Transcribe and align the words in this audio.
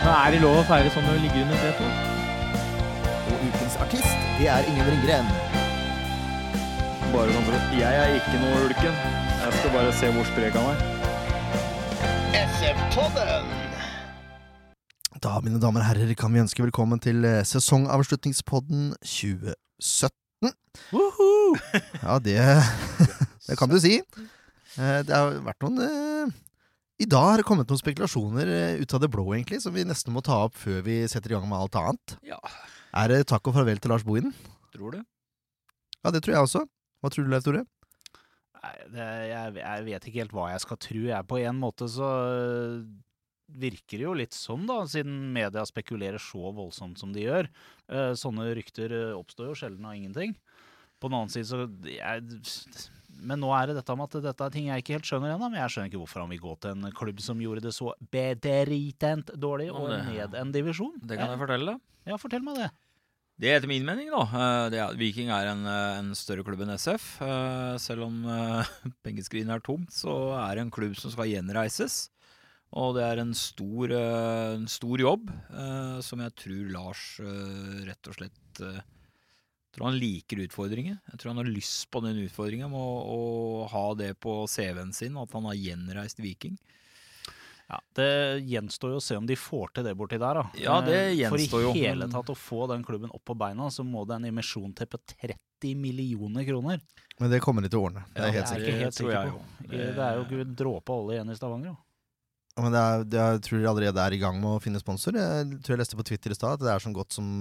Men 0.00 0.10
er 0.12 0.34
det 0.34 0.40
lov 0.42 0.58
å 0.60 0.64
feire 0.68 0.90
sånn 0.92 1.06
når 1.08 1.16
du 1.18 1.22
ligger 1.24 1.44
under 1.46 1.58
setet? 1.62 1.92
Og 3.24 3.44
ukens 3.48 3.76
artist, 3.84 4.14
det 4.38 4.48
er 4.52 4.66
Ingen 4.70 4.88
Ringgren. 4.90 5.28
Bare 7.14 7.30
sånn 7.34 7.46
for 7.46 7.56
at 7.58 7.74
Jeg 7.78 8.00
er 8.02 8.16
ikke 8.18 8.40
noe 8.42 8.64
ulken. 8.68 8.96
Jeg 9.44 9.58
skal 9.60 9.74
bare 9.76 9.92
se 9.96 10.10
hvor 10.16 10.26
sprek 10.32 10.56
han 10.58 10.66
er. 10.72 10.78
SF-podden! 12.44 13.52
Da, 15.24 15.38
mine 15.40 15.60
damer 15.62 15.80
og 15.80 15.88
herrer, 15.88 16.10
kan 16.20 16.34
vi 16.34 16.42
ønske 16.42 16.64
velkommen 16.66 17.00
til 17.00 17.24
eh, 17.24 17.40
sesongavslutningspodden 17.48 18.90
2017. 19.00 20.50
Ja, 22.02 22.18
det, 22.20 22.36
det 23.48 23.56
kan 23.56 23.70
du 23.72 23.78
si. 23.80 23.94
Eh, 24.76 25.00
Det 25.06 25.14
har 25.14 25.38
vært 25.46 25.64
noen 25.64 25.80
eh, 25.86 26.34
I 27.04 27.08
dag 27.10 27.26
har 27.26 27.40
det 27.42 27.44
kommet 27.44 27.68
noen 27.68 27.80
spekulasjoner 27.82 28.48
eh, 28.48 28.78
ut 28.80 28.94
av 28.96 29.02
det 29.02 29.10
blå, 29.12 29.26
egentlig, 29.34 29.58
som 29.60 29.74
vi 29.76 29.82
nesten 29.84 30.14
må 30.14 30.22
ta 30.24 30.38
opp 30.46 30.54
før 30.56 30.78
vi 30.86 31.02
setter 31.10 31.34
i 31.34 31.36
gang 31.36 31.44
med 31.50 31.58
alt 31.58 31.76
annet. 31.76 32.14
Ja, 32.24 32.38
Er 32.96 33.10
det 33.12 33.26
takk 33.28 33.50
og 33.50 33.56
farvel 33.58 33.80
til 33.82 33.92
Lars 33.92 34.06
Bohinen? 34.06 34.32
tror 34.72 34.94
du? 34.96 35.02
Ja, 36.00 36.12
det 36.14 36.22
tror 36.24 36.32
jeg 36.34 36.46
også. 36.46 36.62
Hva 37.02 37.10
tror 37.12 37.26
du, 37.26 37.30
Leif 37.30 37.44
Tore? 37.44 37.60
Nei, 38.56 38.72
det, 38.94 39.08
jeg, 39.28 39.52
jeg 39.60 39.84
vet 39.90 40.06
ikke 40.08 40.22
helt 40.22 40.34
hva 40.38 40.46
jeg 40.54 40.62
skal 40.64 40.80
tro. 40.80 41.02
Jeg, 41.10 41.28
på 41.28 41.40
en 41.42 41.60
måte 41.60 41.90
så 41.92 42.08
øh, 42.32 42.78
virker 43.66 44.00
det 44.00 44.06
jo 44.08 44.16
litt 44.16 44.38
sånn, 44.38 44.64
da, 44.70 44.80
siden 44.88 45.18
media 45.36 45.66
spekulerer 45.68 46.22
så 46.22 46.54
voldsomt 46.56 47.02
som 47.02 47.12
de 47.12 47.26
gjør. 47.26 47.50
Eh, 47.92 48.14
sånne 48.16 48.48
rykter 48.56 48.96
oppstår 49.12 49.52
jo 49.52 49.60
sjelden 49.60 49.90
av 49.90 49.98
ingenting. 49.98 50.32
På 51.02 51.12
den 51.12 51.20
annen 51.20 51.34
side 51.36 51.50
så 51.52 51.66
jeg, 51.84 52.40
Men 53.20 53.40
nå 53.40 53.50
er 53.56 53.70
det 53.70 53.76
dette 53.78 53.94
med 53.96 54.08
at 54.14 54.22
dette 54.30 54.44
er 54.48 54.54
ting 54.54 54.66
jeg 54.70 54.82
ikke 54.82 54.96
helt 54.98 55.08
skjønner 55.08 55.34
ennå. 55.34 55.50
Men 55.50 55.60
jeg 55.62 55.70
skjønner 55.74 55.90
ikke 55.92 56.00
hvorfor 56.02 56.24
han 56.24 56.32
vil 56.34 56.42
gå 56.42 56.54
til 56.64 56.70
en 56.74 56.92
klubb 56.96 57.20
som 57.24 57.40
gjorde 57.42 57.62
det 57.66 57.74
så 57.76 57.92
bedritent 58.12 59.30
dårlig, 59.40 59.70
og 59.72 59.88
ned 59.92 60.34
en 60.40 60.52
divisjon. 60.54 60.96
Det 61.02 61.18
kan 61.20 61.30
jeg 61.34 61.40
fortelle. 61.44 61.76
Ja, 62.08 62.18
fortell 62.20 62.44
meg 62.44 62.58
det. 62.62 62.70
Det 63.40 63.48
er 63.50 63.56
etter 63.58 63.66
min 63.66 63.82
mening, 63.86 64.10
da. 64.12 64.20
eh, 64.30 64.70
Det 64.70 64.78
er, 64.78 64.92
Viking 64.94 65.30
er 65.34 65.48
en, 65.50 65.64
eh, 65.66 65.98
en 65.98 66.12
større 66.14 66.44
klubb 66.46 66.60
enn 66.62 66.70
SF. 66.76 67.20
Eh, 67.26 67.76
Selv 67.82 68.04
om 68.06 68.20
pengeskrinet 69.06 69.56
er 69.56 69.64
tomt, 69.64 69.90
så 69.90 70.14
er 70.38 70.54
det 70.54 70.62
en 70.68 70.70
klubb 70.74 70.94
som 71.00 71.10
skal 71.10 71.26
gjenreises. 71.32 72.10
Og 72.74 72.94
det 72.96 73.02
er 73.06 73.20
en 73.22 73.34
stor, 73.38 73.90
en 73.94 74.64
stor 74.66 74.98
jobb 74.98 75.28
som 76.02 76.18
jeg 76.24 76.32
tror 76.40 76.70
Lars 76.74 77.02
rett 77.86 78.08
og 78.10 78.16
slett 78.16 78.62
jeg 79.74 79.80
tror 79.80 79.88
han 79.90 79.98
liker 79.98 80.44
utfordringer. 80.46 81.00
Jeg 81.10 81.18
tror 81.18 81.32
han 81.34 81.40
har 81.42 81.48
lyst 81.50 81.88
på 81.90 81.98
den 82.04 82.20
utfordringen 82.22 82.70
med 82.70 82.78
å, 82.78 82.92
å 83.10 83.66
ha 83.72 83.86
det 83.98 84.12
på 84.22 84.44
CV-en 84.46 84.92
sin, 84.94 85.16
at 85.18 85.32
han 85.34 85.48
har 85.50 85.58
gjenreist 85.58 86.22
Viking. 86.22 86.54
Ja, 87.66 87.78
Det 87.96 88.06
gjenstår 88.44 88.92
jo 88.92 88.98
å 89.00 89.02
se 89.02 89.16
om 89.16 89.24
de 89.26 89.34
får 89.40 89.70
til 89.74 89.86
det 89.88 89.94
borti 89.96 90.18
der. 90.20 90.36
da. 90.36 90.44
Ja, 90.60 90.76
det 90.84 90.94
Eh, 91.00 91.14
gjenstår 91.24 91.62
jo, 91.64 91.70
For 91.72 91.80
i 91.80 91.86
hele 91.88 92.06
tatt 92.12 92.30
å 92.30 92.36
få 92.38 92.68
den 92.70 92.84
klubben 92.84 93.10
opp 93.10 93.24
på 93.24 93.34
beina, 93.40 93.66
så 93.72 93.82
må 93.82 94.04
det 94.06 94.18
en 94.20 94.28
emisjon 94.30 94.74
til 94.76 94.86
på 94.92 95.00
30 95.16 95.74
millioner 95.80 96.44
kroner. 96.44 96.78
Men 97.18 97.30
det 97.32 97.40
kommer 97.42 97.64
de 97.64 97.70
til 97.72 97.80
å 97.80 97.86
ordne. 97.88 98.04
Det 98.14 98.20
er 98.20 98.30
ja, 98.30 98.34
helt 98.36 98.44
jeg 98.44 98.52
sikker. 98.52 98.62
er 98.62 98.68
ikke 98.68 98.84
helt 98.84 98.98
sikker 99.00 99.32
på. 99.32 99.42
Det, 99.72 99.82
det 99.96 100.04
er 100.06 100.14
jo 100.20 100.26
ikke 100.28 100.40
en 100.44 100.54
dråpe 100.60 100.92
olje 101.00 101.16
igjen 101.18 101.32
i 101.32 101.38
Stavanger. 101.40 101.72
da. 101.72 101.80
Ja, 102.54 102.62
Men 102.62 102.72
det 102.76 102.80
er, 102.84 103.04
det 103.10 103.18
er, 103.24 103.32
jeg 103.38 103.42
tror 103.48 103.58
de 103.64 103.70
allerede 103.72 104.02
er 104.06 104.12
i 104.14 104.18
gang 104.22 104.36
med 104.44 104.50
å 104.52 104.60
finne 104.62 104.78
sponsor. 104.78 105.16
Jeg 105.18 105.48
tror 105.64 105.74
jeg 105.74 105.80
leste 105.80 105.96
på 105.98 106.04
Twitter 106.06 106.30
i 106.30 106.36
stad 106.38 106.60
at 106.60 106.66
det 106.68 106.70
er 106.76 106.84
så 106.84 106.92
godt 106.94 107.16
som 107.16 107.40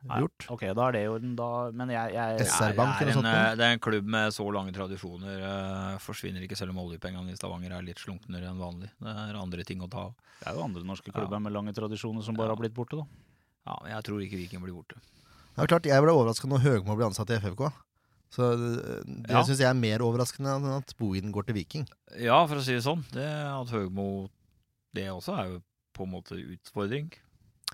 eh, 0.00 0.08
Nei. 0.08 0.20
Ok, 0.48 0.62
da 0.74 0.86
er 0.88 0.92
det 0.96 1.02
jo 1.04 1.18
den 1.20 1.34
da 1.36 1.70
Men 1.76 1.90
jeg, 1.92 2.14
jeg 2.14 2.38
jeg, 2.40 2.46
jeg 2.48 2.78
er 2.78 3.10
en, 3.12 3.26
eh, 3.26 3.54
det 3.56 3.64
er 3.66 3.72
en 3.76 3.82
klubb 3.84 4.06
med 4.08 4.32
så 4.32 4.46
lange 4.52 4.72
tradisjoner. 4.72 5.42
Uh, 5.44 5.98
forsvinner 6.00 6.42
ikke 6.46 6.56
selv 6.56 6.72
om 6.72 6.80
oljepengene 6.86 7.30
i 7.32 7.36
Stavanger 7.36 7.74
er 7.76 7.82
litt 7.84 8.00
slunknere 8.00 8.48
enn 8.48 8.58
vanlig. 8.60 8.90
Det 8.98 9.12
er 9.12 9.36
andre 9.40 9.64
ting 9.68 9.80
å 9.84 9.90
ta 9.92 10.06
av. 10.08 10.14
Det 10.40 10.48
er 10.48 10.56
jo 10.56 10.64
andre 10.64 10.82
norske 10.88 11.12
klubber 11.12 11.40
med 11.44 11.52
lange 11.52 11.74
tradisjoner 11.76 12.22
som 12.24 12.34
bare 12.34 12.48
Ja. 12.48 12.54
har 12.56 12.62
blitt 12.62 12.74
borte, 12.74 12.96
da. 12.96 13.06
Ja, 13.66 13.76
men 13.82 13.92
jeg 13.92 14.04
tror 14.08 14.22
ikke 14.24 14.40
Viking 14.40 14.62
blir 14.64 14.72
borte. 14.72 14.96
Det 15.56 15.62
er 15.64 15.66
klart, 15.68 15.84
Jeg 15.84 16.00
ble 16.02 16.12
overraska 16.16 16.48
når 16.48 16.60
Høgmo 16.64 16.96
ble 16.96 17.10
ansatt 17.10 17.28
i 17.30 17.36
FFK. 17.36 17.68
Så 18.30 18.46
det, 18.56 19.04
det 19.26 19.30
Ja. 19.34 19.42
syns 19.42 19.58
jeg 19.58 19.68
er 19.68 19.74
mer 19.74 19.98
overraskende 19.98 20.56
enn 20.56 20.76
at 20.78 20.94
Bohinen 20.96 21.32
går 21.32 21.44
til 21.46 21.54
Viking. 21.54 21.86
Ja, 22.16 22.46
for 22.46 22.56
å 22.56 22.62
si 22.62 22.72
det 22.72 22.84
sånn. 22.86 23.02
Det 23.12 23.26
at 23.26 23.68
Høgmo 23.68 24.30
Det 24.94 25.06
også 25.10 25.36
er 25.38 25.48
jo 25.50 25.62
på 25.92 26.04
en 26.06 26.12
måte 26.14 26.34
utfordring. 26.38 27.12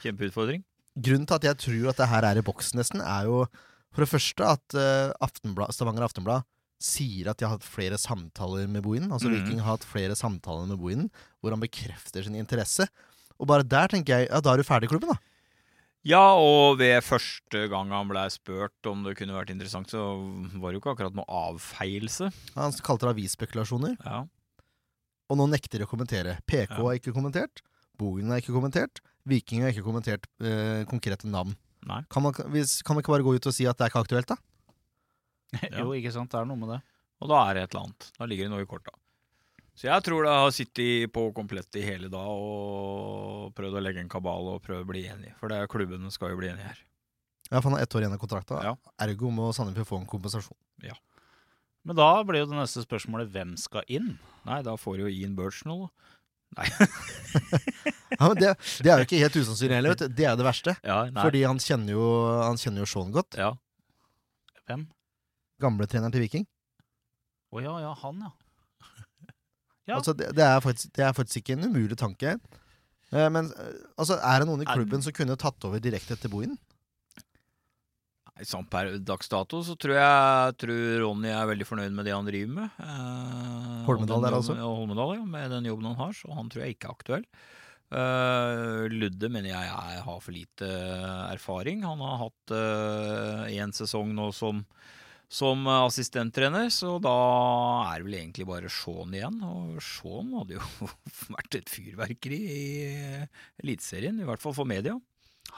Kjempeutfordring. 0.03 0.65
Grunnen 0.97 1.27
til 1.29 1.37
at 1.37 1.45
jeg 1.45 1.61
tror 1.61 1.91
at 1.93 2.01
det 2.01 2.11
her 2.11 2.27
er 2.29 2.41
i 2.41 2.45
boksen, 2.45 2.81
nesten, 2.81 3.03
er 3.05 3.29
jo 3.29 3.45
for 3.93 4.05
det 4.05 4.13
første 4.13 4.49
at 4.49 4.77
uh, 4.77 5.13
Aftenblad, 5.25 5.73
Stavanger 5.73 6.05
Aftenblad 6.05 6.47
sier 6.83 7.31
at 7.31 7.41
de 7.41 7.47
har 7.47 7.55
hatt 7.57 7.65
flere 7.65 7.97
samtaler 8.01 8.69
med 8.69 8.85
Bohinen. 8.85 9.13
Altså 9.13 9.31
mm. 9.31 9.37
Viking 9.39 9.63
har 9.65 9.79
hatt 9.79 9.87
flere 9.89 10.17
samtaler 10.19 10.69
med 10.69 10.81
Bohinen, 10.81 11.09
hvor 11.41 11.55
han 11.55 11.63
bekrefter 11.63 12.27
sin 12.27 12.37
interesse. 12.37 12.89
Og 13.41 13.49
bare 13.49 13.65
der 13.65 13.89
tenker 13.93 14.19
jeg 14.21 14.29
ja, 14.29 14.43
da 14.45 14.53
er 14.53 14.61
du 14.61 14.69
ferdig 14.69 14.91
i 14.91 14.93
klubben, 14.93 15.15
da. 15.15 15.21
Ja, 16.07 16.37
og 16.39 16.77
ved 16.79 17.01
første 17.03 17.65
gang 17.73 17.91
han 17.91 18.07
blei 18.07 18.29
spurt 18.31 18.87
om 18.87 19.01
det 19.03 19.17
kunne 19.19 19.35
vært 19.35 19.51
interessant, 19.51 19.91
så 19.91 20.05
var 20.61 20.71
det 20.71 20.79
jo 20.79 20.83
ikke 20.85 20.93
akkurat 20.93 21.17
noe 21.19 21.27
avfeielse. 21.27 22.29
Han 22.55 22.77
kalte 22.87 23.09
det 23.09 23.17
avisspekulasjoner. 23.17 23.97
Ja. 24.05 24.21
Og 25.27 25.41
nå 25.41 25.49
nekter 25.51 25.83
de 25.83 25.89
å 25.89 25.91
kommentere. 25.91 26.37
PK 26.47 26.77
Ja. 26.77 26.85
har 26.85 27.01
ikke 27.01 27.17
kommentert. 27.17 27.65
Bohinen 27.99 28.31
har 28.31 28.45
ikke 28.45 28.55
kommentert. 28.55 29.01
Viking 29.27 29.65
har 29.65 29.73
ikke 29.75 29.85
kommentert 29.87 30.29
eh, 30.41 30.85
konkrete 30.91 31.29
navn. 31.31 31.57
Nei. 31.87 32.01
Kan 32.11 32.25
man, 32.27 32.35
hvis, 32.55 32.81
kan 32.87 32.97
man 32.97 33.03
ikke 33.05 33.15
bare 33.15 33.27
gå 33.27 33.35
ut 33.37 33.49
og 33.51 33.55
si 33.55 33.67
at 33.67 33.79
det 33.79 33.87
er 33.87 33.93
ikke 33.93 34.05
aktuelt, 34.07 34.31
da? 34.35 34.39
Ja. 35.71 35.85
jo, 35.85 35.93
ikke 35.95 36.13
sant. 36.15 36.31
Det 36.33 36.39
er 36.41 36.49
noe 36.49 36.59
med 36.59 36.73
det. 36.75 36.81
Og 37.23 37.31
da 37.31 37.43
er 37.47 37.57
det 37.57 37.67
et 37.67 37.75
eller 37.75 37.87
annet. 37.87 38.09
Da 38.19 38.27
ligger 38.29 38.49
det 38.49 38.53
noe 38.53 38.65
i 38.65 38.69
korta. 38.69 38.93
Så 39.77 39.91
jeg 39.91 40.05
tror 40.07 40.25
det 40.25 40.33
har 40.33 40.53
sittet 40.57 41.13
på 41.13 41.27
komplett 41.37 41.77
i 41.77 41.85
hele 41.85 42.09
dag 42.13 42.29
og 42.33 43.51
prøvd 43.57 43.77
å 43.77 43.83
legge 43.85 44.01
en 44.01 44.11
kabal 44.13 44.55
og 44.55 44.63
prøvd 44.65 44.87
å 44.87 44.89
bli 44.89 45.03
enig. 45.13 45.35
For 45.41 45.53
det 45.53 45.59
er 45.61 45.71
klubbene 45.71 46.13
skal 46.13 46.33
jo 46.33 46.39
bli 46.41 46.49
enige 46.49 46.71
her. 46.71 46.79
Ja, 47.51 47.61
for 47.61 47.69
han 47.69 47.77
har 47.77 47.85
ett 47.85 47.95
år 47.95 48.03
igjen 48.07 48.17
av 48.17 48.23
kontrakta. 48.23 48.63
Ja. 48.65 48.73
Ergo 49.05 49.31
må 49.31 49.51
Sandefjord 49.55 49.91
få 49.91 50.01
en 50.01 50.09
kompensasjon. 50.11 50.57
Ja. 50.85 50.97
Men 51.87 52.01
da 52.01 52.09
blir 52.27 52.43
jo 52.43 52.49
det 52.51 52.59
neste 52.59 52.83
spørsmålet 52.83 53.31
hvem 53.31 53.53
skal 53.61 53.85
inn? 53.93 54.17
Nei, 54.49 54.59
da 54.67 54.75
får 54.81 55.05
jo 55.05 55.13
Ian 55.13 55.37
Birch 55.39 55.61
noe. 56.55 56.89
Ja, 58.17 58.31
det, 58.33 58.53
det 58.81 58.89
er 58.89 59.01
jo 59.03 59.05
ikke 59.05 59.19
helt 59.21 59.35
usannsynlig 59.37 59.77
heller. 59.77 59.93
vet 59.93 60.05
du. 60.07 60.13
Det 60.17 60.25
er 60.25 60.37
det 60.39 60.45
verste. 60.47 60.73
Ja. 60.87 61.03
Fordi 61.19 61.43
han 61.45 61.59
kjenner 61.61 61.93
jo, 61.93 62.05
han 62.41 62.57
kjenner 62.61 62.81
jo 62.85 62.89
Sean 62.89 63.11
godt. 63.13 63.37
Ja. 63.37 63.51
Hvem? 64.71 64.87
Gamle 65.61 65.89
treneren 65.91 66.15
til 66.15 66.25
Viking. 66.25 66.47
Å 67.53 67.63
ja, 67.65 67.75
ja, 67.85 67.93
han, 68.03 68.23
ja. 68.25 68.33
Ja. 69.87 69.99
Altså, 69.99 70.17
det, 70.19 70.33
det, 70.35 70.43
er 70.43 70.63
faktisk, 70.65 70.91
det 70.99 71.05
er 71.07 71.13
faktisk 71.15 71.45
ikke 71.45 71.59
en 71.59 71.69
umulig 71.69 71.99
tanke. 72.01 72.33
Eh, 73.13 73.29
men 73.31 73.53
eh, 73.55 73.75
altså, 73.95 74.17
er 74.19 74.43
det 74.43 74.49
noen 74.49 74.65
i 74.65 74.67
klubben 74.67 75.05
som 75.05 75.15
kunne 75.15 75.37
tatt 75.39 75.69
over 75.69 75.83
direkte 75.83 76.17
etter 76.17 76.33
Bohinen? 76.33 76.57
Sånn 78.45 78.67
per 78.69 78.91
dags 79.01 79.31
dato 79.33 79.63
så 79.65 79.73
tror 79.81 79.97
jeg 79.97 80.57
tror 80.61 80.81
Ronny 81.01 81.31
er 81.33 81.47
veldig 81.49 81.67
fornøyd 81.69 81.95
med 81.97 82.05
det 82.05 82.13
han 82.13 82.27
driver 82.27 82.51
med. 82.59 82.81
Eh, 82.85 83.79
Holmedal 83.87 84.27
der, 84.27 84.37
altså? 84.37 84.57
Ja, 84.59 84.67
Holmedal, 84.69 85.15
ja. 85.17 85.25
Med 85.25 85.55
den 85.55 85.69
jobben 85.71 85.89
han 85.89 85.97
har, 85.97 86.13
så 86.13 86.35
han 86.37 86.51
tror 86.53 86.67
jeg 86.67 86.77
ikke 86.77 86.91
er 86.91 86.99
aktuell. 86.99 87.25
Eh, 87.97 88.85
Ludde 88.93 89.31
mener 89.33 89.55
jeg 89.55 89.71
jeg, 89.71 90.05
har 90.05 90.21
for 90.21 90.37
lite 90.37 90.69
erfaring. 91.31 91.87
Han 91.89 92.05
har 92.05 92.21
hatt 92.27 92.55
én 93.57 93.73
sesong 93.73 94.13
nå 94.13 94.29
som, 94.37 94.61
som 95.33 95.65
assistenttrener, 95.79 96.69
så 96.69 96.99
da 97.01 97.17
er 97.89 98.05
det 98.05 98.11
vel 98.11 98.21
egentlig 98.21 98.51
bare 98.53 98.69
Shaun 98.69 99.17
igjen. 99.17 99.41
Og 99.49 99.81
Shaun 99.81 100.37
hadde 100.43 100.61
jo 100.61 100.93
vært 101.39 101.63
et 101.63 101.73
fyrverkeri 101.73 102.45
i 102.45 102.65
Eliteserien, 103.65 104.21
i 104.21 104.29
hvert 104.29 104.45
fall 104.45 104.61
for 104.61 104.69
media. 104.69 105.01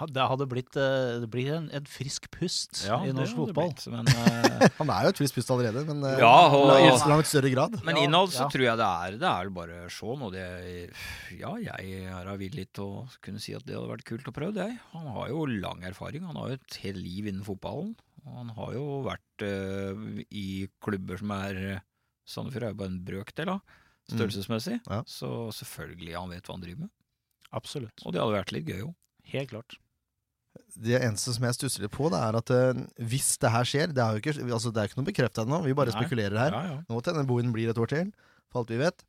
Det 0.06 0.24
hadde 0.30 0.46
blitt, 0.46 0.76
eh, 0.78 1.18
det 1.18 1.28
blir 1.30 1.48
en, 1.56 1.66
en 1.74 1.86
frisk 1.90 2.28
pust 2.30 2.84
Ja, 2.86 3.00
i 3.02 3.10
norsk 3.10 3.34
fotball. 3.34 3.72
blitt, 3.72 3.86
Men, 3.90 4.06
eh, 4.06 4.68
Han 4.78 4.92
er 4.94 5.08
jo 5.08 5.12
et 5.14 5.18
friskt 5.18 5.34
pust 5.34 5.50
allerede, 5.50 5.82
men 5.88 6.04
eh, 6.06 6.20
Ja, 6.22 6.48
og- 6.54 6.70
i 6.78 6.92
langt 7.10 7.26
større 7.26 7.50
grad. 7.50 7.74
Men 7.84 7.98
innhold 7.98 8.30
så 8.30 8.44
ja. 8.44 8.48
tror 8.54 8.66
jeg 8.68 8.78
det 8.78 8.88
er 8.88 9.18
Det 9.18 9.30
er 9.32 9.50
bare 9.50 9.80
Shaun, 9.90 10.22
og 10.22 10.32
det 10.36 10.44
Ja, 11.34 11.56
jeg 11.56 12.04
er 12.06 12.30
villig 12.38 12.68
til 12.78 12.84
å 12.84 13.08
kunne 13.24 13.42
si 13.42 13.56
at 13.58 13.66
det 13.66 13.74
hadde 13.74 13.90
vært 13.90 14.06
kult 14.06 14.30
å 14.30 14.34
prøve 14.36 14.54
det. 14.54 14.68
Han 14.92 15.10
har 15.16 15.32
jo 15.32 15.46
lang 15.50 15.82
erfaring. 15.82 16.22
Han 16.28 16.38
har 16.38 16.52
jo 16.52 16.60
et 16.60 16.78
helt 16.84 17.02
liv 17.02 17.26
innen 17.26 17.46
fotballen. 17.46 17.96
Og 18.26 18.36
han 18.36 18.54
har 18.54 18.72
jo 18.76 18.86
vært 19.06 19.44
uh, 19.46 20.22
i 20.30 20.68
klubber 20.84 21.18
som 21.20 21.32
er 21.32 21.80
Sandefjord 22.28 22.66
er 22.66 22.72
jo 22.74 22.78
bare 22.82 22.92
en 22.92 23.02
brøkdel 23.06 23.50
av, 23.54 23.76
størrelsesmessig. 24.12 24.78
Ja. 24.84 25.00
Så 25.08 25.48
selvfølgelig 25.56 26.16
han 26.18 26.32
vet 26.34 26.48
hva 26.48 26.58
han 26.58 26.64
driver 26.64 26.84
med. 26.84 26.92
Absolutt. 27.56 28.04
Og 28.04 28.12
det 28.12 28.20
hadde 28.20 28.36
vært 28.36 28.52
litt 28.52 28.68
gøy 28.68 28.82
òg. 28.84 28.94
Helt 29.32 29.52
klart. 29.52 29.78
Det 30.78 30.98
eneste 31.00 31.34
som 31.34 31.46
jeg 31.46 31.56
stusser 31.56 31.84
litt 31.84 31.94
på, 31.94 32.10
det 32.12 32.18
er 32.22 32.38
at 32.38 32.52
uh, 32.54 32.82
hvis 33.10 33.32
det 33.42 33.50
her 33.50 33.66
skjer 33.66 33.94
Det 33.96 34.02
er 34.04 34.14
jo 34.14 34.22
ikke, 34.22 34.34
altså, 34.46 34.70
det 34.70 34.82
er 34.82 34.90
ikke 34.90 35.00
noe 35.00 35.08
bekrefta 35.08 35.42
ennå, 35.42 35.62
vi 35.64 35.74
bare 35.78 35.94
Nei. 35.94 36.02
spekulerer 36.02 36.38
her. 36.38 36.54
Ja, 36.54 36.74
ja. 36.74 36.76
Nå 36.86 37.00
til 37.00 37.16
denne 37.16 37.30
boen 37.30 37.50
blir 37.54 37.72
et 37.72 37.80
år 37.80 37.90
til, 37.90 38.12
for 38.52 38.62
alt 38.62 38.72
vi 38.74 38.80
vet. 38.82 39.02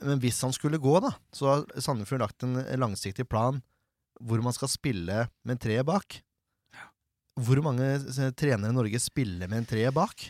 Men 0.00 0.22
hvis 0.22 0.40
han 0.46 0.54
skulle 0.56 0.80
gå, 0.80 0.94
da, 1.04 1.12
så 1.34 1.50
har 1.50 1.66
Sandefjord 1.76 2.24
lagt 2.24 2.46
en 2.46 2.56
langsiktig 2.80 3.28
plan 3.28 3.60
hvor 4.22 4.40
man 4.44 4.54
skal 4.54 4.70
spille 4.70 5.26
med 5.42 5.56
en 5.56 5.60
tre 5.60 5.80
bak. 5.86 6.20
Hvor 7.34 7.58
mange 7.66 7.88
trenere 8.38 8.70
i 8.70 8.76
Norge 8.76 9.00
spiller 9.02 9.50
med 9.50 9.64
en 9.64 9.68
tre 9.68 9.88
bak? 9.92 10.28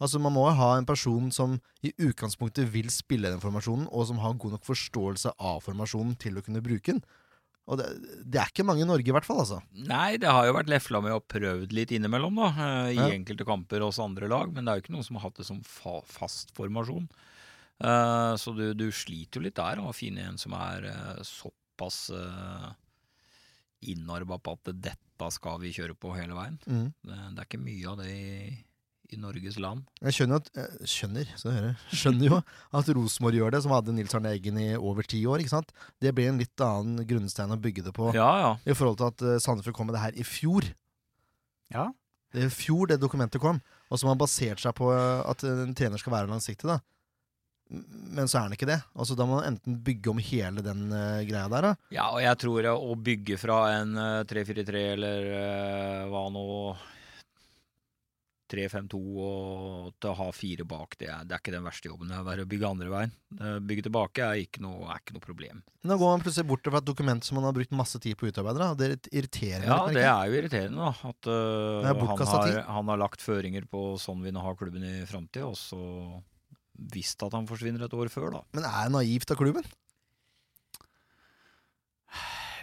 Altså 0.00 0.18
Man 0.18 0.32
må 0.32 0.46
ha 0.56 0.70
en 0.78 0.88
person 0.88 1.28
som 1.32 1.58
i 1.84 1.92
utgangspunktet 2.00 2.70
vil 2.72 2.88
spille 2.92 3.28
den 3.28 3.42
formasjonen, 3.42 3.86
og 3.92 4.06
som 4.08 4.20
har 4.22 4.38
god 4.40 4.56
nok 4.56 4.64
forståelse 4.64 5.34
av 5.36 5.60
formasjonen 5.66 6.16
til 6.20 6.40
å 6.40 6.44
kunne 6.44 6.64
bruke 6.64 6.94
den. 6.94 7.02
Og 7.70 7.78
det, 7.78 7.86
det 8.26 8.40
er 8.42 8.50
ikke 8.50 8.64
mange 8.66 8.82
i 8.82 8.88
Norge, 8.88 9.06
i 9.06 9.14
hvert 9.14 9.26
fall. 9.28 9.44
altså 9.44 9.60
Nei, 9.86 10.16
det 10.18 10.26
har 10.32 10.48
jo 10.48 10.56
vært 10.56 10.70
lefla 10.72 10.98
med 11.04 11.14
og 11.14 11.26
prøvd 11.30 11.70
litt 11.76 11.92
innimellom, 11.94 12.34
da. 12.40 12.48
eh, 12.50 12.88
I 12.96 12.98
Ja. 12.98 13.08
enkelte 13.14 13.46
kamper 13.46 13.84
hos 13.86 14.00
andre 14.02 14.26
lag. 14.32 14.50
Men 14.52 14.66
det 14.66 14.72
er 14.72 14.80
jo 14.80 14.84
ikke 14.84 14.94
noen 14.96 15.06
som 15.06 15.18
har 15.20 15.28
hatt 15.28 15.38
det 15.38 15.46
som 15.46 15.60
fa 15.62 16.00
fast 16.10 16.50
formasjon. 16.56 17.06
Uh, 17.80 18.34
så 18.36 18.52
du, 18.52 18.66
du 18.76 18.90
sliter 18.92 19.38
jo 19.40 19.46
litt 19.46 19.56
der 19.56 19.78
å 19.80 19.94
finne 19.96 20.26
en 20.28 20.36
som 20.36 20.52
er 20.58 20.90
uh, 20.90 21.22
såpass 21.24 22.10
uh, 22.12 22.66
innarba 23.88 24.36
på 24.42 24.52
at 24.58 24.72
dette 24.84 25.30
skal 25.32 25.60
vi 25.62 25.70
kjøre 25.72 25.94
på 25.96 26.12
hele 26.16 26.36
veien. 26.36 26.58
Mm. 26.66 26.90
Det, 27.00 27.16
det 27.36 27.40
er 27.44 27.48
ikke 27.48 27.62
mye 27.62 27.88
av 27.94 28.02
det 28.02 28.10
i, 28.12 28.50
i 29.12 29.18
Norges 29.20 29.58
land. 29.62 29.84
Jeg 30.04 30.16
skjønner, 30.16 30.40
at, 30.42 30.50
jeg 30.56 30.90
skjønner, 30.92 31.32
så 31.40 31.52
hører 31.52 31.68
jeg, 31.70 32.00
skjønner 32.02 32.28
jo 32.28 32.40
at 32.80 32.90
Rosenborg 32.96 33.38
gjør 33.40 33.54
det, 33.54 33.62
som 33.64 33.74
hadde 33.74 33.94
Nils 33.96 34.14
Arne 34.16 34.34
Eggen 34.36 34.60
i 34.62 34.68
over 34.78 35.06
ti 35.08 35.22
år. 35.26 35.42
ikke 35.42 35.54
sant? 35.56 35.72
Det 36.02 36.12
blir 36.16 36.30
en 36.30 36.40
litt 36.40 36.64
annen 36.66 37.06
grunnstein 37.08 37.54
å 37.54 37.60
bygge 37.60 37.86
det 37.88 37.94
på 37.96 38.12
Ja, 38.16 38.30
ja. 38.44 38.52
i 38.64 38.76
forhold 38.76 39.00
til 39.00 39.10
at 39.10 39.26
uh, 39.26 39.38
Sandefjord 39.42 39.76
kom 39.78 39.90
med 39.90 39.98
det 39.98 40.04
her 40.04 40.20
i 40.20 40.26
fjor. 40.26 40.70
Ja. 41.74 41.90
Det 42.30 42.44
er 42.44 42.50
i 42.50 42.54
fjor 42.54 42.90
det 42.90 43.00
dokumentet 43.02 43.42
kom, 43.42 43.58
og 43.90 43.98
som 43.98 44.10
har 44.12 44.18
basert 44.20 44.62
seg 44.62 44.74
på 44.78 44.92
eh, 44.94 45.20
at 45.26 45.42
en 45.46 45.74
trener 45.74 45.98
skal 45.98 46.14
være 46.14 46.30
langsiktig. 46.30 46.68
da. 46.70 46.78
Men 47.70 48.26
så 48.30 48.38
er 48.40 48.48
han 48.48 48.54
ikke 48.54 48.68
det. 48.70 48.80
Altså 48.98 49.14
Da 49.18 49.26
må 49.26 49.38
man 49.38 49.52
enten 49.52 49.76
bygge 49.86 50.10
om 50.10 50.18
hele 50.22 50.62
den 50.62 50.88
uh, 50.90 51.22
greia 51.26 51.46
der. 51.50 51.68
da. 51.68 51.74
Ja, 51.94 52.08
og 52.14 52.22
jeg 52.22 52.38
tror 52.42 52.66
eh, 52.66 52.86
å 52.90 52.96
bygge 52.98 53.38
fra 53.38 53.60
en 53.78 53.94
uh, 53.98 54.22
3-4-3 54.30 54.86
eller 54.94 55.28
uh, 55.30 56.08
hva 56.10 56.24
nå 56.34 56.46
3-5-2 58.50 59.00
og 59.00 59.90
til 60.00 60.10
å 60.10 60.16
ha 60.18 60.28
fire 60.34 60.66
bak, 60.68 60.96
det 61.00 61.08
er, 61.10 61.26
det 61.26 61.36
er 61.36 61.42
ikke 61.42 61.54
den 61.54 61.66
verste 61.66 61.90
jobben. 61.90 62.10
Det 62.10 62.18
er 62.18 62.26
verre 62.26 62.46
å 62.46 62.50
bygge 62.50 62.70
andre 62.70 62.92
veien. 62.92 63.14
Bygge 63.66 63.86
tilbake 63.86 64.26
er 64.26 64.44
ikke 64.44 64.62
noe, 64.64 64.88
er 64.90 65.02
ikke 65.02 65.16
noe 65.16 65.24
problem. 65.24 65.62
Men 65.80 65.94
da 65.94 65.98
går 66.00 66.12
man 66.12 66.24
plutselig 66.24 66.48
bort 66.50 66.66
fra 66.66 66.80
et 66.82 66.88
dokument 66.88 67.24
som 67.24 67.38
man 67.38 67.46
har 67.48 67.56
brukt 67.56 67.76
masse 67.76 68.00
tid 68.02 68.18
på 68.18 68.26
å 68.26 68.32
utarbeide. 68.32 68.66
det 68.66 68.80
Det 68.80 68.90
litt 68.94 69.10
irriterende. 69.20 69.70
Ja, 69.70 69.78
det 69.94 70.06
er 70.06 70.30
jo 70.30 70.40
irriterende, 70.40 70.88
da. 70.88 71.12
At 71.12 71.30
uh, 71.30 71.88
er 71.88 72.02
han, 72.10 72.26
har, 72.34 72.56
han 72.78 72.92
har 72.92 73.00
lagt 73.00 73.24
føringer 73.24 73.68
på 73.70 73.84
sånn 74.02 74.24
vi 74.24 74.34
nå 74.34 74.42
har 74.44 74.58
klubben 74.60 74.84
i 74.84 74.96
framtida, 75.08 75.48
og 75.48 75.56
så 75.58 75.80
visst 76.92 77.22
at 77.24 77.36
han 77.36 77.48
forsvinner 77.48 77.84
et 77.86 77.96
år 77.96 78.10
før, 78.12 78.32
da. 78.38 78.42
Men 78.56 78.66
er 78.68 78.88
det 78.88 78.96
naivt 78.96 79.32
av 79.32 79.40
klubben? 79.40 79.68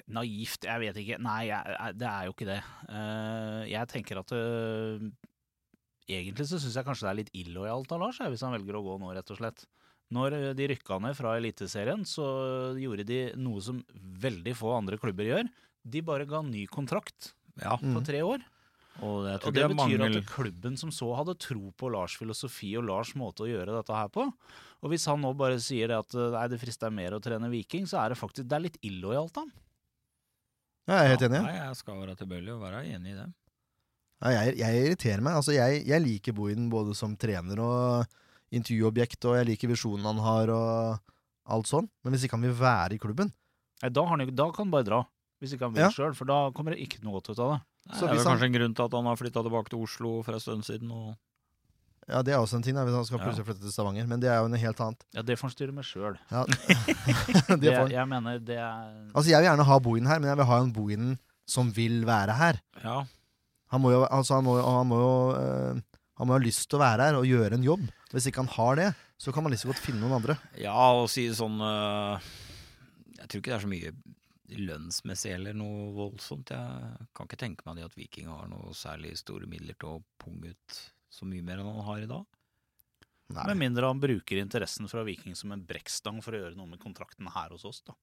Naivt, 0.08 0.64
jeg 0.64 0.80
vet 0.80 1.00
ikke. 1.02 1.18
Nei, 1.20 1.50
jeg, 1.50 1.96
det 2.00 2.08
er 2.08 2.28
jo 2.28 2.36
ikke 2.36 2.48
det. 2.48 2.62
Uh, 2.88 3.64
jeg 3.68 3.92
tenker 3.92 4.22
at 4.22 4.32
eh, 4.38 5.08
Egentlig 6.08 6.46
så 6.48 6.60
syns 6.62 6.76
jeg 6.80 6.86
kanskje 6.88 7.04
det 7.08 7.12
er 7.12 7.20
litt 7.22 7.34
illojalt 7.36 7.92
av 7.92 8.00
Lars, 8.00 8.20
hvis 8.24 8.44
han 8.46 8.54
velger 8.56 8.78
å 8.80 8.84
gå 8.86 8.94
nå, 9.02 9.10
rett 9.18 9.32
og 9.34 9.40
slett. 9.42 9.66
Når 10.16 10.34
eh, 10.38 10.54
de 10.56 10.68
rykka 10.72 11.02
ned 11.04 11.18
fra 11.20 11.34
Eliteserien, 11.36 12.06
så 12.08 12.28
gjorde 12.80 13.04
de 13.10 13.18
noe 13.36 13.60
som 13.62 13.82
veldig 14.24 14.54
få 14.56 14.72
andre 14.78 14.98
klubber 15.02 15.28
gjør. 15.28 15.50
De 15.84 16.02
bare 16.02 16.28
ga 16.28 16.42
ny 16.44 16.66
kontrakt 16.72 17.34
Ja, 17.60 17.76
på 17.76 17.98
Mm. 18.00 18.06
tre 18.06 18.22
år. 18.22 18.40
og 19.02 19.26
Og 19.26 19.26
det 19.26 19.54
det 19.54 19.68
betyr 19.70 19.76
mangel 19.76 20.18
at 20.18 20.26
klubben 20.26 20.78
som 20.78 20.90
så 20.90 21.12
hadde 21.18 21.36
tro 21.38 21.72
på 21.78 21.90
Lars' 21.92 22.16
filosofi 22.18 22.76
og 22.78 22.86
Lars' 22.86 23.16
måte 23.16 23.44
å 23.44 23.50
gjøre 23.52 23.76
dette 23.76 23.94
her 23.94 24.08
på. 24.10 24.32
Og 24.82 24.90
hvis 24.90 25.06
han 25.06 25.22
nå 25.22 25.36
bare 25.36 25.60
sier 25.60 25.88
det 25.88 25.98
at 26.00 26.16
eh, 26.16 26.32
nei, 26.32 26.48
det 26.48 26.60
frister 26.62 26.90
mer 26.90 27.12
å 27.18 27.20
trene 27.22 27.50
Viking, 27.52 27.86
så 27.86 28.00
er 28.06 28.10
det 28.10 28.18
faktisk 28.18 28.48
det 28.48 28.56
er 28.56 28.64
litt 28.64 28.78
illojalt 28.82 29.36
han. 29.36 29.52
Ja, 30.88 31.04
jeg 31.04 31.04
er 31.04 31.10
helt 31.18 31.22
Ja, 31.22 31.28
enig. 31.28 31.42
Nei, 31.44 31.58
jeg 31.68 31.76
skal 31.76 32.00
være 32.00 32.16
tilbøyelig 32.16 32.54
og 32.56 32.62
være 32.64 32.86
enig 32.96 33.12
i 33.12 33.18
det. 33.20 33.28
Ja, 34.24 34.30
jeg, 34.34 34.58
jeg 34.58 34.84
irriterer 34.86 35.22
meg. 35.22 35.36
Altså, 35.38 35.54
jeg, 35.54 35.84
jeg 35.86 36.02
liker 36.02 36.34
Boiden 36.34 36.70
både 36.74 36.96
som 36.98 37.14
trener 37.20 37.60
og 37.62 38.06
intervjuobjekt, 38.56 39.26
og 39.30 39.36
jeg 39.38 39.46
liker 39.52 39.70
visjonen 39.74 40.08
han 40.10 40.22
har 40.24 40.50
og 40.50 41.14
alt 41.54 41.70
sånn. 41.70 41.90
Men 42.04 42.14
hvis 42.16 42.26
ikke 42.26 42.38
han 42.40 42.48
vil 42.48 42.56
være 42.58 42.96
i 42.98 43.02
klubben 43.04 43.30
Nei, 43.84 43.92
da, 43.94 44.02
har 44.02 44.18
han, 44.18 44.24
da 44.34 44.46
kan 44.50 44.66
han 44.66 44.72
bare 44.74 44.88
dra. 44.88 45.04
Hvis 45.38 45.52
ikke 45.54 45.68
han 45.68 45.74
vil 45.76 45.84
Ja. 45.86 45.90
sjøl, 45.94 46.16
for 46.18 46.26
da 46.26 46.50
kommer 46.50 46.74
det 46.74 46.82
ikke 46.82 47.04
noe 47.06 47.20
godt 47.20 47.30
ut 47.30 47.38
av 47.40 47.52
det. 47.52 47.60
Nei, 47.62 47.94
Så 47.94 48.00
det 48.02 48.10
er 48.10 48.16
vel 48.16 48.18
han- 48.18 48.26
kanskje 48.34 48.46
en 48.48 48.56
grunn 48.58 48.74
til 48.76 48.86
at 48.88 48.96
han 48.98 49.06
har 49.06 49.16
flytta 49.20 49.44
tilbake 49.46 49.70
til 49.70 49.84
Oslo 49.86 50.24
for 50.26 50.34
en 50.34 50.40
stund 50.42 50.66
siden. 50.66 50.90
Og 50.92 51.16
Ja, 52.10 52.22
det 52.24 52.34
er 52.34 52.40
også 52.40 52.56
en 52.56 52.64
ting, 52.64 52.74
da, 52.74 52.86
hvis 52.88 52.96
han 52.96 53.06
skal 53.06 53.20
plutselig 53.20 53.46
flytte 53.46 53.62
til 53.62 53.72
Stavanger. 53.72 54.08
Men 54.08 54.20
det 54.20 54.30
er 54.32 54.40
jo 54.42 54.48
noe 54.48 54.58
helt 54.58 54.80
annet. 54.82 55.04
Ja, 55.14 55.22
det 55.22 55.38
får 55.38 55.50
han 55.52 55.52
styre 55.52 55.74
med 55.76 55.84
sjøl. 55.86 56.18
Ja. 56.32 56.46
får. 57.78 57.92
Jeg 57.92 58.08
mener 58.08 58.40
det 58.40 58.58
er 58.58 59.12
Altså, 59.14 59.30
jeg 59.30 59.42
vil 59.44 59.50
gjerne 59.52 59.66
ha 59.70 59.80
Boiden 59.80 60.08
her, 60.08 60.20
men 60.20 60.30
jeg 60.32 60.38
vil 60.42 60.46
ha 60.50 60.60
en 60.64 60.74
Boiden 60.74 61.20
som 61.48 61.70
vil 61.72 62.04
være 62.08 62.34
her. 62.36 62.60
ja, 62.84 63.04
Han 63.74 63.84
må 63.84 63.92
jo, 63.94 64.02
altså, 64.06 64.38
han 64.38 64.46
må, 64.48 64.58
han 64.64 64.88
må 64.90 64.98
jo 65.02 65.14
øh, 65.36 65.80
Han 66.18 66.30
må 66.30 66.38
ha 66.38 66.42
lyst 66.42 66.66
til 66.70 66.80
å 66.80 66.82
være 66.82 67.08
her 67.10 67.18
og 67.20 67.28
gjøre 67.30 67.60
en 67.60 67.66
jobb. 67.66 67.84
Hvis 68.14 68.30
ikke 68.30 68.42
han 68.42 68.54
har 68.56 68.78
det, 68.80 68.88
så 69.22 69.34
kan 69.34 69.44
man 69.46 69.54
like 69.54 69.62
så 69.62 69.70
godt 69.70 69.84
finne 69.84 70.02
noen 70.02 70.18
andre. 70.18 70.38
ja 70.58 70.76
og 70.98 71.10
si 71.14 71.28
sånn 71.36 71.60
øh, 71.62 72.30
Jeg 73.20 73.28
tror 73.28 73.42
ikke 73.42 73.52
det 73.52 73.58
er 73.58 73.66
så 73.66 73.74
mye 73.74 73.92
lønnsmessig 74.48 75.34
eller 75.36 75.58
noe 75.58 75.92
voldsomt. 75.96 76.54
Jeg 76.56 77.08
kan 77.18 77.28
ikke 77.28 77.40
tenke 77.42 77.68
meg 77.68 77.78
det 77.80 77.88
at 77.90 77.98
Viking 78.00 78.32
har 78.32 78.48
noe 78.50 78.74
særlig 78.78 79.18
store 79.20 79.50
midler 79.50 79.76
til 79.76 79.98
å 79.98 80.04
punge 80.24 80.54
ut 80.56 80.80
så 81.12 81.28
mye 81.28 81.44
mer 81.44 81.60
enn 81.60 81.70
han 81.70 81.88
har 81.88 82.04
i 82.06 82.10
dag. 82.10 82.26
Nei. 83.36 83.44
Med 83.50 83.60
mindre 83.60 83.90
han 83.90 84.00
bruker 84.00 84.40
interessen 84.40 84.88
fra 84.88 85.04
Viking 85.04 85.36
som 85.36 85.52
en 85.52 85.66
brekkstang 85.68 86.22
for 86.24 86.36
å 86.36 86.40
gjøre 86.46 86.56
noe 86.56 86.70
med 86.72 86.80
kontrakten 86.80 87.28
her 87.34 87.52
hos 87.52 87.66
oss, 87.68 87.82
da. 87.84 87.98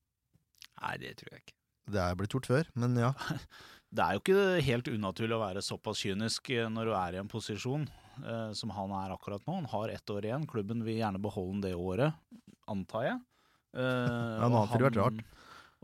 Nei, 0.83 0.97
det 1.01 1.15
tror 1.21 1.33
jeg 1.33 1.47
ikke. 1.47 1.57
Det 1.95 2.01
er 2.01 2.19
blitt 2.19 2.35
gjort 2.35 2.49
før, 2.51 2.69
men 2.81 2.97
ja. 3.01 3.13
Det 3.95 4.03
er 4.03 4.17
jo 4.17 4.23
ikke 4.25 4.65
helt 4.67 4.89
unaturlig 4.91 5.37
å 5.37 5.43
være 5.45 5.63
såpass 5.63 6.01
kynisk 6.03 6.51
eh, 6.51 6.67
når 6.73 6.91
du 6.91 6.95
er 6.99 7.15
i 7.15 7.21
en 7.23 7.31
posisjon 7.31 7.85
eh, 8.25 8.51
som 8.59 8.73
han 8.75 8.95
er 8.99 9.15
akkurat 9.15 9.45
nå. 9.47 9.61
Han 9.61 9.71
har 9.71 9.93
ett 9.95 10.11
år 10.11 10.27
igjen. 10.27 10.49
Klubben 10.51 10.83
vil 10.87 10.99
gjerne 10.99 11.23
beholde 11.23 11.53
han 11.55 11.63
det 11.63 11.75
året, 11.79 12.17
antar 12.71 13.07
jeg. 13.07 13.21
Eh, 13.79 14.35
Ja, 14.43 14.49
nå 14.51 14.65
har 14.65 14.75
det 14.83 14.89
vært 14.89 14.99
rart. 14.99 15.23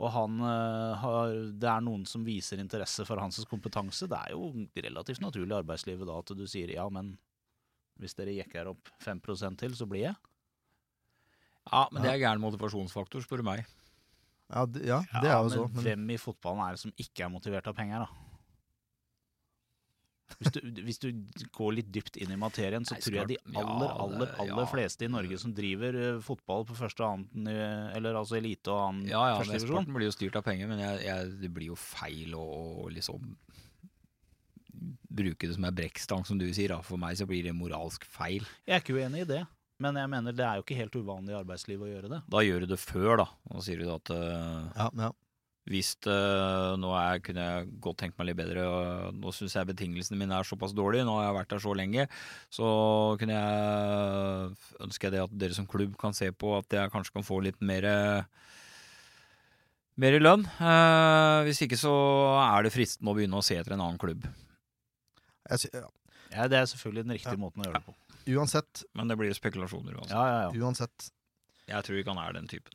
Og 0.01 0.09
han 0.15 0.41
eh, 0.41 0.93
har 1.03 1.35
Det 1.61 1.69
er 1.71 1.83
noen 1.85 2.07
som 2.09 2.25
viser 2.27 2.59
interesse 2.63 3.05
for 3.07 3.21
hans 3.21 3.39
kompetanse. 3.51 4.09
Det 4.11 4.19
er 4.19 4.35
jo 4.35 4.51
relativt 4.81 5.23
naturlig 5.23 5.53
i 5.55 5.59
arbeidslivet 5.61 6.09
da 6.09 6.19
at 6.23 6.35
du 6.35 6.47
sier 6.51 6.73
ja, 6.75 6.89
men 6.91 7.15
hvis 8.01 8.17
dere 8.17 8.33
jekker 8.33 8.71
opp 8.73 8.89
5% 9.05 9.61
til, 9.61 9.75
så 9.77 9.87
blir 9.87 10.07
jeg. 10.09 10.17
Ja, 11.71 11.85
men 11.93 12.03
det 12.03 12.15
er 12.15 12.23
gæren 12.23 12.41
motivasjonsfaktor, 12.43 13.23
spør 13.23 13.43
du 13.43 13.51
meg. 13.53 13.67
Ja, 14.51 14.65
det, 14.67 14.83
ja, 14.89 14.99
det 15.23 15.31
er 15.31 15.39
jo 15.39 15.53
så. 15.55 15.69
Men 15.71 15.87
hvem 15.87 16.11
i 16.17 16.19
fotballen 16.19 16.65
er 16.65 16.75
det 16.75 16.83
som 16.83 16.93
ikke 16.99 17.27
er 17.27 17.33
motivert 17.33 17.71
av 17.71 17.77
penger, 17.79 18.05
da? 18.07 18.27
Hvis 20.39 20.53
du, 20.55 20.61
hvis 20.87 21.01
du 21.03 21.09
går 21.57 21.73
litt 21.75 21.89
dypt 21.93 22.17
inn 22.23 22.31
i 22.33 22.39
materien, 22.39 22.85
så 22.87 22.95
Nei, 22.95 23.01
tror 23.03 23.17
jeg 23.19 23.31
de 23.33 23.39
aller, 23.51 23.89
aller, 23.91 24.31
aller 24.45 24.63
ja. 24.63 24.69
fleste 24.71 25.07
i 25.07 25.11
Norge 25.11 25.39
som 25.43 25.55
driver 25.57 25.99
eh, 25.99 26.21
fotball 26.23 26.63
på 26.69 26.77
første 26.79 27.03
og 27.03 27.17
annen 27.17 27.51
Eller 27.97 28.15
altså 28.21 28.39
elite 28.39 28.71
og 28.71 28.85
annen 28.85 29.09
Ja, 29.11 29.25
ja, 29.33 29.41
første 29.41 29.59
divisjon 29.59 29.75
sporten 29.75 29.97
blir 29.99 30.07
jo 30.07 30.15
styrt 30.15 30.39
av 30.39 30.47
penger, 30.47 30.71
men 30.71 30.85
jeg, 30.85 31.03
jeg, 31.09 31.33
det 31.43 31.51
blir 31.57 31.73
jo 31.73 31.79
feil 31.81 32.39
å, 32.39 32.45
å 32.87 32.89
liksom 32.95 33.27
bruke 35.11 35.49
det 35.49 35.57
som 35.57 35.67
en 35.67 35.77
brekkstang, 35.77 36.25
som 36.25 36.39
du 36.41 36.47
sier. 36.55 36.73
Da. 36.73 36.81
For 36.87 37.01
meg 37.01 37.19
så 37.19 37.27
blir 37.29 37.45
det 37.45 37.57
moralsk 37.57 38.07
feil. 38.09 38.47
Jeg 38.69 38.79
er 38.79 38.85
ikke 38.85 38.97
uenig 38.97 39.27
i 39.27 39.31
det, 39.35 39.43
men 39.81 39.97
jeg 39.97 40.11
mener 40.13 40.37
det 40.37 40.45
er 40.47 40.61
jo 40.61 40.65
ikke 40.67 40.77
helt 40.79 40.97
uvanlig 41.01 41.33
i 41.35 41.39
arbeidslivet 41.41 41.87
å 41.87 41.91
gjøre 41.91 42.11
det. 42.13 42.21
Da 42.31 42.45
gjør 42.45 42.63
du 42.67 42.71
det 42.75 42.79
før, 42.83 43.11
da. 43.25 43.27
Og 43.55 43.65
sier 43.67 43.81
du 43.83 43.89
at 43.95 44.13
uh, 44.13 44.69
ja, 44.77 44.89
ja. 45.07 45.11
hvis 45.71 45.95
uh, 46.07 46.77
nå 46.81 46.91
er, 47.01 47.21
kunne 47.25 47.47
jeg 47.49 47.69
godt 47.85 47.99
tenkt 48.03 48.19
meg 48.21 48.31
litt 48.31 48.39
bedre, 48.41 48.67
og 48.69 49.17
nå 49.21 49.33
syns 49.37 49.57
jeg 49.59 49.69
betingelsene 49.73 50.19
mine 50.21 50.37
er 50.39 50.49
såpass 50.49 50.75
dårlige, 50.77 51.07
nå 51.09 51.17
har 51.19 51.29
jeg 51.31 51.37
vært 51.41 51.53
der 51.55 51.65
så 51.65 51.75
lenge, 51.79 52.07
så 52.53 52.71
kunne 53.21 53.39
jeg 53.41 54.81
ønsker 54.87 55.09
jeg 55.09 55.17
det 55.17 55.25
at 55.27 55.37
dere 55.45 55.57
som 55.59 55.69
klubb 55.71 55.97
kan 56.01 56.17
se 56.17 56.29
på 56.33 56.55
at 56.61 56.79
jeg 56.81 56.93
kanskje 56.95 57.17
kan 57.19 57.27
få 57.27 57.41
litt 57.49 57.61
mer 57.65 57.89
mer 60.01 60.17
i 60.17 60.21
lønn. 60.23 60.47
Eh, 60.65 61.39
hvis 61.45 61.59
ikke 61.67 61.77
så 61.77 61.91
er 62.41 62.65
det 62.65 62.71
fristende 62.73 63.13
å 63.13 63.17
begynne 63.19 63.37
å 63.41 63.45
se 63.45 63.59
etter 63.61 63.75
en 63.77 63.83
annen 63.85 63.99
klubb. 64.01 64.23
Jeg, 65.51 65.59
sy- 65.67 65.73
ja. 65.75 65.83
Ja, 66.31 66.47
det 66.49 66.57
er 66.61 66.69
selvfølgelig 66.71 67.03
den 67.05 67.17
riktige 67.19 67.35
Ja. 67.37 67.41
måten 67.43 67.61
å 67.61 67.67
gjøre 67.67 67.81
det 67.83 67.87
på. 67.91 67.95
Uansett, 68.29 68.83
Men 68.95 69.09
det 69.09 69.17
blir 69.21 69.33
spekulasjoner 69.35 69.95
uansett. 69.97 70.13
Ja, 70.17 70.27
ja, 70.29 70.43
ja. 70.51 70.61
uansett. 70.65 71.11
Jeg 71.71 71.85
tror 71.87 71.99
ikke 72.01 72.13
han 72.15 72.21
er 72.25 72.37
den 72.37 72.49
typen. 72.51 72.75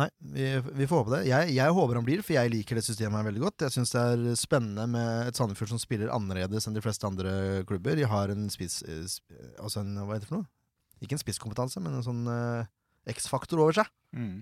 Nei, 0.00 0.06
vi, 0.32 0.46
vi 0.78 0.86
får 0.88 1.02
håpe 1.02 1.12
det. 1.12 1.26
Jeg, 1.28 1.50
jeg 1.52 1.72
håper 1.76 1.98
han 2.00 2.06
blir, 2.06 2.22
for 2.24 2.32
jeg 2.32 2.48
liker 2.48 2.78
det 2.78 2.84
systemet 2.86 3.18
her 3.20 3.26
veldig 3.28 3.42
godt. 3.44 3.64
Jeg 3.66 3.74
syns 3.74 3.90
det 3.92 4.00
er 4.14 4.22
spennende 4.40 4.86
med 4.88 5.28
et 5.28 5.36
Sandefjord 5.36 5.68
som 5.74 5.80
spiller 5.82 6.08
annerledes 6.14 6.64
enn 6.70 6.78
de 6.78 6.80
fleste 6.84 7.04
andre 7.04 7.34
klubber. 7.68 7.98
De 8.00 8.06
har 8.08 8.32
en 8.32 8.46
spiss... 8.52 8.78
eh, 8.88 9.02
sp- 9.04 9.36
Altså 9.60 9.82
en, 9.84 9.92
hva 10.00 10.16
heter 10.16 10.24
det 10.24 10.30
for 10.30 10.38
noe? 10.40 10.48
Ikke 11.04 11.18
en 11.18 11.20
spisskompetanse, 11.20 11.82
men 11.84 11.98
en 11.98 12.06
sånn 12.06 12.22
eh, 12.32 12.70
X-faktor 13.12 13.60
over 13.66 13.76
seg. 13.82 13.90
Mm. 14.16 14.40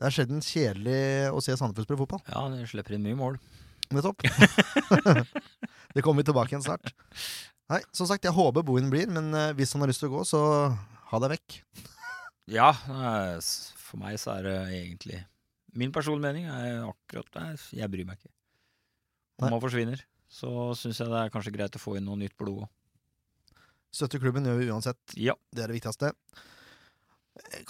Det 0.00 0.08
er 0.08 0.16
sjelden 0.16 0.40
kjedelig 0.40 0.98
å 1.36 1.44
se 1.44 1.58
Sandefjord 1.60 1.84
spille 1.90 2.00
fotball. 2.00 2.24
Ja, 2.32 2.46
de 2.54 2.64
slipper 2.72 2.96
inn 2.96 3.04
mye 3.04 3.18
mål. 3.20 3.36
Nettopp. 3.92 4.24
det 5.94 6.00
kommer 6.06 6.22
vi 6.22 6.28
tilbake 6.30 6.54
igjen 6.54 6.64
snart. 6.64 6.94
Nei, 7.70 7.80
som 7.94 8.08
sagt, 8.10 8.24
jeg 8.26 8.34
håper 8.34 8.64
Bohin 8.66 8.90
blir, 8.90 9.06
men 9.14 9.28
eh, 9.36 9.52
hvis 9.58 9.72
han 9.76 9.84
har 9.84 9.90
lyst 9.92 10.02
til 10.02 10.10
å 10.10 10.16
gå, 10.18 10.24
så 10.26 10.40
ha 11.12 11.20
deg 11.24 11.36
vekk. 11.38 11.60
Ja, 12.50 12.72
eh, 12.74 13.36
for 13.78 14.00
meg 14.00 14.16
så 14.18 14.32
er 14.40 14.46
det 14.48 14.54
egentlig 14.74 15.20
Min 15.78 15.92
personlige 15.94 16.24
mening 16.32 16.48
er 16.50 16.80
akkurat 16.88 17.36
nei, 17.38 17.52
Jeg 17.78 17.86
bryr 17.92 18.08
meg 18.08 18.16
ikke. 18.18 18.32
Om 19.38 19.52
han 19.54 19.62
forsvinner, 19.62 20.00
så 20.26 20.50
syns 20.74 20.98
jeg 20.98 21.12
det 21.12 21.20
er 21.20 21.30
kanskje 21.30 21.52
greit 21.54 21.76
å 21.78 21.82
få 21.82 21.94
inn 22.00 22.08
noe 22.08 22.18
nytt 22.18 22.34
blod 22.40 22.64
òg. 22.64 22.70
Støtter 23.94 24.18
klubben 24.22 24.48
gjør 24.48 24.58
vi 24.58 24.66
uansett. 24.72 25.14
Ja. 25.14 25.36
Det 25.54 25.62
er 25.62 25.70
det 25.70 25.76
viktigste. 25.78 26.10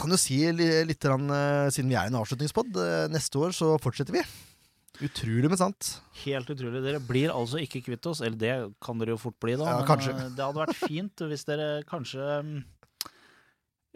Kan 0.01 0.13
du 0.13 0.17
si 0.21 0.39
li- 0.53 0.85
litt, 0.89 1.05
eh, 1.05 1.69
siden 1.77 1.93
vi 1.93 1.99
er 2.01 2.09
i 2.09 2.13
en 2.15 2.19
avslutningspod, 2.23 2.73
eh, 2.81 3.05
neste 3.13 3.37
år 3.43 3.53
så 3.57 3.75
fortsetter 3.85 4.17
vi. 4.17 4.25
Utrolig, 5.01 5.49
men 5.49 5.57
sant. 5.61 5.95
Helt 6.25 6.51
utrolig. 6.53 6.83
Dere 6.85 7.01
blir 7.01 7.33
altså 7.33 7.61
ikke 7.63 7.81
kvitt 7.87 8.07
oss. 8.11 8.21
Eller 8.25 8.37
det 8.41 8.53
kan 8.85 9.01
dere 9.01 9.15
jo 9.15 9.21
fort 9.23 9.39
bli, 9.41 9.55
da. 9.57 9.69
Ja, 9.71 9.79
men 9.81 9.89
kanskje. 9.89 10.13
eh, 10.13 10.29
det 10.37 10.45
hadde 10.45 10.61
vært 10.65 10.77
fint 10.77 11.23
hvis 11.31 11.47
dere 11.49 11.69
kanskje 11.89 12.27
mm, 12.45 12.59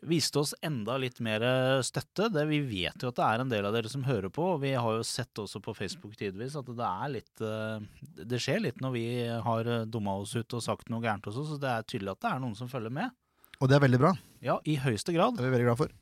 viste 0.09 0.41
oss 0.41 0.55
enda 0.65 0.97
litt 1.01 1.21
mer 1.25 1.45
eh, 1.45 1.81
støtte. 1.85 2.31
Det, 2.33 2.45
vi 2.49 2.61
vet 2.69 3.05
jo 3.05 3.11
at 3.13 3.19
det 3.21 3.27
er 3.27 3.45
en 3.45 3.53
del 3.53 3.69
av 3.69 3.77
dere 3.77 3.91
som 3.93 4.05
hører 4.09 4.33
på, 4.33 4.47
og 4.55 4.63
vi 4.65 4.73
har 4.77 4.99
jo 4.99 5.05
sett 5.09 5.43
også 5.45 5.61
på 5.65 5.75
Facebook 5.77 6.17
tidvis 6.21 6.57
at 6.61 6.69
det 6.73 6.89
er 6.89 7.13
litt 7.19 7.45
eh, 7.45 7.85
Det 8.25 8.41
skjer 8.41 8.65
litt 8.65 8.81
når 8.85 8.97
vi 8.97 9.05
har 9.49 9.71
dumma 9.89 10.17
oss 10.23 10.33
ut 10.37 10.57
og 10.57 10.65
sagt 10.65 10.89
noe 10.93 11.05
gærent 11.05 11.29
også, 11.31 11.45
så 11.53 11.61
det 11.61 11.73
er 11.73 11.85
tydelig 11.89 12.17
at 12.17 12.25
det 12.25 12.33
er 12.33 12.41
noen 12.47 12.57
som 12.59 12.71
følger 12.73 12.93
med. 12.93 13.13
Og 13.61 13.69
det 13.71 13.77
er 13.77 13.85
veldig 13.85 14.01
bra. 14.03 14.15
Ja, 14.45 14.57
i 14.69 14.75
høyeste 14.83 15.13
grad. 15.15 15.37
Det 15.37 15.45
er 15.45 15.53
vi 15.53 15.55
veldig 15.59 15.69
glad 15.71 15.79
for. 15.85 15.93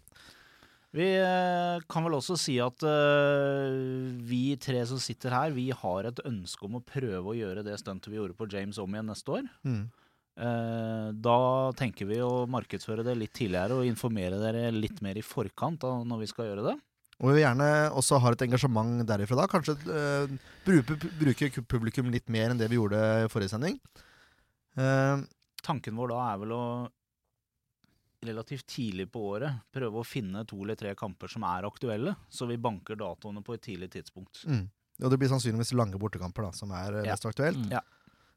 Vi 0.92 1.08
eh, 1.16 1.82
kan 1.88 2.04
vel 2.04 2.18
også 2.18 2.36
si 2.36 2.58
at 2.60 2.84
eh, 2.84 4.12
vi 4.28 4.58
tre 4.60 4.82
som 4.88 5.00
sitter 5.00 5.32
her, 5.32 5.54
vi 5.56 5.70
har 5.72 6.08
et 6.08 6.20
ønske 6.28 6.68
om 6.68 6.76
å 6.76 6.84
prøve 6.84 7.32
å 7.32 7.36
gjøre 7.36 7.64
det 7.64 7.78
stuntet 7.80 8.12
vi 8.12 8.18
gjorde 8.18 8.36
på 8.36 8.48
James 8.52 8.80
om 8.82 8.92
igjen 8.92 9.08
neste 9.08 9.38
år. 9.38 9.48
Mm. 9.64 9.86
Eh, 10.32 11.08
da 11.24 11.38
tenker 11.80 12.08
vi 12.08 12.20
å 12.24 12.44
markedsføre 12.48 13.04
det 13.08 13.16
litt 13.16 13.32
tidligere 13.36 13.80
og 13.80 13.88
informere 13.88 14.40
dere 14.40 14.68
litt 14.72 15.00
mer 15.04 15.16
i 15.16 15.24
forkant 15.24 15.84
av 15.88 16.04
når 16.08 16.26
vi 16.26 16.30
skal 16.30 16.50
gjøre 16.50 16.68
det. 16.68 16.78
Og 17.22 17.28
vi 17.28 17.36
vil 17.36 17.44
gjerne 17.44 17.68
også 17.96 18.18
ha 18.20 18.32
et 18.34 18.46
engasjement 18.48 19.04
derifra 19.06 19.38
da. 19.38 19.44
Kanskje 19.48 19.76
uh, 19.86 20.32
bruke, 20.66 20.96
bruke 21.20 21.62
publikum 21.70 22.08
litt 22.10 22.26
mer 22.32 22.50
enn 22.50 22.58
det 22.58 22.66
vi 22.72 22.80
gjorde 22.80 22.98
i 23.22 23.28
forrige 23.30 23.52
sending. 23.52 23.76
Uh, 24.74 25.22
Tanken 25.62 25.94
vår 25.94 26.10
da 26.10 26.24
er 26.32 26.40
vel 26.40 26.54
å 26.56 26.64
relativt 28.26 28.66
tidlig 28.70 29.08
på 29.12 29.22
året 29.34 29.60
prøve 29.74 30.00
å 30.02 30.06
finne 30.06 30.44
to 30.48 30.60
eller 30.62 30.78
tre 30.78 30.94
kamper 30.98 31.30
som 31.32 31.42
er 31.48 31.66
aktuelle, 31.68 32.14
så 32.30 32.46
vi 32.50 32.56
banker 32.60 32.98
datoene 33.00 33.42
på 33.44 33.54
et 33.56 33.62
tidlig 33.66 33.90
tidspunkt. 33.96 34.44
mm. 34.46 34.68
Og 35.02 35.10
det 35.10 35.18
blir 35.18 35.30
sannsynligvis 35.32 35.72
lange 35.74 35.98
bortekamper 35.98 36.44
da, 36.46 36.50
som 36.54 36.70
er 36.76 36.98
eh, 37.00 37.06
Ja. 37.08 37.14
mest 37.16 37.24
aktuelt. 37.26 37.58
Mm. 37.58 37.72
Ja. 37.72 37.80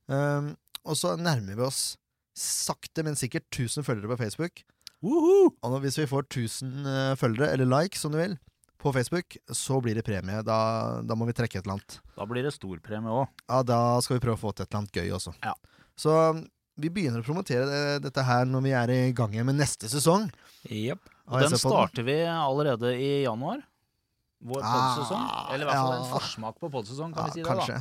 Um, 0.07 0.55
og 0.85 0.95
så 0.97 1.11
nærmer 1.19 1.55
vi 1.59 1.61
oss 1.61 1.97
sakte, 2.35 3.03
men 3.03 3.15
sikkert 3.19 3.45
1000 3.51 3.83
følgere 3.85 4.15
på 4.15 4.17
Facebook. 4.23 4.63
Woohoo! 5.03 5.51
Og 5.61 5.75
hvis 5.83 5.99
vi 5.99 6.07
får 6.09 6.25
1000 6.31 6.87
eh, 6.89 7.15
følgere, 7.19 7.51
eller 7.53 7.69
likes 7.69 8.05
om 8.07 8.15
du 8.15 8.17
vil, 8.17 8.37
på 8.81 8.93
Facebook, 8.93 9.37
så 9.49 9.79
blir 9.81 9.95
det 9.97 10.05
premie. 10.05 10.41
Da, 10.45 11.01
da 11.05 11.15
må 11.17 11.25
vi 11.29 11.33
trekke 11.37 11.57
et 11.59 11.65
eller 11.65 11.77
annet. 11.77 11.99
Da 12.17 12.25
blir 12.29 12.45
det 12.45 12.53
storpremie 12.53 13.09
òg. 13.13 13.27
Ja, 13.49 13.61
da 13.65 13.79
skal 14.01 14.17
vi 14.19 14.23
prøve 14.25 14.37
å 14.37 14.43
få 14.47 14.53
til 14.55 14.65
et 14.65 14.69
eller 14.71 14.83
annet 14.83 14.99
gøy 14.99 15.13
også. 15.19 15.33
Ja. 15.43 15.53
Så 15.97 16.13
vi 16.81 16.89
begynner 16.91 17.21
å 17.21 17.25
promotere 17.27 17.65
det, 17.69 17.83
dette 18.07 18.23
her 18.27 18.45
når 18.49 18.65
vi 18.65 18.73
er 18.75 18.91
i 18.93 18.99
gang 19.15 19.31
igjen 19.35 19.47
med 19.47 19.59
neste 19.61 19.87
sesong. 19.91 20.27
Yep. 20.67 21.01
Og 21.31 21.41
Den 21.45 21.57
starter 21.57 22.03
den. 22.03 22.09
vi 22.09 22.17
allerede 22.29 22.91
i 22.99 23.11
januar. 23.23 23.63
Vår 24.45 24.61
Ah, 24.61 24.73
podsesong. 24.97 25.25
Eller 25.55 25.65
i 25.65 25.69
hvert 25.69 25.79
fall 25.81 25.95
en 25.97 26.09
forsmak 26.11 26.57
på 26.61 26.69
podsesong, 26.73 27.13
kan 27.15 27.25
Ja, 27.25 27.31
vi 27.31 27.39
si 27.39 27.41
det, 27.41 27.47
kanskje. 27.49 27.79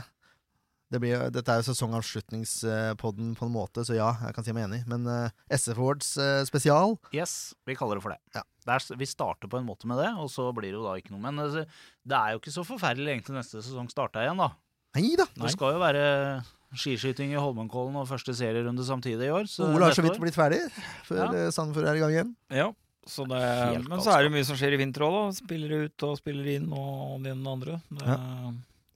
Det 0.94 1.00
blir, 1.02 1.24
dette 1.34 1.50
er 1.50 1.58
jo 1.60 1.66
sesongavslutningspodden 1.72 3.32
på 3.36 3.46
en 3.48 3.52
måte, 3.54 3.82
så 3.84 3.96
ja, 3.96 4.12
jeg 4.28 4.34
kan 4.36 4.46
si 4.46 4.52
meg 4.54 4.68
enig. 4.68 4.82
Men 4.88 5.06
uh, 5.10 5.32
SF 5.52 5.80
Awards 5.80 6.12
uh, 6.20 6.44
spesial. 6.46 6.94
Yes, 7.16 7.54
vi 7.66 7.74
kaller 7.76 7.98
det 7.98 8.04
for 8.04 8.14
det. 8.14 8.20
Ja. 8.36 8.44
Det 8.64 8.76
er, 8.78 8.98
vi 9.00 9.08
starter 9.08 9.50
på 9.50 9.58
en 9.58 9.66
måte 9.66 9.88
med 9.90 9.98
det, 10.00 10.12
og 10.20 10.30
så 10.32 10.46
blir 10.56 10.70
det 10.70 10.78
jo 10.78 10.84
da 10.86 10.94
ikke 11.00 11.12
noe. 11.16 11.24
Men 11.24 11.40
det 11.44 12.16
er 12.16 12.36
jo 12.36 12.40
ikke 12.40 12.54
så 12.54 12.64
forferdelig 12.68 13.16
egentlig 13.16 13.36
neste 13.40 13.60
sesong 13.64 13.90
starta 13.92 14.22
igjen, 14.24 14.40
da. 14.40 14.52
Nei 14.94 15.16
da! 15.18 15.26
Det 15.34 15.50
skal 15.52 15.74
jo 15.74 15.82
være 15.82 16.04
skiskyting 16.78 17.32
i 17.34 17.40
Holmenkollen 17.40 17.96
og 18.00 18.08
første 18.10 18.34
serierunde 18.36 18.84
samtidig 18.86 19.28
i 19.28 19.34
år. 19.34 19.48
Så 19.50 19.66
Ole 19.68 19.88
har 19.88 19.96
så 19.96 20.04
vidt 20.04 20.20
blitt 20.22 20.36
ferdig 20.38 20.60
før 21.08 21.24
Ja. 21.24 21.28
eh, 21.46 21.50
Sandefjord 21.54 21.88
er 21.90 21.98
i 21.98 22.02
gang 22.02 22.14
igjen. 22.16 22.34
Ja. 22.50 22.70
Så 23.06 23.26
det, 23.28 23.40
men 23.84 24.00
så 24.00 24.14
er 24.14 24.24
det 24.24 24.32
mye 24.32 24.46
som 24.48 24.56
skjer 24.56 24.72
i 24.72 24.80
vinter 24.80 25.04
òg, 25.04 25.12
da. 25.12 25.24
Spiller 25.36 25.74
ut 25.84 26.04
og 26.06 26.14
spiller 26.16 26.46
inn 26.54 26.70
og 26.72 27.20
den 27.26 27.42
det 27.44 27.52
andre. 27.52 27.80
Det, 27.92 28.20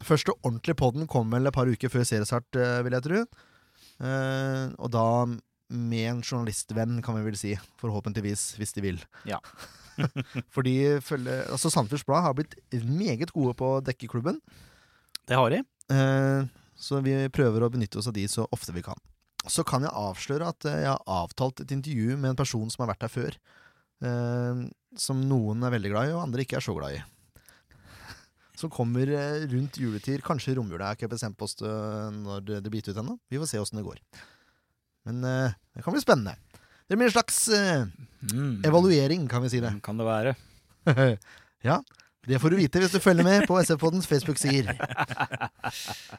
Første 0.09 0.33
ordentlige 0.47 0.79
podden 0.79 1.09
kom 1.11 1.29
vel 1.35 1.51
et 1.51 1.53
par 1.53 1.69
uker 1.69 1.91
før 1.93 2.07
seriestart, 2.07 2.49
eh, 2.57 2.83
vil 2.87 2.95
jeg 2.97 3.05
tro. 3.05 3.25
Uh, 3.99 4.71
og 4.79 4.93
da 4.95 5.05
med 5.75 6.05
en 6.07 6.21
journalistvenn, 6.23 7.03
kan 7.05 7.19
vi 7.19 7.25
vel 7.27 7.37
si. 7.37 7.57
Forhåpentligvis, 7.83 8.55
hvis 8.57 8.73
de 8.77 8.85
vil. 8.85 9.01
Ja. 9.29 9.41
Fordi 10.55 11.01
følge, 11.05 11.41
altså 11.51 11.71
Sandefjords 11.75 12.07
Blad 12.07 12.23
har 12.23 12.37
blitt 12.39 12.55
meget 12.87 13.33
gode 13.35 13.57
på 13.59 13.73
å 13.77 13.83
dekke 13.85 14.09
klubben. 14.09 14.39
Det 15.29 15.37
har 15.37 15.51
de. 15.53 15.61
Eh, 15.93 16.47
så 16.79 17.03
vi 17.05 17.15
prøver 17.35 17.65
å 17.67 17.71
benytte 17.75 17.99
oss 18.01 18.09
av 18.11 18.15
de 18.17 18.25
så 18.31 18.47
ofte 18.55 18.75
vi 18.77 18.85
kan. 18.87 18.99
Så 19.49 19.65
kan 19.67 19.85
jeg 19.87 19.95
avsløre 19.95 20.49
at 20.53 20.67
eh, 20.69 20.83
jeg 20.85 20.91
har 20.93 21.05
avtalt 21.11 21.63
et 21.65 21.75
intervju 21.75 22.17
med 22.17 22.33
en 22.33 22.39
person 22.39 22.71
som 22.71 22.85
har 22.85 22.93
vært 22.93 23.07
her 23.07 23.13
før. 23.13 23.39
eh, 24.07 24.65
som 24.99 25.21
noen 25.29 25.63
er 25.67 25.75
veldig 25.75 25.91
glad 25.93 26.09
i, 26.09 26.17
og 26.17 26.25
andre 26.25 26.45
ikke 26.45 26.59
er 26.61 26.65
så 26.65 26.75
glad 26.77 26.97
i. 26.97 27.01
Som 28.59 28.73
kommer 28.75 29.11
eh, 29.13 29.45
rundt 29.53 29.77
juletid, 29.79 30.23
kanskje 30.27 30.57
romjula. 30.59 30.89
Har 30.91 30.99
ikke 30.99 31.11
bestemt 31.13 31.37
på 31.39 31.47
oss 31.47 31.59
eh, 31.63 32.09
når 32.15 32.47
det 32.47 32.61
det 32.65 32.73
blir 32.73 32.83
gitt 32.83 32.95
ut 32.95 33.03
ennå. 33.03 33.19
Vi 33.31 33.39
får 33.39 33.51
se 33.53 33.61
åssen 33.63 33.79
det 33.79 33.87
går. 33.87 34.01
Men 35.07 35.23
eh, 35.29 35.59
det 35.77 35.85
kan 35.85 35.95
bli 35.95 36.03
spennende. 36.03 36.35
Det 36.89 36.97
blir 36.97 37.11
en 37.11 37.15
slags 37.15 37.39
eh, 37.53 37.85
mm, 38.33 38.65
evaluering, 38.67 39.29
kan 39.31 39.45
vi 39.45 39.53
si 39.53 39.61
det. 39.63 39.75
Kan 39.85 40.01
det 40.01 40.09
være. 40.09 40.35
ja, 41.69 41.79
det 42.27 42.41
får 42.43 42.51
du 42.53 42.57
vite 42.59 42.81
hvis 42.83 42.93
du 42.93 42.99
følger 43.01 43.25
med 43.25 43.47
på 43.49 43.57
SF-poddens 43.63 44.09
Facebook-sider. 44.11 44.75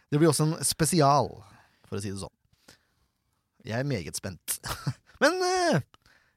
Det 0.10 0.18
blir 0.18 0.30
også 0.32 0.48
en 0.48 0.56
spesial, 0.66 1.30
for 1.90 2.00
å 2.00 2.02
si 2.04 2.14
det 2.14 2.22
sånn. 2.22 2.34
Jeg 3.68 3.82
er 3.84 3.90
meget 3.90 4.16
spent. 4.18 4.60
Men 5.22 5.36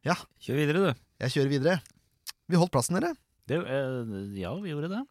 ja. 0.04 0.16
Kjør 0.42 0.58
videre, 0.58 0.82
du. 0.90 1.02
jeg 1.22 1.34
kjører 1.36 1.52
videre. 1.54 1.78
Vi 2.50 2.58
holdt 2.58 2.72
plassen, 2.74 2.98
dere. 2.98 3.12
det 3.48 3.60
eh, 3.62 4.14
ja, 4.42 4.50
vi 4.60 4.72
gjorde 4.74 4.90
det. 4.92 5.02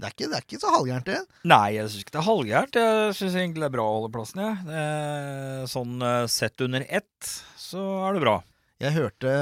Det 0.00 0.06
er 0.08 0.14
ikke, 0.14 0.28
det 0.32 0.36
er 0.38 0.44
ikke 0.46 0.60
så 0.62 0.70
halvgærent, 0.72 1.08
det. 1.10 1.18
Nei, 1.50 1.66
jeg 1.76 1.90
syns 1.90 2.04
ikke 2.06 2.14
det 2.14 2.20
er 2.22 2.26
halvgærent. 2.30 2.76
Jeg 2.80 3.16
syns 3.18 3.34
egentlig 3.36 3.60
det 3.60 3.68
er 3.68 3.74
bra 3.76 3.84
å 3.84 3.96
holde 3.98 4.12
plassen, 4.14 4.40
jeg. 4.46 4.62
Det- 4.70 5.68
Sånn 5.70 6.00
eh, 6.02 6.24
sett 6.32 6.64
under 6.64 6.86
ett, 6.88 7.32
så 7.60 7.82
er 8.08 8.16
det 8.16 8.22
bra. 8.24 8.36
Jeg 8.80 8.96
hørte 8.96 9.34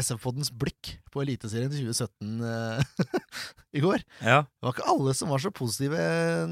SF-poddens 0.00 0.50
blikk 0.52 0.94
på 1.12 1.22
Eliteserien 1.24 1.70
til 1.72 1.86
2017 1.88 2.42
eh, 2.44 3.20
i 3.78 3.82
går. 3.84 4.02
Ja. 4.20 4.42
Det 4.44 4.66
var 4.68 4.74
ikke 4.74 4.88
alle 4.92 5.14
som 5.16 5.30
var 5.32 5.42
så 5.42 5.52
positive 5.54 6.00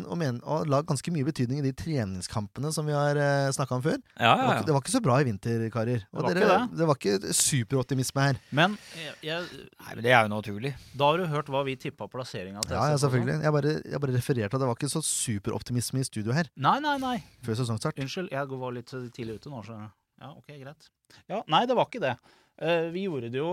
og, 0.08 0.16
men, 0.20 0.40
og 0.48 0.68
la 0.70 0.80
ganske 0.86 1.12
mye 1.14 1.26
betydning 1.28 1.60
i 1.60 1.64
de 1.66 1.72
treningskampene 1.76 2.72
som 2.74 2.88
vi 2.88 2.94
har 2.96 3.18
uh, 3.20 3.52
snakka 3.54 3.78
om 3.78 3.84
før. 3.84 3.98
Ja, 4.18 4.32
Det 4.34 4.44
var, 4.44 4.54
ikke, 4.56 4.66
det 4.68 4.76
var 4.76 4.84
ikke 4.84 4.94
så 4.94 5.02
bra 5.04 5.18
i 5.20 5.26
vinter, 5.28 5.64
karer. 5.74 6.04
Og 6.12 6.20
Det 6.20 6.24
var 6.24 6.38
dere, 6.38 6.44
ikke 6.44 6.60
det. 6.74 6.78
det 6.80 6.88
var 6.90 7.00
ikke 7.00 7.34
superoptimisme 7.40 8.26
her. 8.28 8.40
Men 8.60 8.78
jeg, 9.00 9.16
jeg, 9.28 9.48
Nei, 9.84 9.90
men 9.94 10.04
det 10.06 10.14
er 10.14 10.22
jo 10.28 10.32
naturlig. 10.34 10.74
da 10.94 11.10
har 11.10 11.20
du 11.20 11.26
hørt 11.34 11.50
hva 11.52 11.64
vi 11.68 11.76
tippa 11.80 12.08
plasseringa 12.12 12.64
til. 12.64 12.76
Ja, 12.76 12.86
ja 12.94 13.00
selvfølgelig. 13.02 13.40
Jeg 13.44 13.56
bare, 13.58 13.74
jeg 13.94 14.04
bare 14.06 14.16
refererte 14.16 14.56
at 14.56 14.64
det 14.64 14.70
var 14.70 14.78
ikke 14.78 14.92
så 14.92 15.04
superoptimisme 15.04 16.00
i 16.00 16.08
studio 16.08 16.34
her 16.36 16.48
Nei, 16.56 16.78
nei, 16.84 16.96
nei. 17.02 17.18
før 17.44 17.60
sesongstart. 17.60 18.00
Unnskyld, 18.00 18.32
jeg 18.32 18.60
var 18.64 18.74
litt 18.76 18.92
tidlig 19.16 19.40
ute 19.40 19.52
nå. 19.52 19.60
Så. 19.66 19.76
Ja, 20.22 20.30
ok, 20.32 20.48
greit. 20.60 20.88
Ja, 21.28 21.42
Nei, 21.50 21.64
det 21.68 21.76
var 21.76 21.88
ikke 21.90 22.02
det. 22.02 22.14
Eh, 22.62 22.88
vi 22.94 23.06
gjorde 23.08 23.30
det 23.34 23.40
jo, 23.40 23.50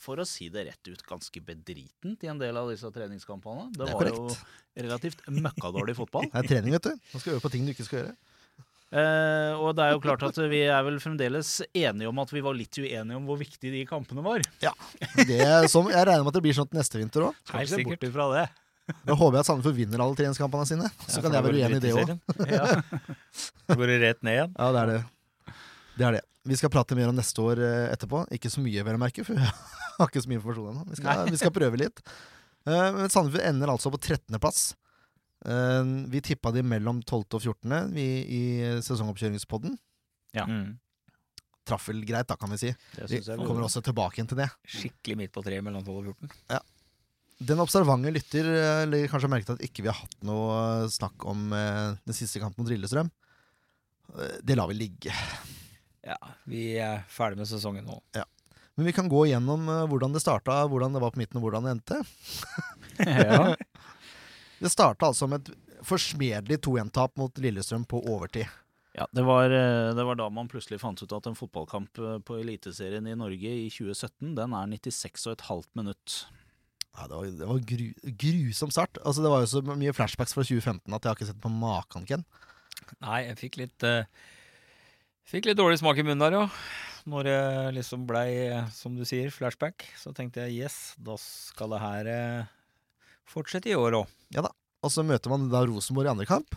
for 0.00 0.20
å 0.20 0.24
si 0.28 0.48
det 0.52 0.66
rett 0.70 0.88
ut, 0.90 1.02
ganske 1.08 1.40
bedritent 1.44 2.24
i 2.24 2.30
en 2.32 2.40
del 2.40 2.56
av 2.56 2.70
disse 2.72 2.88
treningskampene. 2.92 3.70
Det, 3.72 3.80
Det 3.82 3.88
er 3.88 3.92
var 3.92 4.04
korrekt. 4.04 4.44
jo 4.76 4.84
relativt 4.84 5.26
møkkadårlig 5.28 5.96
fotball. 5.98 6.28
Det 6.32 6.40
er 6.44 6.48
trening, 6.54 6.76
vet 6.76 6.88
du. 6.90 6.94
Man 7.12 7.20
skal 7.24 7.36
øve 7.36 7.44
på 7.44 7.52
ting 7.52 7.66
du 7.68 7.74
ikke 7.74 7.86
skal 7.88 8.02
gjøre. 8.02 8.14
Uh, 8.94 9.58
og 9.58 9.72
det 9.74 9.82
er 9.82 9.94
jo 9.96 10.00
klart 10.04 10.22
at 10.22 10.36
vi 10.52 10.60
er 10.70 10.84
vel 10.86 11.00
fremdeles 11.02 11.48
enige 11.74 12.06
om 12.06 12.18
at 12.22 12.30
vi 12.30 12.42
var 12.44 12.54
litt 12.54 12.76
uenige 12.78 13.16
om 13.18 13.24
hvor 13.26 13.40
viktig 13.40 13.72
de 13.72 13.80
kampene 13.90 14.22
var. 14.22 14.44
Det 15.18 15.38
er 15.42 15.66
som, 15.72 15.88
jeg 15.90 16.06
regner 16.06 16.22
med 16.22 16.30
at 16.30 16.36
det 16.36 16.42
blir 16.44 16.54
sånn 16.54 16.68
til 16.70 16.78
neste 16.78 17.00
vinter 17.00 17.24
òg. 17.26 17.40
Helt 17.56 17.72
sikkert. 17.72 17.90
bort 17.96 18.06
ifra 18.06 18.26
det. 18.36 18.44
Da 19.08 19.16
håper 19.18 19.38
jeg 19.40 19.42
at 19.42 19.48
Sandefjord 19.48 19.78
vinner 19.80 20.04
alle 20.04 20.18
treningskampene 20.20 20.68
sine. 20.68 20.90
Så 21.08 21.24
kan 21.24 21.34
jeg 21.34 21.42
være 21.48 21.58
uenig 21.58 21.80
i 21.80 21.82
det 21.82 21.94
òg. 21.96 22.14
Ja. 22.52 22.68
Går 23.80 23.86
det 23.90 23.98
rett 24.04 24.22
ned 24.22 24.36
igjen. 24.38 24.54
Ja, 24.60 24.70
det 24.76 24.82
er 24.84 24.92
det. 24.92 25.00
Det 25.98 26.06
er 26.10 26.16
det. 26.20 26.22
Vi 26.44 26.56
skal 26.60 26.70
prate 26.72 26.96
mer 26.98 27.08
om 27.08 27.16
neste 27.16 27.40
år 27.40 27.60
eh, 27.64 27.88
etterpå. 27.94 28.24
Ikke 28.36 28.50
så 28.52 28.60
mye, 28.64 28.82
vel 28.84 28.98
å 28.98 29.00
merke, 29.00 29.24
for 29.24 29.34
jeg 29.40 29.48
har 29.98 30.10
ikke 30.10 30.22
så 30.24 30.28
mye 30.30 30.40
informasjon 30.40 30.70
ennå. 30.74 30.86
Vi, 30.90 30.98
skal- 31.00 31.28
vi 31.32 31.40
skal 31.40 31.54
prøve 31.56 31.80
litt. 31.80 32.02
Eh, 32.68 32.88
Men 32.98 33.12
Sandefjord 33.12 33.46
ender 33.48 33.72
altså 33.72 33.92
på 33.94 34.00
13.-plass. 34.02 34.72
Vi 35.44 36.20
tippa 36.24 36.52
de 36.56 36.62
mellom 36.64 37.02
12. 37.04 37.36
og 37.36 37.42
14. 37.42 37.90
Vi 37.92 38.04
i 38.32 38.42
sesongoppkjøringspodden. 38.84 39.74
Ja. 40.36 40.46
Mm. 40.48 40.78
Traff 41.68 41.88
vel 41.90 42.00
greit, 42.08 42.28
da, 42.28 42.36
kan 42.40 42.48
vi 42.52 42.58
si. 42.60 42.70
Vi 42.96 43.20
kommer 43.48 43.64
også 43.66 43.82
tilbake 43.84 44.16
igjen 44.20 44.28
til 44.30 44.40
det. 44.40 44.46
Skikkelig 44.68 45.16
midt 45.20 45.32
på 45.36 45.42
treet 45.44 45.64
mellom 45.64 45.84
12 45.84 45.98
og 46.00 46.08
14. 46.14 46.32
Ja. 46.52 46.60
Den 47.44 47.60
observante 47.60 48.12
lytter 48.14 48.46
eh, 48.54 48.84
legger 48.88 49.10
kanskje 49.12 49.28
merke 49.32 49.48
til 49.48 49.56
at 49.58 49.64
ikke 49.66 49.84
vi 49.84 49.90
har 49.90 49.96
hatt 50.00 50.16
noe 50.24 50.56
eh, 50.84 50.88
snakk 50.92 51.24
om 51.28 51.48
eh, 51.56 51.96
den 52.06 52.16
siste 52.16 52.40
kampen 52.40 52.62
mot 52.64 52.72
Lillestrøm. 52.72 53.08
Eh, 54.16 54.36
Det 54.44 54.56
lar 54.56 54.68
vi 54.70 54.76
ligge. 54.80 55.12
Ja, 56.04 56.18
vi 56.48 56.74
er 56.80 57.04
ferdig 57.08 57.40
med 57.40 57.48
sesongen 57.48 57.86
nå. 57.88 57.98
Ja. 58.16 58.26
Men 58.74 58.88
vi 58.88 58.94
kan 58.96 59.08
gå 59.08 59.24
gjennom 59.30 59.68
eh, 59.70 59.84
hvordan 59.90 60.14
det 60.14 60.22
starta, 60.24 60.64
hvordan 60.68 60.96
det 60.96 61.02
var 61.04 61.14
på 61.14 61.22
midten 61.22 61.38
og 61.40 61.46
hvordan 61.46 61.68
det 61.68 61.76
endte. 61.78 62.02
ja. 62.98 63.54
Det 64.64 64.70
starta 64.70 65.10
altså 65.10 65.26
med 65.28 65.42
et 65.42 65.80
forsmedelig 65.84 66.60
2-1-tap 66.64 67.18
mot 67.20 67.40
Lillestrøm 67.42 67.82
på 67.90 67.98
overtid. 68.08 68.46
Ja, 68.94 69.08
det 69.12 69.24
var, 69.26 69.50
eh, 69.50 69.90
det 69.96 70.04
var 70.06 70.16
da 70.16 70.28
man 70.30 70.48
plutselig 70.48 70.78
fant 70.80 71.02
ut 71.02 71.12
at 71.12 71.26
en 71.26 71.36
fotballkamp 71.36 71.98
eh, 71.98 72.18
på 72.24 72.38
Eliteserien 72.38 73.08
i 73.10 73.16
Norge 73.18 73.50
i 73.50 73.66
2017, 73.66 74.36
den 74.38 74.54
er 74.54 74.70
96,5 74.70 75.66
minutt. 75.74 76.20
Ja, 76.94 77.08
det 77.10 77.16
var, 77.18 77.26
det 77.40 77.48
var 77.50 77.64
gru, 77.72 77.88
grusom 78.22 78.70
start. 78.70 79.00
Altså, 79.02 79.24
det 79.24 79.34
var 79.34 79.42
jo 79.42 79.50
så 79.50 79.64
mye 79.66 79.96
flashbacks 79.96 80.36
fra 80.36 80.46
2015 80.46 80.94
at 80.94 81.02
jeg 81.02 81.10
har 81.10 81.18
ikke 81.18 81.30
sett 81.32 81.42
på 81.42 81.50
maken, 81.50 82.06
Ken. 82.06 82.22
Nei, 83.02 83.24
jeg 83.26 83.40
fikk 83.42 83.58
litt 83.64 83.86
eh, 83.88 84.06
Fikk 85.24 85.48
litt 85.48 85.56
dårlig 85.56 85.78
smak 85.80 85.98
i 86.00 86.04
munnen 86.04 86.20
der, 86.20 86.36
jo. 86.36 86.48
Når 87.08 87.26
det 87.28 87.38
liksom 87.78 88.04
blei, 88.08 88.28
som 88.72 88.96
du 88.96 89.04
sier, 89.08 89.30
flashback, 89.32 89.86
så 90.00 90.12
tenkte 90.16 90.44
jeg 90.44 90.64
yes, 90.64 90.76
da 91.00 91.16
skal 91.20 91.72
det 91.74 91.80
her 91.82 92.10
eh, 92.12 92.52
fortsette 93.28 93.72
i 93.72 93.76
år 93.76 93.98
òg. 94.02 94.12
Og 94.84 94.92
så 94.92 95.04
møter 95.06 95.32
man 95.32 95.48
da 95.52 95.62
Rosenborg 95.64 96.08
i 96.08 96.12
andre 96.12 96.28
kamp. 96.28 96.56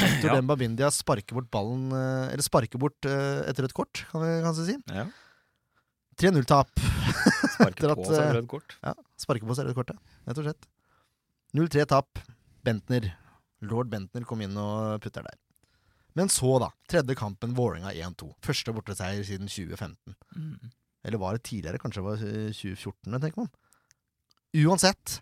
Etter 0.00 0.26
Ja. 0.30 0.38
Demba 0.38 0.56
Bindia 0.58 0.88
sparker 0.90 1.36
bort 1.36 1.50
ballen 1.54 1.92
eh, 1.94 2.32
Eller 2.32 2.42
sparker 2.42 2.80
bort 2.82 3.06
eh, 3.06 3.44
et 3.46 3.60
rødt 3.62 3.76
kort, 3.76 4.00
kan 4.10 4.24
vi 4.24 4.32
kanskje 4.42 4.66
si. 4.70 4.76
Ja. 4.90 5.04
3-0-tap. 6.20 6.70
Sparker 7.54 7.92
at, 7.92 7.98
på 8.00 8.06
seg 8.10 8.32
rødt 8.36 8.50
kort. 8.50 8.76
Ja, 8.84 8.92
sparker 9.18 9.48
på 9.50 9.56
seg 9.58 9.68
rødt 9.68 9.78
kortet, 9.78 9.98
rett 10.28 10.40
og 10.40 10.46
slett. 10.46 10.68
0-3-tap. 11.58 12.22
Bentner. 12.64 13.10
Lord 13.64 13.90
Bentner 13.92 14.24
kom 14.28 14.42
inn 14.44 14.54
og 14.60 15.02
putter 15.04 15.26
der. 15.26 15.36
Men 16.14 16.30
så, 16.30 16.52
da. 16.62 16.70
Tredje 16.90 17.16
kampen 17.18 17.54
Vålerenga 17.56 17.90
1-2. 17.92 18.28
Første 18.44 18.74
borteseier 18.76 19.24
siden 19.26 19.50
2015. 19.50 20.14
Mm. 20.36 20.70
Eller 21.04 21.20
var 21.20 21.36
det 21.36 21.42
tidligere? 21.48 21.80
Kanskje 21.82 22.00
det 22.00 22.06
var 22.06 22.22
eh, 22.22 22.52
2014, 22.54 23.18
tenker 23.20 23.42
man. 23.42 23.50
Uansett, 24.54 25.18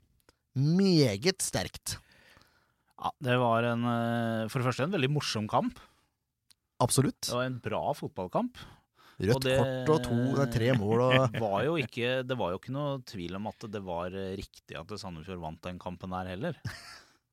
meget 0.54 1.40
sterkt. 1.42 1.96
Ja, 3.00 3.10
det 3.24 3.38
var 3.40 3.64
en, 3.72 3.86
eh, 3.88 4.44
for 4.52 4.60
det 4.60 4.68
første 4.68 4.84
en 4.86 4.92
veldig 4.94 5.10
morsom 5.10 5.48
kamp. 5.50 5.80
Absolutt. 6.82 7.24
Det 7.24 7.34
var 7.38 7.48
en 7.48 7.58
bra 7.64 7.82
fotballkamp. 7.96 8.60
Rødt 9.22 9.36
og 9.36 9.42
det- 9.44 9.56
kort 9.58 9.90
og 9.94 10.04
to, 10.06 10.46
tre 10.50 10.72
mål 10.76 11.00
og 11.04 11.36
var 11.44 11.64
jo 11.66 11.76
ikke, 11.80 12.22
det 12.26 12.36
var 12.38 12.52
jo 12.52 12.58
ikke 12.60 12.72
noe 12.74 13.00
tvil 13.06 13.36
om 13.38 13.46
at 13.50 13.66
det 13.70 13.82
var 13.84 14.14
eh, 14.18 14.32
riktig 14.38 14.76
at 14.78 14.92
Sandefjord 14.98 15.40
vant 15.42 15.62
den 15.64 15.78
kampen 15.82 16.10
der 16.14 16.30
heller. 16.34 16.58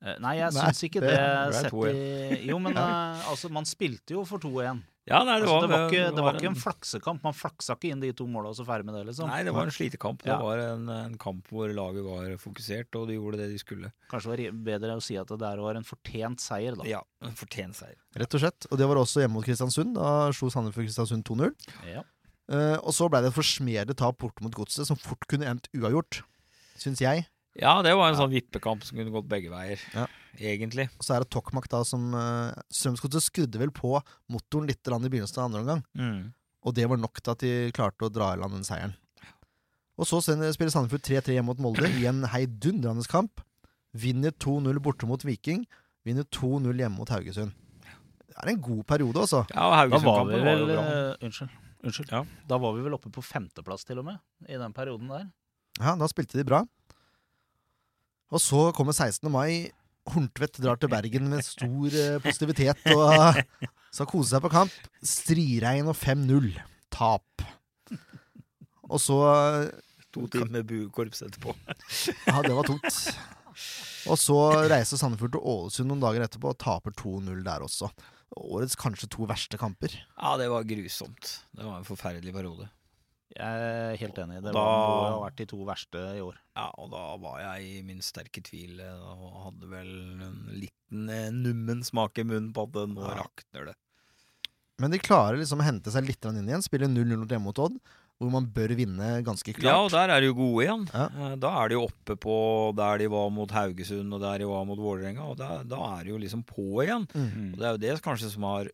Eh, 0.01 0.15
Nei, 0.23 0.37
jeg 0.39 0.53
syns 0.57 0.83
ikke 0.87 1.01
det 1.03 1.11
det. 1.11 1.57
Sett 1.59 1.73
i, 1.91 2.45
jo, 2.47 2.59
men 2.63 2.77
eh, 2.79 3.25
altså, 3.31 3.49
man 3.51 3.65
spilte 3.67 4.15
jo 4.15 4.23
for 4.27 4.39
2-1. 4.39 4.79
Ja, 5.09 5.23
nei, 5.25 5.39
det 5.41 5.47
Altså, 5.47 5.53
var, 5.55 5.61
det, 5.63 5.69
var 5.73 5.85
ikke, 5.89 6.09
det 6.13 6.21
var 6.23 6.29
en- 6.35 6.37
ikke 6.39 6.49
en 6.51 6.57
flaksekamp. 6.61 7.23
Man 7.25 7.33
flaksa 7.33 7.73
ikke 7.73 7.89
inn 7.95 8.01
de 8.03 8.11
to 8.13 8.27
måla 8.29 8.51
og 8.51 8.57
så 8.59 8.61
ferdig 8.67 8.85
med 8.85 8.93
det, 8.93 9.01
liksom. 9.07 9.25
Nei, 9.31 9.39
det 9.47 9.53
var 9.55 9.65
en 9.65 9.73
slitekamp. 9.73 10.21
Det 10.21 10.29
Ja. 10.29 10.35
var 10.37 10.61
en, 10.61 10.83
en 10.93 11.15
kamp 11.17 11.47
hvor 11.49 11.71
laget 11.73 12.05
var 12.05 12.27
fokusert, 12.37 12.93
og 12.99 13.07
de 13.09 13.15
gjorde 13.17 13.39
det 13.41 13.47
de 13.49 13.57
skulle. 13.57 13.89
Kanskje 14.11 14.29
var 14.29 14.37
det 14.43 14.51
bedre 14.67 14.99
å 14.99 15.01
si 15.01 15.17
at 15.17 15.31
det 15.33 15.39
der 15.41 15.63
var 15.65 15.79
en 15.79 15.87
fortjent 15.87 16.43
seier, 16.43 16.77
da. 16.77 16.85
Ja, 16.85 17.01
en 17.25 17.33
fortjent 17.39 17.79
seier. 17.79 17.97
Rett 18.21 18.37
og 18.37 18.43
slett. 18.45 18.69
Og 18.69 18.77
det 18.77 18.85
var 18.91 19.01
også 19.01 19.23
hjemme 19.25 19.39
mot 19.39 19.47
Kristiansund. 19.49 19.97
Da 19.97 20.29
slo 20.37 20.51
Sandefjord 20.53 20.85
Kristiansund 20.91 21.25
2-0. 21.25 21.57
Ja. 21.89 22.05
Uh, 22.49 22.77
og 22.81 22.93
så 22.93 23.09
ble 23.09 23.23
det 23.25 23.33
et 23.33 23.39
forsmedelig 23.39 23.97
tap 23.97 24.21
borte 24.21 24.45
mot 24.45 24.53
Godset, 24.61 24.85
som 24.89 24.97
fort 24.97 25.25
kunne 25.29 25.49
endt 25.49 25.67
uavgjort, 25.73 26.21
syns 26.81 27.01
jeg. 27.01 27.25
Ja, 27.57 27.81
det 27.81 27.95
var 27.97 28.09
en 28.11 28.15
sånn 28.19 28.31
vippekamp 28.31 28.83
som 28.85 28.97
kunne 28.99 29.11
gått 29.11 29.27
begge 29.27 29.49
veier, 29.49 29.79
Ja. 29.95 30.05
egentlig. 30.37 30.89
Og 30.99 31.03
så 31.03 31.15
er 31.15 31.23
det 31.23 31.31
Tokmak 31.33 31.67
da 31.67 31.81
som 31.83 32.13
uh, 32.13 32.53
Strømsgodset 32.71 33.25
skrudde 33.25 33.57
vel 33.59 33.71
på 33.71 33.97
motoren 34.29 34.67
litt 34.69 34.85
i 34.85 35.09
begynnelsen 35.09 35.41
av 35.41 35.45
andre 35.49 35.61
omgang. 35.63 35.83
Mm. 35.97 36.33
Og 36.63 36.75
det 36.75 36.87
var 36.87 36.97
nok 36.97 37.19
til 37.21 37.31
at 37.31 37.39
de 37.39 37.71
klarte 37.71 38.05
å 38.05 38.11
dra 38.13 38.33
i 38.33 38.37
land 38.39 38.53
den 38.53 38.63
seieren. 38.67 38.93
Og 39.99 40.07
så 40.07 40.21
spiller 40.23 40.71
Sandefjord 40.71 41.03
3-3 41.03 41.33
hjemme 41.35 41.51
mot 41.51 41.59
Molde 41.59 41.89
i 41.99 42.05
en 42.07 42.23
heidundrende 42.31 43.03
kamp. 43.11 43.41
Vinner 43.91 44.31
2-0 44.31 44.79
borte 44.79 45.07
mot 45.09 45.23
Viking. 45.25 45.65
Vinner 46.07 46.23
2-0 46.23 46.69
hjemme 46.79 46.95
mot 46.95 47.09
Haugesund. 47.11 47.51
Det 48.29 48.37
er 48.45 48.53
en 48.53 48.61
god 48.63 48.85
periode, 48.87 49.19
altså. 49.19 49.41
Ja, 49.51 49.65
og 49.67 49.91
Da 49.91 49.99
var 49.99 50.23
vi 50.29 50.37
Haugesund-kampen 50.39 50.45
var 50.45 50.61
jo 50.61 50.67
bra. 50.69 50.83
eh, 50.85 51.25
Unnskyld. 51.27 51.49
Unnskyld. 51.83 52.11
Ja. 52.13 52.21
Da 52.47 52.57
var 52.57 52.73
vi 52.77 52.85
vel 52.85 52.95
oppe 52.95 53.11
på 53.11 53.23
femteplass, 53.23 53.83
til 53.83 53.99
og 53.99 54.05
med, 54.05 54.19
i 54.47 54.55
den 54.55 54.71
perioden 54.75 55.09
der. 55.11 55.25
Ja, 55.79 55.95
da 55.99 56.07
spilte 56.07 56.37
de 56.39 56.45
bra. 56.47 56.61
Og 58.29 58.41
så 58.43 58.69
kommer 58.77 58.93
16. 58.95 59.29
mai. 59.33 59.71
Horntvedt 60.09 60.57
drar 60.63 60.79
til 60.81 60.89
Bergen 60.89 61.27
med 61.29 61.45
stor 61.45 61.93
eh, 61.93 62.17
positivitet 62.23 62.79
og 62.95 63.37
skal 63.95 64.09
kose 64.09 64.31
seg 64.33 64.43
på 64.45 64.51
kamp. 64.53 64.73
Striregn 65.05 65.89
og 65.91 65.97
5-0. 65.97 66.51
Tap. 66.93 67.45
Og 68.89 69.01
så 69.01 69.19
eh, 69.33 69.69
To 70.15 70.23
timer 70.33 70.63
buekorps 70.65 71.21
etterpå. 71.21 71.53
Ja, 72.25 72.39
det 72.41 72.55
var 72.57 72.65
tungt. 72.65 72.95
Og 74.09 74.17
så 74.17 74.37
reiser 74.71 74.97
Sandefjord 74.97 75.35
til 75.35 75.43
Ålesund 75.51 75.91
noen 75.91 76.01
dager 76.01 76.25
etterpå 76.25 76.49
og 76.49 76.57
taper 76.57 76.95
2-0 76.97 77.43
der 77.45 77.61
også. 77.61 77.91
Årets 78.39 78.77
kanskje 78.79 79.09
to 79.13 79.27
verste 79.29 79.59
kamper. 79.61 79.93
Ja, 80.17 80.31
det 80.41 80.47
var 80.49 80.65
grusomt. 80.65 81.29
Det 81.53 81.61
var 81.61 81.77
en 81.77 81.85
forferdelig 81.85 82.33
periode. 82.33 82.65
Jeg 83.37 83.45
er 83.69 83.97
helt 84.01 84.17
enig. 84.23 84.39
Det 84.41 84.51
Da- 84.53 84.59
var, 84.59 85.11
må 85.11 85.19
ha 85.21 85.29
vært 85.29 85.35
de 85.37 85.45
to 85.45 85.57
verste 85.67 85.99
i 86.17 86.21
år. 86.23 86.35
Ja, 86.57 86.71
og 86.81 86.89
da 86.91 87.03
var 87.21 87.39
jeg 87.39 87.67
i 87.77 87.81
min 87.85 87.99
sterke 88.01 88.41
tvil 88.43 88.79
eh, 88.81 89.03
og 89.13 89.43
hadde 89.45 89.69
vel 89.69 89.91
en 90.25 90.39
liten 90.49 91.09
eh, 91.13 91.29
nummen 91.31 91.83
smak 91.85 92.17
i 92.17 92.23
munnen 92.25 92.51
på 92.53 92.63
at 92.65 92.71
det 92.73 92.87
nå 92.95 93.05
Ja. 93.05 93.21
rakner 93.21 93.65
det. 93.69 93.75
Men 94.79 94.91
de 94.91 94.97
klarer 94.99 95.37
liksom 95.37 95.59
å 95.61 95.67
hente 95.67 95.91
seg 95.91 96.07
litt 96.07 96.25
inn 96.25 96.41
igjen. 96.47 96.63
Spiller 96.63 96.87
0-0 96.87 97.27
hjemme 97.27 97.43
mot 97.43 97.59
Odd, 97.59 97.77
hvor 98.19 98.31
man 98.31 98.47
bør 98.47 98.73
vinne 98.75 99.21
ganske 99.23 99.53
klart. 99.53 99.63
Ja, 99.63 99.77
og 99.83 99.91
der 99.91 100.09
er 100.09 100.19
de 100.21 100.27
jo 100.31 100.33
gode 100.33 100.65
igjen. 100.65 100.87
Ja. 100.93 101.05
Eh, 101.31 101.35
Da 101.35 101.51
er 101.63 101.69
de 101.69 101.75
jo 101.75 101.85
oppe 101.87 102.15
på 102.17 102.75
der 102.75 102.97
de 102.97 103.07
var 103.07 103.29
mot 103.29 103.49
Haugesund 103.51 104.11
og 104.13 104.21
der 104.21 104.39
de 104.39 104.45
var 104.49 104.65
mot 104.65 104.79
Vålerenga, 104.79 105.21
og 105.29 105.37
da, 105.37 105.61
da 105.63 105.99
er 105.99 106.03
de 106.05 106.09
jo 106.15 106.17
liksom 106.17 106.43
på 106.43 106.81
igjen. 106.83 107.05
Mm. 107.13 107.53
Og 107.53 107.57
det 107.59 107.65
er 107.67 107.71
jo 107.77 107.83
det 107.85 108.01
kanskje 108.01 108.31
som 108.31 108.43
har 108.43 108.71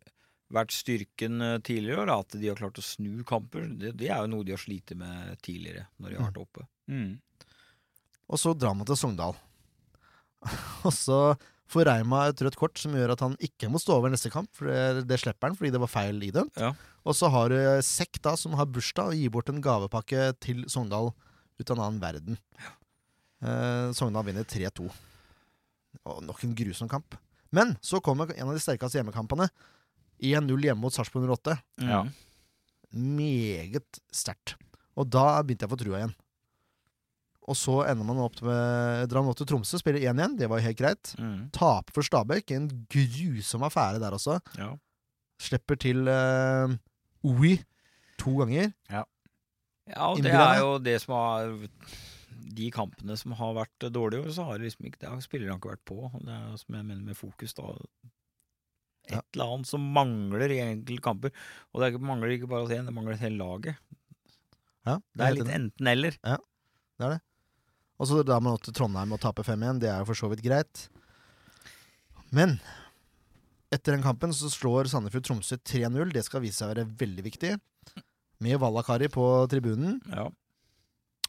vært 0.54 0.76
styrken 0.76 1.40
tidligere 1.40 1.62
tidligere, 1.66 2.04
år, 2.04 2.12
at 2.20 2.38
de 2.38 2.50
har 2.50 2.60
klart 2.60 2.80
å 2.80 2.86
snu 2.86 3.24
kamper. 3.28 3.68
Det, 3.80 3.96
det 4.00 4.12
er 4.12 4.22
jo 4.24 4.32
noe 4.32 4.46
de 4.46 4.54
har 4.54 4.62
slitt 4.62 4.94
med 4.98 5.36
tidligere, 5.46 5.88
når 5.98 6.12
de 6.12 6.20
har 6.20 6.30
vært 6.30 6.42
oppe. 6.44 6.68
Mm. 6.92 7.18
Og 8.30 8.42
så 8.42 8.54
drar 8.58 8.76
man 8.78 8.88
til 8.88 9.00
Sogndal. 9.00 9.38
og 10.86 10.94
så 10.94 11.20
får 11.72 11.88
Reima 11.90 12.28
et 12.30 12.42
rødt 12.46 12.58
kort 12.60 12.78
som 12.78 12.94
gjør 12.94 13.16
at 13.16 13.24
han 13.26 13.38
ikke 13.44 13.70
må 13.74 13.82
stå 13.82 13.98
over 13.98 14.14
neste 14.14 14.30
kamp, 14.34 14.52
for 14.54 14.70
det, 14.70 15.08
det 15.10 15.18
slipper 15.22 15.50
han 15.50 15.58
fordi 15.58 15.74
det 15.74 15.82
var 15.82 15.92
feil 15.92 16.22
idømt. 16.28 16.62
Ja. 16.62 16.74
Og 17.06 17.18
så 17.18 17.30
har 17.34 17.54
du 17.54 17.58
Sekk, 17.86 18.20
da, 18.26 18.36
som 18.38 18.56
har 18.58 18.70
bursdag, 18.70 19.14
og 19.14 19.20
gir 19.20 19.34
bort 19.34 19.50
en 19.52 19.62
gavepakke 19.66 20.32
til 20.42 20.64
Sogndal 20.72 21.12
ut 21.60 21.70
av 21.70 21.78
en 21.78 21.84
annen 21.88 22.02
verden. 22.02 22.40
Eh, 23.46 23.92
Sogndal 23.98 24.26
vinner 24.30 24.48
3-2. 24.50 24.88
Og 26.06 26.24
nok 26.26 26.42
en 26.46 26.58
grusom 26.58 26.90
kamp. 26.92 27.18
Men 27.56 27.76
så 27.86 28.02
kommer 28.04 28.34
en 28.34 28.50
av 28.50 28.58
de 28.58 28.64
sterkeste 28.64 29.00
hjemmekampene. 29.00 29.48
1-0 30.20 30.68
hjemme 30.68 30.82
mot 30.82 30.94
Sarpsborg 30.96 31.32
08. 31.36 31.58
Ja. 31.84 32.04
Meget 32.96 34.00
sterkt. 34.14 34.56
Og 34.96 35.10
da 35.12 35.42
begynte 35.44 35.66
jeg 35.66 35.72
å 35.72 35.76
få 35.76 35.82
trua 35.82 36.00
igjen. 36.00 36.16
Og 37.46 37.58
så 37.60 37.76
ender 37.86 38.08
man 38.08 38.24
opp 38.24 38.40
med 38.42 39.06
drar 39.12 39.22
man 39.22 39.34
opp 39.34 39.38
til 39.38 39.48
Tromsø, 39.52 39.78
spiller 39.78 40.02
1-1. 40.02 40.38
Det 40.40 40.50
var 40.50 40.62
jo 40.62 40.66
helt 40.66 40.80
greit. 40.80 41.12
Mm. 41.22 41.52
Taper 41.54 41.94
for 41.94 42.08
Stabæk. 42.08 42.56
En 42.56 42.70
grusom 42.90 43.66
affære 43.68 44.02
der 44.02 44.18
også. 44.18 44.40
Ja. 44.58 44.72
Slipper 45.46 45.78
til 45.78 46.08
uh, 46.10 46.74
OI 47.28 47.60
to 48.22 48.40
ganger. 48.42 48.72
Ja, 49.86 50.08
og 50.10 50.24
det 50.26 50.34
er 50.34 50.64
jo 50.64 50.78
det 50.82 50.96
som 51.04 51.14
har 51.14 51.52
De 52.56 52.70
kampene 52.74 53.14
som 53.20 53.36
har 53.38 53.54
vært 53.54 53.86
dårlige, 53.94 54.34
så 54.34 54.48
har 54.48 54.64
liksom 54.64 54.88
ikke, 54.88 55.04
det 55.04 55.12
har 55.12 55.22
spillerne 55.22 55.60
ikke 55.60 55.76
vært 55.76 55.86
på. 55.86 56.00
Det 56.16 56.34
er 56.34 56.56
som 56.62 56.80
jeg 56.80 56.88
mener 56.88 57.04
med 57.06 57.20
fokus, 57.20 57.54
da. 57.58 57.76
Et 59.12 59.36
eller 59.36 59.52
annet 59.54 59.70
som 59.70 59.84
mangler 59.96 60.52
i 60.56 60.62
enkelte 60.64 61.04
kamper. 61.06 61.34
Og 61.74 61.82
det 61.82 61.92
er 61.92 62.02
mangler 62.02 62.34
ikke 62.36 62.50
bare 62.50 62.66
oss 62.66 62.74
én, 62.74 62.88
det 62.88 62.94
mangler 62.96 63.20
hele 63.22 63.38
laget. 63.38 63.78
Ja, 64.86 65.00
Det 65.18 65.26
er 65.26 65.36
litt 65.38 65.52
enten-eller. 65.54 66.18
Ja, 66.22 66.38
det 67.00 67.06
er 67.08 67.16
det. 67.16 67.22
Og 67.96 68.10
så 68.10 68.24
da 68.28 68.40
man 68.44 68.58
til 68.60 68.76
Trondheim 68.76 69.14
og 69.16 69.22
tape 69.24 69.46
5-1. 69.46 69.80
Det 69.82 69.90
er 69.90 70.02
jo 70.02 70.10
for 70.10 70.20
så 70.20 70.30
vidt 70.32 70.44
greit. 70.46 70.88
Men 72.36 72.58
etter 73.74 73.96
den 73.96 74.04
kampen 74.04 74.34
så 74.36 74.50
slår 74.52 74.90
Sandefjord 74.92 75.26
Tromsø 75.28 75.58
3-0. 75.58 76.12
Det 76.14 76.26
skal 76.28 76.44
vise 76.44 76.60
seg 76.60 76.70
å 76.70 76.74
være 76.74 76.90
veldig 77.00 77.26
viktig. 77.26 77.54
Med 78.44 78.60
Vallakari 78.60 79.08
på 79.12 79.24
tribunen. 79.52 80.02
Ja. 80.12 80.28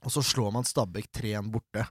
Og 0.03 0.13
så 0.13 0.23
slår 0.27 0.53
man 0.55 0.67
Stabæk 0.67 1.09
3-1 1.15 1.53
borte. 1.55 1.87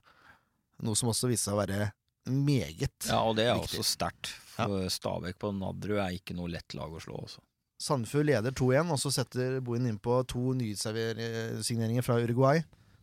Noe 0.84 0.98
som 0.98 1.10
også 1.12 1.30
viser 1.30 1.50
seg 1.50 1.56
å 1.56 1.62
være 1.64 1.88
meget 2.26 2.76
viktig. 2.82 3.08
ja, 3.10 3.22
og 3.22 3.36
det 3.38 3.46
er 3.48 3.56
viktig. 3.56 3.80
også 3.80 3.96
sterkt. 3.96 4.34
For 4.56 4.88
Stabæk 4.92 5.38
på 5.42 5.52
Nadderud 5.52 6.00
er 6.00 6.16
ikke 6.16 6.36
noe 6.36 6.50
lett 6.52 6.76
lag 6.76 6.92
å 6.92 7.02
slå 7.02 7.18
også. 7.20 7.42
Sandefjord 7.82 8.28
leder 8.30 8.54
2-1, 8.56 8.92
og 8.94 9.00
så 9.00 9.12
setter 9.12 9.58
Bohin 9.64 9.88
innpå 9.90 10.22
to 10.30 10.54
nysigneringer 10.56 12.04
fra 12.04 12.16
Uruguay. 12.22 12.62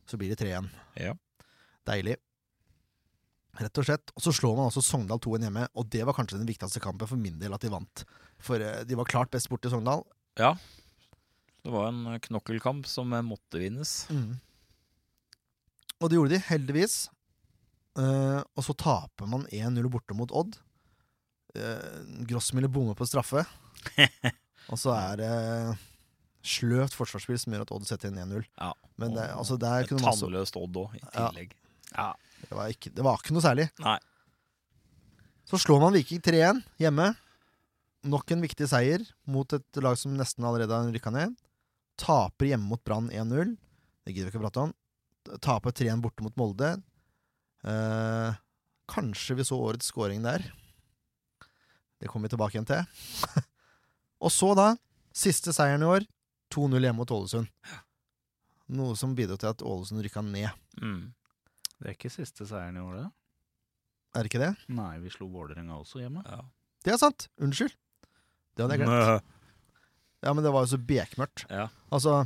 Så 0.10 0.18
blir 0.18 0.34
det 0.34 0.42
3-1. 0.42 0.70
Ja. 0.98 1.14
Deilig. 1.86 2.18
Rett 3.62 3.78
og 3.78 3.86
slett. 3.86 4.14
Og 4.18 4.26
så 4.26 4.34
slår 4.34 4.56
man 4.58 4.72
altså 4.72 4.82
Sogndal 4.82 5.22
2-1 5.22 5.46
hjemme, 5.46 5.68
og 5.78 5.92
det 5.94 6.02
var 6.08 6.18
kanskje 6.18 6.40
den 6.40 6.50
viktigste 6.50 6.82
kampen 6.82 7.10
for 7.10 7.22
min 7.22 7.38
del 7.42 7.54
at 7.54 7.62
de 7.62 7.70
vant. 7.74 8.06
For 8.42 8.58
eh, 8.58 8.82
de 8.90 8.98
var 8.98 9.10
klart 9.10 9.32
best 9.34 9.52
borte 9.52 9.70
i 9.70 9.74
Sogndal. 9.76 10.02
Ja. 10.42 10.56
Det 11.64 11.72
var 11.72 11.92
en 11.92 12.18
knokkelkamp 12.26 12.90
som 12.90 13.14
eh, 13.14 13.26
måtte 13.26 13.62
vinnes. 13.62 14.00
Og 16.02 16.10
det 16.10 16.18
gjorde 16.18 16.34
de, 16.34 16.46
heldigvis. 16.50 17.04
Uh, 17.94 18.42
og 18.58 18.66
så 18.66 18.74
taper 18.74 19.28
man 19.30 19.46
1-0 19.54 19.86
borte 19.94 20.16
mot 20.18 20.32
Odd. 20.34 20.58
Uh, 21.54 22.24
Grossmiller 22.30 22.72
bommer 22.72 22.98
på 22.98 23.08
straffe. 23.10 23.44
og 24.72 24.80
så 24.80 24.94
er 24.96 25.20
det 25.22 25.34
sløvt 26.44 26.96
forsvarsspill 26.98 27.40
som 27.40 27.56
gjør 27.56 27.66
at 27.66 27.74
Odd 27.76 27.86
setter 27.88 28.12
inn 28.12 28.20
1-0. 28.20 28.46
Ja. 28.60 28.72
Men 29.00 29.16
det, 29.16 29.28
altså, 29.32 29.58
der 29.60 29.88
kunne 29.88 30.04
man 30.04 30.12
også, 30.12 30.28
tannløst 30.28 30.58
Odd 30.60 30.80
òg, 30.84 30.96
i 30.98 31.04
Ja. 31.14 31.30
ja. 31.94 32.10
det, 32.44 32.52
var 32.58 32.74
ikke, 32.74 32.92
det 32.94 33.06
var 33.06 33.22
ikke 33.22 33.36
noe 33.36 33.46
særlig. 33.46 33.70
Nei. 33.84 34.00
Så 35.50 35.60
slår 35.60 35.82
man 35.84 35.96
Viking 35.96 36.22
3-1 36.24 36.62
hjemme. 36.82 37.12
Nok 38.04 38.34
en 38.36 38.44
viktig 38.44 38.68
seier 38.68 39.04
mot 39.30 39.48
et 39.56 39.80
lag 39.84 39.96
som 40.00 40.16
nesten 40.18 40.46
allerede 40.48 40.76
har 40.76 40.90
rykka 40.92 41.12
ned. 41.16 41.36
Taper 42.00 42.50
hjemme 42.50 42.68
mot 42.72 42.82
Brann 42.84 43.10
1-0. 43.14 43.54
Det 44.04 44.16
gidder 44.16 44.28
vi 44.28 44.34
ikke 44.34 44.42
å 44.42 44.46
prate 44.48 44.66
om. 44.66 44.74
Taper 45.44 45.76
3-1 45.76 46.04
borte 46.04 46.26
mot 46.26 46.36
Molde. 46.40 46.74
Eh, 47.64 48.40
kanskje 48.92 49.38
vi 49.40 49.46
så 49.48 49.60
årets 49.64 49.88
scoring 49.92 50.24
der. 50.26 50.44
Det 52.04 52.12
kommer 52.12 52.28
vi 52.28 52.34
tilbake 52.36 52.58
igjen 52.58 52.68
til. 52.68 52.84
Og 54.24 54.32
så, 54.36 54.52
da, 54.60 54.74
siste 55.16 55.56
seieren 55.56 55.86
i 55.86 55.88
år. 55.88 56.06
2-0 56.52 56.84
hjemme 56.84 57.00
mot 57.00 57.12
Ålesund. 57.16 57.48
Noe 58.76 58.96
som 59.00 59.14
bidro 59.16 59.38
til 59.40 59.54
at 59.54 59.64
Ålesund 59.64 60.04
rykka 60.04 60.24
ned. 60.28 60.52
Mm. 60.82 61.14
Det 61.80 61.88
er 61.88 61.96
ikke 61.96 62.12
siste 62.12 62.48
seieren 62.50 62.80
i 62.80 62.84
år, 62.84 62.98
det. 63.00 63.08
Er 64.14 64.26
det 64.26 64.30
ikke 64.30 64.44
det? 64.44 64.52
Nei, 64.76 64.92
vi 65.02 65.10
slo 65.16 65.30
Vålerenga 65.32 65.80
også 65.80 66.04
hjemme. 66.04 66.22
Ja. 66.28 66.44
Det 66.84 66.94
er 66.94 67.00
sant! 67.02 67.30
Unnskyld. 67.42 67.74
Det 68.54 68.66
hadde 68.66 68.76
jeg 68.76 68.84
glemt. 68.84 69.32
Ja, 70.24 70.32
men 70.36 70.44
det 70.46 70.52
var 70.54 70.68
jo 70.68 70.74
så 70.76 70.80
bekmørkt. 70.80 71.48
Ja. 71.50 71.68
Altså 71.92 72.26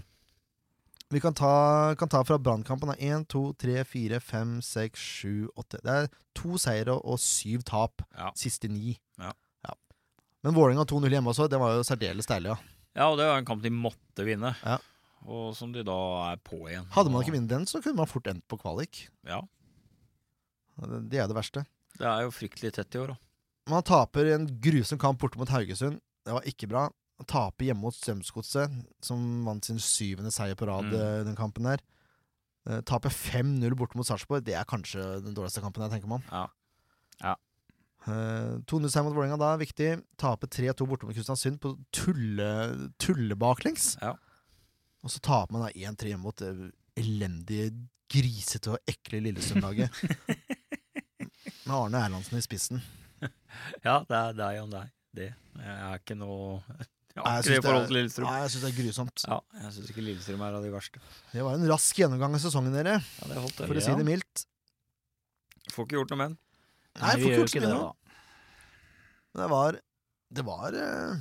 Vi 1.14 1.22
kan 1.24 1.38
ta, 1.38 1.96
kan 1.96 2.10
ta 2.12 2.20
fra 2.28 2.36
brannkampen. 2.42 2.92
1, 2.98 3.30
2, 3.32 3.44
3, 3.62 3.78
4, 3.88 4.20
5, 4.20 4.58
6, 4.66 5.06
7, 5.22 5.48
8 5.56 5.80
Det 5.86 5.94
er 5.94 6.10
to 6.36 6.58
seire 6.60 6.98
og 6.98 7.22
syv 7.24 7.64
tap. 7.64 8.04
Ja. 8.18 8.34
Siste 8.36 8.68
ni. 8.68 8.98
Ja. 9.22 9.32
Men 10.48 10.56
Vålerenga 10.56 10.86
2-0 10.88 11.12
hjemme 11.12 11.34
også, 11.34 11.50
det 11.52 11.60
var 11.60 11.74
jo 11.76 11.84
særdeles 11.84 12.30
deilig. 12.30 12.54
Ja. 12.54 12.58
ja, 13.02 13.08
og 13.12 13.18
det 13.20 13.26
var 13.28 13.42
en 13.42 13.48
kamp 13.50 13.66
de 13.66 13.72
måtte 13.76 14.24
vinne. 14.24 14.54
Ja. 14.64 14.78
Og 15.28 15.50
som 15.58 15.74
de 15.76 15.82
da 15.84 15.98
er 16.32 16.40
på 16.40 16.62
igjen. 16.70 16.86
Hadde 16.96 17.12
man 17.12 17.26
ikke 17.26 17.34
vunnet 17.36 17.52
den, 17.52 17.66
så 17.68 17.82
kunne 17.84 18.00
man 18.00 18.08
fort 18.08 18.30
endt 18.32 18.46
på 18.48 18.60
kvalik. 18.62 19.02
Ja. 19.28 19.42
Det 20.78 21.20
er 21.20 21.28
det 21.28 21.36
verste. 21.36 21.66
Det 21.98 22.06
er 22.08 22.24
jo 22.28 22.32
fryktelig 22.32 22.72
tett 22.78 22.96
i 22.96 23.02
år, 23.02 23.16
da. 23.16 23.18
Man 23.74 23.84
taper 23.84 24.30
en 24.36 24.46
grusom 24.64 25.00
kamp 25.02 25.20
borte 25.20 25.40
mot 25.42 25.50
Haugesund. 25.52 26.00
Det 26.24 26.36
var 26.38 26.46
ikke 26.48 26.70
bra. 26.72 26.86
Man 27.18 27.26
Taper 27.28 27.66
hjemme 27.66 27.82
mot 27.82 27.96
Strømsgodset, 27.98 28.76
som 29.04 29.22
vant 29.48 29.66
sin 29.66 29.80
syvende 29.82 30.30
seier 30.32 30.56
på 30.56 30.68
rad 30.70 30.86
Mm. 30.86 30.94
eh, 31.02 31.24
den 31.26 31.36
kampen 31.36 31.66
der. 31.66 31.82
Eh, 32.70 32.82
Taper 32.86 33.10
5-0 33.10 33.74
borte 33.76 33.98
mot 33.98 34.06
Sarpsborg. 34.06 34.46
Det 34.46 34.54
er 34.54 34.64
kanskje 34.70 35.02
den 35.26 35.34
dårligste 35.34 35.64
kampen 35.66 35.82
jeg 35.84 35.92
tenker 35.98 36.08
meg 36.08 36.22
om. 36.22 36.28
Ja. 36.32 36.46
Ja. 37.24 37.36
Eh, 38.06 38.54
2-0-seier 38.70 39.04
mot 39.08 39.16
Vålerenga 39.18 39.40
da, 39.42 39.50
viktig. 39.60 39.90
Tape 40.22 40.48
3-2 40.54 40.86
borte 40.88 41.08
mot 41.08 41.16
Kristiansund 41.18 41.58
på 41.64 41.74
tulle, 41.96 42.50
tullebaklengs. 43.02 43.96
Ja. 44.02 44.14
Og 45.04 45.12
så 45.14 45.20
taper 45.24 45.54
man 45.56 45.66
da 45.68 45.72
1-3 45.74 46.12
hjemme 46.14 46.28
mot 46.28 46.38
det 46.40 46.52
elendige, 46.98 47.72
grisete 48.12 48.72
og 48.76 48.80
ekle 48.90 49.20
Lillestrøm-laget. 49.26 49.92
Med 51.68 51.74
Arne 51.76 52.00
Erlandsen 52.06 52.40
i 52.40 52.44
spissen. 52.46 52.80
Ja, 53.84 54.00
det 54.08 54.16
er 54.16 54.38
deg 54.38 54.62
om 54.62 54.72
deg. 54.72 54.94
Det 55.18 55.32
er 55.60 55.98
ikke 55.98 56.16
noe 56.16 56.62
Jeg 57.18 57.24
har 57.26 57.40
jeg 57.42 57.58
ikke 57.58 57.74
det 57.74 57.88
til 57.90 57.96
Lillestrøm. 57.98 58.28
Nei, 58.30 58.40
jeg 58.44 58.52
syns 58.54 58.64
det 58.64 58.70
er 58.72 58.78
grusomt. 58.78 59.24
Ja, 59.28 59.38
jeg 59.66 59.74
syns 59.76 59.92
ikke 59.92 60.06
Lillestrøm 60.06 60.44
er 60.48 60.58
av 60.60 60.64
de 60.68 60.72
verste. 60.74 61.02
Det 61.34 61.44
var 61.44 61.58
en 61.60 61.68
rask 61.74 62.00
gjennomgang 62.00 62.38
av 62.38 62.44
sesongen, 62.46 62.76
dere, 62.78 63.00
Ja, 63.04 63.30
det 63.32 63.40
holdt 63.44 63.58
det. 63.60 63.68
for 63.68 63.82
å 63.82 63.84
si 63.84 63.96
det 64.00 64.08
mildt. 64.08 64.44
Får 65.76 65.88
ikke 65.90 65.98
gjort 66.00 66.14
noe 66.14 66.22
med 66.22 66.30
den. 66.32 66.38
Nei, 67.02 67.16
vi 67.20 67.28
ikke 67.30 67.40
gjør 67.42 67.50
så 67.54 67.64
mye 67.64 67.74
nå. 67.74 67.88
Men 69.34 69.44
det 69.44 69.50
var 69.54 69.76
Det 70.38 70.44
var 70.48 70.76
eh, 70.82 71.20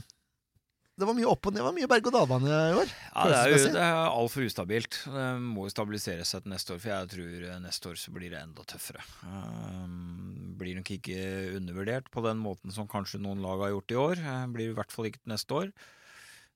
Det 0.96 1.04
var 1.08 1.16
mye 1.18 1.28
opp 1.28 1.46
og 1.46 1.52
ned. 1.52 1.60
Det 1.60 1.66
var 1.66 1.74
mye 1.76 1.88
berg-og-dal-bane 1.92 2.48
i 2.48 2.76
år. 2.80 2.92
Ja, 3.12 3.24
det 3.28 3.36
er 3.42 3.50
jo 3.52 3.58
det 3.74 3.82
er 3.84 3.98
altfor 4.08 4.46
ustabilt. 4.48 4.96
Det 5.12 5.26
må 5.44 5.66
jo 5.66 5.72
stabilisere 5.74 6.24
seg 6.24 6.46
til 6.46 6.54
neste 6.54 6.72
år, 6.72 6.80
for 6.80 6.92
jeg 6.94 7.10
tror 7.12 7.44
eh, 7.50 7.58
neste 7.60 7.90
år 7.92 7.98
så 8.00 8.14
blir 8.16 8.32
det 8.32 8.40
enda 8.40 8.64
tøffere. 8.64 9.04
Um, 9.28 10.54
blir 10.56 10.78
nok 10.78 10.88
ikke 10.96 11.18
undervurdert 11.58 12.08
på 12.14 12.24
den 12.24 12.40
måten 12.40 12.72
som 12.72 12.88
kanskje 12.88 13.20
noen 13.20 13.44
lag 13.44 13.60
har 13.66 13.74
gjort 13.74 13.92
i 13.92 14.00
år. 14.06 14.24
Eh, 14.24 14.46
Blir 14.56 14.72
i 14.72 14.78
hvert 14.78 14.94
fall 14.94 15.10
ikke 15.10 15.20
til 15.20 15.34
neste 15.34 15.58
år. 15.60 15.74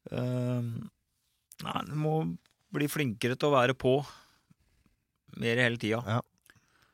Um, 0.08 0.72
nei, 1.66 1.78
du 1.90 1.96
må 2.00 2.14
bli 2.72 2.88
flinkere 2.88 3.36
til 3.36 3.50
å 3.50 3.56
være 3.58 3.76
på 3.76 3.98
mer 5.42 5.60
hele 5.60 5.76
tida. 5.80 6.00
Ja. 6.16 6.22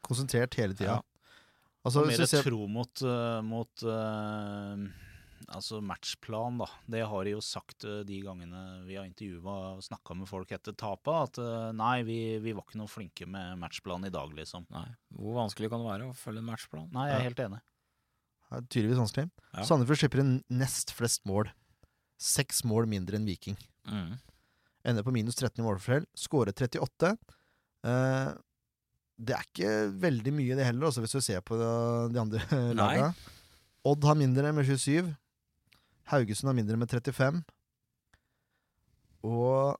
Konsentrert 0.06 0.58
hele 0.58 0.74
tida. 0.74 0.98
Ja. 0.98 1.15
Altså, 1.86 2.02
Og 2.02 2.08
mer 2.10 2.26
ser 2.26 2.42
tro 2.42 2.64
mot, 2.66 3.02
eh, 3.06 3.40
mot 3.46 3.82
uh, 3.86 4.80
altså 5.54 5.78
matchplan, 5.84 6.56
da. 6.58 6.66
Det 6.90 7.04
har 7.06 7.26
de 7.28 7.34
jo 7.36 7.42
sagt 7.44 7.86
eh, 7.86 8.00
de 8.08 8.16
gangene 8.24 8.62
vi 8.88 8.96
har 8.98 9.06
intervjua 9.06 9.54
og 9.76 9.84
snakka 9.86 10.16
med 10.18 10.26
folk 10.30 10.50
etter 10.56 10.74
tapet, 10.74 11.14
at 11.14 11.38
uh, 11.38 11.68
nei, 11.76 12.00
vi, 12.08 12.18
vi 12.42 12.54
var 12.56 12.66
ikke 12.66 12.80
noe 12.80 12.90
flinke 12.90 13.28
med 13.30 13.60
matchplan 13.62 14.08
i 14.08 14.12
dag, 14.14 14.34
liksom. 14.34 14.66
Nei. 14.74 14.88
Hvor 15.14 15.38
vanskelig 15.38 15.70
kan 15.70 15.84
det 15.84 15.90
være 15.92 16.10
å 16.10 16.16
følge 16.18 16.42
en 16.42 16.50
matchplan? 16.50 16.90
Nei, 16.96 17.06
jeg 17.12 17.18
er 17.20 17.22
Ja. 17.22 17.28
helt 17.30 17.44
enig. 17.46 17.62
Ja, 18.46 18.60
tydeligvis 18.62 19.02
vanskelig. 19.04 19.30
Ja. 19.52 19.62
Sandefjord 19.66 19.98
slipper 20.02 20.22
inn 20.22 20.34
nest 20.54 20.92
flest 20.94 21.24
mål. 21.26 21.48
Seks 22.22 22.62
mål 22.66 22.86
mindre 22.90 23.18
enn 23.18 23.26
Viking. 23.26 23.56
Mm. 23.90 24.12
Ender 24.86 25.02
på 25.06 25.14
minus 25.14 25.34
13 25.38 25.58
i 25.58 25.66
målforskjell. 25.66 26.06
Skårer 26.14 26.54
38. 26.54 27.10
Eh, 27.86 28.28
det 29.16 29.34
er 29.36 29.46
ikke 29.46 29.72
veldig 30.02 30.32
mye, 30.36 30.56
det 30.58 30.66
heller, 30.68 30.90
også 30.90 31.02
hvis 31.04 31.16
du 31.16 31.22
ser 31.24 31.40
på 31.44 31.56
de 31.56 32.20
andre 32.20 32.42
laga. 32.78 33.10
Odd 33.86 34.04
har 34.04 34.18
mindre 34.18 34.52
med 34.52 34.66
27. 34.68 35.08
Haugesund 36.12 36.50
har 36.50 36.56
mindre 36.58 36.76
med 36.78 36.90
35. 36.90 37.40
Og 39.26 39.76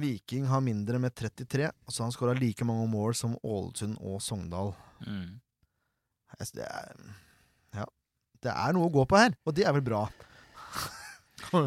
Viking 0.00 0.46
har 0.50 0.62
mindre 0.64 0.98
med 1.02 1.14
33. 1.14 1.68
Og 1.86 1.94
så 1.94 2.02
han 2.06 2.14
skåra 2.14 2.34
like 2.38 2.66
mange 2.66 2.86
mål 2.90 3.14
som 3.18 3.36
Ålesund 3.46 3.98
og 4.00 4.22
Sogndal. 4.22 4.72
Mm. 5.06 5.40
Altså, 6.38 6.60
det 6.60 6.66
er 6.70 7.04
Ja. 7.74 7.84
Det 8.44 8.52
er 8.52 8.74
noe 8.76 8.90
å 8.90 8.92
gå 8.92 9.06
på 9.08 9.16
her, 9.16 9.32
og 9.48 9.54
det 9.56 9.64
er 9.64 9.72
vel 9.72 9.84
bra. 9.86 10.02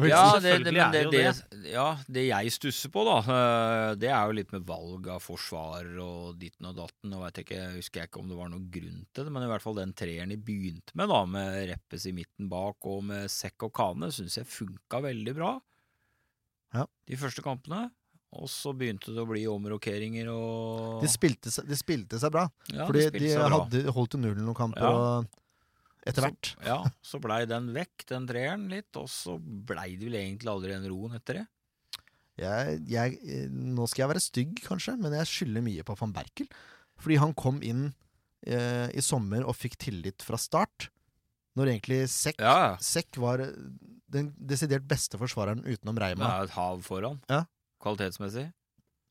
Ja, 0.08 0.38
det, 0.42 0.54
det, 0.64 0.72
men 0.72 0.94
det, 0.94 1.02
det 1.12 1.70
ja, 1.72 1.86
det 2.06 2.24
jeg 2.28 2.52
stusser 2.54 2.92
på, 2.94 3.04
da, 3.08 3.18
eh, 3.22 3.92
det 4.00 4.10
er 4.12 4.28
jo 4.28 4.36
litt 4.38 4.54
med 4.54 4.66
valg 4.68 5.08
av 5.12 5.22
forsvarer 5.24 5.98
og 6.02 6.38
ditten 6.40 6.70
og 6.70 6.76
datten. 6.78 7.14
og 7.16 7.24
vet 7.26 7.42
jeg 7.44 7.76
husker 7.76 8.02
jeg 8.02 8.10
ikke 8.10 8.22
om 8.22 8.32
det 8.32 8.38
var 8.38 8.52
noen 8.52 8.68
grunn 8.72 9.04
til 9.12 9.28
det, 9.28 9.34
men 9.34 9.46
i 9.46 9.50
hvert 9.50 9.64
fall 9.64 9.78
den 9.78 9.94
treeren 9.98 10.34
de 10.34 10.40
begynte 10.40 10.96
med, 10.98 11.10
da, 11.12 11.22
med 11.28 11.60
Reppes 11.72 12.08
i 12.08 12.14
midten 12.16 12.50
bak 12.52 12.88
og 12.90 13.06
med 13.10 13.30
Sekk 13.32 13.68
og 13.68 13.74
Kane, 13.78 14.10
syns 14.14 14.40
jeg 14.40 14.50
funka 14.50 15.02
veldig 15.08 15.36
bra. 15.38 15.54
Ja. 16.76 16.84
De 17.08 17.16
første 17.20 17.44
kampene. 17.44 17.88
Og 18.36 18.44
så 18.52 18.74
begynte 18.76 19.14
det 19.16 19.22
å 19.22 19.28
bli 19.28 19.46
omrokeringer 19.48 20.28
og 20.28 21.00
De 21.00 21.08
spilte, 21.08 21.48
de 21.64 21.76
spilte 21.80 22.18
seg 22.20 22.34
bra, 22.34 22.42
ja, 22.68 22.84
fordi 22.84 23.06
de, 23.06 23.22
de 23.22 23.30
seg 23.32 23.40
bra. 23.40 23.62
hadde 23.62 23.94
holdt 23.96 24.12
til 24.12 24.20
nullen 24.20 24.44
noen 24.44 24.58
kamper. 24.58 24.84
Ja. 24.84 24.90
Og 25.24 25.37
etter 26.08 26.24
hvert. 26.26 26.50
Så, 26.54 26.64
ja, 26.66 26.78
så 27.04 27.20
blei 27.22 27.42
den 27.50 27.70
vekk, 27.76 28.06
den 28.10 28.26
treeren 28.30 28.66
litt, 28.72 28.90
og 29.00 29.06
så 29.12 29.36
blei 29.38 29.92
det 30.00 30.08
vel 30.08 30.18
egentlig 30.22 30.50
aldri 30.52 30.74
en 30.76 30.88
roen 30.90 31.16
etter 31.18 31.42
det. 31.42 31.46
Jeg, 32.38 32.76
jeg, 32.86 33.16
eh, 33.26 33.48
nå 33.50 33.86
skal 33.90 34.04
jeg 34.04 34.12
være 34.12 34.22
stygg, 34.22 34.60
kanskje, 34.66 34.94
men 35.02 35.16
jeg 35.18 35.26
skylder 35.30 35.64
mye 35.66 35.86
på 35.88 35.96
van 35.98 36.12
Berkel. 36.14 36.46
Fordi 36.98 37.16
han 37.18 37.32
kom 37.38 37.58
inn 37.66 37.88
eh, 38.46 38.86
i 38.94 39.02
sommer 39.02 39.42
og 39.46 39.56
fikk 39.58 39.74
tillit 39.82 40.22
fra 40.26 40.38
start. 40.38 40.88
Når 41.58 41.72
egentlig 41.72 42.04
Sekk, 42.12 42.38
Ja. 42.38 42.76
Sekk 42.78 43.18
var 43.18 43.42
eh, 43.42 43.50
den 44.14 44.30
desidert 44.38 44.86
beste 44.88 45.18
forsvareren 45.18 45.64
utenom 45.66 45.98
Det 45.98 46.04
Reima. 46.04 46.28
er 46.38 46.46
et 46.46 46.54
hav 46.54 46.78
foran, 46.86 47.18
Ja. 47.28 47.42
kvalitetsmessig. 47.82 48.46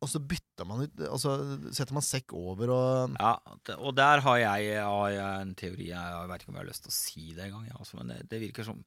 Og 0.02 0.10
så 0.12 0.20
bytter 0.22 0.66
man 0.70 0.84
ut 0.86 1.00
Og 1.10 1.18
så 1.18 1.32
setter 1.74 1.96
man 1.98 2.04
Sekk 2.06 2.34
over 2.38 2.70
og 2.70 3.16
Ja, 3.18 3.32
og 3.80 3.96
der 3.98 4.22
har 4.22 4.38
jeg, 4.38 4.78
har 4.86 5.10
jeg 5.10 5.42
en 5.42 5.56
teori. 5.58 5.88
Jeg 5.90 6.28
vet 6.30 6.42
ikke 6.44 6.52
om 6.54 6.60
jeg 6.60 6.64
har 6.66 6.70
lyst 6.70 6.84
til 6.86 6.94
å 6.94 6.98
si 6.98 7.24
det 7.34 7.48
engang, 7.48 7.66
ja, 7.72 7.78
altså, 7.80 7.98
men 7.98 8.14
det, 8.14 8.20
det 8.30 8.42
virker 8.46 8.68
som 8.68 8.84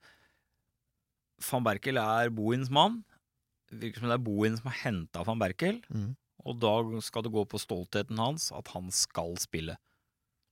Van 1.50 1.64
Berkel 1.64 1.96
er 1.98 2.30
Bohins 2.36 2.70
mann. 2.70 3.00
Det 3.70 3.80
virker 3.80 4.02
som 4.04 4.10
det 4.12 4.18
er 4.18 4.24
Bohin 4.26 4.56
som 4.58 4.66
har 4.70 4.78
henta 4.84 5.22
van 5.24 5.38
Berkel, 5.40 5.78
mm, 5.88 6.08
og 6.44 6.56
da 6.60 6.72
skal 7.06 7.22
det 7.22 7.30
gå 7.32 7.44
på 7.48 7.60
stoltheten 7.62 8.18
hans 8.18 8.48
at 8.56 8.68
han 8.74 8.90
skal 8.94 9.36
spille. 9.40 9.76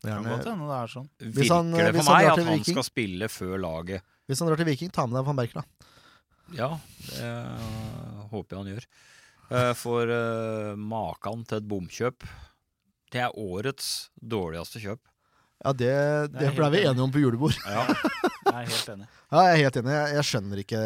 Kan 0.04 0.22
godt 0.22 0.46
hende 0.46 0.68
det 0.70 0.76
er 0.78 0.92
sånn. 0.92 1.08
Hvis 1.18 1.34
Virker 1.42 1.54
han- 1.56 1.72
det 1.74 1.88
for 1.96 2.06
meg 2.12 2.28
at 2.30 2.38
han 2.38 2.52
Viking- 2.54 2.74
skal 2.78 2.86
spille 2.86 3.28
før 3.28 3.56
laget? 3.58 4.02
Hvis 4.28 4.38
han 4.38 4.48
drar 4.48 4.56
til 4.60 4.68
Viking, 4.70 4.90
ta 4.94 5.06
med 5.06 5.18
deg 5.18 5.26
van 5.26 5.36
Berkel, 5.36 5.62
da. 5.62 5.64
Ja, 6.56 6.68
det 7.10 7.32
håper 8.30 8.54
jeg 8.54 8.58
han 8.62 8.70
gjør. 8.72 8.86
Eh, 9.50 9.72
For 9.80 10.10
uh, 10.12 10.74
makan 10.76 11.44
til 11.48 11.56
et 11.62 11.68
bomkjøp 11.68 12.26
Det 13.12 13.22
er 13.24 13.32
årets 13.40 14.10
dårligste 14.20 14.82
kjøp. 14.82 15.00
Ja, 15.64 15.72
det, 15.72 15.88
Det 16.34 16.42
det 16.42 16.50
ble 16.54 16.68
vi 16.70 16.82
enig. 16.82 16.90
enige 16.92 17.02
om 17.06 17.10
på 17.14 17.22
julebord. 17.22 17.56
Ja, 17.64 17.86
jeg 18.44 18.52
er 18.52 18.68
helt 18.68 18.90
enig. 18.92 19.08
Ja, 19.32 19.40
jeg 19.48 19.54
er 19.56 19.62
helt 19.64 19.78
enig. 19.80 19.94
Jeg, 19.96 20.12
jeg 20.18 20.26
skjønner 20.28 20.60
ikke 20.62 20.82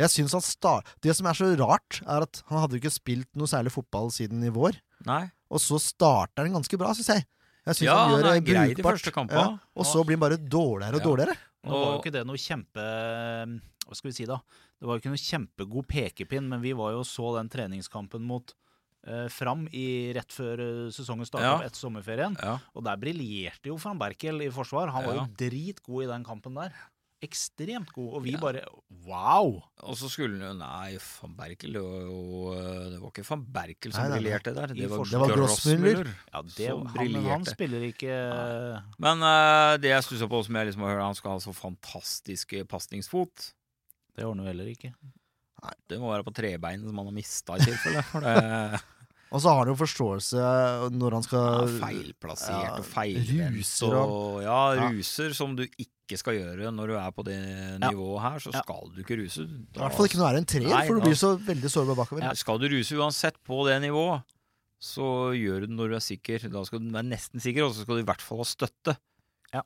Jeg 0.00 0.08
synes 0.14 0.32
han 0.38 0.44
star... 0.46 0.86
Det 1.04 1.16
som 1.18 1.26
er 1.28 1.36
så 1.36 1.50
rart, 1.60 1.98
er 2.06 2.24
at 2.28 2.42
han 2.48 2.62
hadde 2.62 2.78
ikke 2.80 2.94
spilt 2.94 3.28
noe 3.36 3.50
særlig 3.50 3.74
fotball 3.74 4.08
siden 4.14 4.40
i 4.46 4.52
vår. 4.54 4.78
Nei. 5.04 5.24
Og 5.52 5.60
så 5.60 5.76
starter 5.82 6.46
han 6.46 6.54
ganske 6.56 6.78
bra, 6.80 6.94
syns 6.96 7.10
jeg. 7.12 7.26
Jeg 7.66 7.74
synes 7.76 7.86
Ja, 7.90 7.96
han 7.98 8.10
gjør 8.14 8.22
han 8.24 8.30
er 8.30 8.40
det 8.40 8.46
grei 8.48 8.64
de 8.78 8.82
første 8.86 9.12
kampene. 9.14 9.42
Ja, 9.42 9.74
og 9.76 9.86
så 9.86 10.00
blir 10.06 10.16
han 10.16 10.24
bare 10.24 10.38
dårligere 10.40 10.96
og 10.96 11.02
Ja. 11.02 11.06
dårligere. 11.10 11.36
Nå 11.62 11.76
var 11.78 11.92
jo 11.92 11.98
ikke 12.00 12.14
det 12.16 12.22
noe 12.26 12.40
kjempe 12.42 12.86
Hva 13.86 13.96
skal 13.98 14.10
vi 14.10 14.14
si, 14.16 14.26
da? 14.30 14.38
Det 14.78 14.86
var 14.88 14.96
jo 14.96 15.02
ikke 15.02 15.12
noe 15.12 15.22
kjempegod 15.22 15.88
pekepinn, 15.90 16.48
men 16.48 16.62
vi 16.62 16.72
var 16.78 16.92
jo 16.96 17.02
så 17.04 17.32
den 17.38 17.48
treningskampen 17.52 18.22
mot 18.24 18.54
eh, 19.06 19.26
Fram 19.28 19.66
i, 19.74 20.12
rett 20.14 20.30
før 20.32 20.60
eh, 20.62 20.90
sesongen 20.94 21.26
starta 21.26 21.48
Ja. 21.58 21.66
etter 21.66 21.80
sommerferien. 21.82 22.36
Ja. 22.40 22.58
Og 22.74 22.84
der 22.86 22.96
briljerte 23.02 23.66
jo 23.72 23.76
van 23.82 23.98
Berkel 23.98 24.40
i 24.46 24.50
forsvar. 24.54 24.92
Han 24.94 25.04
var 25.08 25.14
Ja. 25.18 25.24
jo 25.26 25.34
dritgod 25.42 26.04
i 26.04 26.10
den 26.12 26.24
kampen 26.24 26.54
der. 26.54 26.72
Ekstremt 27.22 27.92
god. 27.94 28.14
Og 28.16 28.22
vi 28.24 28.32
Ja. 28.32 28.38
bare 28.42 28.64
Wow! 29.06 29.62
Og 29.82 29.94
så 29.96 30.08
skulle 30.10 30.38
han 30.42 30.58
jo 30.58 30.58
Nei, 30.58 30.96
van 30.98 31.34
Berkel 31.38 31.72
det 31.72 31.82
var 31.82 32.00
jo 32.02 32.52
eh, 32.54 32.90
Det 32.90 33.00
var 33.00 33.10
ikke 33.12 33.26
van 33.30 33.44
Berkel 33.46 33.92
som 33.92 34.02
Nei, 34.02 34.08
nei, 34.08 34.16
nei. 34.16 34.22
briljerte 34.22 34.54
der. 34.54 34.66
Det 34.74 34.90
var. 34.90 35.04
Det 35.06 35.20
var 35.22 35.34
Grossmüller. 35.36 36.10
Ja, 36.32 36.42
det, 36.42 36.66
Som 36.68 36.86
han, 36.86 37.14
han 37.26 37.44
spiller 37.46 37.80
ikke 37.92 38.16
Men 38.98 39.22
uh, 39.22 39.76
det 39.78 39.90
jeg 39.94 40.02
stusser 40.06 40.26
på, 40.30 40.42
som 40.44 40.54
jeg 40.58 40.66
liksom 40.70 40.82
har 40.86 40.94
hørt, 40.96 41.04
han 41.10 41.14
skal 41.18 41.30
ha 41.36 41.38
så 41.42 41.54
fantastiske 41.54 42.64
pasningsfot. 42.70 43.52
Det 44.16 44.24
ordner 44.28 44.44
vi 44.44 44.52
heller 44.52 44.72
ikke. 44.72 44.92
Nei. 45.62 45.74
Det 45.88 45.98
må 46.02 46.10
være 46.12 46.26
på 46.26 46.34
trebein 46.34 46.82
som 46.84 46.98
han 46.98 47.06
har 47.08 47.14
mista 47.16 47.56
i 47.56 47.64
tilfelle. 47.68 48.02
For 48.10 48.24
det 48.24 48.80
Og 49.32 49.40
så 49.40 49.48
har 49.48 49.62
han 49.62 49.70
jo 49.70 49.74
forståelse 49.80 50.40
når 50.92 51.14
han 51.16 51.22
skal 51.24 51.44
skal 51.64 51.78
feilplassert 51.80 52.66
ja, 52.66 52.72
og 52.76 52.84
feilvendt. 52.84 53.54
ruser 53.56 53.94
Og, 53.96 54.42
ja, 54.44 54.56
Ja. 54.76 54.88
ruser 54.92 55.32
som 55.32 55.54
du 55.56 55.62
ikke 55.64 56.18
skal 56.20 56.36
gjøre 56.36 56.68
når 56.76 56.92
du 56.92 56.96
er 57.00 57.14
på 57.16 57.24
det 57.24 57.38
nivået 57.80 58.20
her. 58.20 58.36
Så 58.44 58.52
Ja. 58.52 58.60
skal 58.60 58.90
du 58.92 59.00
ikke 59.00 59.16
ruse. 59.22 59.46
I 59.48 59.78
hvert 59.78 59.96
fall 59.96 60.04
ikke 60.10 60.20
når 60.20 60.28
du 60.28 60.34
er 60.36 60.40
en 60.42 60.50
treer, 60.52 60.84
for 60.84 60.94
du 61.00 61.06
blir 61.06 61.16
så 61.16 61.30
veldig 61.40 61.70
sårbar 61.72 61.96
bakover. 62.02 62.22
Ja, 62.26 62.34
Skal 62.36 62.58
du 62.60 62.68
ruse 62.68 62.92
uansett 63.00 63.40
på 63.48 63.64
det 63.70 63.80
nivået, 63.80 64.20
så 64.82 65.32
gjør 65.32 65.60
du 65.64 65.66
det 65.66 65.76
når 65.80 65.88
du 65.88 65.94
er 65.96 66.04
sikker. 66.04 66.50
Da 66.52 66.64
skal 66.68 66.80
du 66.84 66.90
være 66.92 67.08
nesten 67.08 67.40
sikker, 67.40 67.64
og 67.64 67.72
så 67.72 67.86
skal 67.86 67.96
du 67.96 68.02
i 68.04 68.08
hvert 68.12 68.20
fall 68.20 68.42
ha 68.44 68.44
støtte. 68.44 68.98
Ja. 69.54 69.62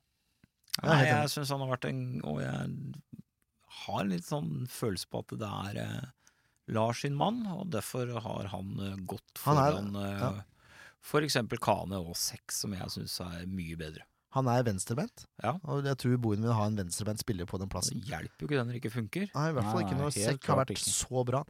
Jeg 0.78 0.90
Nei, 0.92 1.02
jeg 1.10 1.28
syns 1.34 1.50
han 1.50 1.58
har 1.66 1.74
vært 1.74 1.88
en 1.90 2.20
Og 2.22 2.38
jeg 2.38 2.94
har 3.86 4.04
litt 4.08 4.26
sånn 4.26 4.66
følelse 4.70 5.08
på 5.10 5.22
at 5.24 5.34
det 5.40 5.48
er 5.48 5.80
eh, 5.84 6.10
Lars 6.74 7.00
sin 7.04 7.14
mann, 7.14 7.44
og 7.46 7.68
derfor 7.70 8.10
har 8.20 8.48
han 8.52 8.72
eh, 8.82 8.96
gått 9.06 9.42
Han 9.44 9.56
er- 9.62 9.72
foran 9.78 9.96
eh, 10.02 10.18
ja. 10.20 10.32
for 11.06 11.22
eksempel 11.26 11.58
Kane 11.62 11.98
og 12.02 12.16
Sex, 12.18 12.62
som 12.64 12.74
jeg 12.74 12.90
syns 12.90 13.20
er 13.22 13.46
mye 13.46 13.76
bedre. 13.78 14.02
Han 14.36 14.48
er 14.52 14.64
venstrebent, 14.66 15.22
Ja. 15.42 15.54
og 15.64 15.86
jeg 15.86 15.96
tror 16.02 16.18
Bohin 16.20 16.42
vil 16.44 16.52
ha 16.52 16.66
en 16.68 16.76
venstrebent 16.76 17.22
spiller 17.22 17.46
på 17.48 17.56
den 17.62 17.70
plassen. 17.72 18.02
Det 18.02 18.10
hjelper 18.10 18.42
jo 18.42 18.48
ikke 18.50 18.58
den 18.58 18.66
når 18.68 18.74
det 18.76 18.82
ikke 18.82 18.96
funker. 18.98 19.30
Nei, 19.34 19.46
i 19.48 19.54
hvert 19.56 19.70
fall 19.70 19.80
Nei, 19.80 19.86
ikke 19.86 20.00
når 20.02 20.12
Sekk 20.12 20.50
har 20.50 20.58
vært 20.60 20.74
ikke. 20.74 20.92
så 20.92 21.22
bra. 21.24 21.40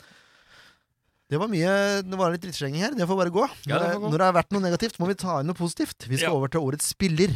Det 1.26 1.40
var 1.42 1.48
mye 1.50 1.70
Det 2.06 2.18
var 2.20 2.30
litt 2.30 2.44
drittslenging 2.44 2.84
her. 2.84 2.94
Det 2.94 3.08
får 3.08 3.18
bare 3.18 3.32
gå. 3.34 3.42
Ja, 3.66 3.80
det 3.82 3.88
får 3.96 4.02
gå. 4.04 4.10
Når 4.12 4.18
det 4.22 4.26
har 4.28 4.36
vært 4.36 4.52
noe 4.54 4.62
negativt, 4.62 4.98
må 5.02 5.08
vi 5.10 5.16
ta 5.18 5.40
inn 5.40 5.48
noe 5.50 5.58
positivt. 5.58 6.06
Vi 6.06 6.20
skal 6.20 6.30
Ja. 6.30 6.36
over 6.38 6.48
til 6.52 6.60
årets 6.62 6.86
spiller. 6.94 7.32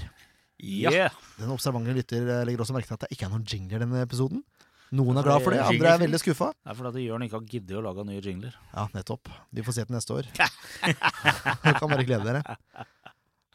Ja. 0.60 0.90
Yeah. 0.92 1.10
Den 1.40 1.50
observante 1.50 1.90
lytter 1.96 2.20
eh, 2.28 2.44
legger 2.46 2.62
også 2.62 2.76
merke 2.76 2.86
til 2.86 2.94
at 2.94 3.00
det 3.08 3.10
ikke 3.16 3.26
er 3.26 3.32
noen 3.34 3.46
jingler 3.48 3.80
denne 3.82 4.04
episoden. 4.06 4.44
Noen 4.98 5.20
er 5.20 5.26
glad 5.26 5.44
for 5.44 5.54
det, 5.54 5.60
andre 5.62 5.92
er 5.92 6.00
veldig 6.02 6.18
skuffa. 6.18 6.48
Det 6.56 6.72
er 6.72 6.76
fordi 6.78 6.90
at 6.90 7.04
Jørn 7.04 7.24
ikke 7.26 7.38
har 7.38 7.50
giddet 7.52 7.76
å 7.78 7.82
lage 7.84 8.04
nye 8.08 8.22
jingler. 8.24 8.56
Ja, 8.72 8.88
nettopp. 8.94 9.30
Vi 9.54 9.62
får 9.66 9.76
se 9.76 9.84
til 9.86 9.94
neste 9.94 10.16
år. 10.16 10.30
Dere 10.34 11.74
kan 11.76 11.92
bare 11.92 12.06
glede 12.08 12.26
dere. 12.26 12.56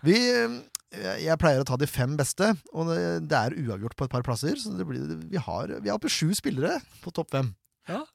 Vi, 0.05 0.15
eh, 0.15 1.17
jeg 1.25 1.39
pleier 1.41 1.59
å 1.59 1.67
ta 1.67 1.75
de 1.81 1.89
fem 1.91 2.15
beste, 2.15 2.53
og 2.71 2.93
det, 2.93 3.35
er 3.35 3.57
uavgjort 3.57 3.97
på 3.99 4.07
et 4.07 4.15
par 4.15 4.23
plasser. 4.27 4.55
Så 4.61 4.77
det 4.79 4.87
blir, 4.87 5.03
vi 5.27 5.41
har 5.41 5.75
vi 5.75 5.91
har 5.91 5.99
oppe 5.99 6.11
sju 6.11 6.29
spillere 6.37 6.79
på 7.03 7.11
topp 7.15 7.35
fem. 7.35 7.51
Ja. 7.91 8.05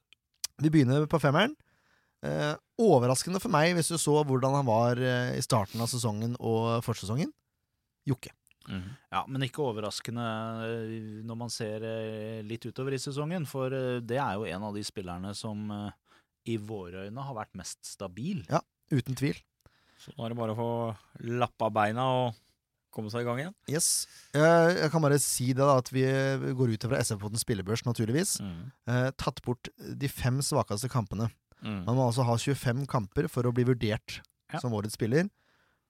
Vi 0.61 0.73
begynner 0.73 1.05
på 1.09 1.21
femmeren. 1.21 1.53
Eh, 2.25 2.53
overraskende 2.81 3.41
for 3.41 3.53
meg, 3.53 3.75
hvis 3.77 3.93
du 3.93 3.97
så 4.01 4.19
hvordan 4.25 4.57
han 4.59 4.67
var 4.67 4.97
eh, 4.97 5.37
i 5.37 5.45
starten 5.45 5.81
av 5.81 5.89
sesongen 5.93 6.33
og 6.39 6.81
forsesongen. 6.85 7.29
Jokke. 8.09 8.33
Mhm. 8.69 8.91
Ja, 9.11 9.23
men 9.27 9.41
ikke 9.41 9.63
overraskende 9.65 10.25
eh, 10.67 11.23
når 11.25 11.37
man 11.39 11.49
ser 11.49 11.81
eh, 11.87 12.41
litt 12.45 12.65
utover 12.69 12.93
i 12.93 12.99
sesongen, 13.01 13.47
for 13.49 13.73
eh, 13.73 13.99
det 14.05 14.19
er 14.21 14.35
jo 14.37 14.45
en 14.45 14.67
av 14.69 14.75
de 14.77 14.83
spillerne 14.85 15.33
som 15.35 15.65
i 16.45 16.57
våre 16.57 17.07
øyne 17.07 17.25
har 17.25 17.35
vært 17.37 17.55
mest 17.57 17.81
stabil. 17.85 18.43
Ja, 18.49 18.61
Uten 18.91 19.15
tvil. 19.15 19.37
Så 20.01 20.11
nå 20.17 20.25
er 20.25 20.33
det 20.33 20.37
bare 20.37 20.53
å 20.53 20.57
få 20.59 20.69
lappa 21.39 21.69
beina 21.71 22.03
og 22.25 22.33
komme 22.91 23.07
seg 23.13 23.23
i 23.23 23.27
gang 23.29 23.39
igjen. 23.39 23.53
Yes. 23.71 24.05
Eh, 24.35 24.71
jeg 24.81 24.91
kan 24.91 25.01
bare 25.05 25.19
si 25.23 25.53
det 25.53 25.61
da, 25.63 25.77
at 25.79 25.91
vi 25.93 26.03
går 26.57 26.73
ut 26.73 26.87
fra 26.89 26.99
SF-podens 26.99 27.45
spillebørs, 27.45 27.85
naturligvis. 27.87 28.39
Mm. 28.43 28.71
tatt 29.15 29.39
bort 29.45 29.69
de 29.79 30.09
fem 30.11 30.41
svakeste 30.43 30.89
kampene. 30.91 31.29
Mm. 31.61 31.83
Man 31.85 31.95
må 31.95 32.07
altså 32.09 32.25
ha 32.27 32.35
25 32.35 32.85
kamper 32.89 33.29
for 33.31 33.47
å 33.47 33.53
bli 33.55 33.63
vurdert 33.69 34.19
Ja. 34.51 34.59
som 34.59 34.73
årets 34.73 34.97
spiller. 34.97 35.29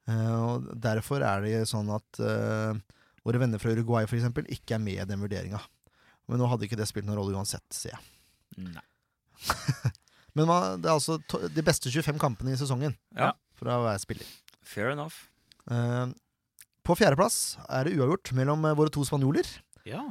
Eh, 0.10 0.32
og 0.42 0.70
Derfor 0.82 1.22
er 1.26 1.44
det 1.46 1.66
sånn 1.70 1.90
at 1.94 2.22
eh, 2.24 2.80
våre 3.26 3.42
venner 3.42 3.62
fra 3.62 3.74
Uruguay 3.76 4.08
for 4.10 4.18
eksempel, 4.18 4.48
ikke 4.50 4.78
er 4.78 4.84
med 4.84 4.98
i 5.02 5.08
den 5.10 5.22
vurderinga. 5.22 5.62
Men 6.30 6.42
nå 6.42 6.48
hadde 6.50 6.66
ikke 6.68 6.80
det 6.80 6.88
spilt 6.90 7.06
noen 7.08 7.20
rolle 7.20 7.36
uansett, 7.38 7.66
sier 7.76 7.94
jeg. 7.98 8.72
Nei. 8.72 8.86
Men 10.38 10.48
man, 10.48 10.80
det 10.82 10.88
er 10.88 10.96
altså 10.96 11.18
de 11.52 11.64
beste 11.66 11.92
25 11.92 12.20
kampene 12.22 12.54
i 12.54 12.60
sesongen 12.60 12.94
Ja. 13.18 13.34
å 13.62 13.82
være 13.84 14.00
spiller. 14.00 14.28
Fair 14.64 14.94
enough. 14.94 15.26
Uh, 15.68 16.14
på 16.88 16.96
fjerdeplass 16.98 17.58
er 17.68 17.86
det 17.90 17.98
uavgjort 18.00 18.32
mellom 18.38 18.64
våre 18.80 18.94
to 18.94 19.04
spanjoler. 19.06 19.46
Ja. 19.86 20.06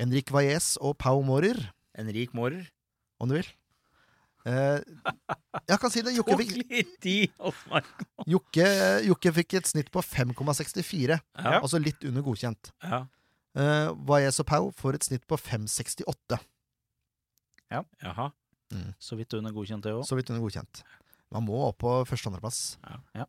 Enrik 0.00 0.30
Valles 0.34 0.74
og 0.82 0.98
Pau 1.00 1.22
Mårer, 1.26 1.58
Enrik 1.98 2.34
Mårer. 2.36 2.68
om 3.18 3.30
du 3.30 3.38
vil. 3.38 3.48
Eh, 4.48 4.80
jeg 5.68 5.78
kan 5.78 5.92
si 5.94 6.02
det. 6.02 6.14
Jokke 6.16 6.36
fikk. 6.40 6.54
Jokke, 8.30 8.66
Jokke 9.06 9.32
fikk 9.38 9.58
et 9.60 9.70
snitt 9.70 9.90
på 9.94 10.02
5,64. 10.04 11.18
Ja. 11.18 11.58
Altså 11.60 11.80
litt 11.82 12.04
under 12.08 12.24
godkjent. 12.26 12.72
Ja. 12.82 13.04
Uh, 13.52 13.90
Valles 14.08 14.40
og 14.40 14.46
Pau 14.48 14.70
får 14.72 14.96
et 14.96 15.04
snitt 15.10 15.26
på 15.28 15.36
5,68. 15.36 16.40
Jaha. 17.72 18.30
Så 19.00 19.16
vidt 19.18 19.34
under 19.36 19.52
godkjent, 19.52 19.84
det 19.84 19.92
òg. 19.92 20.04
Så 20.08 20.16
vidt 20.16 20.30
under 20.32 20.42
godkjent. 20.44 20.82
Man 21.32 21.44
må 21.46 21.58
opp 21.68 21.78
på 21.84 21.92
første- 22.08 22.28
og 22.28 22.34
andreplass. 22.34 22.60
Ja. 22.84 22.98
Ja. 23.20 23.26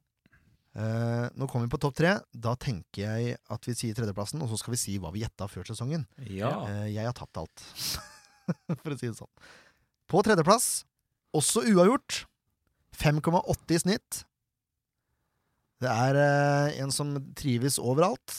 Eh, 0.73 1.27
nå 1.37 1.45
kommer 1.47 1.67
vi 1.67 1.73
på 1.75 1.79
topp 1.83 1.95
tre. 1.99 2.15
Da 2.33 2.55
tenker 2.55 3.03
jeg 3.03 3.37
at 3.37 3.67
vi 3.67 3.75
sier 3.77 3.93
tredjeplassen, 3.97 4.41
og 4.41 4.49
så 4.49 4.57
skal 4.57 4.73
vi 4.73 4.79
si 4.81 4.95
hva 4.97 5.11
vi 5.13 5.21
gjetta 5.21 5.47
før 5.51 5.67
sesongen. 5.69 6.07
Ja. 6.25 6.65
Eh, 6.67 6.87
jeg 6.95 7.05
har 7.05 7.13
tapt 7.13 7.37
alt, 7.37 7.65
for 8.81 8.95
å 8.95 8.97
si 8.97 9.07
det 9.11 9.19
sånn. 9.19 9.29
På 10.09 10.23
tredjeplass, 10.25 10.83
også 11.33 11.63
uavgjort, 11.73 12.23
5,8 12.97 13.73
i 13.75 13.79
snitt. 13.81 14.23
Det 15.83 15.89
er 15.91 16.15
eh, 16.19 16.81
en 16.83 16.91
som 16.95 17.13
trives 17.35 17.79
overalt. 17.81 18.37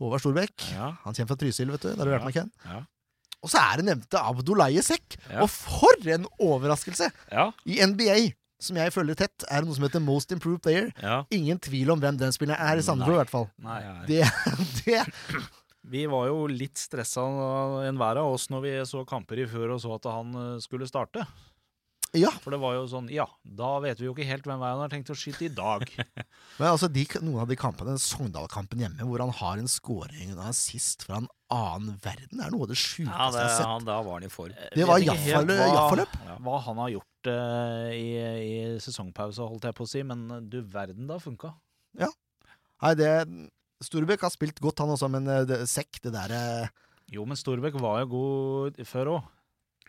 Håvard 0.00 0.20
Storbekk. 0.24 0.64
Ja. 0.74 0.90
Han 1.04 1.14
kommer 1.14 1.30
fra 1.32 1.38
Trysil, 1.40 1.70
vet 1.72 1.86
du. 1.86 1.92
Der 1.94 2.02
har 2.02 2.10
du 2.10 2.16
Ja. 2.18 2.24
med 2.26 2.34
Ken. 2.34 2.50
Ja. 2.66 2.80
Og 3.44 3.50
så 3.52 3.60
er 3.60 3.76
det 3.80 3.84
nevnte 3.86 4.18
Abdulaye 4.20 4.82
Sekk. 4.84 5.16
Ja. 5.30 5.42
Og 5.44 5.50
for 5.52 5.94
en 6.10 6.26
overraskelse! 6.40 7.10
Ja. 7.30 7.50
I 7.68 7.78
NBA, 7.86 8.32
som 8.60 8.76
jeg 8.80 8.92
følger 8.92 9.14
tett, 9.20 9.44
er 9.48 9.60
det 9.62 9.68
noe 9.68 9.76
som 9.76 9.84
heter 9.86 10.00
Most 10.02 10.32
Improved 10.32 10.62
Player. 10.64 10.90
ja. 11.00 11.22
Ingen 11.30 11.60
tvil 11.60 11.90
om 11.94 12.00
hvem 12.00 12.18
den 12.20 12.32
spilleren 12.34 12.60
er, 12.60 12.80
i 12.80 12.84
Sandefjord 12.84 13.14
i 13.18 13.22
hvert 13.22 13.32
fall. 13.32 13.48
Nei. 13.62 13.80
Det, 14.08 14.24
det 14.84 15.04
Vi 15.94 16.06
var 16.08 16.26
jo 16.32 16.46
litt 16.48 16.80
stressa 16.80 17.24
enhver 17.88 18.16
av 18.22 18.32
oss 18.34 18.48
når 18.50 18.60
vi 18.64 18.72
så 18.88 19.04
kamper 19.08 19.44
i 19.44 19.46
før 19.48 19.76
og 19.76 19.80
så 19.84 19.94
at 20.00 20.08
han 20.10 20.34
eh, 20.34 20.60
skulle 20.64 20.88
starte. 20.88 21.26
Ja. 22.14 22.30
For 22.44 22.54
det 22.54 22.60
var 22.62 22.76
jo 22.76 22.84
sånn 22.90 23.08
Ja, 23.10 23.24
da 23.42 23.72
vet 23.82 23.98
vi 23.98 24.06
jo 24.06 24.12
ikke 24.14 24.26
helt 24.28 24.44
hvem 24.46 24.60
vei 24.62 24.68
han 24.70 24.82
har 24.84 24.90
tenkt 24.92 25.10
å 25.10 25.16
skyte 25.18 25.48
i 25.48 25.52
dag. 25.52 25.82
Men 26.60 26.68
altså, 26.68 26.86
de, 26.92 27.02
noen 27.24 27.42
av 27.42 27.48
de 27.50 27.56
kampene, 27.58 27.96
Sogndal-kampen 27.98 28.84
hjemme, 28.84 29.06
hvor 29.08 29.24
han 29.24 29.32
har 29.34 29.58
en 29.58 29.70
scoring 29.70 30.30
og 30.32 30.38
en 30.38 30.52
assist 30.52 31.02
fra 31.08 31.18
en 31.18 31.26
annen 31.54 31.96
verden, 32.04 32.40
er 32.44 32.54
noe 32.54 32.68
av 32.68 32.70
det 32.70 32.78
sjukeste 32.78 33.10
ja 33.10 33.30
det, 33.34 33.40
jeg 33.42 33.50
har 33.50 33.56
sett. 33.58 33.70
han, 33.72 33.88
da 33.88 33.98
var 34.06 34.20
han 34.20 34.28
i 34.28 34.30
form. 34.32 34.54
Det 34.74 34.86
var 34.86 35.02
ikke 35.02 35.16
hva- 35.18 36.06
Ja. 36.30 36.38
Hva 36.46 36.60
han 36.68 36.80
har 36.84 36.94
gjort 36.94 37.30
uh, 37.30 37.90
i, 37.94 38.06
i 38.46 38.56
sesongpause, 38.82 39.42
holdt 39.50 39.66
jeg 39.68 39.76
på 39.78 39.86
å 39.86 39.90
si, 39.90 40.02
men 40.06 40.24
eh, 40.38 40.42
du 40.50 40.60
verden, 40.62 41.08
det 41.08 41.18
har 41.18 41.22
funka. 41.24 41.54
Nei, 42.84 42.94
det 42.98 43.10
Storbekk 43.84 44.24
har 44.26 44.32
spilt 44.34 44.58
godt, 44.62 44.82
han 44.82 44.92
også, 44.94 45.08
men 45.12 45.28
eh, 45.30 45.44
det, 45.48 45.60
Sekk, 45.70 46.00
det 46.04 46.12
derre 46.14 46.40
Jo, 47.12 47.24
men 47.28 47.38
Storbekk 47.38 47.78
var 47.80 48.02
jo 48.02 48.10
god 48.14 48.80
før 48.88 49.12
òg. 49.18 49.30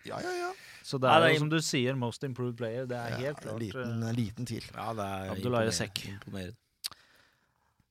Ja, 0.05 0.19
ja, 0.21 0.33
ja. 0.43 0.51
Så 0.85 0.99
det 1.01 1.09
er, 1.09 1.15
er 1.17 1.23
det 1.23 1.29
er 1.31 1.33
jo 1.33 1.41
som 1.41 1.49
du 1.49 1.57
sier, 1.65 1.95
most 1.97 2.23
improved 2.27 2.57
player. 2.59 2.85
Det 2.89 2.97
er 2.99 3.15
ja 3.15 3.21
helt 3.23 3.39
klart. 3.41 3.57
liten, 3.63 4.03
eh, 4.05 4.13
liten 4.13 4.45
tvil. 4.45 4.67
Ja, 4.75 4.91
det 4.93 5.07
er 5.07 5.31
Abdullahi 5.33 5.71
imponerende. 5.71 6.45
Sekk. 6.51 6.61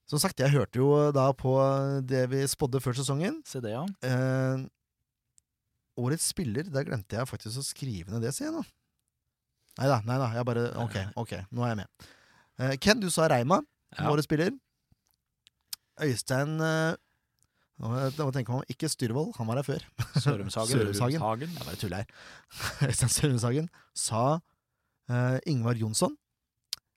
Som 0.07 0.20
sagt, 0.20 0.38
jeg 0.38 0.52
hørte 0.52 0.78
jo 0.78 0.88
da 1.16 1.24
på 1.33 1.54
det 2.07 2.26
vi 2.30 2.42
spådde 2.46 2.80
før 2.85 2.94
sesongen. 3.00 3.40
Se 3.48 3.59
det, 3.64 3.72
ja. 3.74 3.83
Eh, 4.07 4.64
årets 5.98 6.28
spiller, 6.30 6.68
der 6.70 6.87
glemte 6.87 7.16
jeg 7.18 7.26
faktisk 7.30 7.59
å 7.59 7.64
skrive 7.66 8.12
ned 8.14 8.22
det, 8.26 8.35
sier 8.37 8.50
jeg 8.50 8.57
nå. 8.59 8.62
Nei 9.80 9.88
da, 9.90 9.96
nei 10.07 10.18
da, 10.22 10.28
jeg 10.37 10.46
bare 10.46 10.68
Ok, 10.85 10.96
ok, 11.18 11.33
nå 11.50 11.64
er 11.66 11.72
jeg 11.72 11.80
med. 11.83 12.07
Eh, 12.62 12.76
Ken, 12.78 13.00
du 13.02 13.09
sa 13.11 13.26
Reima 13.33 13.59
som 13.96 14.04
Ja. 14.07 14.12
årets 14.12 14.28
spiller. 14.28 14.52
Øystein 16.04 16.61
eh, 16.62 16.94
Nå 17.83 18.27
tenker 18.31 18.55
man 18.55 18.67
ikke 18.71 18.87
Styrvold, 18.89 19.33
han 19.39 19.49
var 19.49 19.59
her 19.59 19.67
før. 19.67 19.83
Sørumshagen. 20.23 20.79
Sørumshagen. 20.95 21.55
Jeg 21.59 21.67
bare 21.67 21.79
tuller 21.81 22.05
her. 22.05 22.07
Øystein 22.89 23.11
Sørumshagen 23.11 23.71
sa 23.99 24.39
uh, 24.39 25.39
Ingvar 25.51 25.75
Jonsson. 25.81 26.15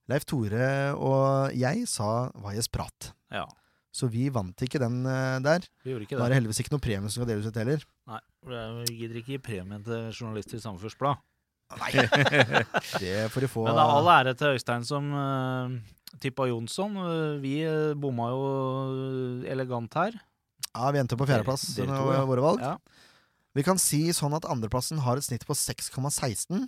Leif 0.07 0.23
Tore 0.29 0.93
og 0.95 1.55
jeg 1.57 1.87
sa 1.91 2.29
Vajes 2.39 2.69
Prat. 2.71 3.09
Ja, 3.33 3.43
Så 3.91 4.07
vi 4.13 4.29
vant 4.31 4.61
ikke 4.63 4.79
den 4.79 5.01
uh, 5.03 5.41
der. 5.43 5.65
vi 5.83 5.91
gjorde 5.91 6.05
ikke 6.05 6.15
Da 6.15 6.21
er 6.21 6.27
det. 6.27 6.29
det 6.29 6.37
heldigvis 6.37 6.61
ikke 6.63 6.75
noe 6.75 6.83
premie 6.85 7.09
som 7.09 7.17
skal 7.17 7.31
deles 7.33 7.49
ut 7.49 7.57
heller. 7.59 7.83
Nei, 8.07 8.21
det 8.47 8.61
Vi 8.77 8.99
gidder 9.01 9.19
ikke 9.23 9.33
gi 9.33 9.41
premie 9.49 9.81
til 9.83 10.05
journalister 10.13 10.61
i 10.61 10.63
samfunnsblad 10.63 11.17
Blad. 11.17 11.25
Det 13.01 13.25
får 13.33 13.43
de 13.43 13.47
få. 13.51 13.65
Men 13.67 13.75
det 13.75 13.81
er 13.83 13.95
all 13.97 14.07
ære 14.13 14.33
til 14.39 14.53
Øystein 14.55 14.85
som 14.87 15.09
uh, 15.11 15.73
tippa 16.23 16.45
Jonsson. 16.47 16.95
Vi 17.43 17.57
bomma 17.99 18.29
jo 18.31 18.45
elegant 19.43 19.97
her. 19.99 20.15
Ja, 20.77 20.91
Vi 20.93 20.99
endte 21.01 21.17
på 21.17 21.25
fjerdeplass. 21.27 21.65
Med 21.81 21.89
ja. 21.89 22.23
våre 22.29 22.43
valg. 22.45 22.61
Ja. 22.61 22.75
Vi 23.57 23.63
kan 23.65 23.79
si 23.81 24.03
sånn 24.13 24.35
at 24.37 24.45
andreplassen 24.45 24.99
har 25.01 25.17
et 25.17 25.25
snitt 25.25 25.45
på 25.49 25.55
6,16. 25.57 26.67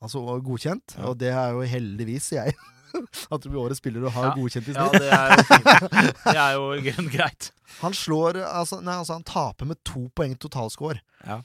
Altså 0.00 0.22
godkjent. 0.44 0.96
Ja. 0.96 1.10
Og 1.10 1.18
det 1.20 1.32
er 1.36 1.52
jo 1.56 1.60
heldigvis, 1.68 2.30
jeg. 2.36 2.54
At 3.32 3.42
du 3.44 3.50
blir 3.50 3.60
årets 3.60 3.80
spiller 3.82 4.06
Og 4.08 4.12
har 4.14 4.30
Ja. 4.30 4.34
godkjent 4.38 4.68
i 4.70 4.74
Ja, 4.76 4.86
snitt. 4.88 5.02
det 5.02 5.12
er 5.12 5.34
jo 5.34 5.44
fint. 5.50 5.66
Det 6.32 6.40
er 6.40 6.52
jo 6.56 7.08
greit. 7.12 7.50
Han 7.82 7.92
slår 7.96 8.38
altså, 8.46 8.78
Nei, 8.80 8.94
altså 9.02 9.18
han 9.18 9.26
taper 9.26 9.68
med 9.68 9.80
to 9.84 10.06
poeng 10.16 10.36
totalscore. 10.40 11.02
Ja. 11.26 11.42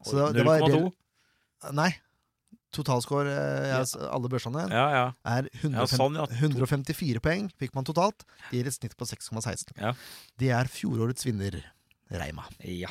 Så 0.00 0.16
det, 0.16 0.30
det 0.38 0.46
var 0.48 0.64
0,2. 0.64 0.88
Nei. 1.76 1.90
Totalscore 2.74 3.30
eh, 3.30 3.68
ja, 3.70 3.78
alle 4.10 4.28
børsene 4.32 4.66
Ja, 4.72 4.84
ja. 4.92 5.04
er 5.36 5.48
150, 5.62 5.78
Ja, 5.78 5.86
sånn, 5.90 6.18
ja. 6.18 6.26
154 6.40 7.22
poeng 7.24 7.48
fikk 7.60 7.74
man 7.78 7.86
totalt. 7.88 8.26
Det 8.50 8.58
gir 8.60 8.70
et 8.70 8.76
snitt 8.76 8.96
på 8.98 9.06
6,16. 9.08 9.72
Ja. 9.80 9.94
Det 10.40 10.50
er 10.54 10.70
fjorårets 10.70 11.24
vinner, 11.28 11.60
Reima. 12.12 12.44
ja. 12.66 12.90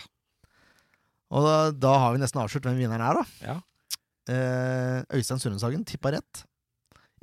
Og 1.34 1.42
da, 1.48 1.54
da 1.74 1.92
har 1.98 2.12
vi 2.14 2.20
nesten 2.22 2.38
avslørt 2.44 2.68
hvem 2.68 2.76
vinneren 2.78 3.02
er, 3.02 3.18
da. 3.18 3.24
Ja. 3.42 3.56
Eh, 4.30 5.00
Øystein 5.18 5.40
Sørensagen, 5.42 5.82
tippa 5.90 6.12
rett. 6.14 6.44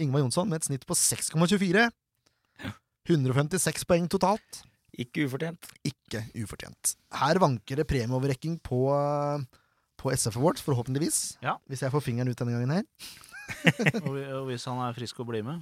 Ingvar 0.02 0.24
Jonsson 0.24 0.48
med 0.50 0.58
et 0.58 0.66
snitt 0.66 0.82
på 0.88 0.96
6,24. 0.98 1.84
156 3.10 3.86
poeng 3.88 4.08
totalt. 4.10 4.62
Ikke 5.00 5.24
ufortjent. 5.28 5.68
Ikke 5.86 6.24
ufortjent. 6.42 6.96
Her 7.20 7.38
vanker 7.40 7.78
det 7.80 7.86
premieoverrekking 7.88 8.58
på, 8.66 8.80
på 10.00 10.10
SF 10.16 10.36
Awards, 10.40 10.62
forhåpentligvis. 10.64 11.20
Ja. 11.44 11.58
Hvis 11.68 11.82
jeg 11.84 11.92
får 11.92 12.02
fingeren 12.08 12.30
ut 12.32 12.40
denne 12.40 12.56
gangen 12.56 12.72
her. 12.80 12.88
Og, 14.06 14.14
og 14.16 14.44
hvis 14.48 14.64
han 14.70 14.78
er 14.84 14.94
frisk 14.96 15.18
og 15.20 15.26
blir 15.32 15.42
med 15.42 15.58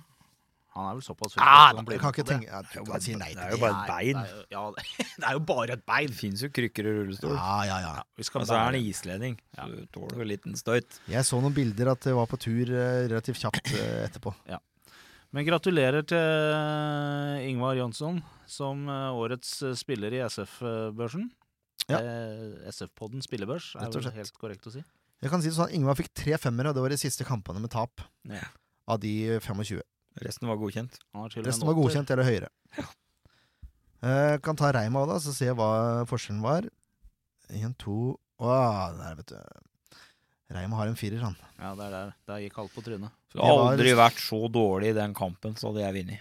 Han 0.76 0.84
er 0.90 0.96
vel 0.98 1.02
såpass 1.06 1.32
frisk 1.32 1.40
Ah, 1.40 1.70
at 1.72 1.78
han 1.78 1.86
blir 1.88 1.96
kan 1.98 2.12
med 2.12 2.18
på 2.18 2.20
ikke 2.20 2.42
det. 2.44 2.58
tror 2.74 2.90
han 2.92 3.00
sier 3.06 3.16
nei 3.18 3.30
det 3.38 3.46
er 3.46 3.54
jo 3.54 3.60
bare 3.62 3.78
et 3.78 3.88
bein. 3.88 4.18
Det 4.18 4.28
er 4.28 4.34
jo- 4.36 4.44
Ja, 4.52 4.64
det, 4.76 5.06
det 5.16 5.24
er 5.30 5.32
jo 5.38 5.40
bare 5.48 5.72
et 5.78 5.84
bein. 5.88 6.10
Det 6.12 6.18
fins 6.20 6.42
jo 6.44 6.50
krykker 6.54 6.90
og 6.90 6.98
rullestol. 7.00 7.32
Ja, 7.34 7.54
ja, 7.70 7.78
ja. 7.86 7.94
Ja, 7.98 8.04
vi 8.20 8.26
Og 8.28 8.46
så 8.46 8.54
er 8.58 8.64
han 8.68 8.76
islending, 8.78 9.38
Ja. 9.56 9.64
så 9.64 9.72
du 9.80 9.86
tåler 9.96 10.20
jo 10.20 10.26
en 10.26 10.30
liten 10.34 10.54
støyt. 10.60 11.00
Jeg 11.08 11.24
så 11.26 11.40
noen 11.42 11.56
bilder 11.56 11.90
at 11.96 12.04
det 12.06 12.14
var 12.14 12.28
på 12.30 12.38
tur 12.44 12.68
eh, 12.70 13.08
relativt 13.08 13.40
kjapt 13.42 13.72
etterpå. 13.72 14.04
etterpå. 14.44 14.60
Men 15.32 15.44
gratulerer 15.48 16.04
til 16.08 17.48
Ingvar 17.50 17.74
Jonsson 17.80 18.22
som 18.48 18.84
eh, 18.88 19.10
årets 19.16 19.62
eh, 19.64 19.74
spiller 19.76 20.12
i 20.14 20.22
SF-børsen. 20.28 21.26
Ja. 21.88 21.98
Eh, 21.98 22.68
SF-podden 22.68 23.22
spillebørs, 23.24 23.74
er 23.80 23.88
vel 23.90 24.10
helt 24.12 24.32
korrekt 24.38 24.66
å 24.68 24.72
si. 24.74 24.82
Jeg 25.22 25.30
kan 25.32 25.40
si 25.42 25.48
det 25.48 25.56
sånn, 25.56 25.72
Ingvar 25.74 25.96
fikk 25.98 26.12
tre 26.14 26.36
femmere, 26.38 26.68
og 26.70 26.74
det 26.76 26.82
var 26.84 26.92
de 26.94 26.96
siste 27.00 27.24
kampene 27.26 27.60
med 27.60 27.70
tap 27.70 28.00
Ja. 28.28 28.44
av 28.86 29.00
de 29.00 29.38
25. 29.40 29.80
Resten 30.20 30.48
var 30.48 30.56
godkjent. 30.60 30.98
Han 31.14 31.22
har 31.22 31.28
til 31.30 31.40
og 31.40 31.44
med 31.46 31.52
Resten 31.52 31.66
var 31.66 31.74
godkjent 31.74 32.10
eller 32.10 32.24
høyere. 32.24 32.48
Eh, 34.02 34.38
kan 34.44 34.54
ta 34.58 34.70
Reima 34.72 35.00
òg, 35.02 35.08
da, 35.10 35.16
så 35.18 35.32
se 35.34 35.48
hva 35.50 36.04
forskjellen 36.06 36.42
var. 36.44 36.68
Én, 37.50 37.74
to 37.78 38.18
Åh, 38.38 38.92
der, 38.94 39.16
vet 39.18 39.26
du. 39.32 39.38
Reima 40.54 40.76
har 40.78 40.86
en 40.86 40.94
firer, 40.94 41.18
han. 41.24 41.34
Ja, 41.58 41.72
det 41.74 41.86
er 41.88 41.90
der. 41.90 42.12
Der 42.28 42.38
gikk 42.44 42.58
alt 42.62 42.70
på 42.72 42.84
trynet. 42.86 43.10
Det 43.32 43.40
har 43.42 43.48
har 43.48 43.56
var- 43.58 43.72
aldri 43.72 43.94
vært 43.98 44.20
så 44.22 44.38
dårlig 44.48 44.90
i 44.90 44.92
den 44.94 45.12
kampen, 45.14 45.54
så 45.58 45.72
hadde 45.72 45.82
jeg 45.82 45.94
vunnet. 46.06 46.20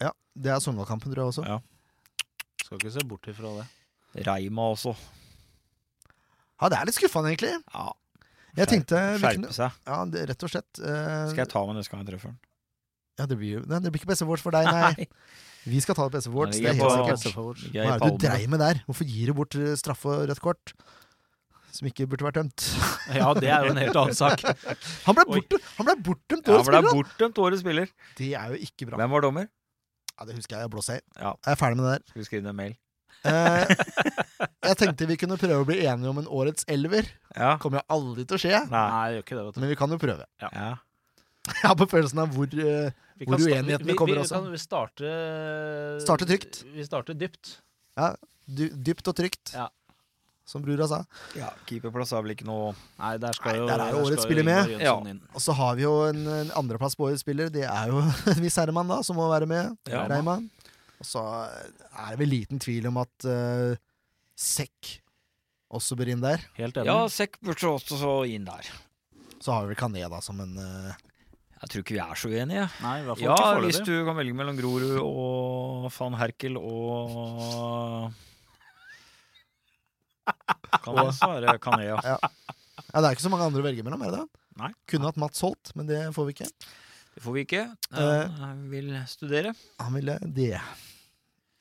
Ja, 0.00 0.10
Det 0.34 0.46
er 0.50 0.58
Sogndal-kampen, 0.58 1.12
tror 1.12 1.22
jeg 1.22 1.30
også. 1.30 1.44
Ja. 1.46 1.60
Skal 2.64 2.78
ikke 2.78 2.90
se 2.92 3.04
bort 3.06 3.22
ifra 3.28 3.52
det. 3.60 3.66
Reima 4.14 4.68
også. 4.74 4.94
Ja, 6.60 6.68
det 6.70 6.78
er 6.78 6.88
litt 6.88 6.98
skuffende, 6.98 7.32
egentlig. 7.32 7.52
Ja, 7.74 7.90
Jeg 8.58 8.68
tenkte 8.70 8.98
Skjerpe 9.18 9.52
seg. 9.56 9.78
Ja, 9.88 10.00
det, 10.12 10.26
rett 10.30 10.44
og 10.46 10.50
slett. 10.52 10.70
Uh, 10.78 11.28
Skal 11.32 11.42
jeg 11.46 11.50
ta 11.50 11.62
med 11.66 11.78
neste 11.80 11.94
gang 11.94 12.02
jeg 12.04 12.12
treffer 12.12 12.34
den? 12.34 12.40
Ja, 13.18 13.26
det 13.28 13.36
blir, 13.40 13.58
jo- 13.58 13.64
nei, 13.68 13.78
det 13.84 13.90
blir 13.92 14.00
ikke 14.00 14.10
Beste 14.12 14.24
Awards 14.24 14.44
for 14.44 14.54
deg, 14.54 14.68
nei. 14.68 15.06
Vi 15.68 15.80
skal 15.84 15.94
ta 15.98 16.08
det 16.10 16.22
SV 16.24 16.32
Awards, 16.32 16.58
det 16.58 16.70
er 16.70 16.78
helt 16.80 17.20
sikkert. 17.22 17.64
Hva 17.74 17.94
er 17.94 18.00
det 18.02 18.10
du 18.12 18.20
dreier 18.24 18.50
med 18.50 18.62
der? 18.62 18.80
Hvorfor 18.88 19.08
gir 19.08 19.30
du 19.30 19.34
bort 19.36 19.56
eh, 19.58 19.74
straffe 19.78 20.10
og 20.10 20.24
rødt 20.30 20.40
kort? 20.42 20.72
Som 21.72 21.88
ikke 21.88 22.06
burde 22.10 22.26
vært 22.28 22.40
dømt. 22.40 22.66
Ja, 23.18 23.32
det 23.34 23.48
er 23.50 23.66
jo 23.66 23.72
en 23.74 23.80
helt 23.80 23.96
annen 23.98 24.16
sak. 24.16 24.44
Han 25.06 25.16
ble, 25.18 25.24
han 25.76 25.88
bortdømt 26.06 26.48
årets 26.48 26.48
det 26.48 26.54
er 26.54 26.64
spiller! 26.68 26.84
da. 26.86 26.92
bortdømt 26.94 27.40
årets 27.42 27.62
spiller. 27.64 27.90
Det 28.18 28.28
er 28.38 28.52
jo 28.54 28.60
ikke 28.68 28.88
bra. 28.88 29.00
Hvem 29.00 29.16
var 29.16 29.24
dommer? 29.26 29.48
Ja, 30.12 30.26
Det 30.28 30.36
husker 30.36 30.60
jeg 30.60 30.70
i. 30.70 31.00
Ja. 31.18 31.32
Jeg 31.34 31.52
er 31.56 31.58
ferdig 31.58 31.80
med 31.80 31.88
det 31.88 31.94
der. 31.96 32.04
Skal 32.12 32.20
vi 32.22 32.26
skrive 32.28 32.44
ned 32.46 32.52
en 32.54 32.60
mail? 32.60 32.76
Eh, 33.24 33.74
jeg 34.66 34.76
tenkte 34.80 35.06
vi 35.06 35.16
kunne 35.20 35.36
prøve 35.38 35.60
å 35.62 35.66
bli 35.68 35.76
enige 35.86 36.10
om 36.10 36.18
en 36.22 36.26
årets 36.26 36.64
elver. 36.70 37.06
Ja. 37.36 37.56
Kommer 37.62 37.80
jo 37.82 37.84
aldri 37.96 38.24
til 38.26 38.38
å 38.38 38.40
skje, 38.42 38.62
Nei. 38.70 38.86
jeg 38.88 39.12
det 39.12 39.16
gjør 39.18 39.26
ikke 39.26 39.36
det, 39.38 39.44
vet 39.46 39.54
du. 39.54 39.60
men 39.62 39.70
vi 39.72 39.76
kan 39.78 39.90
jo 39.94 39.98
prøve. 40.02 40.26
Ja. 40.42 40.50
Jeg 41.52 41.66
har 41.66 41.74
på 41.74 41.86
følelsen 41.90 42.20
av 42.22 42.34
hvor 42.36 42.46
eh, 42.46 42.92
Vi 43.18 43.26
Hvor 43.26 43.34
kan 43.34 43.40
sta- 43.42 43.50
uenighetene 43.50 43.82
vi- 43.82 43.92
vi- 43.92 43.98
kommer 43.98 44.14
vi 44.14 44.20
også. 44.22 44.36
Kan 44.38 44.52
vi 44.52 44.58
starte 44.62 45.08
Starte 46.04 46.26
trygt. 46.28 46.60
Vi 46.74 46.84
starter 46.86 47.14
dypt. 47.18 47.56
dy, 48.46 48.68
dypt 48.70 49.08
og 49.10 49.16
trygt, 49.18 49.52
Ja. 49.54 49.68
som 50.46 50.62
brura 50.62 50.86
sa. 50.88 51.04
ja. 51.38 51.50
Keeperplass 51.66 52.12
er 52.12 52.22
vel 52.22 52.34
ikke 52.36 52.46
noe 52.46 52.74
Nei, 52.98 53.16
der 53.18 53.32
skal 53.32 53.52
Nei, 53.52 53.58
jo 53.58 53.66
der 53.66 53.80
er 53.80 53.90
jo 53.90 53.96
der 53.98 54.04
årets 54.06 54.22
skal 54.22 54.30
spiller 54.30 54.44
med. 54.44 54.70
Jønsson 54.70 55.06
inn. 55.10 55.20
Og 55.34 55.40
så 55.40 55.52
har 55.54 55.74
vi 55.76 55.82
jo 55.82 55.94
en, 56.08 56.26
en 56.26 56.50
andreplass 56.62 56.94
på 56.98 57.06
årets 57.10 57.22
spiller. 57.26 57.50
Det 57.50 57.64
er 57.66 57.86
jo 57.90 57.98
en 58.02 58.42
viss 58.46 58.56
herremann, 58.58 58.88
da, 58.88 59.00
som 59.02 59.16
må 59.18 59.28
være 59.30 59.46
med. 59.50 59.76
Ja. 59.90 60.06
Reima. 60.10 60.38
Og 61.02 61.06
så 61.08 61.20
er 61.50 62.12
det 62.14 62.20
vel 62.20 62.30
liten 62.30 62.62
tvil 62.62 62.86
om 62.92 63.00
at 63.02 63.26
uh, 63.26 63.74
Sekk 64.38 64.98
også 65.72 65.96
bør 65.98 66.12
inn 66.12 66.22
der. 66.22 66.42
Helt 66.58 66.76
enig. 66.78 66.90
Ja, 66.90 67.06
Sekk 67.10 67.40
burde 67.42 67.72
også 67.72 67.98
så 67.98 68.12
inn 68.30 68.46
der. 68.46 68.68
Så 69.42 69.50
har 69.50 69.64
vi 69.64 69.72
vel 69.72 69.80
Kané, 69.80 70.04
da, 70.06 70.20
som 70.22 70.38
en 70.44 70.52
uh, 70.54 70.92
Jeg 71.64 71.72
tror 71.72 71.82
ikke 71.82 71.96
vi 71.96 72.02
er 72.04 72.20
så 72.20 72.30
uenige. 72.30 72.66
Nei, 72.84 72.96
i 73.00 73.06
hvert 73.08 73.18
fall 73.18 73.26
Ja, 73.26 73.38
ikke 73.40 73.64
hvis 73.66 73.80
du 73.88 73.94
kan 74.06 74.18
velge 74.20 74.36
mellom 74.38 74.60
Grorud 74.60 75.00
og 75.02 75.88
van 75.96 76.18
Herkel 76.20 76.60
og 76.60 78.12
Kan 80.84 81.00
det 81.02 81.08
være 81.18 81.58
Kané, 81.62 81.88
ja. 81.88 81.98
Ja, 81.98 83.00
det 83.00 83.08
er 83.08 83.10
ikke 83.16 83.26
så 83.26 83.32
mange 83.32 83.48
andre 83.50 83.64
å 83.64 83.66
velge 83.66 83.82
mellom, 83.82 84.06
er 84.06 84.14
det 84.14 84.22
det? 84.22 84.42
Nei. 84.62 84.70
Kunne 84.90 85.08
hatt 85.10 85.18
Mats 85.18 85.42
Holt, 85.42 85.74
men 85.74 85.88
det 85.88 86.04
får 86.14 86.28
vi 86.28 86.36
ikke. 86.36 86.48
Det 87.12 87.24
får 87.24 87.34
vi 87.36 87.44
ikke. 87.46 87.66
Han 87.90 88.06
Jeg 88.06 88.70
vil 88.70 88.94
studere. 89.10 89.54
Han 89.80 89.96
ville 89.98 90.18
det. 90.38 90.56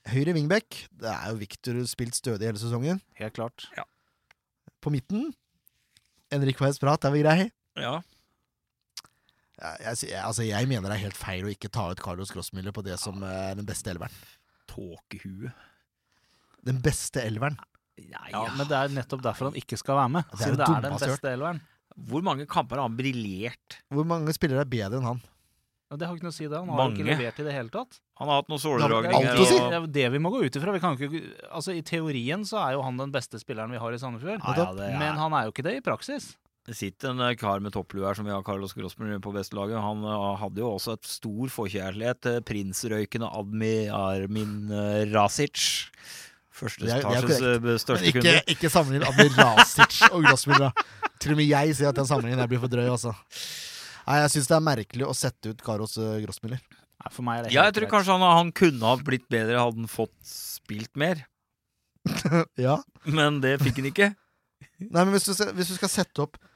Høyre 0.09 0.33
wingback. 0.33 0.87
Det 0.97 1.09
er 1.11 1.29
jo 1.29 1.37
Victor 1.41 1.77
spilt 1.89 2.15
stødig 2.17 2.47
hele 2.49 2.61
sesongen. 2.61 3.01
Helt 3.19 3.35
klart. 3.37 3.67
På 4.81 4.89
midten 4.93 5.29
Henrik 6.31 6.61
Weiss 6.63 6.79
Prat 6.81 7.05
er 7.05 7.13
vi 7.13 7.21
grei. 7.21 7.39
Ja. 7.77 7.99
Jeg, 9.61 9.97
jeg, 10.09 10.17
altså 10.25 10.41
jeg 10.47 10.65
mener 10.69 10.89
det 10.89 10.95
er 10.97 11.03
helt 11.03 11.19
feil 11.19 11.45
å 11.45 11.51
ikke 11.53 11.69
ta 11.69 11.83
ut 11.91 11.99
Carlos 12.01 12.31
Grossmiller 12.33 12.73
på 12.73 12.81
det 12.85 12.95
som 12.97 13.21
er 13.27 13.53
den 13.59 13.67
beste 13.67 13.91
elveren. 13.93 14.15
Tåkehue. 14.71 15.51
Den 16.65 16.79
beste 16.81 17.21
elveren. 17.21 17.59
Ja, 18.01 18.23
Ja, 18.31 18.47
men 18.57 18.65
det 18.65 18.77
er 18.77 18.93
nettopp 18.95 19.21
derfor 19.21 19.51
han 19.51 19.59
ikke 19.59 19.77
skal 19.77 19.99
være 19.99 20.13
med. 20.15 20.31
Det 20.33 20.47
er 20.47 20.57
det 20.57 20.65
er 20.65 20.85
den 20.87 20.97
beste 20.97 21.29
elveren. 21.35 21.61
Hvor 22.09 22.23
mange 22.25 22.47
kamper 22.49 22.79
har 22.79 22.87
han 22.87 22.95
briljert? 22.97 23.77
Hvor 23.91 24.07
mange 24.07 24.33
spillere 24.33 24.63
er 24.63 24.71
bedre 24.71 24.97
enn 25.01 25.09
han? 25.11 25.21
Ja, 25.91 25.97
det 25.99 26.07
har 26.07 26.15
ikke 26.15 26.23
noe 26.23 26.31
å 26.31 26.37
si, 26.37 26.45
det. 26.47 26.55
Han 26.55 26.69
har 26.71 26.77
Mange. 26.79 26.95
ikke 27.01 27.07
levert 27.11 27.39
i 27.41 27.43
det 27.43 27.51
hele 27.53 27.71
tatt. 27.73 27.97
Han 28.21 28.29
har 28.31 28.37
hatt 28.39 28.51
noen 28.53 28.61
Det 28.79 29.15
alt 29.17 29.41
å 29.41 29.47
si. 29.49 29.57
Det 29.59 29.75
er 29.81 29.87
det 29.97 30.05
vi 30.13 30.19
må 30.23 30.29
gå 30.31 30.39
ut 30.45 30.55
ifra. 30.55 30.71
Vi 30.71 30.79
kan 30.79 30.95
ikke, 30.95 31.19
altså, 31.51 31.73
I 31.75 31.81
teorien 31.83 32.45
så 32.47 32.61
er 32.63 32.77
jo 32.77 32.85
han 32.85 32.95
den 33.01 33.11
beste 33.11 33.41
spilleren 33.41 33.73
vi 33.75 33.81
har 33.81 33.91
i 33.91 33.99
Sandefjord. 33.99 34.39
Ja, 34.39 34.53
ja, 34.55 34.69
er- 34.71 34.99
Men 35.01 35.19
han 35.19 35.33
er 35.35 35.49
jo 35.49 35.51
ikke 35.51 35.65
det 35.67 35.75
i 35.81 35.83
praksis. 35.83 36.37
Det 36.63 36.75
sitter 36.77 37.09
en 37.09 37.19
eh, 37.25 37.33
kar 37.35 37.59
med 37.59 37.73
topplue 37.73 38.05
her 38.05 38.13
som 38.13 38.23
vi 38.23 38.31
har 38.31 38.43
Carlos 38.45 38.71
Grossman 38.77 39.19
på 39.19 39.33
bestelaget. 39.33 39.81
Han 39.81 40.03
eh, 40.05 40.35
hadde 40.39 40.61
jo 40.61 40.69
også 40.77 40.93
et 40.93 41.09
stor 41.09 41.47
forkjærlighet 41.49 42.21
til 42.21 42.39
prinsrøykende 42.47 43.27
Admi 43.33 43.89
Armin 43.89 44.69
eh, 44.71 45.09
Rasic. 45.11 45.89
Første 46.53 46.85
Det 46.85 46.93
det 46.93 46.99
etasjes 47.01 47.41
eh, 47.41 47.77
største 47.81 48.05
ikke, 48.11 48.21
kunde. 48.21 48.43
ikke 48.53 48.69
sammenlign 48.69 49.03
Admi 49.09 49.27
Rasic 49.35 50.03
og 50.13 50.23
Grossmiller. 50.23 50.71
Til 51.19 51.33
og 51.33 51.37
med 51.41 51.49
jeg 51.49 51.75
sier 51.75 51.89
at 51.89 51.97
den 51.97 52.05
sammenligningen 52.07 52.45
der 52.45 52.47
blir 52.53 52.61
for 52.63 52.71
drøy. 52.71 52.87
Altså. 52.93 53.11
Nei, 54.07 54.19
Jeg 54.23 54.33
syns 54.35 54.49
det 54.51 54.55
er 54.57 54.65
merkelig 54.65 55.07
å 55.07 55.15
sette 55.17 55.53
ut 55.53 55.61
Karos 55.65 55.97
uh, 56.01 56.17
Grossmiller. 56.23 56.61
Nei, 57.01 57.11
for 57.13 57.25
meg 57.25 57.39
er 57.39 57.47
det 57.47 57.55
Ja, 57.55 57.65
jeg 57.69 57.77
tror 57.77 57.87
greit. 57.87 57.93
kanskje 57.95 58.15
han, 58.17 58.27
han 58.41 58.53
kunne 58.55 58.87
ha 58.91 58.95
blitt 59.01 59.27
bedre 59.31 59.59
hadde 59.61 59.81
han 59.83 59.91
fått 59.91 60.15
spilt 60.27 60.93
mer, 60.99 61.23
ja. 62.67 62.79
men 63.05 63.41
det 63.43 63.59
fikk 63.61 63.81
han 63.81 63.91
ikke. 63.91 64.13
Nei, 64.81 65.03
men 65.03 65.11
hvis 65.13 65.27
du, 65.29 65.33
hvis 65.57 65.69
du 65.73 65.77
skal 65.77 65.91
sette 65.93 66.25
opp 66.25 66.37
Eh, 66.37 66.50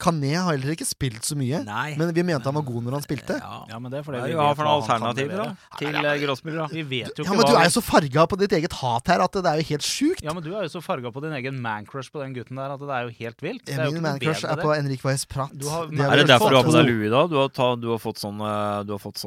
Kané 0.00 0.30
har 0.32 0.54
heller 0.54 0.72
ikke 0.72 0.86
spilt 0.88 1.26
så 1.28 1.36
mye, 1.36 1.58
Nei. 1.66 1.90
men 2.00 2.12
vi 2.16 2.22
mente 2.24 2.48
han 2.48 2.56
var 2.56 2.64
god 2.64 2.86
når 2.86 2.94
han 2.96 3.02
spilte. 3.04 3.36
Ja. 3.36 3.58
Ja, 3.68 3.78
men 3.78 3.92
det 3.92 3.98
er 4.00 4.06
fordi 4.06 4.22
vi 4.22 4.30
det 4.32 4.38
har 4.40 4.54
vet 4.54 4.60
for 4.60 4.68
noen 4.68 4.80
alternativer 4.80 5.42
da? 5.42 5.48
til 5.76 5.98
ja, 5.98 6.14
gråspillere? 6.22 6.64
da? 6.64 6.68
Vi 6.72 6.84
vet 6.88 7.10
jo 7.20 7.24
Ja, 7.26 7.28
ikke 7.28 7.36
men 7.36 7.50
du 7.50 7.58
er 7.58 7.66
jo 7.68 7.74
så 7.76 7.82
farga 7.84 8.24
på 8.32 8.38
ditt 8.40 8.54
eget 8.56 8.76
hat 8.80 9.10
her 9.12 9.24
at 9.26 9.36
det 9.36 9.50
er 9.52 9.60
jo 9.60 9.66
helt 9.68 9.84
sjukt. 9.84 10.22
Ja, 10.24 10.32
men 10.32 10.46
du 10.46 10.50
er 10.56 10.64
jo 10.64 10.72
så 10.72 10.80
farga 10.84 11.12
på 11.12 11.20
din 11.26 11.36
egen 11.36 11.60
mancrush 11.60 12.08
på 12.14 12.22
den 12.24 12.32
gutten 12.38 12.56
der 12.56 12.72
at 12.78 12.80
det 12.80 12.96
er 12.96 13.10
jo 13.10 13.12
helt 13.18 13.44
vilt. 13.44 13.64
Det 13.68 13.76
er 13.76 13.92
Min 13.92 14.02
mancrush 14.08 14.48
er 14.48 14.62
på. 14.62 14.72
Henrik 14.72 15.04
Weiss 15.04 15.26
Pratt. 15.28 15.52
Har- 15.68 15.86
Det 15.92 16.00
Er 16.00 16.16
det 16.22 16.26
derfor 16.32 16.50
du 16.50 16.56
har 16.56 16.64
på 16.64 16.72
deg 16.72 16.88
lue 16.88 17.10
da? 17.12 17.26
Du 17.28 17.36
har, 17.36 17.48
ta, 17.52 17.68
du 17.76 17.88
har 17.92 17.98
fått 18.00 18.18
sånne, 18.24 18.48
eh, 18.80 18.84
du 18.88 18.92
har 18.96 19.02
fått 19.04 19.20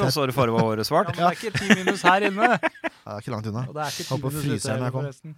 og 0.00 0.12
så 0.12 0.20
har 0.24 0.32
du 0.32 0.32
farga 0.32 0.56
håret 0.56 0.86
Ja, 1.20 1.26
men 1.28 1.36
det 1.36 1.44
er 1.44 1.50
ikke 1.50 1.58
ti 1.58 1.84
minus 1.84 2.02
her 2.02 2.20
inne. 2.30 2.48
Det 2.60 2.90
er 3.12 3.20
ikke 3.20 3.32
langt 3.36 3.46
unna. 3.52 3.66
Og 3.68 3.74
det 3.76 3.82
er 3.84 3.92
ikke 3.92 4.08
ti 4.08 4.14
å 4.14 4.30
minus 4.30 4.42
fryse 4.44 4.64
ute 4.64 4.70
her 4.72 4.78
når 4.80 4.84
jeg 4.88 4.92
kommer 4.96 5.10
forresten. 5.12 5.34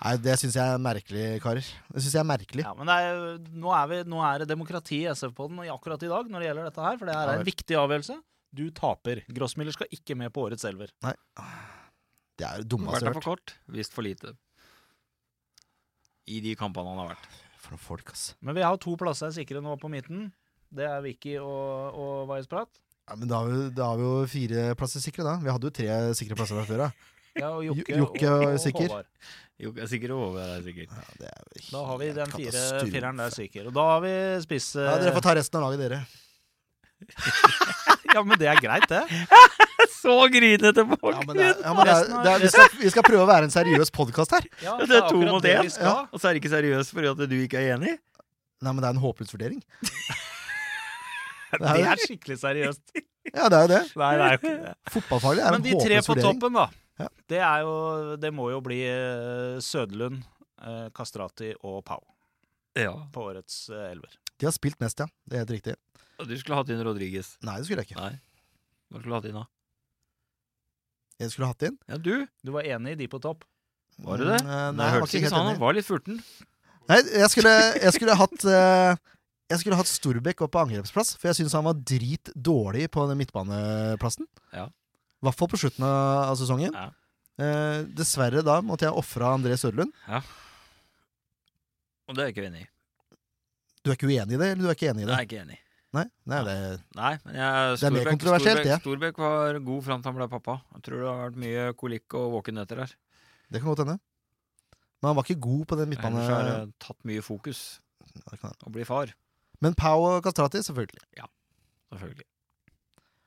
Nei, 0.00 0.14
det 0.24 0.34
syns 0.40 0.54
jeg 0.56 0.64
er 0.64 0.80
merkelig, 0.80 1.24
karer. 1.44 1.66
Det 1.92 2.00
synes 2.00 2.14
jeg 2.16 2.22
er 2.22 2.28
merkelig. 2.28 2.64
Ja, 2.64 2.72
men 2.76 2.88
det 2.88 2.96
er, 3.04 3.18
nå, 3.52 3.72
er 3.76 3.88
vi, 3.90 3.98
nå 4.08 4.22
er 4.24 4.42
det 4.42 4.48
demokrati 4.48 5.02
i 5.02 5.10
SF-podden 5.12 5.60
akkurat 5.68 6.06
i 6.06 6.08
dag 6.08 6.30
når 6.32 6.40
det 6.40 6.48
gjelder 6.48 6.68
dette 6.70 6.86
her, 6.86 6.96
for 7.00 7.10
det 7.10 7.16
her 7.18 7.32
er 7.34 7.42
en 7.42 7.48
viktig 7.50 7.76
avgjørelse. 7.76 8.16
Du 8.56 8.64
taper. 8.74 9.20
Grossmiller 9.30 9.76
skal 9.76 9.92
ikke 9.94 10.16
med 10.18 10.32
på 10.34 10.46
årets 10.48 10.64
elver. 10.66 10.94
Det 11.04 11.12
er 11.12 11.20
det 12.40 12.48
Vært 12.62 12.70
dummeste 12.72 13.02
jeg 13.04 13.10
der 13.10 13.18
for 13.18 13.28
kort, 13.28 13.54
visst 13.76 13.94
for 13.94 14.06
lite. 14.06 14.32
I 16.30 16.40
de 16.44 16.56
kampene 16.58 16.94
han 16.94 17.02
har 17.04 17.12
vært. 17.12 17.28
For 17.60 17.76
noen 17.76 17.84
folk, 17.84 18.14
ass. 18.14 18.30
Men 18.40 18.56
vi 18.56 18.64
har 18.64 18.80
to 18.80 18.96
plasser 18.98 19.34
sikre 19.36 19.60
nå 19.60 19.76
på 19.82 19.90
midten. 19.92 20.30
Det 20.72 20.86
er 20.88 21.02
Vicky 21.04 21.36
og, 21.42 21.98
og 21.98 22.30
Weisprat. 22.30 22.72
Ja, 23.10 23.16
men 23.18 23.28
da 23.28 23.42
har, 23.42 23.50
vi, 23.50 23.62
da 23.74 23.88
har 23.90 24.00
vi 24.00 24.06
jo 24.06 24.26
fire 24.30 24.66
plasser 24.80 25.02
sikre, 25.02 25.26
da. 25.26 25.36
Vi 25.42 25.50
hadde 25.50 25.68
jo 25.68 25.74
tre 25.74 25.94
sikre 26.16 26.38
plasser 26.38 26.56
der 26.56 26.68
før, 26.68 26.86
da. 26.86 27.19
Ja, 27.40 27.50
og 27.56 27.64
Jokke, 27.66 27.98
Jokke 27.98 28.30
og, 28.30 28.46
er 28.50 28.58
sikker. 28.62 28.88
Håvard. 28.88 29.08
Jo, 29.60 29.72
er 29.76 29.90
sikker 29.90 30.14
og 30.14 30.22
Håvard 30.24 30.54
er 30.56 30.64
sikker. 30.64 30.88
Ja, 30.88 31.04
det 31.20 31.30
er 31.30 31.68
Da 31.70 31.84
har 31.90 32.00
vi 32.00 32.10
den 32.16 32.34
fire, 32.36 32.64
fireren 32.88 33.20
der 33.20 33.34
sikker. 33.34 33.68
Og 33.70 33.76
da 33.76 33.86
har 33.94 34.04
vi 34.04 34.14
spiss... 34.46 34.72
Ja, 34.78 34.96
dere 35.02 35.14
får 35.16 35.26
ta 35.26 35.36
resten 35.40 35.60
av 35.60 35.68
laget, 35.68 35.86
dere. 35.86 36.02
Ja, 38.10 38.24
men 38.26 38.38
det 38.40 38.48
er 38.50 38.58
greit, 38.58 38.88
det. 38.90 39.04
Så 40.00 40.14
grinete 40.32 40.82
folk! 40.82 41.14
Ja, 41.14 41.20
men 41.26 41.36
det 41.38 41.44
er, 41.46 41.58
ja, 41.62 41.74
men 41.76 41.86
det 41.86 41.92
er, 41.94 42.08
det 42.10 42.30
er, 42.32 42.40
vi, 42.42 42.48
skal, 42.50 42.72
vi 42.80 42.90
skal 42.90 43.04
prøve 43.06 43.22
å 43.22 43.28
være 43.28 43.46
en 43.46 43.52
seriøs 43.54 43.92
podkast 43.94 44.34
her. 44.34 44.48
Ja, 44.64 44.74
Det 44.82 44.96
er 44.98 45.06
to 45.06 45.20
mot 45.22 45.44
det 45.44 45.52
én. 45.60 45.68
Og 46.10 46.18
så 46.18 46.30
er 46.30 46.34
det 46.34 46.42
ikke 46.42 46.52
seriøst 46.56 46.94
fordi 46.96 47.10
at 47.12 47.22
du 47.30 47.36
ikke 47.38 47.60
er 47.60 47.76
enig? 47.76 47.94
Nei, 48.60 48.72
men 48.72 48.82
det 48.82 48.88
er 48.90 48.96
en 48.96 49.02
håpløs 49.04 49.30
vurdering. 49.36 49.62
Det 51.50 51.66
er 51.66 51.98
skikkelig 51.98 52.36
seriøst. 52.38 52.92
Ja, 53.34 53.48
det 53.50 53.56
er 53.58 53.64
jo 53.64 53.70
det. 53.72 53.78
Nei, 53.98 54.10
det 54.14 54.26
er 54.26 54.34
jo 54.34 54.38
ikke 54.38 54.52
det. 54.54 54.74
Fotballfaglig 54.94 55.42
er 55.42 55.56
Men 55.56 55.58
en 55.58 55.64
de 55.64 55.72
tre 55.82 55.96
på 56.06 56.14
toppen, 56.20 56.54
da. 56.54 56.66
Ja. 57.00 57.08
Det, 57.32 57.38
er 57.40 57.62
jo, 57.64 57.74
det 58.20 58.30
må 58.36 58.50
jo 58.52 58.60
bli 58.64 58.80
Sødelund, 58.84 59.62
Søderlund, 59.66 60.22
eh, 60.62 60.88
Kastrati 60.96 61.52
og 61.64 61.82
Pau 61.88 62.02
Ja. 62.78 62.92
på 63.12 63.28
årets 63.30 63.68
eh, 63.72 63.90
elver. 63.94 64.16
De 64.40 64.48
har 64.48 64.52
spilt 64.56 64.78
mest, 64.80 65.00
ja. 65.02 65.06
Det 65.28 65.36
er 65.36 65.44
helt 65.44 65.54
riktig. 65.58 65.76
Du 66.20 66.34
skulle 66.36 66.58
hatt 66.60 66.68
inn 66.72 66.82
Rodriges. 66.84 67.34
Nei, 67.44 67.56
det 67.60 67.66
skulle 67.68 67.82
jeg 67.84 67.90
ikke. 67.92 68.00
Nei. 68.00 68.20
Hva 68.90 69.00
skulle 69.00 69.12
du 69.14 69.18
hatt 69.18 69.28
inn 69.30 69.38
da? 69.40 69.46
Jeg 71.20 71.32
skulle 71.34 71.48
hatt 71.50 71.64
inn. 71.68 71.76
Ja, 71.88 71.98
du. 72.00 72.12
Du 72.44 72.52
var 72.54 72.64
enig 72.68 72.94
i 72.96 73.00
de 73.02 73.08
på 73.12 73.20
topp? 73.22 73.44
Var 74.00 74.20
du 74.20 74.24
det? 74.30 74.38
Mm, 74.40 74.50
eh, 74.50 74.66
Det 74.70 74.76
Nei, 74.76 74.86
jeg 74.86 74.92
var 74.94 75.00
hørtes 75.00 75.16
ikke 75.18 75.32
sånn 75.34 75.50
ut. 75.52 75.60
Var 75.60 75.76
litt 75.76 75.88
furten. 75.88 76.20
Nei, 76.90 76.98
jeg 77.20 77.30
skulle, 77.30 77.54
jeg 77.76 77.92
skulle 77.94 78.16
hatt 78.18 78.44
eh, 78.50 78.94
Jeg 79.52 79.60
skulle 79.62 79.76
hatt 79.78 79.90
Storbekk 79.90 80.40
opp 80.46 80.52
på 80.56 80.62
angrepsplass, 80.64 81.12
for 81.20 81.28
jeg 81.30 81.40
syns 81.40 81.54
han 81.58 81.66
var 81.66 81.74
drit 81.76 82.30
dårlig 82.34 82.86
på 82.94 83.04
den 83.10 83.18
midtbaneplassen. 83.20 84.28
Ja. 84.54 84.68
I 85.20 85.28
hvert 85.28 85.36
fall 85.36 85.50
på 85.52 85.60
slutten 85.60 85.84
av, 85.84 86.34
sesongen. 86.40 86.72
Ja. 86.72 86.88
Eh, 87.40 87.80
dessverre 87.96 88.42
da 88.44 88.58
måtte 88.64 88.86
jeg 88.88 88.96
ofre 88.96 89.28
André 89.28 89.56
Sørlund. 89.60 89.92
Ja. 90.08 90.20
Og 92.08 92.16
det 92.16 92.22
er 92.22 92.30
jeg 92.30 92.36
ikke 92.36 92.46
enig 92.48 92.62
i. 92.64 92.68
Du 93.80 93.90
er 93.90 93.96
ikke 93.96 94.08
uenig 94.10 94.36
i 94.36 94.40
det, 94.40 94.48
eller 94.52 94.62
du 94.64 94.68
er 94.68 94.76
ikke 94.76 94.90
enig 94.92 95.04
i 95.04 95.08
Det 95.08 95.14
Jeg 95.14 95.20
er 95.20 95.28
ikke 95.28 95.42
enig. 95.44 95.58
Nei, 95.96 96.04
nei 96.30 96.40
det 96.46 96.54
Nei, 96.94 97.12
men 97.24 97.34
jeg, 97.34 97.78
Det 97.80 97.86
er 97.88 97.94
mer 97.96 98.10
kontroversielt, 98.12 98.62
det. 98.66 98.76
Storbekk 98.82 99.16
var 99.20 99.58
god 99.66 99.86
fram 99.86 100.02
til 100.02 100.12
han 100.12 100.18
ble 100.20 100.28
pappa. 100.30 100.56
Jeg 100.76 100.84
tror 100.86 101.02
det 101.02 101.08
har 101.08 101.22
vært 101.24 101.40
mye 101.44 101.64
kolikk 101.80 102.16
og 102.20 102.36
våkenheter 102.36 102.84
her. 102.84 102.94
Det 103.50 103.62
kan 103.62 103.72
godt 103.72 103.82
hende. 103.84 103.96
Men 105.00 105.10
han 105.10 105.18
var 105.18 105.26
ikke 105.26 105.40
god 105.48 105.64
på 105.66 105.80
den 105.80 105.90
midtbanen. 105.90 106.20
Ellers 106.20 106.36
har 106.36 106.48
det 106.50 106.78
tatt 106.84 107.00
mye 107.08 107.24
fokus 107.24 107.80
å 108.20 108.72
bli 108.72 108.86
far. 108.88 109.12
Men 109.60 109.76
Pau 109.76 110.04
og 110.06 110.22
Kastrati, 110.24 110.62
selvfølgelig. 110.64 111.02
Ja, 111.18 111.26
Selvfølgelig. 111.90 112.26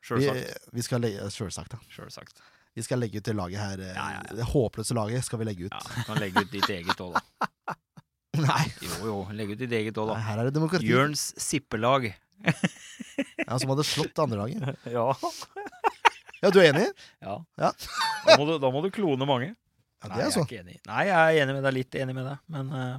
Vi, 0.04 0.08
Sjølsagt. 0.10 0.68
vi 0.76 0.84
skal 0.84 1.01
legge 1.06 1.30
Selvsagt, 1.32 1.72
da. 1.72 1.80
Selvsagt. 1.95 2.41
Vi 2.76 2.82
skal 2.84 2.99
legge 2.99 3.22
ut 3.22 3.28
det 3.30 3.36
laget 3.38 3.60
her. 3.62 3.80
eh, 3.80 3.93
Ja, 3.95 4.08
ja, 4.18 4.22
ja. 4.28 4.36
Det 4.36 4.47
håpløse 4.49 4.95
laget 4.97 5.24
skal 5.24 5.39
vi 5.39 5.45
legge 5.47 5.68
ut. 5.70 5.72
Ja, 5.72 5.80
du 5.95 6.04
kan 6.10 6.20
legge 6.20 6.41
ut 6.43 6.51
ditt 6.51 6.70
eget 6.74 6.99
òg, 7.06 7.14
da. 7.16 7.78
Nei, 8.43 8.64
Jo, 8.82 8.93
jo. 9.06 9.18
Legge 9.38 9.54
ut 9.56 9.62
ditt 9.62 9.72
eget 9.78 9.97
òg, 10.01 10.10
nei, 10.10 10.16
da. 10.18 10.26
her 10.28 10.41
er 10.41 10.49
det 10.49 10.54
demokrati. 10.58 10.89
Jørns 10.89 11.30
sippelag. 11.39 12.10
Ja, 13.43 13.58
som 13.60 13.70
hadde 13.70 13.84
slått 13.86 14.14
det 14.16 14.24
andre 14.24 14.39
laget. 14.41 14.80
Ja. 14.95 15.06
Ja, 16.43 16.49
du 16.51 16.58
er 16.60 16.72
enig? 16.74 16.88
ja. 17.24 17.38
Ja. 17.62 17.70
Da, 18.26 18.36
må 18.39 18.45
du, 18.49 18.56
da 18.60 18.70
må 18.74 18.82
du 18.84 18.89
klone 18.91 19.28
mange. 19.30 19.51
Ja, 20.04 20.10
Nei, 20.10 20.16
det 20.18 20.20
er 20.20 20.26
jeg 20.26 20.34
så. 20.36 20.41
er 20.41 20.47
ikke 20.49 20.62
enig. 20.64 20.78
Nei, 20.89 21.04
jeg 21.08 21.16
er 21.38 21.43
enig 21.45 21.54
med 21.56 21.64
deg. 21.64 21.76
Litt 21.78 21.95
enig 22.01 22.16
med 22.18 22.26
deg. 22.28 22.41
Men 22.51 22.72
eh, 22.76 22.97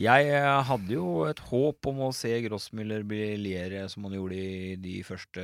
jeg 0.00 0.28
eh, 0.32 0.62
hadde 0.64 0.94
jo 0.94 1.06
et 1.28 1.40
håp 1.50 1.88
om 1.90 1.98
å 2.06 2.10
se 2.16 2.30
Grossmüller 2.46 3.02
briljere 3.04 3.82
som 3.92 4.06
han 4.06 4.14
gjorde 4.16 4.38
i 4.40 4.76
de 4.80 4.94
første 5.04 5.42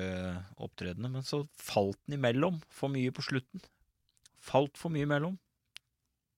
opptredenene, 0.57 1.11
men 1.19 1.27
så 1.27 1.43
falt 1.61 1.99
han 2.07 2.17
imellom 2.19 2.61
for 2.73 2.93
mye 2.93 3.13
på 3.13 3.25
slutten. 3.27 3.61
Falt 4.47 4.79
for 4.81 4.95
mye 4.95 5.05
imellom. 5.05 5.35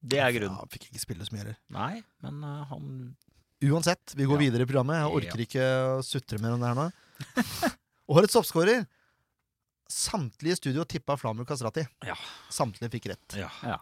Det 0.01 0.19
er 0.23 0.33
grunnen. 0.35 0.55
Ja, 0.57 0.65
han 0.65 0.71
fikk 0.73 0.89
ikke 0.91 1.03
spille 1.03 1.27
så 1.27 1.35
mye 1.35 1.43
heller. 1.45 1.59
Nei, 1.75 1.95
men 2.25 2.43
uh, 2.47 2.63
han 2.71 2.93
Uansett, 3.59 4.13
vi 4.15 4.23
går 4.31 4.39
Ja. 4.39 4.43
videre 4.47 4.63
i 4.63 4.69
programmet. 4.71 5.01
Jeg 5.01 5.15
orker 5.19 5.41
ikke 5.43 5.63
å 5.99 6.03
sutre 6.07 6.39
mer 6.39 6.55
om 6.55 6.61
det 6.63 6.69
her 6.71 6.77
nå. 6.79 6.85
Årets 8.15 8.37
oppskårer. 8.39 8.85
Samtlige 9.91 10.55
i 10.55 10.59
studio 10.61 10.85
tippa 10.87 11.17
Flamur 11.19 11.47
Kastrati. 11.49 11.83
Ja. 12.07 12.15
Samtlige 12.55 12.93
fikk 12.95 13.09
rett. 13.11 13.35
Ja. 13.41 13.49
Ja. 13.67 13.81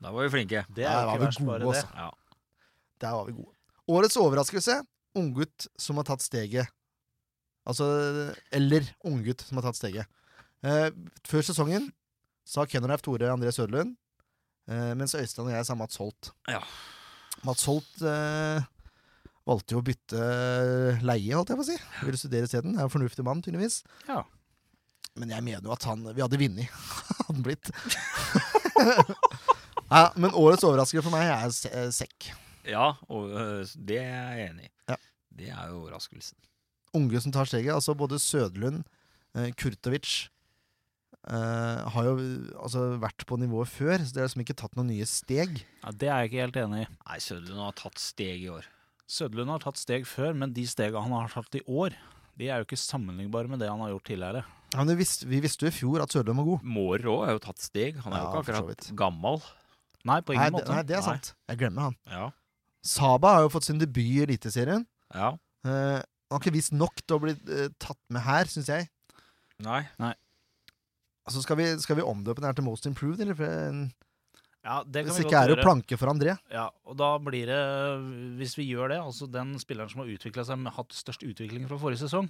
Da 0.00 0.12
var 0.14 0.28
vi 0.28 0.30
flinke. 0.36 0.62
Det 0.70 0.86
er 0.86 0.94
jo 0.94 1.08
var 1.10 1.16
ikke 1.16 1.22
vi 1.24 1.26
verst, 1.26 1.42
gode, 1.42 1.50
bare 1.50 1.58
det. 1.64 1.72
altså. 1.74 1.88
Ja. 1.98 2.68
Der 3.02 3.16
var 3.18 3.26
vi 3.26 3.34
gode. 3.40 3.56
Årets 3.90 4.18
overraskelse. 4.20 4.80
Unggutt 5.18 5.66
som 5.80 5.98
har 5.98 6.06
tatt 6.06 6.22
steget. 6.22 6.70
Altså 7.68 7.86
Eller 8.54 8.86
unggutt 9.06 9.42
som 9.46 9.58
har 9.58 9.68
tatt 9.68 9.78
steget. 9.78 10.08
Eh, 10.66 10.88
før 11.28 11.44
sesongen 11.44 11.88
sa 12.46 12.66
Kennerleif 12.68 13.02
Tore 13.04 13.30
André 13.32 13.52
Sørlund, 13.54 13.94
eh, 14.68 14.90
mens 14.98 15.14
Øystein 15.16 15.46
og 15.46 15.54
jeg 15.54 15.66
sa 15.66 15.76
Mats 15.78 15.96
Holt. 16.00 16.32
Ja. 16.50 16.60
Mats 17.46 17.64
Holt 17.68 18.02
eh, 18.04 18.66
valgte 19.48 19.76
jo 19.76 19.80
å 19.80 19.86
bytte 19.86 20.26
leie, 21.06 21.32
holdt 21.36 21.52
jeg 21.52 21.60
på 21.60 21.64
å 21.64 21.70
si. 21.70 21.78
Ville 22.04 22.20
studere 22.20 22.48
isteden. 22.48 22.76
Er 22.76 22.86
en 22.86 22.92
fornuftig 22.92 23.24
mann, 23.26 23.40
tydeligvis. 23.44 23.80
Ja. 24.08 24.22
Men 25.18 25.32
jeg 25.34 25.42
mener 25.42 25.66
jo 25.66 25.72
at 25.74 25.84
han 25.88 26.04
Vi 26.14 26.22
hadde 26.22 26.38
vunnet, 26.38 26.70
hadde 27.24 27.30
han 27.30 27.46
blitt. 27.46 27.72
ja, 29.90 30.04
men 30.20 30.36
årets 30.36 30.66
overraskelse 30.66 31.06
for 31.06 31.16
meg 31.16 31.32
er 31.32 31.48
eh, 31.72 31.90
Sekk. 31.94 32.30
Ja, 32.68 32.92
og 33.08 33.30
øh, 33.30 33.64
det 33.76 33.98
er 34.02 34.36
jeg 34.36 34.50
enig 34.50 34.68
i. 34.68 34.72
Ja. 34.92 34.96
Det 35.40 35.48
er 35.54 35.68
jo 35.70 35.80
overraskelsen. 35.84 36.36
unge 36.94 37.20
som 37.22 37.32
tar 37.32 37.44
steget. 37.46 37.72
Altså 37.74 37.94
både 37.94 38.18
Søderlund, 38.18 38.82
eh, 39.38 39.52
Kurtovic 39.54 40.28
eh, 41.30 41.78
har 41.94 42.04
jo 42.08 42.14
altså, 42.60 42.84
vært 43.00 43.24
på 43.28 43.38
nivået 43.40 43.68
før, 43.70 43.98
så 44.02 44.12
det 44.14 44.22
er 44.22 44.28
liksom 44.28 44.42
ikke 44.44 44.56
tatt 44.58 44.76
noen 44.78 44.90
nye 44.92 45.06
steg. 45.06 45.62
Ja, 45.84 45.90
det 45.92 46.08
er 46.10 46.22
jeg 46.24 46.30
ikke 46.32 46.44
helt 46.44 46.60
enig 46.64 46.84
i. 46.84 46.88
Nei, 47.06 47.18
Søderlund 47.22 47.62
har 47.68 47.76
tatt 47.78 47.98
steg 48.02 48.42
i 48.46 48.50
år. 48.52 48.66
Søderlund 49.10 49.50
har 49.54 49.62
tatt 49.64 49.78
steg 49.80 50.06
før, 50.06 50.34
men 50.38 50.52
de 50.54 50.64
stegene 50.70 51.02
han 51.02 51.14
har 51.16 51.30
tatt 51.34 51.54
i 51.58 51.62
år, 51.66 51.94
de 52.38 52.48
er 52.48 52.60
jo 52.62 52.66
ikke 52.68 52.78
sammenlignbare 52.78 53.50
med 53.50 53.60
det 53.60 53.68
han 53.70 53.80
har 53.82 53.90
gjort 53.94 54.06
tidligere. 54.08 54.44
Ja, 54.70 54.84
men 54.84 54.92
vi 54.94 55.00
visste, 55.02 55.26
vi 55.26 55.40
visste 55.42 55.66
jo 55.66 55.70
i 55.72 55.74
fjor 55.74 56.02
at 56.04 56.12
Søderlund 56.14 56.38
var 56.42 56.46
god. 56.52 56.68
Mårer 56.78 57.08
òg 57.10 57.24
har 57.26 57.34
jo 57.34 57.42
tatt 57.42 57.58
steg. 57.62 57.98
Han 58.04 58.14
er 58.14 58.20
Ja, 58.22 58.28
jo 58.30 58.42
ikke 58.44 58.54
akkurat 58.60 58.90
gammel. 58.98 59.40
Nei, 60.06 60.20
på 60.24 60.32
ingen 60.32 60.46
Nei, 60.46 60.52
måte. 60.54 60.72
nei, 60.72 60.84
det 60.88 60.94
er 60.96 61.02
sant. 61.04 61.32
Jeg 61.50 61.58
glemmer 61.60 61.90
han. 61.90 61.96
Ja. 62.08 62.28
Saba 62.86 63.34
har 63.36 63.44
jo 63.46 63.52
fått 63.52 63.66
sin 63.68 63.80
debut 63.80 64.02
i 64.06 64.22
Eliteserien. 64.24 64.86
ja. 65.14 65.34
Eh, 65.66 66.00
han 66.30 66.38
har 66.38 66.44
ikke 66.44 66.54
vist 66.54 66.70
nok 66.72 67.00
til 67.02 67.16
å 67.16 67.20
bli 67.24 67.32
eh, 67.50 67.66
tatt 67.82 67.98
med 68.14 68.22
her, 68.22 68.46
syns 68.48 68.68
jeg. 68.70 68.84
Nei. 69.60 69.80
Nei. 69.98 70.12
Altså, 71.26 71.42
skal 71.42 71.58
vi, 71.58 71.64
skal 71.82 71.98
vi 71.98 72.04
omdøpe 72.06 72.38
den 72.40 72.46
her 72.48 72.54
til 72.56 72.64
Most 72.64 72.86
Improved, 72.86 73.20
eller? 73.20 73.34
For, 73.36 73.48
Ja, 74.64 74.76
det 74.84 75.02
kan 75.02 75.10
hvis 75.10 75.18
vi 75.18 75.24
ikke 75.26 75.32
godt 75.34 75.40
er 75.40 75.50
det 75.50 75.56
jo 75.56 75.64
planke 75.66 75.98
for 75.98 76.12
André. 76.12 76.36
Ja, 76.54 76.68
og 76.86 76.96
da 77.00 77.10
blir 77.18 77.50
det, 77.50 77.58
hvis 78.38 78.54
vi 78.56 78.68
gjør 78.70 78.92
det, 78.94 79.00
altså 79.02 79.26
den 79.26 79.56
spilleren 79.60 79.90
som 79.92 80.04
har 80.04 80.12
utvikla 80.14 80.44
seg, 80.46 80.60
med 80.62 80.72
hatt 80.76 80.94
størst 80.96 81.24
utvikling 81.26 81.66
fra 81.68 81.78
forrige 81.80 82.04
sesong 82.04 82.28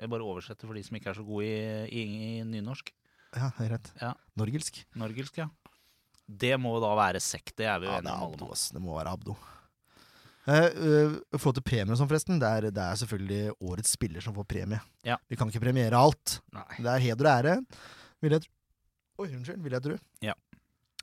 Jeg 0.00 0.10
bare 0.12 0.26
oversetter 0.26 0.68
for 0.68 0.76
de 0.78 0.82
som 0.86 0.98
ikke 1.00 1.10
er 1.12 1.18
så 1.18 1.24
gode 1.26 1.46
i, 1.48 1.86
i, 1.90 2.04
i 2.40 2.44
nynorsk. 2.48 2.92
Ja, 3.36 3.50
det 3.56 3.66
er 3.66 3.72
rett. 3.76 3.90
Ja. 4.02 4.12
Norgelsk. 4.38 4.82
Norgelsk, 5.00 5.38
ja. 5.42 5.48
Det 6.26 6.54
må 6.60 6.76
da 6.82 6.92
være 6.98 7.22
sekk. 7.24 7.54
Det 7.58 7.66
er 7.66 7.80
vi 7.82 7.88
jo 7.88 7.96
Ja, 7.96 8.02
det 8.04 8.12
enige 8.12 8.44
er 8.44 8.52
om. 8.52 8.54
Det 8.76 8.82
må 8.84 8.98
være 8.98 9.16
Abdo. 9.16 9.36
Eh, 10.50 10.66
eh, 10.66 11.16
forhold 11.38 11.58
til 11.60 11.66
premie 11.66 11.94
og 11.94 11.98
sånn, 12.00 12.08
forresten, 12.10 12.38
det 12.42 12.48
er, 12.50 12.68
det 12.74 12.82
er 12.82 12.98
selvfølgelig 12.98 13.52
årets 13.70 13.92
spiller 13.94 14.24
som 14.24 14.34
får 14.34 14.48
premie. 14.50 14.80
Ja. 15.06 15.18
Vi 15.30 15.38
kan 15.38 15.50
ikke 15.52 15.62
premiere 15.62 15.98
alt. 16.00 16.38
Nei. 16.56 16.64
Det 16.80 16.90
er 16.90 17.04
heder 17.04 17.28
og 17.28 17.32
ære. 17.36 17.56
Vil 18.24 18.34
jeg 18.34 18.44
tro. 18.46 18.54
Oi, 19.20 19.28
unnskyld. 19.36 19.60
Vil 19.62 19.76
jeg 19.76 19.84
tro. 19.84 19.98
Ja. 20.26 20.34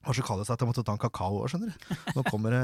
Har 0.07 0.17
så 0.17 0.25
kald 0.25 0.43
seg 0.47 0.55
at 0.57 0.63
jeg 0.65 0.69
måtte 0.71 0.83
ta 0.87 0.95
en 0.97 1.01
kakao 1.01 1.39
òg, 1.43 1.47
skjønner 1.51 1.71
du. 1.71 1.99
Nå 2.17 2.23
kommer 2.27 2.53
det 2.55 2.63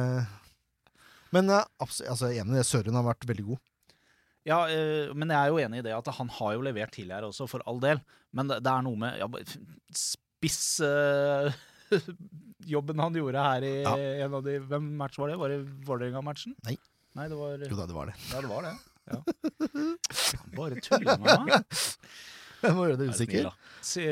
Men 1.33 1.49
uh, 1.49 1.63
abs- 1.81 2.03
altså, 2.05 2.29
jeg 2.29 2.41
er 2.41 2.45
enig 2.45 2.57
i 2.57 2.59
det. 2.61 2.67
Søren 2.69 2.97
har 2.99 3.05
vært 3.07 3.25
veldig 3.29 3.45
god. 3.47 3.61
Ja, 4.43 4.57
eh, 4.67 5.13
men 5.15 5.31
jeg 5.31 5.39
er 5.39 5.53
jo 5.53 5.59
enig 5.63 5.79
i 5.79 5.85
det 5.85 5.93
at 5.95 6.09
han 6.17 6.27
har 6.35 6.57
jo 6.57 6.63
levert 6.65 6.91
tidligere 6.91 7.29
også, 7.29 7.47
for 7.47 7.63
all 7.69 7.79
del. 7.79 8.01
Men 8.35 8.49
det, 8.51 8.59
det 8.65 8.73
er 8.73 8.83
noe 8.83 8.99
med 8.99 9.21
ja, 9.21 9.27
spissjobben 12.63 12.99
han 12.99 13.13
gjorde 13.17 13.43
her 13.43 13.61
i 13.67 13.73
Ja. 13.83 13.93
en 14.25 14.33
av 14.33 14.43
de 14.43 14.59
Hvem 14.59 14.89
match 14.97 15.17
var 15.19 15.29
det? 15.29 15.37
Var 15.37 15.49
det 15.49 15.59
Vålerenga-matchen? 15.87 16.55
Nei. 16.67 16.77
Nei, 17.15 17.27
det 17.29 17.35
var 17.37 17.57
Jo 17.61 17.75
da, 17.77 17.85
det 17.85 17.93
var 17.93 18.05
det. 18.09 18.15
Ja, 18.31 18.41
det 18.41 18.49
var 18.49 18.61
det. 18.63 18.73
Ja. 19.11 19.19
Bare 20.57 20.79
tuller 20.81 21.17
med 21.19 21.45
meg. 21.45 21.79
Jeg 22.63 22.75
må 22.77 22.85
gjøre 22.87 22.99
det 23.01 23.09
usikker. 23.11 23.49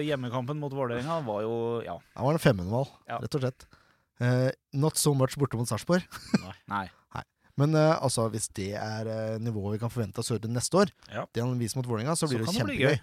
Hjemmekampen 0.03 0.59
mot 0.59 0.73
Vålerenga 0.75 1.21
var 1.25 1.41
jo 1.45 1.53
Ja. 1.85 1.97
Det 1.97 2.25
var 2.27 2.33
en 2.33 2.43
femmenval 2.43 2.87
Ja. 3.07 3.19
rett 3.23 3.35
og 3.35 3.41
slett. 3.45 3.67
Uh, 4.21 4.51
not 4.73 4.97
so 4.97 5.13
much 5.17 5.33
borte 5.39 5.57
mot 5.57 5.67
Sarpsborg. 5.67 6.03
Nei. 6.69 6.87
Men 7.59 7.75
uh, 7.75 7.97
altså, 8.01 8.29
hvis 8.31 8.47
det 8.55 8.73
er 8.79 9.07
uh, 9.09 9.39
nivået 9.41 9.75
vi 9.75 9.79
kan 9.81 9.89
forvente 9.91 10.21
av 10.21 10.25
Søren 10.25 10.53
neste 10.55 10.77
år, 10.77 10.91
Ja. 11.11 11.25
det 11.33 11.41
han 11.43 11.57
viser 11.59 11.77
mot 11.77 11.87
Vålerenga, 11.89 12.13
så 12.15 12.27
Så 12.27 12.31
blir 12.31 12.39
det 12.39 12.45
kan 12.47 12.55
det 12.55 12.77
kjempegøy. 12.77 13.01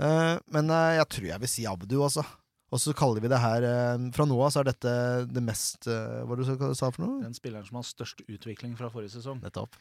Eh, 0.00 0.38
men 0.48 0.70
jeg 0.96 1.04
tror 1.12 1.26
jeg 1.28 1.40
vil 1.42 1.48
si 1.52 1.66
Abdu, 1.68 1.98
altså. 2.00 2.22
Og 2.70 2.78
så 2.78 2.92
kaller 2.94 3.20
vi 3.24 3.28
det 3.32 3.38
her 3.42 3.64
eh, 3.66 4.02
Fra 4.14 4.24
nå 4.30 4.36
av 4.46 4.52
så 4.54 4.60
er 4.62 4.68
dette 4.70 4.90
det 5.26 5.42
mest 5.42 5.88
eh, 5.90 6.20
Hva 6.22 6.36
det 6.38 6.44
du 6.46 6.74
sa 6.78 6.90
for 6.94 7.02
noe? 7.02 7.16
Den 7.24 7.34
spilleren 7.34 7.66
som 7.66 7.80
har 7.80 7.86
størst 7.88 8.22
utvikling 8.30 8.76
fra 8.78 8.90
forrige 8.92 9.16
sesong. 9.16 9.40
Nettopp. 9.42 9.74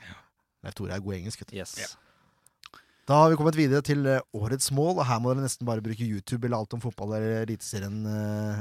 Jeg 0.66 0.74
tror 0.76 0.90
jeg 0.90 0.98
er 0.98 1.04
god 1.06 1.18
engelsk. 1.20 1.44
vet 1.44 1.52
du. 1.54 1.60
Yes. 1.60 1.76
Da 3.10 3.18
har 3.24 3.30
vi 3.32 3.38
kommet 3.40 3.56
videre 3.58 3.82
til 3.86 4.04
eh, 4.06 4.20
årets 4.38 4.72
mål, 4.76 5.00
og 5.00 5.06
her 5.10 5.22
må 5.22 5.32
dere 5.34 5.46
nesten 5.46 5.66
bare 5.70 5.82
bruke 5.86 6.06
YouTube 6.06 6.46
eller 6.46 6.60
alt 6.62 6.74
om 6.78 6.82
fotball 6.84 7.16
eller 7.18 7.44
Eliteserien. 7.46 8.02
eh, 8.06 8.60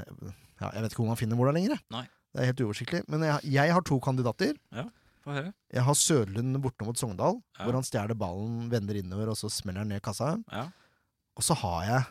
ja, 0.60 0.70
jeg 0.76 0.84
vet 0.84 0.92
ikke 0.94 1.02
hvor 1.02 1.10
man 1.12 1.20
finner 1.20 1.36
hvordan 1.40 1.58
lenger. 1.58 1.74
jeg. 1.76 1.84
Nei. 1.92 2.04
Det 2.32 2.42
er 2.44 2.48
helt 2.52 2.62
uoversiktlig. 2.64 3.02
Men 3.12 3.24
jeg, 3.26 3.50
jeg 3.56 3.72
har 3.76 3.84
to 3.88 3.98
kandidater. 4.04 4.54
Ja. 4.76 4.86
Jeg 5.28 5.82
har 5.84 5.96
Sørlund 6.00 6.56
borte 6.64 6.86
mot 6.88 6.96
Sogndal, 6.96 7.36
Ja. 7.58 7.64
hvor 7.66 7.76
han 7.76 7.84
stjeler 7.84 8.16
ballen, 8.16 8.70
vender 8.72 8.96
innover, 8.96 9.28
og 9.34 9.36
så 9.36 9.50
smeller 9.52 9.84
han 9.84 9.90
ned 9.92 10.00
kassa. 10.04 10.30
Ja. 10.52 10.68
Og 11.36 11.44
så 11.44 11.56
har 11.60 11.82
jeg 11.84 12.06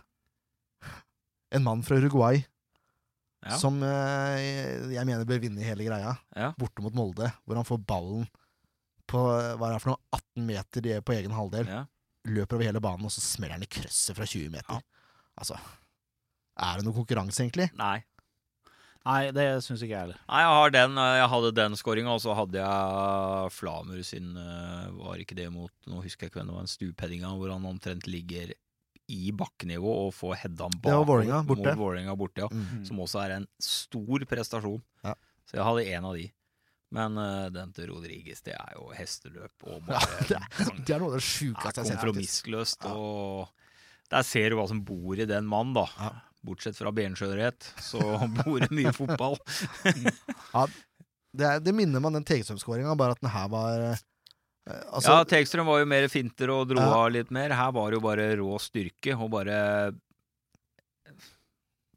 en 1.55 1.63
mann 1.63 1.83
fra 1.87 1.95
Uruguay 2.01 2.43
Ja. 3.45 3.53
som 3.61 3.77
eh, 3.85 4.89
jeg 4.91 5.05
mener 5.07 5.23
bør 5.29 5.39
vinne 5.39 5.61
hele 5.63 5.85
greia. 5.85 6.15
Ja. 6.35 6.49
Borte 6.57 6.81
mot 6.83 6.95
Molde, 6.97 7.29
hvor 7.45 7.55
han 7.55 7.67
får 7.67 7.83
ballen 7.87 8.25
på 9.07 9.21
hva 9.21 9.69
er 9.69 9.77
det 9.77 9.81
for 9.83 9.93
noe, 9.93 10.01
18 10.17 10.47
meter 10.49 10.87
på 11.05 11.13
egen 11.15 11.31
halvdel. 11.31 11.69
Ja. 11.69 11.83
Løper 12.27 12.57
over 12.57 12.65
hele 12.67 12.81
banen, 12.83 13.05
og 13.07 13.13
så 13.13 13.21
smeller 13.23 13.55
han 13.55 13.63
i 13.63 13.69
krøsset 13.71 14.17
fra 14.17 14.25
20 14.27 14.49
meter. 14.51 14.81
Ja. 14.81 15.07
Altså 15.39 15.55
Er 16.57 16.79
det 16.81 16.87
noe 16.87 16.97
konkurranse, 16.97 17.45
egentlig? 17.45 17.69
Nei. 17.77 18.01
Nei, 19.07 19.29
det 19.31 19.45
syns 19.63 19.79
ikke 19.85 19.93
jeg 19.93 20.01
heller. 20.01 20.17
Nei, 20.27 20.41
jeg 20.43 20.51
har 20.57 20.71
den. 20.75 20.97
eh, 20.99 21.13
Jeg 21.21 21.29
hadde 21.31 21.51
den 21.55 21.77
skåringa, 21.79 22.11
og 22.17 22.19
så 22.25 22.33
hadde 22.35 22.59
jeg 22.59 23.51
Flamur 23.55 24.01
sin 24.03 24.33
eh, 24.35 24.89
Var 24.97 25.21
ikke 25.23 25.37
det 25.37 25.45
mot 25.53 25.71
Nå 25.87 26.01
husker 26.03 26.25
jeg 26.25 26.33
ikke 26.33 26.41
hvem 26.41 26.49
det 26.51 26.55
var, 26.57 26.65
en 26.65 26.73
stupheadinga 26.73 27.31
hvor 27.37 27.53
han 27.53 27.69
omtrent 27.69 28.09
ligger 28.11 28.51
i 29.07 29.31
bakkenivå 29.31 29.91
og 30.07 30.13
få 30.15 30.33
heada 30.35 30.67
bak 30.73 30.83
Det 30.91 30.95
Vålinga, 31.07 31.43
borte. 31.47 31.63
mot 31.71 31.79
Vålerenga 31.79 32.15
borte. 32.19 32.43
Ja. 32.43 32.49
Mm. 32.51 32.81
Som 32.87 32.99
også 33.05 33.21
er 33.23 33.35
en 33.37 33.47
stor 33.63 34.25
prestasjon. 34.27 34.81
Ja. 35.05 35.13
Så 35.47 35.55
jeg 35.59 35.63
hadde 35.67 35.85
en 35.95 36.07
av 36.09 36.17
de. 36.19 36.25
Men 36.95 37.17
uh, 37.19 37.47
den 37.51 37.71
til 37.75 37.89
Rodriges, 37.91 38.41
det 38.45 38.53
er 38.55 38.75
jo 38.77 38.89
hesteløp 38.95 39.65
og 39.67 39.77
Ja, 39.91 39.99
bare 39.99 40.27
det, 40.29 40.37
er, 40.39 40.69
det 40.87 40.93
er 40.95 41.01
noe 41.03 41.11
av 41.11 41.17
det 41.17 41.25
sjukeste 41.27 41.57
jeg 41.57 41.67
har 41.67 41.73
faktisk. 41.73 41.97
kompromissløst. 41.97 42.87
Ja. 42.87 42.93
Og 42.95 44.11
der 44.13 44.23
ser 44.27 44.49
du 44.51 44.55
hva 44.59 44.67
som 44.71 44.83
bor 44.87 45.19
i 45.19 45.27
den 45.27 45.47
mannen, 45.51 45.73
da. 45.75 45.87
Ja. 45.99 46.11
Bortsett 46.47 46.77
fra 46.79 46.93
benskjørhet, 46.95 47.71
så 47.83 47.99
bor 48.39 48.59
det 48.63 48.71
mye 48.75 48.93
fotball. 48.95 49.35
Det, 51.37 51.45
er, 51.45 51.59
det 51.61 51.73
minner 51.75 52.01
meg 52.01 52.09
om 52.09 52.15
den 52.17 52.25
Tegstrøm-skåringa, 52.25 52.95
bare 52.97 53.13
at 53.13 53.19
den 53.21 53.29
her 53.29 53.49
var 53.51 53.81
eh, 53.91 53.99
Altså, 54.68 55.13
ja, 55.13 55.24
Tegstrøm 55.24 55.65
var 55.70 55.80
jo 55.80 55.86
mer 55.88 56.07
finter 56.11 56.49
og 56.51 56.68
dro 56.68 56.82
Ja. 56.82 56.89
av 57.05 57.11
litt 57.15 57.30
mer. 57.32 57.53
Her 57.55 57.72
var 57.72 57.91
det 57.91 57.99
jo 57.99 58.03
bare 58.03 58.26
rå 58.36 58.57
styrke 58.59 59.13
og 59.18 59.30
bare 59.32 59.93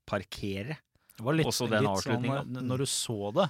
parkere. 0.07 0.77
Det 1.16 1.25
var 1.27 1.35
litt, 1.37 1.47
Også 1.51 1.68
den 1.68 1.85
litt 1.85 1.91
sånn 2.05 2.16
avslutningen. 2.16 2.57
eh, 2.57 2.62
Når 2.71 2.79
du 2.79 2.87
så 2.87 3.33
det 3.35 3.49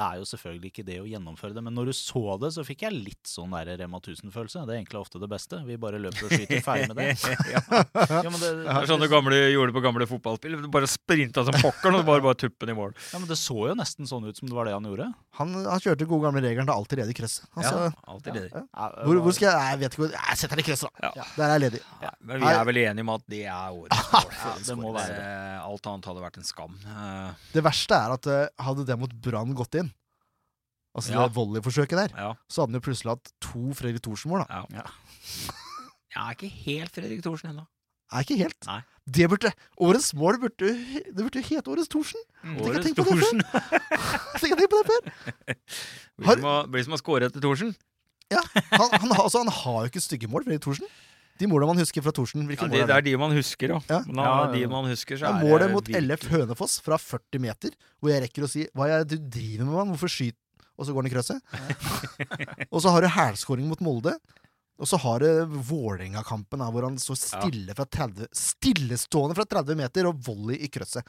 Det 0.00 0.06
er 0.06 0.20
jo 0.22 0.26
selvfølgelig 0.30 0.70
ikke 0.70 0.84
det 0.88 0.94
å 1.02 1.06
gjennomføre 1.10 1.52
det, 1.58 1.62
men 1.66 1.74
når 1.76 1.90
du 1.90 1.94
så 1.98 2.22
det, 2.40 2.48
så 2.56 2.62
fikk 2.64 2.86
jeg 2.86 2.94
litt 2.96 3.28
sånn 3.28 3.52
der 3.52 3.68
Rema 3.82 3.98
1000-følelse. 4.00 4.62
Det 4.64 4.72
er 4.72 4.78
egentlig 4.80 5.00
ofte 5.02 5.20
det 5.20 5.28
beste. 5.28 5.58
Vi 5.66 5.76
bare 5.82 6.00
løper 6.00 6.24
og 6.24 6.32
skyter 6.32 6.62
ferdig 6.64 6.86
med 6.88 7.00
det. 7.02 7.08
ja. 7.54 7.60
Ja, 7.68 8.30
men 8.32 8.38
det, 8.40 8.50
Det 8.64 8.76
er 8.78 8.88
sånn 8.88 9.04
du 9.04 9.08
gamle 9.12 9.40
gjorde 9.52 9.74
det 9.74 9.76
på 9.76 9.82
gamle 9.84 10.06
fotballspill. 10.08 10.56
Du 10.64 10.70
bare 10.72 10.88
sprinta 10.88 11.44
som 11.44 11.58
pokkeren 11.60 11.98
og 12.00 12.06
bare, 12.08 12.24
bare 12.24 12.38
tuppen 12.40 12.72
i 12.72 12.76
mål. 12.78 12.94
ja, 13.12 13.20
men 13.20 13.28
det 13.28 13.36
så 13.42 13.58
jo 13.68 13.76
nesten 13.76 14.08
sånn 14.08 14.24
ut 14.30 14.40
som 14.40 14.48
det 14.48 14.56
var 14.56 14.70
det 14.70 14.74
han 14.78 14.88
gjorde. 14.88 15.10
han, 15.40 15.52
han 15.68 15.84
kjørte 15.84 16.08
gode 16.08 16.24
gamle 16.30 16.42
regelen 16.46 16.70
til 16.70 16.74
alltid 16.78 17.02
ledig 17.02 17.18
i. 17.20 17.26
Altså, 17.28 17.74
ja, 17.84 17.92
alltid 18.14 18.38
ledig. 18.40 18.50
ja. 18.56 18.64
Ja, 18.80 18.88
hvor, 19.04 19.20
hvor 19.26 19.34
skal 19.36 19.50
jeg 19.50 19.70
Jeg 19.74 19.78
vet 19.82 19.92
ikke 19.92 20.02
hvor 20.06 20.12
Jeg 20.16 20.38
setter 20.40 20.56
den 20.56 20.62
i 20.64 20.66
krøsset, 20.70 20.96
da. 21.02 21.10
Ja. 21.20 21.26
Der 21.36 21.44
er 21.44 21.54
jeg 21.58 21.64
ledig. 21.66 21.82
Ja, 22.06 22.10
men 22.24 22.40
vi 22.40 22.50
er 22.54 22.64
vel 22.70 22.80
enige 22.86 23.04
om 23.04 23.12
at 23.18 23.26
det 23.28 23.42
er 23.44 23.76
årets 23.76 24.08
mål. 24.14 24.32
Ja, 24.40 24.54
det 24.70 24.78
må 24.80 24.94
være. 24.96 25.20
Eh, 25.20 25.68
Alt 25.70 25.86
annet 25.92 26.08
hadde 26.08 26.24
vært 26.24 26.40
en 26.40 26.48
skam. 26.48 26.78
Eh, 26.88 27.46
Det 27.52 27.64
verste 27.66 27.98
er 28.00 28.14
at 28.16 28.30
eh, 28.30 28.46
hadde 28.64 28.86
det 28.88 28.96
mot 29.00 29.12
Brann 29.26 29.52
gått 29.58 29.76
inn, 29.82 29.89
altså 30.96 31.12
Ja. 31.14 31.26
det 31.28 31.34
volleyforsøket 31.36 31.96
der, 32.00 32.10
Ja. 32.16 32.34
så 32.48 32.62
hadde 32.62 32.72
han 32.74 32.80
jo 32.80 32.86
plutselig 32.90 33.10
hatt 33.14 33.32
to 33.40 33.72
Fredrik 33.74 34.02
Thorsen-mål, 34.02 34.46
da. 34.46 34.46
ja. 34.50 34.64
Ja. 34.80 34.86
Jeg 36.10 36.22
er 36.26 36.34
ikke 36.34 36.50
helt 36.66 36.90
Fredrik 36.96 37.22
Thorsen 37.22 37.50
ennå. 37.52 37.66
Er 38.12 38.24
ikke 38.24 38.36
helt. 38.40 38.66
Nei. 38.66 38.80
Det 39.06 39.28
burde 39.30 39.52
Årets 39.78 40.08
mål 40.18 40.38
burde 40.42 40.70
Det 41.06 41.14
burde 41.22 41.42
hete 41.46 41.70
Årets 41.70 41.88
Thorsen. 41.88 42.18
Mm. 42.42 42.56
Årets 42.66 42.84
tenk! 42.86 42.96
Thorsen. 42.98 43.42
Tenk, 44.42 44.56
tenk 44.58 44.70
på 44.72 44.80
det 44.80 44.86
før! 44.90 45.54
Blir 46.18 46.26
Har- 46.26 46.40
som 46.40 46.48
å- 46.50 46.66
Blir 46.70 46.84
som 46.84 46.94
å 46.94 46.98
score 46.98 47.28
etter 47.30 47.40
Thorsen. 47.44 47.70
Han, 48.30 48.90
han, 48.90 49.10
har- 49.14 49.24
altså, 49.24 49.38
han 49.44 49.48
har 49.54 49.78
jo 49.86 49.90
ikke 49.92 50.02
stygge 50.02 50.28
mål, 50.30 50.42
Fredrik 50.46 50.62
Thorsen. 50.66 50.90
De 51.40 51.46
måla 51.48 51.66
man 51.70 51.78
husker 51.80 52.02
fra 52.04 52.12
Thorsen, 52.12 52.42
hvilke 52.50 52.66
Ja, 52.66 52.68
det, 52.74 52.80
er 52.82 52.86
det 52.90 52.96
er 52.98 53.06
de 53.06 53.14
man 53.22 53.32
husker, 53.32 53.68
ja. 53.72 53.78
Ja. 53.88 54.00
Men 54.06 54.16
Ja, 54.20 54.34
ja, 54.44 54.52
de 54.52 54.66
man 54.68 54.84
husker, 54.90 55.16
så 55.22 55.30
er 55.30 55.38
er 55.38 55.46
målet 55.46 55.70
mot 55.72 55.86
LF 55.88 56.26
Hønefoss 56.34 56.80
fra 56.84 56.98
40 57.00 57.40
meter, 57.40 57.70
hvor 58.02 58.10
jeg 58.12 58.22
rekker 58.26 58.42
å 58.44 58.50
si 58.50 58.66
'hva 58.74 58.90
er 58.90 59.04
det 59.04 59.16
du 59.22 59.38
driver 59.38 59.64
med, 59.64 59.74
mann? 59.78 59.94
Hvorfor 59.94 60.10
skyter 60.10 60.36
Og 60.80 60.86
så 60.88 60.94
går 60.96 61.04
han 61.04 61.10
i 61.10 61.12
krøsset. 61.12 61.56
og 62.72 62.80
så 62.80 62.92
har 62.94 63.04
du 63.04 63.10
hælskåring 63.12 63.68
mot 63.68 63.82
Molde. 63.84 64.14
Og 64.80 64.88
så 64.88 64.96
har 65.02 65.20
du 65.20 65.58
Vålerenga-kampen, 65.68 66.62
hvor 66.72 66.86
han 66.88 66.96
står 67.00 67.18
stille 67.20 67.74
fra 67.76 67.84
30, 67.84 68.30
stillestående 68.32 69.36
fra 69.36 69.44
30 69.44 69.76
meter 69.76 70.08
og 70.08 70.22
volley 70.24 70.56
i 70.56 70.70
krøsset. 70.72 71.04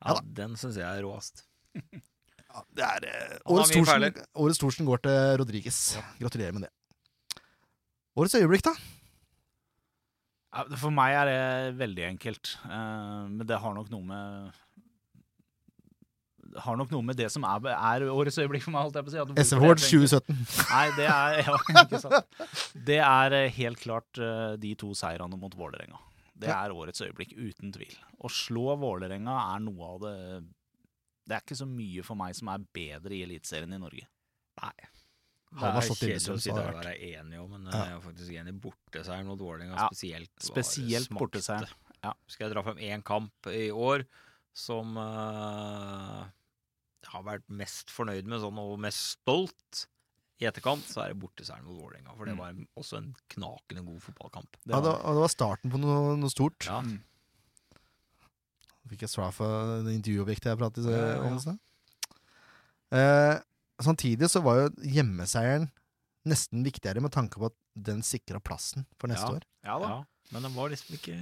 Ja, 0.00 0.16
den 0.40 0.56
syns 0.56 0.78
jeg 0.80 0.88
er 0.88 1.04
råest. 1.04 1.44
Ja, 1.76 2.62
det 2.74 2.86
er, 2.86 3.04
eh, 3.10 3.34
årets, 3.52 3.74
Thorsen, 3.74 4.22
årets 4.34 4.58
Thorsen 4.62 4.88
går 4.88 5.04
til 5.04 5.18
Rodriges. 5.42 5.82
Gratulerer 6.18 6.56
med 6.56 6.64
det. 6.66 6.72
Årets 8.16 8.34
øyeblikk, 8.40 8.64
da? 8.64 8.72
For 10.80 10.90
meg 10.90 11.14
er 11.14 11.28
det 11.28 11.76
veldig 11.78 12.06
enkelt. 12.08 12.56
Eh, 12.64 13.28
men 13.28 13.44
det 13.46 13.60
har 13.60 13.76
nok 13.76 13.92
noe 13.92 14.08
med 14.08 14.56
har 16.58 16.76
nok 16.76 16.90
noe 16.90 17.02
med 17.06 17.16
det 17.16 17.28
som 17.30 17.44
er, 17.46 17.68
er 17.72 18.04
årets 18.10 18.38
øyeblikk 18.42 18.64
for 18.64 18.74
meg. 18.74 18.82
holdt 18.88 18.96
jeg 18.98 19.04
på 19.06 19.10
å 19.10 19.14
si. 19.14 19.44
SV 19.46 19.64
jeg 19.64 19.82
2017. 19.86 20.38
Nei, 20.72 20.84
det 20.96 21.06
er 21.06 21.40
ja, 21.46 21.56
ikke 21.84 22.00
sant. 22.02 22.38
Det 22.74 22.98
er 23.06 23.36
eh, 23.38 23.50
helt 23.60 23.80
klart 23.80 24.18
eh, 24.18 24.54
de 24.60 24.74
to 24.80 24.92
seirene 24.98 25.38
mot 25.38 25.54
Vålerenga. 25.54 26.00
Det 26.40 26.48
er 26.48 26.72
årets 26.72 27.02
øyeblikk, 27.04 27.34
uten 27.36 27.70
tvil. 27.74 27.92
Å 28.24 28.30
slå 28.32 28.74
Vålerenga 28.80 29.34
er 29.54 29.60
noe 29.60 29.90
av 29.94 29.98
det 30.06 30.14
Det 31.28 31.36
er 31.36 31.42
ikke 31.44 31.58
så 31.60 31.66
mye 31.68 32.02
for 32.06 32.16
meg 32.16 32.34
som 32.34 32.48
er 32.48 32.64
bedre 32.74 33.12
i 33.14 33.22
Eliteserien 33.26 33.76
i 33.76 33.80
Norge. 33.82 34.06
Nei. 34.62 34.72
Det 35.50 35.66
er 35.66 35.82
kjedelig 35.82 36.30
å 36.32 36.38
si 36.40 36.52
det 36.54 36.62
å 36.62 36.72
være 36.78 36.94
enig 37.10 37.38
om, 37.42 37.50
men 37.56 37.68
Ja. 37.72 37.84
jeg 37.84 37.94
er 37.98 38.02
faktisk 38.04 38.34
enig. 38.40 38.56
Borteseieren 38.62 39.26
mot 39.26 39.38
Vålerenga 39.42 39.76
Ja, 39.76 39.88
spesielt. 39.90 40.30
var 40.38 40.50
Spesielt 40.50 41.10
borteseieren. 41.10 41.72
Ja. 42.04 42.12
Skal 42.30 42.46
jeg 42.48 42.54
dra 42.54 42.62
frem 42.64 42.78
én 42.80 43.02
kamp 43.04 43.46
i 43.52 43.68
år 43.70 44.06
som 44.56 44.96
eh, 44.96 46.24
jeg 46.24 46.39
har 47.06 47.22
vært 47.22 47.48
mest 47.48 47.90
fornøyd 47.90 48.24
med 48.26 48.40
sånn, 48.40 48.58
og 48.58 48.78
mest 48.78 49.18
stolt 49.20 49.86
i 50.40 50.46
etterkant, 50.48 50.84
så 50.88 51.02
er 51.04 51.08
det 51.12 51.20
borteseieren 51.20 51.64
mot 51.64 51.76
Vålerenga. 51.82 52.16
For 52.16 52.24
det 52.24 52.34
Mm. 52.34 52.38
var 52.38 52.54
også 52.82 52.96
en 52.98 53.16
knakende 53.28 53.84
god 53.84 54.00
fotballkamp. 54.02 54.50
Det 54.64 54.72
Ja, 54.72 54.80
var- 54.80 54.82
det, 54.82 55.02
var- 55.04 55.12
det 55.14 55.20
var 55.20 55.28
starten 55.28 55.70
på 55.70 55.78
noe, 55.80 56.16
noe 56.16 56.30
stort. 56.30 56.64
Ja. 56.66 56.80
Mm. 56.80 57.02
Fikk 58.88 59.00
jeg 59.00 59.10
svar 59.10 59.30
for 59.32 59.82
det 59.84 59.92
intervjuobjektet 60.02 60.50
jeg 60.50 60.58
pratet 60.58 60.84
Ja, 60.84 60.90
ja, 60.90 61.14
ja. 61.14 61.20
om 61.28 61.36
i 61.36 61.40
stad. 61.40 61.58
Eh, 62.90 63.40
samtidig 63.80 64.28
så 64.30 64.42
var 64.42 64.54
jo 64.62 64.68
hjemmeseieren 64.82 65.70
nesten 66.26 66.64
viktigere 66.64 67.00
med 67.00 67.12
tanke 67.12 67.38
på 67.38 67.46
at 67.46 67.52
den 67.80 68.02
sikra 68.02 68.40
plassen 68.40 68.86
for 68.98 69.08
neste 69.08 69.28
Ja. 69.28 69.36
år. 69.38 69.42
Ja 69.64 69.78
da. 69.78 69.88
Ja, 69.88 70.04
men 70.32 70.42
den 70.42 70.54
var 70.54 70.68
liksom 70.70 70.96
ikke 70.98 71.16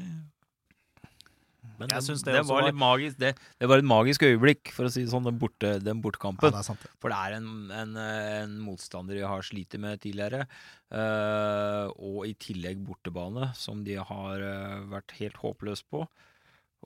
men 1.78 1.92
Jeg 1.92 2.04
den, 2.06 2.24
det 2.24 2.34
det, 2.34 2.42
var 2.48 2.62
var- 2.62 2.68
litt 2.68 2.78
magisk. 2.80 3.18
Det, 3.20 3.32
det 3.60 3.68
var 3.70 3.82
et 3.82 3.88
magisk 3.88 4.24
øyeblikk, 4.26 4.72
for 4.74 4.88
å 4.88 4.92
si 4.92 5.04
det 5.04 5.12
sånn, 5.12 5.26
den, 5.28 5.38
borte, 5.38 5.74
den 5.84 6.00
Ja, 6.42 6.62
det. 6.62 6.90
For 7.02 7.12
det 7.12 7.18
er 7.18 7.36
en, 7.38 7.48
en, 7.70 7.94
en 7.96 8.56
motstander 8.64 9.20
jeg 9.20 9.28
har 9.28 9.46
slitt 9.46 9.76
med 9.78 10.00
tidligere. 10.00 10.46
Uh, 10.88 11.92
og 12.00 12.24
i 12.26 12.34
tillegg 12.40 12.80
bortebane, 12.86 13.52
som 13.58 13.84
de 13.84 13.98
har 14.00 14.40
uh, 14.40 14.86
vært 14.94 15.16
helt 15.20 15.36
håpløse 15.42 15.84
på. 15.92 16.06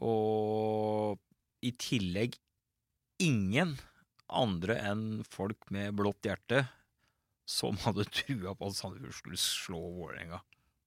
Og 0.02 1.18
i 1.62 1.70
tillegg 1.78 2.38
ingen 3.22 3.76
andre 4.32 4.78
enn 4.82 5.22
folk 5.28 5.68
med 5.70 5.94
blått 5.98 6.26
hjerte 6.26 6.64
som 7.48 7.76
hadde 7.84 8.06
trua 8.10 8.54
på 8.56 8.70
at 8.70 8.78
Sandefjord 8.78 9.14
skulle 9.18 9.40
slå 9.40 9.80
Vålerenga 9.98 10.40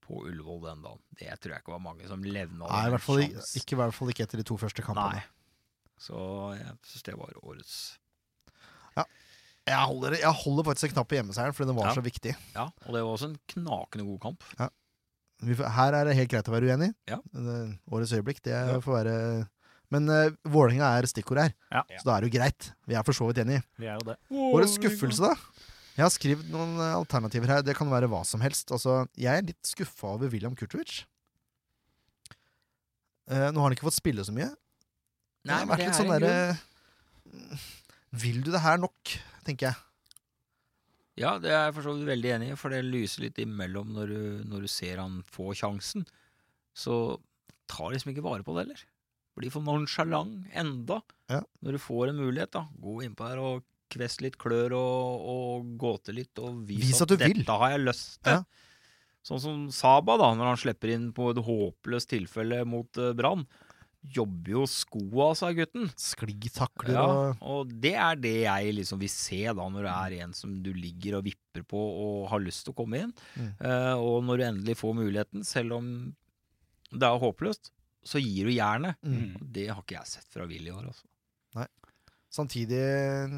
på 0.06 0.22
Ullevål 0.26 0.62
den 0.70 0.82
dagen. 0.86 1.00
Det 1.20 1.40
tror 1.42 1.52
jeg 1.56 1.62
ikke 1.64 1.74
var 1.76 1.80
mange 1.84 2.08
som 2.08 2.24
levna 2.24 2.68
Nei, 2.70 2.84
i 2.88 2.94
hvert 2.94 3.02
fall 3.06 3.22
ikke, 3.26 3.74
i 3.74 3.80
hvert 3.82 3.94
fall 3.98 4.12
ikke 4.14 4.24
etter 4.28 4.38
de 4.42 4.48
to 4.48 4.58
første 4.62 4.86
kampene. 4.86 5.20
Nei. 5.20 5.24
Så 5.98 6.16
jeg 6.60 6.74
syns 6.86 7.04
det 7.08 7.16
var 7.18 7.34
årets 7.44 7.76
Jeg 9.66 9.82
holder, 9.90 10.14
jeg 10.22 10.30
holder 10.44 10.64
faktisk 10.68 10.92
en 10.92 10.94
knapp 10.94 11.08
på 11.10 11.16
hjemmeseieren, 11.18 11.54
fordi 11.58 11.68
den 11.72 11.78
var 11.80 11.88
Ja. 11.90 11.94
så 11.98 12.02
viktig. 12.06 12.36
Ja, 12.54 12.66
og 12.86 12.92
det 12.94 13.00
var 13.02 13.10
også 13.16 13.30
en 13.32 13.40
knakende 13.50 14.06
god 14.06 14.20
kamp. 14.22 14.44
Ja. 14.60 14.68
Her 15.74 15.94
er 15.98 16.06
det 16.06 16.16
helt 16.16 16.30
greit 16.30 16.46
å 16.48 16.54
være 16.54 16.70
uenig. 16.70 16.94
Ja. 17.10 17.18
Det- 17.34 17.80
Årets 17.92 18.14
øyeblikk, 18.14 18.42
det 18.44 18.54
Ja. 18.54 18.80
får 18.80 19.04
være 19.04 19.50
Men 19.92 20.10
uh, 20.10 20.30
Vålerenga 20.50 20.98
er 20.98 21.06
stikkord 21.06 21.38
her, 21.38 21.54
Ja. 21.72 21.84
så 21.98 22.04
da 22.06 22.18
er 22.18 22.22
det 22.22 22.34
jo 22.34 22.40
greit. 22.40 22.72
Vi 22.88 22.96
er 22.96 23.04
for 23.04 23.14
så 23.14 23.26
vidt 23.28 23.38
enige. 23.46 23.64
Vi 23.78 23.86
er 23.86 23.98
det. 24.00 24.18
Årets 24.32 24.76
skuffelse, 24.78 25.22
da? 25.22 25.36
Jeg 25.96 26.04
har 26.04 26.12
skrevet 26.12 26.48
noen 26.52 26.76
eh, 26.84 26.94
alternativer 26.98 27.54
her. 27.54 27.64
Det 27.64 27.76
kan 27.78 27.92
være 27.92 28.10
hva 28.12 28.22
som 28.28 28.44
helst. 28.44 28.72
Altså, 28.76 29.06
jeg 29.20 29.32
er 29.32 29.48
litt 29.48 29.68
skuffa 29.68 30.16
over 30.18 30.32
William 30.34 30.56
Kurtovic. 30.58 31.04
Uh, 33.26 33.50
nå 33.50 33.58
har 33.58 33.64
han 33.66 33.74
ikke 33.74 33.88
fått 33.88 33.98
spille 33.98 34.26
så 34.28 34.36
mye. 34.36 34.52
Men 35.46 35.64
det 35.64 35.70
vært 35.72 35.82
litt 35.82 35.98
sånn 35.98 36.12
derre 36.12 36.34
Vil 38.22 38.44
du 38.46 38.52
det 38.54 38.62
her 38.62 38.78
nok, 38.82 39.14
tenker 39.48 39.72
jeg. 39.72 39.82
Ja, 41.22 41.38
det 41.40 41.54
er 41.54 41.70
jeg 41.70 41.76
for 41.78 41.88
så 41.88 41.94
vidt 41.96 42.10
veldig 42.10 42.32
enig 42.36 42.50
i, 42.52 42.58
for 42.60 42.74
det 42.74 42.82
lyser 42.84 43.24
litt 43.24 43.40
imellom 43.40 43.94
når 43.96 44.12
du, 44.12 44.22
når 44.52 44.66
du 44.66 44.72
ser 44.72 45.00
han 45.00 45.22
få 45.32 45.54
sjansen. 45.56 46.04
Så 46.76 47.16
tar 47.72 47.94
liksom 47.94 48.12
ikke 48.12 48.26
vare 48.26 48.44
på 48.44 48.56
det 48.56 48.66
heller. 48.66 48.84
Blir 49.40 49.54
for 49.54 49.64
nonchalant 49.64 50.52
enda. 50.56 51.00
Ja. 51.32 51.42
Når 51.64 51.78
du 51.78 51.82
får 51.82 52.12
en 52.12 52.20
mulighet, 52.20 52.52
da. 52.56 52.66
Gå 52.84 53.00
innpå 53.06 53.30
her 53.30 53.42
og 53.44 53.64
kvest 53.96 54.22
litt 54.26 54.38
klør 54.42 54.76
og, 54.78 55.26
og 55.34 55.74
gåte 55.82 56.14
litt 56.16 56.38
og 56.44 56.62
vis, 56.68 56.92
Vis 56.92 57.02
at 57.04 57.12
du 57.12 57.18
vil. 57.18 57.40
dette 57.42 57.60
har 57.64 57.74
jeg 57.76 57.86
lyst 57.88 58.18
til. 58.22 58.42
Ja. 58.44 58.66
Sånn 59.26 59.42
som 59.42 59.62
Saba, 59.74 60.20
da, 60.22 60.28
når 60.38 60.52
han 60.52 60.60
slipper 60.62 60.92
inn 60.94 61.08
på 61.16 61.32
et 61.32 61.40
håpløst 61.42 62.12
tilfelle 62.12 62.60
mot 62.70 63.00
uh, 63.02 63.10
Brann. 63.18 63.48
Jobber 64.06 64.52
jo 64.52 64.64
skoa 64.70 65.32
sa 65.34 65.48
gutten. 65.58 65.88
Sklitakler 65.98 66.94
Ja, 66.94 67.06
og 67.42 67.72
det 67.82 67.96
er 67.98 68.20
det 68.22 68.36
jeg 68.44 68.76
liksom 68.78 69.00
vil 69.02 69.10
se 69.10 69.40
da, 69.48 69.66
når 69.66 69.88
det 69.88 69.94
er 69.96 70.18
en 70.28 70.36
som 70.38 70.52
du 70.62 70.70
ligger 70.78 71.18
og 71.18 71.26
vipper 71.26 71.66
på 71.66 71.80
og 72.04 72.28
har 72.30 72.44
lyst 72.44 72.68
til 72.68 72.76
å 72.76 72.78
komme 72.84 73.02
inn. 73.02 73.16
Mm. 73.34 73.50
Uh, 73.64 73.96
og 73.98 74.20
når 74.28 74.38
du 74.38 74.46
endelig 74.52 74.78
får 74.84 74.94
muligheten, 75.00 75.48
selv 75.48 75.80
om 75.80 75.90
det 76.94 77.10
er 77.10 77.24
håpløst, 77.26 77.72
så 78.06 78.22
gir 78.22 78.46
du 78.46 78.54
jernet. 78.54 79.02
mm. 79.02 79.42
Det 79.42 79.66
har 79.72 79.82
ikke 79.82 79.98
jeg 79.98 80.12
sett 80.14 80.30
fra 80.38 80.46
Willy 80.46 80.70
i 80.70 80.76
år, 80.76 80.86
altså. 80.94 81.10
Samtidig 82.36 82.82
eh, 82.82 83.36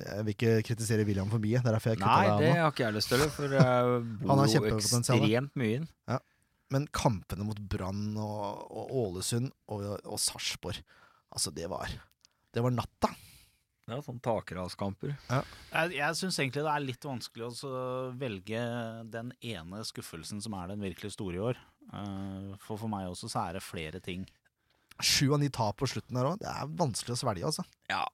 Jeg 0.00 0.24
vil 0.26 0.34
ikke 0.34 0.54
kritisere 0.66 1.06
William 1.06 1.30
for 1.30 1.42
mye. 1.42 1.60
Det 1.60 1.70
er 1.70 1.76
derfor 1.76 1.94
jeg 1.94 2.00
kutta 2.00 2.16
Nei, 2.16 2.26
det 2.26 2.34
Nei, 2.34 2.42
det 2.48 2.64
har 2.64 2.74
ikke 2.74 2.86
jeg 2.88 2.96
lyst 2.96 3.12
til, 3.12 3.24
for 3.36 3.56
jeg 3.56 4.02
bor 4.24 4.44
jo 4.50 4.64
ekstremt 4.74 5.56
mye 5.60 5.80
inn. 5.80 5.88
Men 6.70 6.86
kampene 6.94 7.46
mot 7.46 7.58
Brann 7.70 8.12
og, 8.18 8.66
og 8.70 8.94
Ålesund 9.04 9.50
og, 9.70 9.86
og 10.04 10.22
Sarpsborg 10.22 10.78
Altså, 11.30 11.52
det 11.54 11.68
var 11.70 11.90
Det 12.50 12.62
var 12.62 12.74
natta. 12.74 13.12
Ja, 13.90 13.98
sånn 14.04 14.20
takraskamper. 14.22 15.16
Jeg, 15.30 15.94
jeg 15.96 16.18
syns 16.18 16.38
egentlig 16.38 16.62
det 16.62 16.72
er 16.72 16.84
litt 16.84 17.06
vanskelig 17.06 17.48
å 17.66 17.80
velge 18.18 18.60
den 19.10 19.32
ene 19.42 19.82
skuffelsen 19.86 20.42
som 20.42 20.54
er 20.58 20.70
den 20.70 20.84
virkelig 20.84 21.16
store 21.16 21.38
i 21.38 21.42
år. 21.50 21.58
Eh, 21.90 22.52
for 22.62 22.78
for 22.78 22.90
meg 22.92 23.08
også 23.10 23.30
så 23.32 23.48
er 23.48 23.58
det 23.58 23.64
flere 23.66 24.02
ting. 24.04 24.26
Sju 25.04 25.32
av 25.34 25.40
ni 25.42 25.48
tap 25.52 25.78
på 25.80 25.88
slutten 25.90 26.18
her 26.18 26.30
òg. 26.32 26.38
Det 26.42 26.50
er 26.50 26.70
vanskelig 26.80 27.16
å 27.16 27.20
svelge, 27.20 27.48
altså. 27.48 27.64
Ja, 27.90 28.04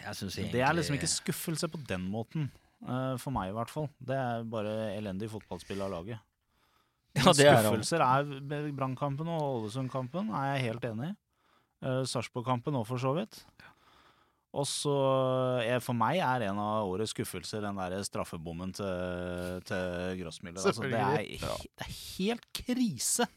jeg 0.00 0.18
synes 0.18 0.38
egentlig 0.38 0.56
Det 0.58 0.64
er 0.66 0.76
liksom 0.78 0.98
ikke 0.98 1.12
skuffelse 1.12 1.70
på 1.72 1.80
den 1.88 2.08
måten. 2.10 2.50
eh, 2.86 3.16
for 3.20 3.34
meg 3.34 3.50
i 3.50 3.56
hvert 3.56 3.70
fall. 3.72 3.88
Det 4.00 4.16
er 4.16 4.44
bare 4.48 4.74
elendig 4.96 5.30
fotballspill 5.32 5.82
av 5.84 5.90
laget. 5.92 6.20
Ja, 7.18 7.32
det 7.34 7.48
er. 7.48 7.64
Skuffelser 7.64 8.04
er 8.04 8.70
Brannkampen 8.76 9.28
og 9.28 9.64
Ålesund-kampen, 9.64 10.30
er 10.30 10.54
jeg 10.54 10.70
helt 10.70 10.86
enig 10.92 11.10
i. 11.10 11.16
Uh, 11.80 12.04
Sarpsborg-kampen 12.06 12.76
òg, 12.76 12.86
for 12.86 13.02
så 13.02 13.14
vidt. 13.16 13.40
Og 14.50 14.66
så 14.66 14.94
eh, 15.62 15.78
For 15.82 15.94
meg 15.94 16.18
er 16.26 16.48
en 16.48 16.58
av 16.58 16.88
årets 16.90 17.12
skuffelser 17.14 17.62
den 17.62 17.78
der 17.78 18.00
straffebommen 18.06 18.72
til, 18.74 19.60
til 19.68 20.16
Grossmiller. 20.18 20.58
Altså, 20.58 20.88
det, 20.90 20.98
er, 20.98 21.60
det 21.78 21.86
er 21.86 21.92
helt 22.18 22.48
krise. 22.58 23.28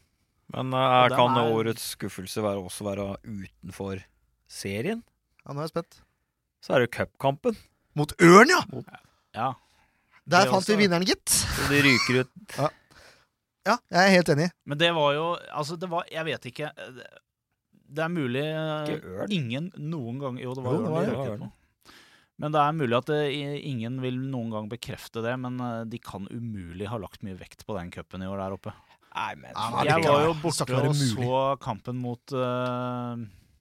Men 0.52 0.72
uh, 0.74 1.04
Og 1.06 1.14
kan 1.16 1.38
er- 1.40 1.52
årets 1.56 1.94
skuffelse 1.96 2.42
være, 2.44 2.60
også 2.60 2.84
være 2.84 3.06
utenfor 3.24 4.02
serien? 4.50 5.02
Ja, 5.44 5.52
nå 5.52 5.60
er 5.62 5.68
jeg 5.68 5.74
spent. 5.74 6.00
Så 6.64 6.74
er 6.76 6.84
det 6.84 6.90
cupkampen. 6.96 7.56
Mot 7.96 8.12
Ørn, 8.20 8.50
ja! 8.50 8.60
Ja. 9.34 9.48
Der 10.26 10.44
Det 10.46 10.50
fant 10.52 10.66
vi 10.68 10.72
også. 10.74 10.78
vinneren, 10.80 11.04
gitt. 11.06 11.28
Så 11.28 11.68
de 11.72 11.82
ryker 11.84 12.24
ut. 12.24 12.32
Ja, 13.64 13.78
jeg 13.88 13.96
er 14.04 14.12
helt 14.12 14.28
enig. 14.28 14.46
Men 14.68 14.76
det 14.76 14.90
var 14.92 15.14
jo 15.16 15.22
Altså, 15.56 15.78
det 15.80 15.88
var 15.88 16.04
Jeg 16.12 16.24
vet 16.26 16.42
ikke. 16.50 16.66
Det, 16.76 18.02
er 18.04 18.10
mulig 18.12 18.42
eh, 18.44 18.90
Ikke 18.92 19.14
ørn? 19.22 19.30
ingen 19.32 19.70
noen 19.80 20.18
gang 20.20 20.36
Jo, 20.42 20.52
det 20.52 20.64
var 20.66 20.74
Jo, 20.74 20.82
det 20.82 20.90
ørn 20.90 21.06
det. 21.08 21.14
røk 21.16 21.46
ut. 21.46 21.94
Men 22.44 22.52
det 22.52 22.60
er 22.60 22.74
mulig 22.76 22.98
at 22.98 23.08
det, 23.08 23.20
ingen 23.64 23.96
vil 24.04 24.18
noen 24.28 24.50
gang 24.52 24.68
bekrefte 24.68 25.22
det, 25.24 25.32
men 25.40 25.56
eh, 25.64 25.84
de 25.88 25.96
kan 26.02 26.28
umulig 26.28 26.90
ha 26.92 26.98
lagt 27.00 27.22
mye 27.24 27.38
vekt 27.40 27.64
på 27.64 27.76
den 27.78 27.88
cupen 27.94 28.20
i 28.20 28.28
år 28.28 28.42
der 28.44 28.56
oppe. 28.58 28.74
Nei, 29.14 29.30
men 29.38 29.54
Nei, 29.54 29.84
Jeg 29.86 30.02
var 30.04 30.24
jo 30.26 30.34
borte 30.42 30.66
og 30.74 30.94
så 30.98 31.40
kampen 31.62 31.98
mot 32.02 32.34
uh, 32.34 33.14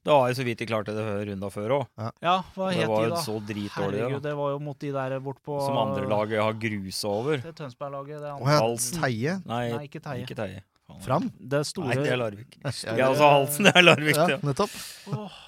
Det 0.04 0.12
var 0.12 0.32
jo 0.32 0.38
så 0.40 0.46
vidt 0.48 0.64
de 0.64 0.68
klarte 0.68 0.96
det 0.98 1.04
runda 1.30 1.50
før 1.54 1.76
òg. 1.78 1.86
Ja, 2.26 2.40
hva 2.56 2.72
Det 2.74 2.88
var 2.90 3.06
jo 3.12 3.20
så 3.22 3.38
dritdårlig. 3.46 4.02
Herregud, 4.02 4.24
det 4.26 4.34
var 4.40 4.50
jo 4.56 4.60
mot 4.66 4.80
de 4.82 4.92
der 4.98 5.16
bort 5.24 5.40
på 5.46 5.60
Som 5.64 5.78
andre 5.78 6.10
laget 6.10 6.42
har 6.42 6.58
grusa 6.66 7.14
over. 7.14 7.38
Det 7.46 7.54
Tønsberg-laget. 7.62 8.20
Det, 8.20 8.34
andre- 8.34 8.58
Halsen. 8.60 9.00
Teie 9.06 9.38
Nei, 9.46 9.64
Nei, 9.78 9.86
ikke 9.88 10.02
Teie. 10.04 10.26
Ikke 10.26 10.36
Teie. 10.42 10.64
Fram. 11.06 11.30
Det 11.40 11.64
store 11.66 11.94
Nei, 11.94 12.02
det 12.04 12.12
er 12.12 12.20
Larvik. 12.20 12.58
Ja, 12.60 13.08
altså 13.08 13.30
Halsen, 13.32 13.70
det 13.70 13.76
er 13.78 13.86
Larvik. 13.88 14.16
ja, 14.18 14.28
Ja. 14.34 14.38
nettopp. 14.44 14.76
Åh, 15.14 15.40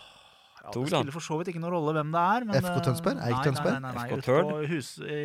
ja, 0.63 0.71
det 0.71 0.87
spiller 0.87 1.13
for 1.13 1.21
så 1.21 1.37
vidt 1.41 1.51
ikke 1.51 1.61
noen 1.61 1.75
rolle 1.75 1.93
hvem 1.97 2.15
det 2.15 2.23
er. 2.23 2.45
Men, 2.45 2.55
FK 2.63 2.79
Tønsberg? 2.87 3.19
Eik 3.27 3.43
Tønsberg? 3.45 3.81
nei, 3.83 3.83
Tønsberg? 3.83 3.83
Nei, 3.83 3.91
nei, 3.91 3.93
nei, 3.93 4.07
FK 4.07 4.25
Tørn? 4.25 4.67
Hus... 4.71 4.89
I, 5.03 5.21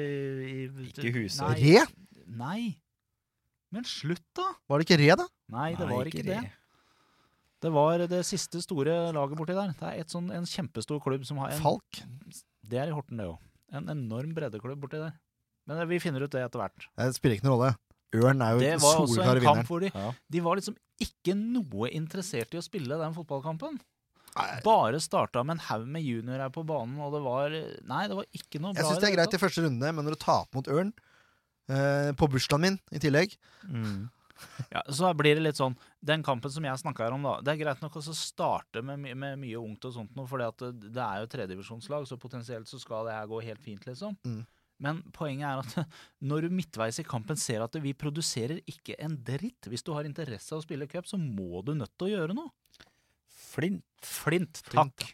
i, 0.50 0.68
Ikke 0.90 1.12
Huset. 1.20 1.46
Re? 1.60 1.86
nei. 2.42 2.60
Men 3.70 3.86
slutt, 3.86 4.24
da! 4.34 4.48
Var 4.70 4.80
det 4.80 4.86
ikke 4.88 4.98
Re, 5.00 5.10
da? 5.20 5.26
Nei, 5.54 5.68
det 5.78 5.86
var 5.90 6.08
ikke 6.10 6.24
det. 6.26 6.40
det. 6.40 6.52
Det 7.60 7.70
var 7.74 8.02
det 8.08 8.22
siste 8.24 8.62
store 8.64 8.94
laget 9.14 9.36
borti 9.38 9.54
der. 9.54 9.74
Det 9.78 9.86
er 9.90 10.00
et 10.02 10.12
sånn, 10.12 10.30
en 10.34 10.46
kjempestor 10.48 11.00
klubb 11.04 11.26
som 11.28 11.38
har 11.42 11.52
en 11.52 11.60
Falk? 11.60 12.00
Det 12.70 12.80
er 12.80 12.90
i 12.90 12.94
Horten, 12.96 13.20
det 13.20 13.28
òg. 13.28 13.36
En 13.76 13.86
enorm 13.92 14.32
breddeklubb 14.34 14.80
borti 14.82 14.98
der. 15.02 15.12
Men 15.68 15.82
vi 15.90 16.00
finner 16.02 16.24
ut 16.24 16.32
det 16.32 16.42
etter 16.42 16.62
hvert. 16.62 16.88
Det 16.98 17.12
spiller 17.14 17.36
ikke 17.38 17.46
noen 17.46 17.58
rolle. 17.58 17.74
Ørn 18.16 18.42
er 18.42 18.56
jo 18.56 18.62
Det 18.64 18.72
var 18.82 19.02
også 19.04 19.22
en 19.22 19.44
kamp 19.44 19.68
hvor 19.68 19.84
de, 19.84 19.90
Ja. 19.94 20.08
de 20.34 20.40
var 20.42 20.58
liksom 20.58 20.74
ikke 20.98 21.36
noe 21.38 21.90
interessert 21.94 22.56
i 22.56 22.58
å 22.58 22.64
spille 22.64 22.96
den 22.98 23.14
fotballkampen. 23.14 23.78
Nei, 24.34 24.60
Bare 24.64 24.98
starta 25.02 25.44
med 25.44 25.58
en 25.58 25.64
haug 25.68 25.86
med 25.86 26.02
juniorer 26.02 26.50
på 26.54 26.64
banen, 26.66 26.98
og 27.02 27.12
det 27.14 27.22
var 27.22 27.50
Nei, 27.50 28.02
det 28.08 28.16
var 28.16 28.26
ikke 28.34 28.58
noe 28.62 28.72
bra. 28.74 28.82
Jeg 28.82 28.88
syns 28.90 29.00
det 29.04 29.10
er 29.12 29.16
greit 29.16 29.34
i 29.34 29.42
første 29.42 29.62
runde, 29.62 29.92
men 29.94 30.04
når 30.06 30.16
du 30.16 30.20
taper 30.24 30.58
mot 30.58 30.66
Ørn 30.70 30.92
eh, 31.70 32.10
på 32.18 32.28
bursdagen 32.30 32.66
min 32.66 32.80
i 32.90 33.02
tillegg 33.02 33.36
Mm. 33.68 34.08
Ja, 34.70 34.80
så 34.88 35.10
blir 35.12 35.36
det 35.36 35.42
litt 35.44 35.58
sånn 35.58 35.74
Den 36.00 36.22
kampen 36.24 36.48
som 36.52 36.64
jeg 36.64 36.80
snakka 36.80 37.10
om, 37.12 37.26
da. 37.26 37.34
Det 37.44 37.52
er 37.52 37.58
greit 37.60 37.82
nok 37.84 37.98
å 38.00 38.02
starte 38.16 38.80
med, 38.80 39.02
med 39.12 39.36
mye 39.40 39.58
ungt 39.60 39.84
og 39.84 39.92
sånt 39.98 40.16
for 40.30 40.40
det, 40.40 40.70
det 40.94 41.02
er 41.04 41.20
jo 41.20 41.28
tredivisjonslag, 41.34 42.06
så 42.08 42.16
potensielt 42.20 42.70
så 42.70 42.80
skal 42.80 43.04
det 43.08 43.18
her 43.18 43.28
gå 43.28 43.42
helt 43.44 43.60
fint, 43.60 43.84
liksom. 43.84 44.16
Mm. 44.24 44.40
Men 44.80 45.02
poenget 45.12 45.44
er 45.50 45.60
at 45.60 45.92
når 46.32 46.46
du 46.46 46.56
midtveis 46.56 47.02
i 47.02 47.06
kampen 47.06 47.38
ser 47.40 47.64
at 47.64 47.76
vi 47.84 47.92
produserer 47.92 48.62
ikke 48.64 48.96
en 49.04 49.18
dritt 49.26 49.68
Hvis 49.68 49.84
du 49.84 49.92
har 49.92 50.08
interesse 50.08 50.54
av 50.54 50.62
å 50.62 50.64
spille 50.64 50.88
cup, 50.88 51.08
så 51.08 51.20
må 51.20 51.60
du 51.66 51.74
nødt 51.76 51.92
til 51.98 52.08
å 52.08 52.14
gjøre 52.14 52.36
noe. 52.36 52.52
Flint, 53.50 53.84
Flint, 54.00 54.62
Flint, 54.64 54.72
takk. 54.72 55.10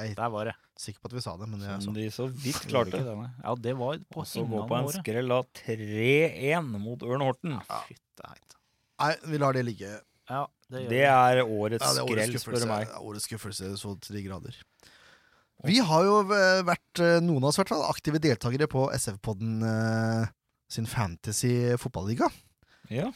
Jeg 0.00 0.12
er 0.12 0.18
Der 0.18 0.30
var 0.32 0.44
det. 0.50 0.54
sikker 0.80 1.00
på 1.04 1.10
at 1.10 1.14
vi 1.18 1.20
sa 1.24 1.36
det, 1.36 1.48
men 1.48 1.62
er 1.62 1.80
som 1.84 1.94
de 1.94 2.06
så 2.10 2.26
vidt 2.32 2.60
klarte. 2.70 2.90
det. 2.98 3.30
Ja, 3.44 3.54
det 3.54 3.74
var 3.76 3.98
på 4.10 4.22
Og 4.22 4.26
så 4.26 4.44
gå 4.48 4.62
på 4.68 4.76
en 4.78 4.84
året. 4.88 5.00
skrell 5.02 5.30
av 5.36 5.46
3-1 5.54 6.78
mot 6.80 7.02
Ørn 7.02 7.20
Horten. 7.26 7.58
Fytte 7.88 8.26
heit. 8.28 8.56
Nei, 9.00 9.14
vi 9.32 9.38
lar 9.38 9.52
det 9.56 9.64
ligge. 9.64 10.00
Ja, 10.30 10.46
det 10.70 10.84
gjør 10.84 10.88
Det 10.90 10.98
vi. 10.98 11.04
er 11.04 11.42
årets 11.44 11.84
Ja, 11.84 11.92
det 11.92 12.00
er 12.00 12.04
årets 12.04 12.26
skrell, 12.26 12.34
spør 12.38 12.40
skuffelse. 12.40 12.66
du 12.66 12.72
meg. 12.72 12.88
Ja, 12.88 12.98
Årets 13.00 13.24
skuffelse 13.28 13.70
så 13.80 13.94
til 14.00 14.16
de 14.16 14.22
grader. 14.28 14.54
Vi 15.64 15.78
har 15.84 16.04
jo 16.04 16.20
eh, 16.32 16.62
vært, 16.64 17.00
eh, 17.04 17.20
noen 17.20 17.42
av 17.44 17.50
oss 17.50 17.58
i 17.58 17.60
hvert 17.62 17.68
fall, 17.74 17.82
aktive 17.90 18.18
deltakere 18.22 18.66
på 18.70 18.86
SF-podden 18.96 19.58
eh, 19.66 20.28
sin 20.70 20.86
fantasy 20.86 21.76
fotballiga. 21.76 22.30
Ja, 22.88 23.10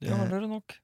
det 0.00 0.08
har 0.14 0.24
Eh, 0.24 0.30
dere 0.30 0.48
nok. 0.48 0.78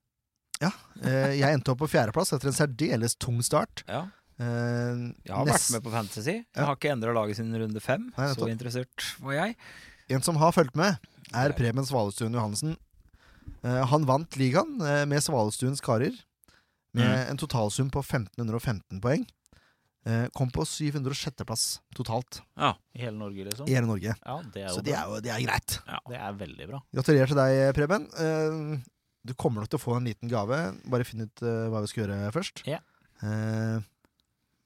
Eh, 0.61 1.39
jeg 1.39 1.55
endte 1.55 1.71
opp 1.71 1.79
på 1.79 1.89
fjerdeplass 1.89 2.33
etter 2.35 2.49
en 2.51 2.57
særdeles 2.57 3.15
tung 3.17 3.39
start. 3.47 3.85
Ja. 3.89 4.09
Eh, 4.39 5.13
Jeg 5.27 5.35
har 5.35 5.45
nest- 5.47 5.69
vært 5.69 5.73
med 5.79 5.83
på 5.85 5.91
Fantasy. 5.93 6.31
Jeg 6.33 6.47
Ja. 6.57 6.65
har 6.67 6.77
ikke 6.77 6.93
endra 6.93 7.13
laget 7.15 7.37
siden 7.37 7.55
runde 7.59 7.81
fem. 7.83 8.13
Nei, 8.17 8.29
så 8.35 8.49
interessert 8.49 9.17
var 9.21 9.33
jeg. 9.35 9.57
En 10.11 10.23
som 10.23 10.37
har 10.37 10.53
fulgt 10.53 10.77
med, 10.77 10.99
er 11.35 11.53
Preben 11.53 11.85
Svalestuen 11.85 12.33
Johansen. 12.33 12.77
Uh, 13.65 13.85
han 13.85 14.05
vant 14.07 14.31
ligaen 14.39 14.81
uh, 14.81 15.05
med 15.05 15.19
Svalestuens 15.21 15.81
karer, 15.83 16.15
med 16.95 17.05
Mm. 17.27 17.31
en 17.31 17.37
totalsum 17.37 17.91
på 17.91 18.01
1515 18.05 19.01
poeng. 19.01 19.27
Eh, 20.07 20.29
kom 20.35 20.49
på 20.51 20.63
706.-plass 20.65 21.81
totalt 21.95 22.41
Ja. 22.57 22.73
I 22.95 23.01
hele 23.03 23.19
Norge, 23.19 23.45
liksom. 23.45 23.69
i 23.69 23.75
hele 23.75 23.87
Norge. 23.87 24.15
Ja, 24.25 24.41
det 24.55 24.63
er 24.65 24.69
Så 24.71 24.83
det 24.83 24.95
er 24.95 25.05
jo 25.05 25.21
det 25.21 25.31
er 25.31 25.41
greit. 25.45 25.79
Det 26.09 26.17
er 26.17 26.33
veldig 26.33 26.67
bra. 26.71 26.81
Gratulerer 26.95 27.27
til 27.27 27.37
deg, 27.37 27.75
Preben. 27.75 28.07
Eh, 28.17 28.81
du 29.27 29.35
kommer 29.35 29.61
nok 29.61 29.69
til 29.69 29.79
å 29.79 29.83
få 29.83 29.97
en 29.99 30.05
liten 30.07 30.29
gave. 30.31 30.81
Bare 30.89 31.05
finn 31.05 31.21
ut 31.27 31.43
eh, 31.43 31.69
hva 31.69 31.81
vi 31.83 31.87
skal 31.89 32.07
gjøre 32.07 32.33
først. 32.33 32.63
Ja. 32.65 32.79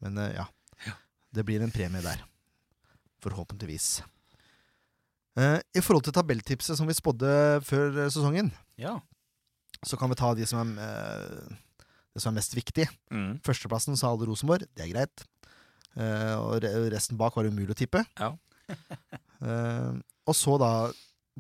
Men 0.03 0.19
eh, 0.19 0.35
ja. 0.37 0.47
Ja. 0.87 0.95
Det 1.33 1.45
blir 1.49 1.63
en 1.65 1.73
premie 1.75 2.03
der. 2.05 2.23
Forhåpentligvis. 3.23 4.03
Eh, 5.39 5.59
I 5.79 5.81
forhold 5.81 6.05
til 6.05 6.13
tabelltipset 6.17 6.77
som 6.77 6.89
vi 6.91 6.97
spådde 6.99 7.31
før 7.65 8.03
eh, 8.05 8.11
sesongen, 8.13 8.51
Ja. 8.81 8.99
så 9.87 9.97
kan 9.99 10.11
vi 10.13 10.19
ta 10.19 10.33
de 10.35 10.47
som 10.47 10.75
er, 10.79 11.29
det 12.13 12.21
som 12.23 12.33
er 12.35 12.41
mest 12.41 12.55
viktig. 12.59 12.89
Mm. 13.15 13.39
Førsteplassen 13.47 13.97
sa 13.97 14.11
alle 14.13 14.27
Rosenborg. 14.29 14.67
Det 14.77 14.85
er 14.87 14.93
greit. 14.93 15.25
Og 15.93 16.63
resten 16.93 17.19
bak 17.21 17.35
var 17.37 17.45
umulig 17.45 17.75
å 17.75 17.77
tippe. 17.77 18.01
Ja. 18.17 18.31
Og 20.23 20.35
så 20.39 20.55
da 20.61 20.69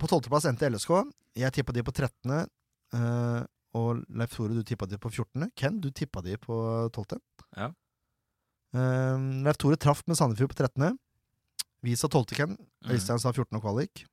På 0.00 0.08
tolvteplass 0.10 0.44
endte 0.48 0.68
LSK. 0.72 0.90
Jeg 1.38 1.52
tippa 1.56 1.72
de 1.72 1.82
på 1.84 1.92
13. 1.94 2.48
eh, 2.96 3.42
og 3.72 4.02
Leif 4.12 4.34
Tore, 4.36 4.52
du 4.52 4.62
tippa 4.68 4.84
de 4.88 4.98
på 5.00 5.08
14. 5.08 5.46
Ken, 5.56 5.78
du 5.80 5.88
tippa 5.96 6.20
de 6.24 6.34
på 6.36 6.56
12. 6.92 7.16
Ja. 7.56 7.70
Eh, 8.72 9.18
Leif 9.44 9.58
Tore 9.60 9.76
traff 9.76 10.02
med 10.08 10.16
Sandefjord 10.16 10.52
på 10.54 10.58
13. 10.62 10.96
Vi 11.82 11.96
sa 11.98 12.08
12. 12.08 12.32
Ken. 12.38 12.56
Mm. 12.84 12.94
Øystein 12.94 13.20
sa 13.20 13.32
14 13.32 13.58
og 13.58 13.64
kvalik. 13.64 14.04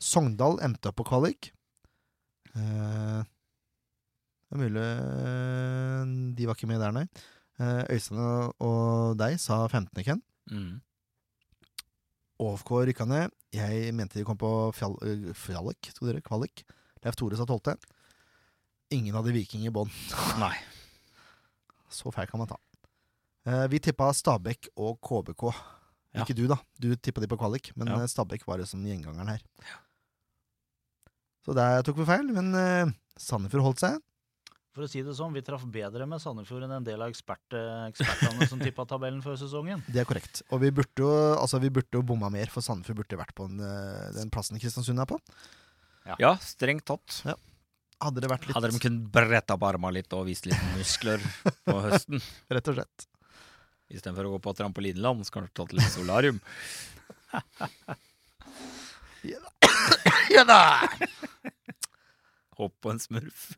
Sogndal 0.00 0.58
endte 0.64 0.90
opp 0.90 0.98
på 1.00 1.06
kvalik. 1.10 1.50
Uh, 2.50 3.22
det 4.50 4.56
er 4.56 4.58
mulig 4.58 4.82
eh, 4.82 6.08
de 6.34 6.46
var 6.48 6.56
ikke 6.58 6.66
med 6.66 6.80
der, 6.82 6.94
nei. 6.96 7.04
Uh, 7.60 7.84
Øystein 7.94 8.18
og- 8.58 9.14
deg 9.20 9.36
sa 9.38 9.60
15. 9.68 10.02
Ken. 10.02 10.22
Mm. 10.50 10.80
OFK 12.40 12.72
rykka 12.88 13.06
ned. 13.06 13.30
Jeg 13.52 13.94
mente 13.94 14.18
de 14.18 14.24
kom 14.24 14.38
på 14.40 14.50
fjall, 14.74 14.96
øh, 15.02 15.30
fjalik, 15.34 15.90
sto 15.92 16.06
dere, 16.06 16.22
kvalik. 16.24 16.64
Leif 17.04 17.14
Tore 17.18 17.36
sa 17.36 17.44
12. 17.44 17.76
Ingen 18.90 19.14
hadde 19.14 19.34
Viking 19.34 19.66
i 19.66 19.70
bånn. 19.74 19.90
Nei. 20.40 20.54
Så 21.90 22.10
feil 22.14 22.26
kan 22.30 22.40
man 22.40 22.48
ta. 22.50 22.56
Eh, 23.48 23.66
vi 23.72 23.80
tippa 23.80 24.10
Stabæk 24.12 24.68
og 24.76 24.98
KBK. 25.04 25.46
Ja. 26.12 26.24
Ikke 26.24 26.34
du, 26.36 26.44
da. 26.50 26.58
Du 26.80 26.90
tippa 26.96 27.22
de 27.22 27.28
på 27.30 27.38
kvalik, 27.40 27.70
men 27.78 27.88
Ja. 27.88 28.00
eh, 28.02 28.06
Stabæk 28.10 28.44
var 28.46 28.58
liksom 28.58 28.82
gjengangeren 28.84 29.28
her. 29.30 29.40
Så 31.46 31.54
der 31.56 31.82
tok 31.86 31.96
vi 31.96 32.04
feil, 32.04 32.26
men 32.36 32.50
uh, 32.52 32.90
Sandefjord 33.16 33.64
holdt 33.64 33.80
seg. 33.80 33.94
For 34.76 34.84
å 34.84 34.88
si 34.90 35.00
det 35.02 35.14
sånn, 35.16 35.32
vi 35.34 35.40
traff 35.42 35.64
bedre 35.72 36.04
med 36.06 36.20
Sandefjord 36.22 36.66
enn 36.66 36.74
en 36.76 36.84
del 36.86 37.00
av 37.00 37.08
ekspert, 37.10 37.56
ekspertene 37.88 38.46
som 38.46 38.60
tippa 38.60 38.84
tabellen 38.86 39.22
før 39.24 39.38
sesongen. 39.40 39.80
Det 39.88 40.02
er 40.02 40.06
korrekt. 40.06 40.42
Og 40.52 40.60
vi 40.62 40.70
burde 40.70 41.00
jo 41.02 41.08
altså 41.40 41.58
vi 41.62 41.72
burde 41.74 41.96
jo 41.96 42.04
bomma 42.06 42.28
mer, 42.30 42.46
for 42.52 42.62
Sandefjord 42.62 43.00
burde 43.02 43.18
vært 43.18 43.34
på 43.34 43.48
den, 43.48 43.64
den 44.14 44.30
plassen 44.30 44.60
Kristiansund 44.62 45.00
er 45.02 45.08
på. 45.10 45.18
Ja, 46.20 46.34
strengt 46.44 46.84
tatt. 46.86 47.22
Hadde 48.00 48.22
det 48.22 48.30
vært 48.30 48.46
litt 48.48 48.56
Hadde 48.56 48.70
de 48.72 48.78
kunnet 48.80 49.08
bretta 49.12 49.56
opp 49.58 49.64
armene 49.68 49.98
litt 49.98 50.12
og 50.16 50.24
vist 50.28 50.46
litt 50.48 50.60
muskler 50.76 51.20
på 51.66 51.74
høsten, 51.88 52.22
Rett 52.52 52.70
og 52.72 52.78
slett. 52.78 53.08
Istedenfor 53.90 54.28
å 54.28 54.32
gå 54.36 54.40
på 54.44 54.54
trampolineland, 54.58 55.26
så 55.26 55.36
kanskje 55.36 55.56
tatt 55.60 55.74
litt 55.76 55.92
solarium. 55.92 56.38
Ja 60.30 60.44
da! 60.46 60.60
Hopp 62.60 62.74
på 62.82 62.92
en 62.92 63.00
smurf. 63.02 63.50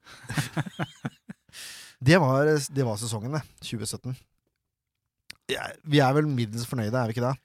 Det 2.02 2.18
var, 2.18 2.48
det 2.74 2.84
var 2.86 2.96
sesongen, 2.98 3.36
det. 3.36 3.42
2017. 3.62 4.16
Ja, 5.52 5.68
vi 5.86 6.00
er 6.02 6.14
vel 6.16 6.26
middels 6.30 6.66
fornøyde, 6.66 6.96
er 6.98 7.10
vi 7.10 7.14
ikke 7.16 7.28
det? 7.28 7.36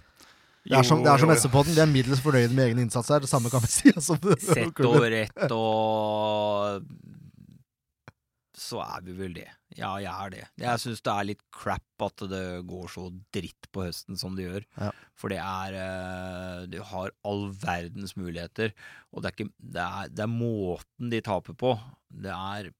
Det 0.67 0.75
er 0.75 0.87
som, 0.87 0.99
det 1.03 1.11
er 1.11 1.21
som 1.21 1.31
SV-podden. 1.31 1.75
Vi 1.77 1.81
er 1.83 1.89
middels 1.91 2.21
fornøyde 2.23 2.55
med 2.55 2.65
egen 2.71 2.81
innsats 2.83 3.11
her. 3.13 3.21
Det 3.23 3.29
samme 3.31 3.51
kan 3.53 3.63
vi 3.63 3.69
si. 3.71 3.91
Altså, 3.93 4.17
Sett 4.41 4.81
og 4.83 5.05
rett 5.13 5.53
og 5.55 6.81
Så 8.57 8.79
er 8.81 9.03
vi 9.05 9.13
vel 9.13 9.35
det. 9.37 9.45
Ja, 9.77 9.91
jeg 10.01 10.09
er 10.09 10.31
det. 10.33 10.39
Jeg 10.57 10.81
syns 10.81 11.03
det 11.05 11.11
er 11.13 11.27
litt 11.29 11.43
crap 11.53 12.03
at 12.07 12.23
det 12.31 12.41
går 12.65 12.87
så 12.89 13.03
dritt 13.35 13.67
på 13.75 13.83
høsten 13.85 14.17
som 14.17 14.33
det 14.37 14.47
gjør. 14.47 14.63
Ja. 14.81 14.87
For 15.13 15.29
det 15.29 15.37
er 15.43 15.75
eh, 15.77 16.63
Du 16.73 16.79
har 16.89 17.13
all 17.27 17.45
verdens 17.61 18.15
muligheter, 18.17 18.73
og 19.13 19.21
det 19.21 19.29
er 19.29 19.35
ikke 19.37 19.51
Det 19.77 19.83
er, 19.85 20.09
det 20.09 20.25
er 20.25 20.31
måten 20.33 21.13
de 21.13 21.21
taper 21.21 21.53
på. 21.53 21.75
Det 22.09 22.33
er 22.33 22.71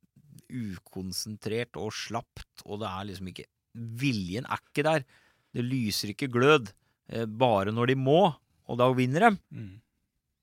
ukonsentrert 0.49 1.77
og 1.79 1.91
slapt, 1.95 2.63
og 2.65 2.81
det 2.81 2.89
er 2.89 3.07
liksom 3.11 3.31
ikke 3.33 3.47
Viljen 3.77 4.47
er 4.49 4.57
ikke 4.63 4.83
der. 4.87 5.03
Det 5.53 5.61
lyser 5.61 6.09
ikke 6.15 6.31
glød. 6.33 6.71
eh, 7.13 7.25
Bare 7.29 7.69
når 7.71 7.91
de 7.91 7.95
må, 8.01 8.33
og 8.65 8.77
da 8.81 8.87
vinner 8.97 9.27
de. 9.29 9.37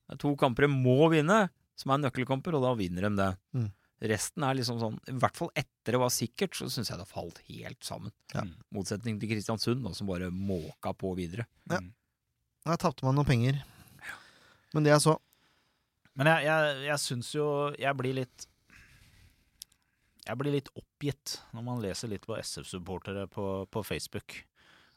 Det 0.07 0.15
er 0.15 0.21
to 0.23 0.37
kamper 0.39 0.69
de 0.69 0.71
må 0.71 1.09
vinne, 1.11 1.49
som 1.75 1.91
er 1.91 2.05
nøkkelkamper, 2.05 2.55
og 2.55 2.63
da 2.63 2.75
vinner 2.79 3.09
de 3.09 3.17
det. 3.19 3.31
Mm. 3.59 3.73
Resten 4.03 4.43
er 4.45 4.57
liksom 4.59 4.81
sånn 4.83 4.97
I 5.09 5.15
hvert 5.23 5.39
fall 5.39 5.53
etter 5.57 5.95
det 5.95 6.01
var 6.03 6.11
sikkert, 6.13 6.57
så 6.59 6.67
syns 6.73 6.91
jeg 6.91 6.99
det 6.99 7.07
har 7.07 7.13
falt 7.13 7.39
helt 7.47 7.87
sammen. 7.87 8.13
Ja. 8.35 8.43
Mm. 8.45 8.57
Motsetning 8.75 9.21
til 9.21 9.31
Kristiansund, 9.31 9.85
da, 9.85 9.93
som 9.97 10.09
bare 10.11 10.33
måka 10.35 10.93
på 10.99 11.15
videre. 11.19 11.47
Ja. 11.71 11.79
Mm. 11.81 11.93
Der 12.65 12.81
tapte 12.81 13.07
man 13.07 13.17
noen 13.19 13.29
penger. 13.29 13.61
Men 14.75 14.87
det 14.87 14.95
jeg 14.95 15.05
så 15.05 15.15
Men 16.19 16.31
jeg, 16.33 16.47
jeg, 16.49 16.79
jeg 16.89 17.01
syns 17.03 17.29
jo 17.37 17.45
Jeg 17.79 17.95
blir 17.95 18.17
litt 18.17 18.47
Jeg 20.25 20.41
blir 20.41 20.57
litt 20.57 20.71
oppgitt 20.75 21.37
når 21.55 21.67
man 21.69 21.85
leser 21.85 22.11
litt 22.11 22.25
på 22.27 22.35
SF-supportere 22.39 23.29
på, 23.31 23.45
på 23.71 23.83
Facebook. 23.87 24.39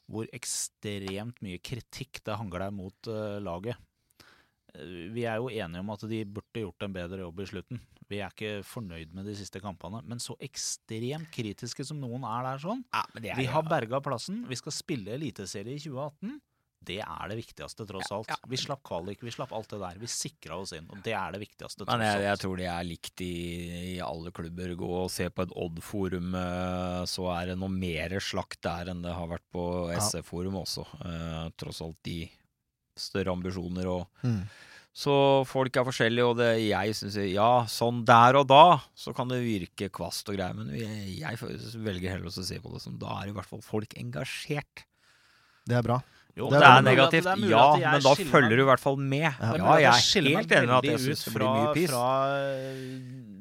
Hvor 0.07 0.29
ekstremt 0.33 1.43
mye 1.43 1.59
kritikk 1.59 2.23
det 2.23 2.37
hangler 2.39 2.71
mot 2.71 3.09
uh, 3.11 3.35
laget. 3.43 3.75
Vi 5.13 5.23
er 5.25 5.39
jo 5.41 5.49
enige 5.49 5.84
om 5.84 5.93
at 5.93 6.03
de 6.09 6.23
burde 6.25 6.63
gjort 6.63 6.86
en 6.86 6.95
bedre 6.95 7.21
jobb 7.23 7.39
i 7.43 7.47
slutten. 7.49 7.82
Vi 8.07 8.21
er 8.23 8.32
ikke 8.32 8.63
fornøyd 8.63 9.15
med 9.15 9.28
de 9.28 9.36
siste 9.36 9.59
kampene. 9.63 10.01
Men 10.07 10.21
så 10.23 10.38
ekstremt 10.43 11.32
kritiske 11.34 11.86
som 11.88 11.99
noen 12.01 12.23
er 12.28 12.45
der 12.51 12.61
sånn. 12.63 12.84
Ja, 12.93 13.05
men 13.13 13.25
det 13.25 13.34
er 13.34 13.41
Vi 13.41 13.49
har 13.51 13.65
berga 13.67 13.99
plassen. 14.03 14.45
Vi 14.47 14.59
skal 14.59 14.75
spille 14.75 15.17
eliteserie 15.17 15.75
i 15.75 15.82
2018. 15.82 16.38
Det 16.88 16.99
er 17.01 17.32
det 17.32 17.36
viktigste, 17.39 17.84
tross 17.89 18.11
alt. 18.13 18.30
ja. 18.32 18.38
Vi 18.47 18.57
slapp 18.61 18.84
kvalik, 18.86 19.23
vi 19.25 19.34
slapp 19.34 19.51
alt 19.57 19.67
det 19.73 19.80
der. 19.82 19.97
Vi 19.99 20.07
sikra 20.07 20.59
oss 20.61 20.71
inn, 20.78 20.86
og 20.93 21.01
det 21.03 21.11
er 21.17 21.34
det 21.34 21.41
viktigste, 21.41 21.84
tross 21.84 21.97
Men 21.97 22.05
jeg, 22.05 22.21
jeg 22.23 22.39
tror 22.43 22.55
det 22.61 22.67
er 22.71 22.88
likt 22.88 23.23
i, 23.25 23.34
i 23.95 23.99
alle 24.03 24.32
klubber. 24.32 24.75
Gå 24.80 24.91
og 25.01 25.11
se 25.11 25.28
på 25.34 25.43
et 25.47 25.55
Odd-forum, 25.57 26.38
eh, 26.38 27.01
så 27.09 27.28
er 27.34 27.51
det 27.51 27.57
noe 27.59 27.73
mer 27.73 28.15
slakt 28.23 28.61
der 28.63 28.93
enn 28.93 29.01
det 29.03 29.15
har 29.17 29.28
vært 29.34 29.47
på 29.51 29.65
Ja. 29.91 29.99
SF-forum 29.99 30.61
også. 30.61 30.86
Uh, 31.01 31.49
tross 31.59 31.82
alt 31.84 31.97
de 32.07 32.21
større 32.99 33.33
ambisjoner 33.35 33.87
og 33.91 34.07
mm. 34.23 34.41
Så 34.97 35.13
folk 35.45 35.75
er 35.77 35.83
forskjellige, 35.85 36.25
og 36.25 36.39
det, 36.39 36.47
jeg 36.71 36.95
syns 36.97 37.13
Ja, 37.29 37.67
sånn 37.69 37.99
der 38.07 38.33
og 38.39 38.47
da, 38.49 38.79
så 38.97 39.11
kan 39.13 39.29
det 39.29 39.43
virke 39.45 39.91
kvast 39.93 40.25
og 40.31 40.39
greier, 40.39 40.55
men 40.57 40.71
jeg, 40.73 41.19
jeg 41.19 41.37
velger 41.85 42.15
heller 42.15 42.31
å 42.31 42.33
se 42.33 42.57
på 42.63 42.71
det 42.73 42.81
som 42.81 42.95
da 42.97 43.19
er 43.21 43.29
i 43.29 43.35
hvert 43.35 43.45
fall 43.45 43.61
folk 43.61 43.93
engasjert. 44.01 44.87
Det 45.69 45.77
er 45.77 45.85
bra. 45.85 45.99
Jo, 46.33 46.49
Det 46.49 46.57
Det 46.57 46.65
er 46.65 46.65
er 46.65 46.81
mulig 46.81 46.81
at- 46.81 46.89
negativt, 46.89 47.23
det 47.29 47.45
er 47.45 47.49
ja, 47.53 47.91
men 47.91 48.01
da 48.07 48.15
følger 48.15 48.57
du 48.57 48.63
i 48.63 48.69
hvert 48.71 48.81
fall 48.81 48.97
med. 48.97 49.21
Ja. 49.21 49.37
Ja, 49.37 49.53
Det 49.53 49.61
er 49.61 49.79
jeg 49.85 49.93
er 49.93 50.33
helt 50.33 50.51
enig 50.57 50.67
med 50.67 50.77
at 50.77 50.89
jeg 50.89 50.99
syns 51.05 51.23
det 51.29 51.33
blir 51.37 51.45
mye 51.53 51.73
piss. 51.77 51.89
Fra, 51.93 52.01
fra 52.01 53.36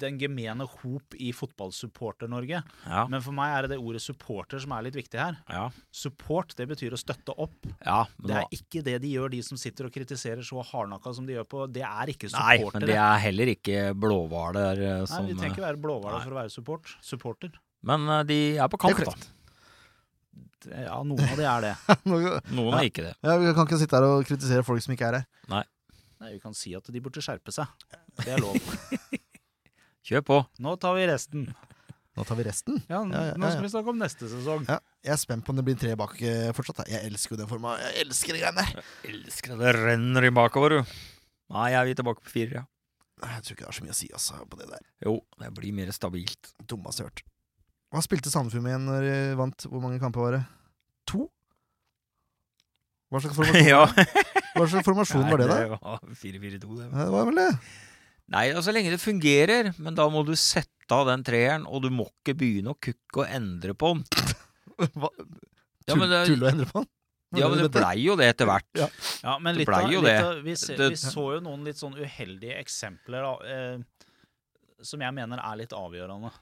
den 0.00 0.16
gemene 0.20 0.64
hop 0.66 1.14
i 1.20 1.30
fotballsupporter-Norge. 1.36 2.62
Ja, 2.86 3.04
Men 3.12 3.22
for 3.24 3.32
meg 3.36 3.52
er 3.54 3.66
det 3.66 3.70
det 3.74 3.78
ordet 3.84 4.02
supporter 4.04 4.58
som 4.62 4.72
er 4.76 4.82
litt 4.88 4.96
viktig 4.98 5.20
her. 5.20 5.38
ja, 5.48 5.66
Support, 5.92 6.54
det 6.58 6.66
betyr 6.70 6.96
å 6.96 7.00
støtte 7.00 7.34
opp. 7.36 7.66
ja 7.84 8.02
men 8.18 8.26
Det 8.26 8.34
nå- 8.36 8.40
er 8.42 8.56
ikke 8.58 8.82
det 8.86 8.96
de 9.02 9.12
gjør, 9.14 9.30
de 9.36 9.42
som 9.46 9.56
sitter 9.60 9.86
og 9.86 9.92
kritiserer 9.94 10.42
så 10.46 10.62
hardnakka 10.64 11.14
som 11.14 11.26
de 11.26 11.34
gjør 11.38 11.48
på 11.48 11.66
Det 11.72 11.82
er 11.86 12.06
ikke 12.14 12.30
Nei, 12.32 12.58
men 12.72 12.86
det 12.88 12.96
er 12.96 13.18
heller 13.26 13.52
ikke 13.54 13.94
blåhvaler 13.94 15.06
som 15.06 15.24
Nei, 15.24 15.32
de 15.32 15.34
vi 15.34 15.40
trenger 15.40 15.50
eh, 15.50 15.56
ikke 15.58 15.66
være 15.68 15.82
blåhvaler 15.84 16.24
for 16.24 16.30
å 16.36 16.40
være 16.42 16.50
support. 16.50 16.96
supporter. 17.02 17.52
Men 17.82 18.08
eh, 18.08 18.22
de 18.24 18.40
er 18.58 18.68
på 18.68 18.78
kamp, 18.80 18.98
er 18.98 19.04
da. 19.12 19.14
Ja, 20.84 20.98
noen 21.02 21.24
av 21.24 21.38
de 21.40 21.44
er 21.48 21.62
det. 21.64 21.74
Noen 22.52 22.74
er 22.76 22.84
ikke 22.84 23.06
det. 23.06 23.14
Ja, 23.24 23.38
vi 23.40 23.52
kan 23.56 23.64
ikke 23.64 23.78
sitte 23.80 23.96
her 23.96 24.04
og 24.04 24.26
kritisere 24.28 24.60
folk 24.66 24.82
som 24.84 24.92
ikke 24.92 25.06
er 25.08 25.16
her. 25.22 25.28
Nei, 25.48 25.62
Vi 26.34 26.38
kan 26.42 26.52
si 26.52 26.74
at 26.76 26.84
de 26.92 27.00
burde 27.00 27.22
skjerpe 27.24 27.48
seg. 27.56 27.64
Det 28.20 28.34
er 28.34 28.42
lov. 28.42 28.58
Kjør 30.10 30.24
på. 30.26 30.38
Nå 30.64 30.74
tar 30.82 30.96
vi 30.98 31.04
resten. 31.10 31.44
Nå 32.18 32.24
tar 32.26 32.36
vi 32.40 32.44
resten. 32.48 32.80
Ja, 32.90 33.04
Ja, 33.06 33.20
ja, 33.30 33.36
Nå 33.38 33.46
ja. 33.46 33.52
skal 33.54 33.62
vi 33.62 33.70
snakke 33.70 33.92
om 33.92 34.00
neste 34.00 34.26
sesong. 34.28 34.64
Ja, 34.66 34.80
jeg 35.06 35.12
er 35.14 35.20
spent 35.22 35.44
på 35.46 35.54
om 35.54 35.60
det 35.60 35.64
blir 35.68 35.78
tre 35.78 35.92
bak 35.98 36.16
eh, 36.26 36.50
fortsatt. 36.56 36.82
da. 36.82 36.86
Jeg 36.90 37.06
elsker 37.06 37.36
jo 37.36 37.40
den 37.44 37.50
forma. 37.50 37.76
Jeg 37.78 38.04
elsker 38.08 38.34
de 38.34 38.42
greiene 38.42 38.64
der. 38.66 38.82
Elsker 39.12 39.54
det. 39.54 39.60
Det 39.62 39.74
renner 39.78 40.26
i 40.26 40.32
bakover, 40.34 40.74
du. 40.80 40.94
Nei, 41.54 41.68
jeg 41.72 41.78
er 41.80 41.88
vi 41.90 41.94
tilbake 42.02 42.24
på 42.26 42.32
fire, 42.34 42.62
ja. 42.62 42.66
Nei, 43.22 43.30
Jeg 43.36 43.44
tror 43.46 43.54
ikke 43.54 43.62
det 43.62 43.68
har 43.70 43.76
så 43.78 43.84
mye 43.86 43.94
å 43.94 43.98
si 44.00 44.08
altså, 44.16 44.40
på 44.50 44.58
det 44.58 44.66
der. 44.72 44.84
Jo, 45.06 45.14
det 45.42 45.50
blir 45.58 45.74
mer 45.76 45.90
stabilt. 45.94 46.50
Dummeste 46.66 47.04
jeg 47.04 47.06
har 47.06 47.12
hørt. 47.14 47.22
Hva 47.90 48.02
spilte 48.06 48.30
Sandefjord 48.32 48.62
med 48.66 48.72
igjen 48.74 48.86
når 48.90 49.06
de 49.06 49.14
vant? 49.38 49.66
Hvor 49.70 49.82
mange 49.82 49.98
kamper 50.02 50.24
var 50.26 50.36
det? 50.38 50.42
To? 51.12 51.26
Hva 53.10 53.22
slags 53.22 53.36
formasjon, 53.38 53.70
ja. 53.70 53.84
Hva 54.56 54.66
slags 54.70 54.86
formasjon 54.86 55.26
var 55.30 55.42
det, 55.42 55.48
da? 55.50 55.60
Det 55.62 55.70
var 55.74 56.02
4-4-2, 56.24 56.74
det. 56.80 56.88
Ja, 56.90 57.06
det 57.06 57.14
var 57.14 57.30
vel 57.30 57.40
det. 57.42 57.48
Nei, 58.30 58.44
altså, 58.54 58.70
lenge 58.74 58.92
det 58.94 59.00
fungerer, 59.02 59.72
men 59.82 59.96
da 59.98 60.06
må 60.12 60.22
du 60.26 60.32
sette 60.38 60.94
av 60.94 61.08
den 61.08 61.24
treeren, 61.26 61.64
og 61.66 61.82
du 61.82 61.90
må 61.94 62.06
ikke 62.10 62.36
begynne 62.38 62.74
å 62.74 62.78
kukke 62.78 63.24
og 63.24 63.28
endre 63.30 63.74
på 63.78 63.90
den. 63.96 64.04
Hva? 65.00 65.10
Ja, 65.90 65.96
men 65.98 66.10
det- 66.12 66.24
tulle 66.30 66.46
og 66.46 66.52
endre 66.54 66.68
på 66.70 66.82
den. 66.84 66.90
Ja, 67.38 67.46
men 67.46 67.60
det 67.62 67.68
blei 67.70 67.94
jo 68.02 68.16
det 68.18 68.26
etter 68.32 68.48
hvert. 68.50 68.66
Ja. 68.74 68.88
Ja, 69.22 69.36
men 69.38 69.54
litt 69.54 69.68
av, 69.70 69.84
litt 69.86 70.08
av, 70.18 70.40
vi, 70.42 70.54
vi 70.58 70.96
så 70.98 71.26
jo 71.36 71.42
noen 71.44 71.62
litt 71.62 71.78
sånn 71.78 71.94
uheldige 71.94 72.56
eksempler 72.58 73.22
da, 73.22 73.34
eh, 73.46 74.06
som 74.82 75.04
jeg 75.04 75.14
mener 75.14 75.38
er 75.38 75.60
litt 75.60 75.70
avgjørende. 75.76 76.32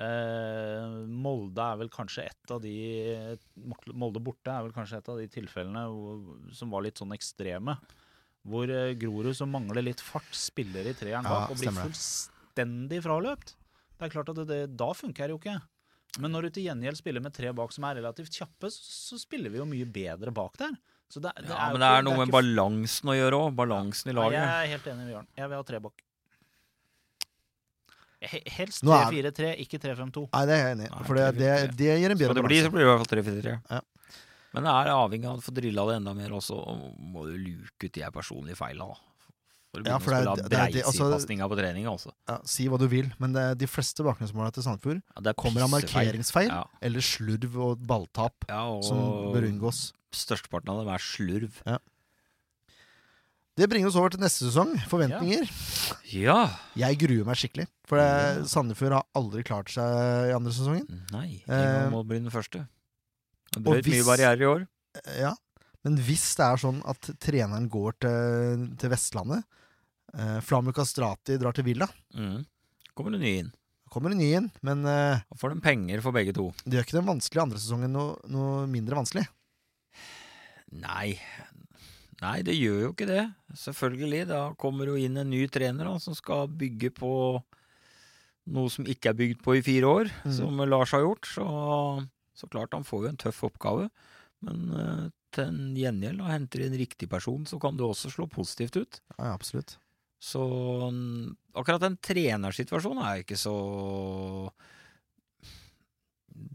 Eh, 0.00 0.94
Molde 1.12 1.66
er 1.68 1.76
vel 1.82 1.90
kanskje 1.92 2.24
et 2.26 2.50
av 2.50 2.58
de 2.64 2.72
Molde 3.94 4.18
borte 4.24 4.50
er 4.50 4.64
vel 4.64 4.72
kanskje 4.74 4.98
et 4.98 5.10
av 5.12 5.20
de 5.20 5.28
tilfellene 5.30 5.84
hvor, 5.92 6.24
som 6.56 6.72
var 6.72 6.82
litt 6.88 6.98
sånn 6.98 7.12
ekstreme. 7.14 7.76
Hvor 8.44 8.68
eh, 8.68 8.94
Grorud, 9.00 9.32
som 9.36 9.48
mangler 9.54 9.82
litt 9.86 10.02
fart, 10.04 10.28
spiller 10.36 10.84
i 10.90 10.92
treeren 10.96 11.24
Ja, 11.24 11.30
bak 11.46 11.50
og 11.54 11.56
blir 11.60 11.70
stemmer 11.70 11.86
fullstendig 11.88 12.98
fraløpt. 13.04 13.54
Det 13.98 14.08
er 14.08 14.12
klart 14.12 14.28
at 14.34 14.36
det, 14.42 14.46
det, 14.50 14.58
Da 14.76 14.90
funker 14.92 15.28
det 15.30 15.32
jo 15.36 15.38
ikke. 15.40 15.58
Men 16.20 16.30
når 16.30 16.46
du 16.46 16.50
til 16.54 16.66
gjengjeld 16.68 16.98
spiller 17.00 17.22
med 17.24 17.32
tre 17.34 17.50
bak 17.56 17.72
som 17.74 17.86
er 17.88 17.96
relativt 18.02 18.36
kjappe, 18.36 18.68
så, 18.70 18.84
så 18.84 19.18
spiller 19.18 19.50
vi 19.50 19.58
jo 19.58 19.64
mye 19.66 19.86
bedre 19.90 20.30
bak 20.34 20.58
der. 20.60 20.76
Så 21.10 21.20
det, 21.24 21.32
det 21.40 21.48
Ja, 21.50 21.70
men 21.72 21.80
det 21.80 21.88
ikke- 21.88 21.98
er 21.98 22.02
noe 22.06 22.16
med 22.20 22.28
ikke 22.28 22.36
balansen 22.36 23.10
å 23.10 23.16
gjøre 23.16 23.40
òg. 23.46 23.54
Balansen 23.58 24.10
i 24.10 24.12
Nei, 24.14 24.20
laget. 24.20 24.38
jeg 24.40 24.50
er 24.68 24.72
helt 24.76 24.86
enig 24.92 24.98
med 25.04 25.08
Bjørn. 25.14 25.26
Jeg 25.40 25.48
vil 25.48 25.56
ha 25.56 25.62
tre 25.70 25.80
bak. 25.88 26.04
Helst 28.24 28.82
er- 28.84 29.10
3-4-3, 29.12 29.48
ikke 29.60 29.78
3-5-2. 29.82 30.28
Nei, 30.32 30.44
det 30.48 30.54
er 30.54 30.62
jeg 30.62 30.76
enig 30.78 30.86
i. 30.88 31.02
For 31.04 31.18
det, 31.18 31.26
det, 31.36 31.50
det 31.76 31.90
gir 32.00 32.10
en 32.10 32.16
Skal 32.16 32.22
bedre 32.22 32.34
det 32.40 32.44
bli, 32.46 32.60
så 32.64 32.70
blir 32.72 32.80
det 32.80 32.86
i 32.86 32.92
hvert 32.92 33.02
fall 33.04 33.12
3-4-3. 33.18 33.56
Ja. 33.70 33.80
Men 34.54 34.62
det 34.68 34.70
er 34.70 34.92
avhengig 34.94 35.26
av 35.26 35.40
å 35.40 35.42
få 35.42 35.52
drilla 35.56 35.84
det 35.90 35.96
enda 35.98 36.14
mer, 36.14 36.32
og 36.36 36.42
så 36.46 36.56
må 37.00 37.24
du 37.26 37.34
luke 37.36 37.88
ut 37.88 37.92
de 37.98 38.06
personlige 38.14 38.56
feila. 38.60 38.86
For 39.74 39.82
å 39.82 39.86
Ja, 39.88 39.98
for 39.98 40.10
det 40.14 40.20
å 40.22 40.34
spille 40.36 40.36
det 40.36 40.50
det- 40.50 40.84
altså- 40.84 41.08
breisidepasninga 41.10 41.48
på 41.50 41.56
treninga 41.58 41.90
også. 41.90 42.12
Ja, 42.28 42.38
si 42.46 42.68
hva 42.68 42.78
du 42.78 42.86
vil, 42.86 43.10
men 43.18 43.32
det, 43.32 43.58
de 43.58 43.66
fleste 43.66 44.04
bakgrunnsmålene 44.06 44.52
til 44.54 44.62
Sandefjord 44.62 45.02
Ja, 45.02 45.30
er 45.30 45.34
kommer 45.34 45.62
av 45.62 45.70
markeringsfeil 45.70 46.46
Ja. 46.48 46.64
eller 46.80 47.00
slurv 47.00 47.56
og 47.58 47.82
balltap 47.84 48.44
og 48.48 48.84
som 48.84 48.96
bør 49.34 49.42
unngås. 49.50 49.92
størsteparten 50.12 50.68
av 50.70 50.78
dem 50.84 50.88
er 50.94 50.98
slurv. 50.98 51.50
Det 53.56 53.68
bringer 53.70 53.86
oss 53.86 53.94
over 53.96 54.10
til 54.10 54.18
neste 54.20 54.48
sesong. 54.48 54.72
Forventninger. 54.90 55.46
Ja. 56.12 56.50
Jeg 56.74 56.98
gruer 56.98 57.24
meg 57.24 57.36
skikkelig. 57.38 57.68
For 57.86 57.98
det, 57.98 58.46
Sandefjord 58.50 58.92
har 58.92 59.04
aldri 59.14 59.44
klart 59.46 59.70
seg 59.70 60.30
i 60.30 60.34
andre 60.34 60.50
sesongen. 60.50 60.88
Nei, 61.12 61.42
Eh, 61.48 61.54
England 61.54 61.92
må 61.94 62.04
bli 62.06 62.18
den 62.18 62.30
første. 62.34 62.66
Det 63.54 63.62
brøt 63.64 63.88
mye 63.90 64.06
barrierer 64.06 64.42
i 64.42 64.48
år. 64.50 64.66
Ja. 65.20 65.34
Men 65.84 65.98
hvis 66.06 66.24
det 66.38 66.46
er 66.46 66.60
sånn 66.62 66.78
at 66.88 67.10
treneren 67.20 67.66
går 67.68 67.96
til, 68.00 68.62
til 68.80 68.90
Vestlandet, 68.94 69.44
eh, 70.16 70.38
Flamu 70.46 70.72
Kastrati 70.72 71.36
drar 71.40 71.52
til 71.56 71.64
Villa, 71.70 71.88
Mm. 72.14 72.44
Kommer 72.94 73.10
det 73.16 73.20
nye 73.24 73.38
inn. 73.42 73.52
kommer 73.90 74.10
det 74.10 74.18
ny 74.20 74.28
inn. 74.38 74.50
Men 74.62 74.84
eh, 74.86 75.18
Da 75.30 75.36
får 75.38 75.54
de 75.54 75.60
penger 75.64 76.00
for 76.02 76.12
begge 76.14 76.32
to. 76.34 76.52
det 76.64 76.78
gjør 76.78 76.84
ikke 76.86 76.98
den 77.00 77.08
vanskelige 77.10 77.42
andre 77.42 77.58
sesongen 77.58 77.92
noe, 77.94 78.16
noe 78.30 78.66
mindre 78.70 78.94
vanskelig. 78.98 79.26
Nei. 80.74 81.18
Nei, 82.22 82.38
det 82.46 82.54
gjør 82.56 82.80
jo 82.86 82.92
ikke 82.94 83.06
det. 83.10 83.24
Selvfølgelig. 83.58 84.22
Da 84.30 84.40
kommer 84.58 84.88
jo 84.90 84.96
inn 84.98 85.18
en 85.20 85.30
ny 85.30 85.44
trener 85.52 85.84
da, 85.90 85.98
som 86.02 86.14
skal 86.16 86.48
bygge 86.48 86.90
på 86.96 87.10
noe 88.54 88.70
som 88.72 88.86
ikke 88.88 89.10
er 89.12 89.18
bygd 89.18 89.42
på 89.44 89.54
i 89.58 89.62
fire 89.64 89.88
år, 89.88 90.10
mm. 90.24 90.32
som 90.36 90.62
Lars 90.68 90.92
har 90.94 91.04
gjort. 91.04 91.28
Så, 91.30 91.44
så 92.34 92.50
klart, 92.50 92.74
han 92.74 92.86
får 92.86 93.04
jo 93.04 93.12
en 93.12 93.22
tøff 93.24 93.44
oppgave. 93.48 93.88
Men 94.44 94.66
eh, 94.78 95.06
til 95.34 95.48
en 95.48 95.72
gjengjeld, 95.78 96.20
og 96.22 96.30
henter 96.30 96.64
inn 96.64 96.74
en 96.74 96.82
riktig 96.82 97.08
person, 97.10 97.46
så 97.48 97.58
kan 97.62 97.78
det 97.78 97.86
også 97.86 98.12
slå 98.12 98.28
positivt 98.30 98.78
ut. 98.78 99.00
Ja, 99.16 99.32
absolutt. 99.32 99.76
Så 100.24 100.40
mm, 100.92 101.34
akkurat 101.58 101.82
den 101.84 101.98
trenersituasjonen 102.00 103.02
er 103.04 103.20
ikke 103.20 103.36
så 103.36 103.54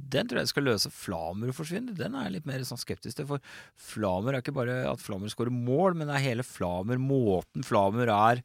Den 0.10 0.30
tror 0.30 0.42
jeg 0.42 0.50
skal 0.50 0.66
løse 0.66 0.90
Flamur 0.94 1.52
forsvinne. 1.54 1.94
Den 1.98 2.16
er 2.18 2.28
jeg 2.28 2.40
litt 2.40 2.48
mer 2.50 2.64
sånn 2.66 2.82
skeptisk 2.82 3.20
til. 3.20 3.28
For 3.30 3.44
Flamur 3.92 4.34
er 4.34 4.42
ikke 4.42 4.56
bare 4.58 4.82
at 4.90 5.04
Flamur 5.04 5.30
skårer 5.30 5.54
mål, 5.54 6.00
men 6.00 6.10
det 6.10 6.18
er 6.18 6.32
hele 6.32 6.48
Flamur, 6.48 6.98
måten 6.98 7.68
Flamur 7.68 8.10
er 8.10 8.42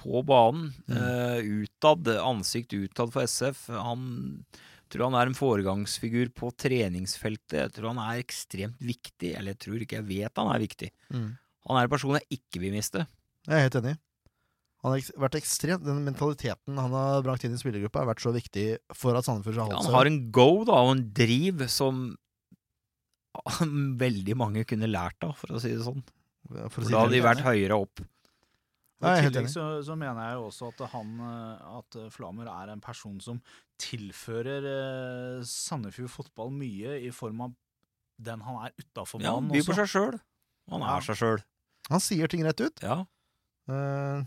på 0.00 0.24
banen. 0.26 0.72
Mm. 0.88 0.96
Uh, 0.96 1.64
utad, 1.64 2.08
ansikt 2.18 2.72
utad 2.74 3.12
for 3.14 3.28
SF. 3.28 3.68
Han 3.76 4.08
tror 4.94 5.08
han 5.08 5.18
er 5.18 5.30
en 5.30 5.36
foregangsfigur 5.38 6.30
på 6.38 6.50
treningsfeltet. 6.60 7.58
Jeg 7.58 7.74
tror 7.76 7.92
han 7.92 8.02
er 8.04 8.22
ekstremt 8.22 8.80
viktig. 8.82 9.34
Eller 9.34 9.54
jeg 9.54 9.62
tror 9.66 9.84
ikke, 9.84 10.00
jeg 10.00 10.08
vet 10.08 10.42
han 10.42 10.50
er 10.54 10.64
viktig. 10.64 10.90
Mm. 11.10 11.30
Han 11.68 11.78
er 11.80 11.86
en 11.86 11.92
person 11.92 12.18
jeg 12.18 12.40
ikke 12.40 12.62
vil 12.62 12.74
miste. 12.76 13.06
Jeg 13.48 13.56
er 13.58 13.66
helt 13.66 13.78
enig. 13.82 13.94
Han 14.84 14.92
har 14.92 15.14
vært 15.16 15.38
ekstremt, 15.38 15.84
Den 15.86 16.02
mentaliteten 16.04 16.76
han 16.76 16.92
har 16.92 17.22
brakt 17.24 17.46
inn 17.46 17.54
i 17.56 17.60
spillergruppa, 17.60 18.02
har 18.02 18.10
vært 18.10 18.24
så 18.24 18.34
viktig 18.34 18.66
for 18.92 19.16
at 19.16 19.24
Sandefjord 19.24 19.56
skal 19.56 19.70
holde 19.70 19.86
Han 19.86 19.96
har 19.96 20.10
en 20.10 20.18
go 20.36 20.48
da, 20.68 20.80
og 20.84 20.92
en 20.98 21.06
driv 21.16 21.64
som 21.72 22.02
veldig 24.04 24.36
mange 24.36 24.66
kunne 24.68 24.90
lært 24.90 25.24
av, 25.24 25.32
for 25.40 25.56
å 25.56 25.62
si 25.62 25.72
det 25.72 25.86
sånn. 25.86 26.04
for 26.50 26.68
For 26.74 26.84
si 26.84 26.92
da 26.92 27.06
hadde 27.06 27.16
de 27.16 27.24
vært 27.24 27.46
høyere 27.46 27.80
opp. 27.80 28.04
Og 29.04 29.10
Ja, 29.10 29.20
I 29.20 29.26
tillegg 29.28 29.48
så, 29.52 29.64
så 29.86 29.96
mener 30.00 30.20
jeg 30.30 30.38
jo 30.38 30.46
også 30.48 30.70
at 30.72 30.82
han 30.94 31.14
eh, 31.20 31.78
At 31.78 31.96
Flamer 32.14 32.14
Flamur 32.16 32.50
er 32.54 32.72
en 32.72 32.82
person 32.84 33.18
som 33.22 33.40
tilfører 33.82 34.66
eh, 34.70 35.40
Sandefjord 35.48 36.12
fotball 36.14 36.52
mye 36.54 36.98
i 37.04 37.10
form 37.14 37.40
av 37.48 37.54
den 38.24 38.44
han 38.46 38.60
er 38.68 38.74
utafor 38.78 39.20
Ja, 39.22 39.34
han 39.34 39.48
banen 39.48 39.56
byr 39.56 39.66
på 39.66 39.74
seg 39.80 39.90
sjøl. 39.90 40.20
Han 40.70 40.84
Ja. 40.84 40.92
er 40.96 41.02
seg 41.08 41.18
sjøl. 41.18 41.42
Han 41.90 42.00
sier 42.00 42.30
ting 42.30 42.44
rett 42.46 42.60
ut. 42.62 42.82
Ja. 42.84 43.00
eh, 43.68 44.22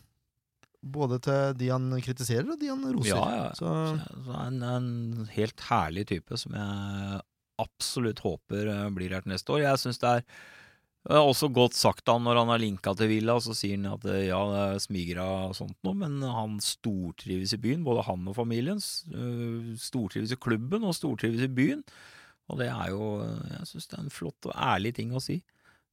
både 0.88 1.18
til 1.24 1.56
de 1.60 1.70
han 1.74 1.88
kritiserer, 2.04 2.48
og 2.54 2.60
de 2.62 2.68
han 2.70 2.84
roser. 2.94 3.16
Ja, 3.16 3.24
ja. 3.36 3.48
Så 3.58 3.72
Så, 3.98 4.36
en, 4.44 4.62
en 4.64 5.26
helt 5.34 5.64
herlig 5.70 6.06
type 6.12 6.38
som 6.38 6.54
jeg 6.56 7.22
absolutt 7.60 8.20
håper 8.22 8.68
eh, 8.70 8.90
blir 8.94 9.16
her 9.16 9.24
til 9.26 9.34
neste 9.34 9.56
år. 9.56 9.64
Jeg 9.66 9.82
syns 9.82 10.00
det 10.04 10.12
er 10.20 10.24
det 11.08 11.16
er 11.16 11.24
også 11.24 11.48
godt 11.56 11.76
sagt 11.78 12.10
han 12.12 12.24
når 12.26 12.42
han 12.42 12.50
har 12.52 12.60
linka 12.62 12.92
til 13.00 13.08
Villa, 13.12 13.38
så 13.44 13.54
sier 13.56 13.78
han 13.78 13.88
at 13.94 14.06
eh, 14.12 14.26
ja, 14.28 14.40
det 14.52 14.62
er 14.66 14.82
smigra 14.84 15.28
og 15.48 15.56
sånt 15.56 15.78
noe, 15.88 15.96
men 15.96 16.18
han 16.22 16.58
stortrives 16.64 17.54
i 17.56 17.60
byen, 17.64 17.86
både 17.88 18.04
han 18.10 18.26
og 18.28 18.36
familien. 18.36 18.82
Øh, 19.16 19.74
Stortrives 19.80 20.34
i 20.36 20.40
klubben 20.42 20.84
og 20.88 20.96
stortrives 20.98 21.46
i 21.48 21.52
byen. 21.52 21.84
Og 22.48 22.60
det 22.62 22.70
er 22.72 22.90
jo 22.94 23.08
Jeg 23.52 23.66
syns 23.72 23.88
det 23.92 23.98
er 23.98 24.04
en 24.06 24.14
flott 24.14 24.48
og 24.48 24.54
ærlig 24.56 24.94
ting 25.00 25.12
å 25.16 25.20
si. 25.24 25.42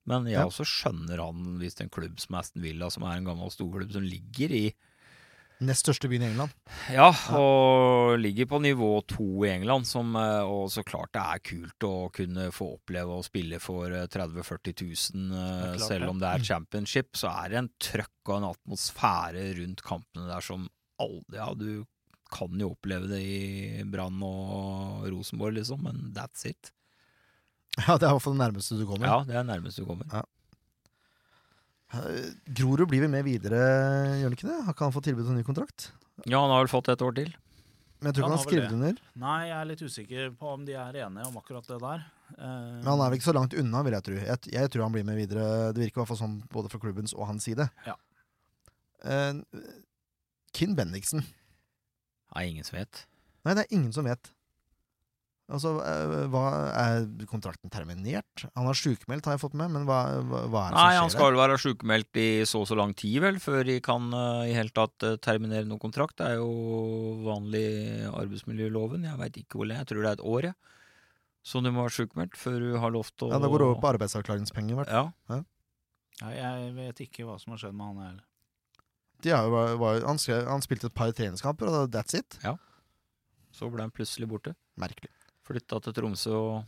Men 0.06 0.26
jeg 0.28 0.36
Ja. 0.38 0.44
også 0.46 0.66
skjønner 0.68 1.22
han 1.22 1.58
hvis 1.58 1.74
det 1.74 1.84
er 1.84 1.88
en 1.88 1.94
klubb 1.96 2.18
som 2.20 2.34
Aston 2.38 2.62
Villa, 2.62 2.90
som 2.90 3.02
er 3.08 3.16
en 3.16 3.24
gammel 3.30 3.50
storklubb 3.50 3.92
som 3.94 4.02
ligger 4.04 4.52
i 4.52 4.66
nest 5.62 5.84
største 5.84 6.08
byen 6.10 6.24
i 6.24 6.28
England. 6.32 6.52
ja, 6.92 7.08
og 7.36 8.18
ligger 8.18 8.48
på 8.50 8.60
nivå 8.64 8.90
to 9.08 9.26
i 9.46 9.52
England, 9.52 9.86
som, 9.86 10.14
eh, 10.18 10.42
og 10.42 10.70
så 10.72 10.84
klart 10.86 11.12
det 11.14 11.22
er 11.22 11.42
kult 11.50 11.86
å 11.86 11.94
kunne 12.14 12.48
få 12.54 12.72
oppleve 12.78 13.18
å 13.18 13.24
spille 13.26 13.60
for 13.62 13.94
eh, 13.94 14.06
30 14.10 14.42
000-40 14.42 14.76
000, 15.14 15.24
eh, 15.38 15.64
klart 15.76 15.86
selv 15.86 16.10
om 16.10 16.22
det 16.22 16.30
er 16.30 16.46
championship, 16.50 17.12
så 17.16 17.32
er 17.44 17.54
det 17.54 17.60
en 17.62 17.72
trøkk 17.78 18.30
og 18.32 18.36
en 18.38 18.50
atmosfære 18.50 19.48
rundt 19.60 19.84
kampene 19.86 20.30
der 20.30 20.44
som 20.44 20.68
aldri 21.02 21.40
Ja, 21.40 21.50
du 21.58 21.84
kan 22.34 22.54
jo 22.58 22.72
oppleve 22.74 23.06
det 23.10 23.20
i 23.22 23.84
Brann 23.86 24.18
og 24.26 25.04
Rosenborg, 25.06 25.54
liksom, 25.60 25.84
men 25.86 26.08
that's 26.16 26.46
it. 26.48 26.72
Ja, 27.78 27.96
det 27.98 28.06
er 28.06 28.12
i 28.12 28.14
hvert 28.14 28.22
fall 28.22 28.36
det 28.36 28.44
nærmeste 28.44 28.78
du 28.78 28.86
kommer. 28.86 29.10
Ja, 29.10 29.20
det 29.26 29.34
er 29.34 29.42
det 29.42 29.50
nærmeste 29.50 29.82
du 29.82 29.88
kommer. 29.88 30.06
Eh, 30.14 30.26
Grorud 31.92 32.88
blir 32.90 33.04
vel 33.04 33.12
med 33.12 33.26
videre, 33.26 33.60
gjør 34.18 34.26
han 34.26 34.36
ikke 34.36 34.48
det? 34.48 34.58
Har 34.66 34.74
ikke 34.74 34.86
han 34.88 34.94
fått 34.94 35.06
tilbud 35.10 35.28
om 35.30 35.36
ny 35.38 35.44
kontrakt? 35.46 35.90
Ja, 36.24 36.40
han 36.40 36.50
har 36.50 36.64
vel 36.64 36.72
fått 36.72 36.88
et 36.90 37.02
år 37.04 37.14
til. 37.16 37.30
Men 38.00 38.10
jeg 38.10 38.16
tror 38.16 38.24
ikke 38.24 38.28
Han 38.28 38.36
har 38.36 38.44
skrevet 38.44 38.74
under. 38.74 38.96
Nei, 39.22 39.38
jeg 39.48 39.56
er 39.56 39.68
litt 39.70 39.82
usikker 39.84 40.32
på 40.36 40.50
om 40.50 40.64
de 40.66 40.74
er 40.76 40.98
enige 41.06 41.28
om 41.28 41.38
akkurat 41.40 41.68
det 41.70 41.78
der. 41.80 42.02
Eh, 42.34 42.48
Men 42.82 42.90
han 42.90 43.00
er 43.00 43.12
vel 43.12 43.16
ikke 43.16 43.28
så 43.30 43.36
langt 43.36 43.54
unna, 43.56 43.82
vil 43.86 43.96
jeg 43.96 44.06
tro. 44.08 44.16
Jeg, 44.18 44.40
jeg 44.52 44.72
tror 44.74 44.84
han 44.84 44.96
blir 44.96 45.06
med 45.08 45.16
videre. 45.16 45.46
Det 45.72 45.80
virker 45.84 46.00
i 46.00 46.02
hvert 46.02 46.10
fall 46.10 46.20
sånn 46.20 46.34
både 46.52 46.72
fra 46.72 46.80
klubbens 46.82 47.14
og 47.16 47.28
hans 47.30 47.46
side. 47.48 47.68
Ja. 47.86 47.96
Uh, 49.04 49.40
Kinn 50.56 50.76
Bendiksen. 50.76 51.24
Nei, 52.34 52.44
ingen 52.50 52.66
som 52.66 52.76
vet. 52.80 53.04
Nei, 53.44 53.54
det 53.56 53.64
er 53.64 53.76
ingen 53.76 53.92
som 53.94 54.08
vet. 54.08 54.32
Altså, 55.52 55.74
eh, 55.84 56.22
hva 56.32 56.42
Er 56.72 57.02
kontrakten 57.28 57.68
terminert? 57.68 58.46
Han 58.56 58.64
har 58.64 58.76
sjukmeldt, 58.78 59.26
har 59.28 59.34
jeg 59.36 59.42
fått 59.42 59.56
med, 59.60 59.74
men 59.74 59.84
hva, 59.84 59.98
hva, 60.24 60.38
hva 60.48 60.62
er 60.64 60.72
det 60.72 60.78
Nei, 60.78 60.94
som 60.94 61.02
han 61.02 61.10
skal 61.12 61.26
vel 61.28 61.40
være 61.42 61.58
sjukmeldt 61.60 62.20
i 62.22 62.28
så 62.48 62.62
og 62.62 62.68
så 62.70 62.78
lang 62.80 62.94
tid, 62.96 63.18
vel, 63.20 63.36
før 63.44 63.60
de 63.68 63.76
kan 63.84 64.06
uh, 64.16 64.46
i 64.48 64.54
hele 64.56 64.72
tatt 64.72 65.04
eh, 65.04 65.18
terminere 65.20 65.68
noen 65.68 65.82
kontrakt. 65.82 66.16
Det 66.16 66.30
er 66.30 66.38
jo 66.40 66.48
vanlig 67.26 67.66
arbeidsmiljøloven. 68.08 69.04
Jeg 69.04 69.20
veit 69.20 69.36
ikke 69.42 69.60
hvor 69.60 69.68
lenge. 69.68 69.84
Jeg 69.84 69.90
tror 69.92 70.00
det 70.00 70.12
er 70.14 70.16
et 70.16 70.24
år, 70.32 70.48
jeg. 70.48 70.56
Så 71.44 71.60
du 71.60 71.68
må 71.68 71.84
være 71.84 71.96
sjukmeldt 71.98 72.38
før 72.40 72.56
du 72.64 72.70
har 72.80 72.94
lov 72.94 73.10
til 73.12 73.28
å? 73.28 73.34
Ja, 73.34 73.42
Da 73.44 73.50
går 73.52 73.60
det 73.60 73.66
over 73.68 73.82
på 73.82 73.90
arbeidsavklaringspenger. 73.92 74.78
hvert- 74.80 74.94
Ja. 74.94 75.42
Nei, 76.22 76.30
jeg 76.38 76.72
vet 76.78 77.00
ikke 77.04 77.26
hva 77.26 77.36
som 77.42 77.52
har 77.52 77.58
skjedd 77.60 77.74
med 77.74 77.90
han 77.90 78.06
heller. 78.06 78.24
Var, 79.24 80.00
han, 80.06 80.18
han 80.48 80.64
spilte 80.64 80.88
et 80.88 80.94
par 80.94 81.12
treningskamper, 81.12 81.68
og 81.68 81.90
that's 81.90 82.16
it. 82.16 82.38
Ja. 82.44 82.56
Så 83.52 83.68
ble 83.72 83.84
han 83.84 83.92
plutselig 83.92 84.28
borte. 84.30 84.54
Merkelig. 84.80 85.10
Flytta 85.44 85.80
til 85.84 85.92
Tromsø 85.96 86.32
og 86.34 86.64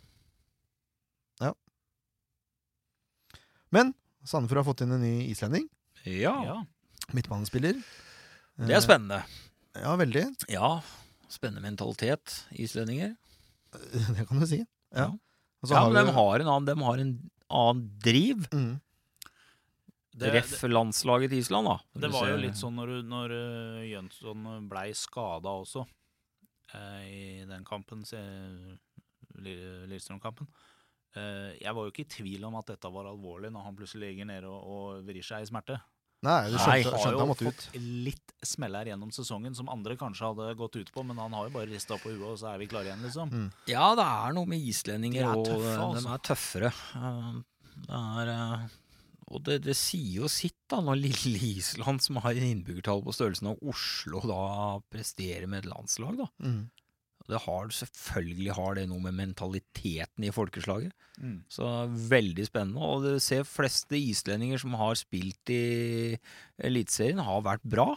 Ja. 1.41 1.53
Men 3.75 3.95
Sandefjord 4.27 4.63
har 4.63 4.69
fått 4.73 4.83
inn 4.85 4.93
en 4.97 5.03
ny 5.05 5.15
islending. 5.31 5.69
Ja, 6.07 6.35
Ja. 6.45 6.57
Midtbanespiller. 7.15 7.77
det 8.59 8.75
er 8.75 8.81
spennende. 8.81 9.23
Eh, 9.75 9.83
Ja, 9.83 9.95
veldig. 9.97 10.25
Ja, 10.49 10.81
spennende 11.29 11.61
mentalitet, 11.63 12.45
islendinger. 12.53 13.17
Det 14.17 14.27
kan 14.29 14.41
du 14.41 14.47
si. 14.47 14.65
Ja. 14.95 15.09
Og 15.63 15.69
så 15.69 15.75
Ja, 15.75 15.81
har 15.85 15.93
men 15.93 16.07
de 16.07 16.13
har 16.13 16.41
en 16.41 16.47
annen, 16.49 16.65
de 16.67 16.85
har 16.85 16.99
en 16.99 17.31
annen 17.51 17.99
driv. 18.01 18.47
Mm. 18.53 18.81
Det- 20.17 20.33
Ref 20.33 20.63
landslaget 20.63 21.29
til 21.31 21.39
Island, 21.43 21.67
da. 21.69 21.77
Det 22.01 22.11
var 22.11 22.29
jo 22.31 22.37
litt 22.41 22.55
sånn 22.57 22.75
når, 22.75 22.87
du- 22.87 23.09
når 23.09 23.31
uh, 23.37 23.85
Jønsson 23.85 24.69
blei 24.69 24.93
skada 24.97 25.53
også, 25.61 25.83
eh, 25.85 25.93
den 27.57 27.67
kampen, 27.69 28.05
Lillestrøm-kampen. 29.43 30.49
Eh, 31.17 31.53
jeg 31.63 31.73
var 31.77 31.87
jo 31.87 31.93
ikke 31.93 32.05
i 32.07 32.11
tvil 32.19 32.45
om 32.49 32.57
at 32.61 32.69
dette 32.75 32.91
var 32.93 33.09
alvorlig 33.11 33.51
når 33.53 33.67
han 33.71 33.77
plutselig 33.79 34.11
ligger 34.13 34.29
nede 34.29 34.49
og, 34.51 34.65
og 34.77 35.07
vrir 35.09 35.25
seg 35.25 35.45
i 35.45 35.49
smerte. 35.51 35.79
Nei, 36.25 36.37
du 36.49 36.57
Nei, 36.57 36.63
skjønte, 36.65 36.91
har 36.97 37.03
skjønte 37.03 37.13
jo 37.13 37.21
han 37.21 37.29
måtte 37.31 37.45
ut. 37.47 37.65
fått 37.67 37.83
litt 38.07 38.33
smeller 38.49 38.89
gjennom 38.89 39.11
sesongen 39.13 39.55
som 39.55 39.69
andre 39.73 39.99
kanskje 40.01 40.31
hadde 40.31 40.47
gått 40.59 40.79
ut 40.81 40.89
på, 40.95 41.05
men 41.07 41.21
han 41.21 41.35
har 41.37 41.49
jo 41.49 41.53
bare 41.59 41.69
rista 41.71 41.99
på 42.01 42.09
huet, 42.15 42.25
og 42.33 42.39
så 42.41 42.55
er 42.55 42.63
vi 42.63 42.69
klare 42.73 42.89
igjen, 42.89 43.05
liksom. 43.05 43.31
Mm. 43.33 43.51
Ja, 43.69 43.91
det 43.99 44.07
er 44.07 44.35
noe 44.39 44.49
med 44.51 44.65
islendinger, 44.65 45.21
De 45.23 45.29
er 45.29 45.37
og 45.37 45.47
tøffe, 45.51 45.77
altså. 45.85 46.01
de 46.09 46.15
er 46.17 46.25
tøffere. 46.31 46.73
Eh, 46.97 47.37
Det 47.77 48.01
er 48.01 48.33
eh, 48.33 48.67
Og 49.37 49.43
det, 49.45 49.59
det 49.67 49.75
sier 49.77 50.23
jo 50.23 50.29
sitt, 50.33 50.57
da, 50.73 50.81
når 50.87 51.01
lille 51.05 51.39
Island, 51.53 52.01
som 52.03 52.17
har 52.25 52.39
innbyggertall 52.41 53.05
på 53.05 53.13
størrelsen 53.15 53.53
av 53.53 53.61
Oslo, 53.69 54.25
da 54.25 54.41
presterer 54.91 55.47
med 55.51 55.65
et 55.65 55.71
landslag, 55.71 56.17
da. 56.25 56.31
Mm. 56.43 56.63
Det 57.29 57.41
har, 57.43 57.67
selvfølgelig 57.75 58.55
har 58.55 58.75
det 58.79 58.85
noe 58.91 59.01
med 59.03 59.15
mentaliteten 59.19 60.25
i 60.27 60.31
folkeslaget. 60.35 60.93
Mm. 61.21 61.41
Så 61.51 61.67
veldig 62.13 62.47
spennende. 62.47 62.81
Og 62.83 63.03
det 63.07 63.17
ser 63.25 63.43
fleste 63.49 63.99
islendinger 63.99 64.61
som 64.63 64.75
har 64.79 64.95
spilt 65.01 65.51
i 65.55 66.17
Eliteserien, 66.63 67.19
har 67.27 67.43
vært 67.47 67.65
bra. 67.67 67.89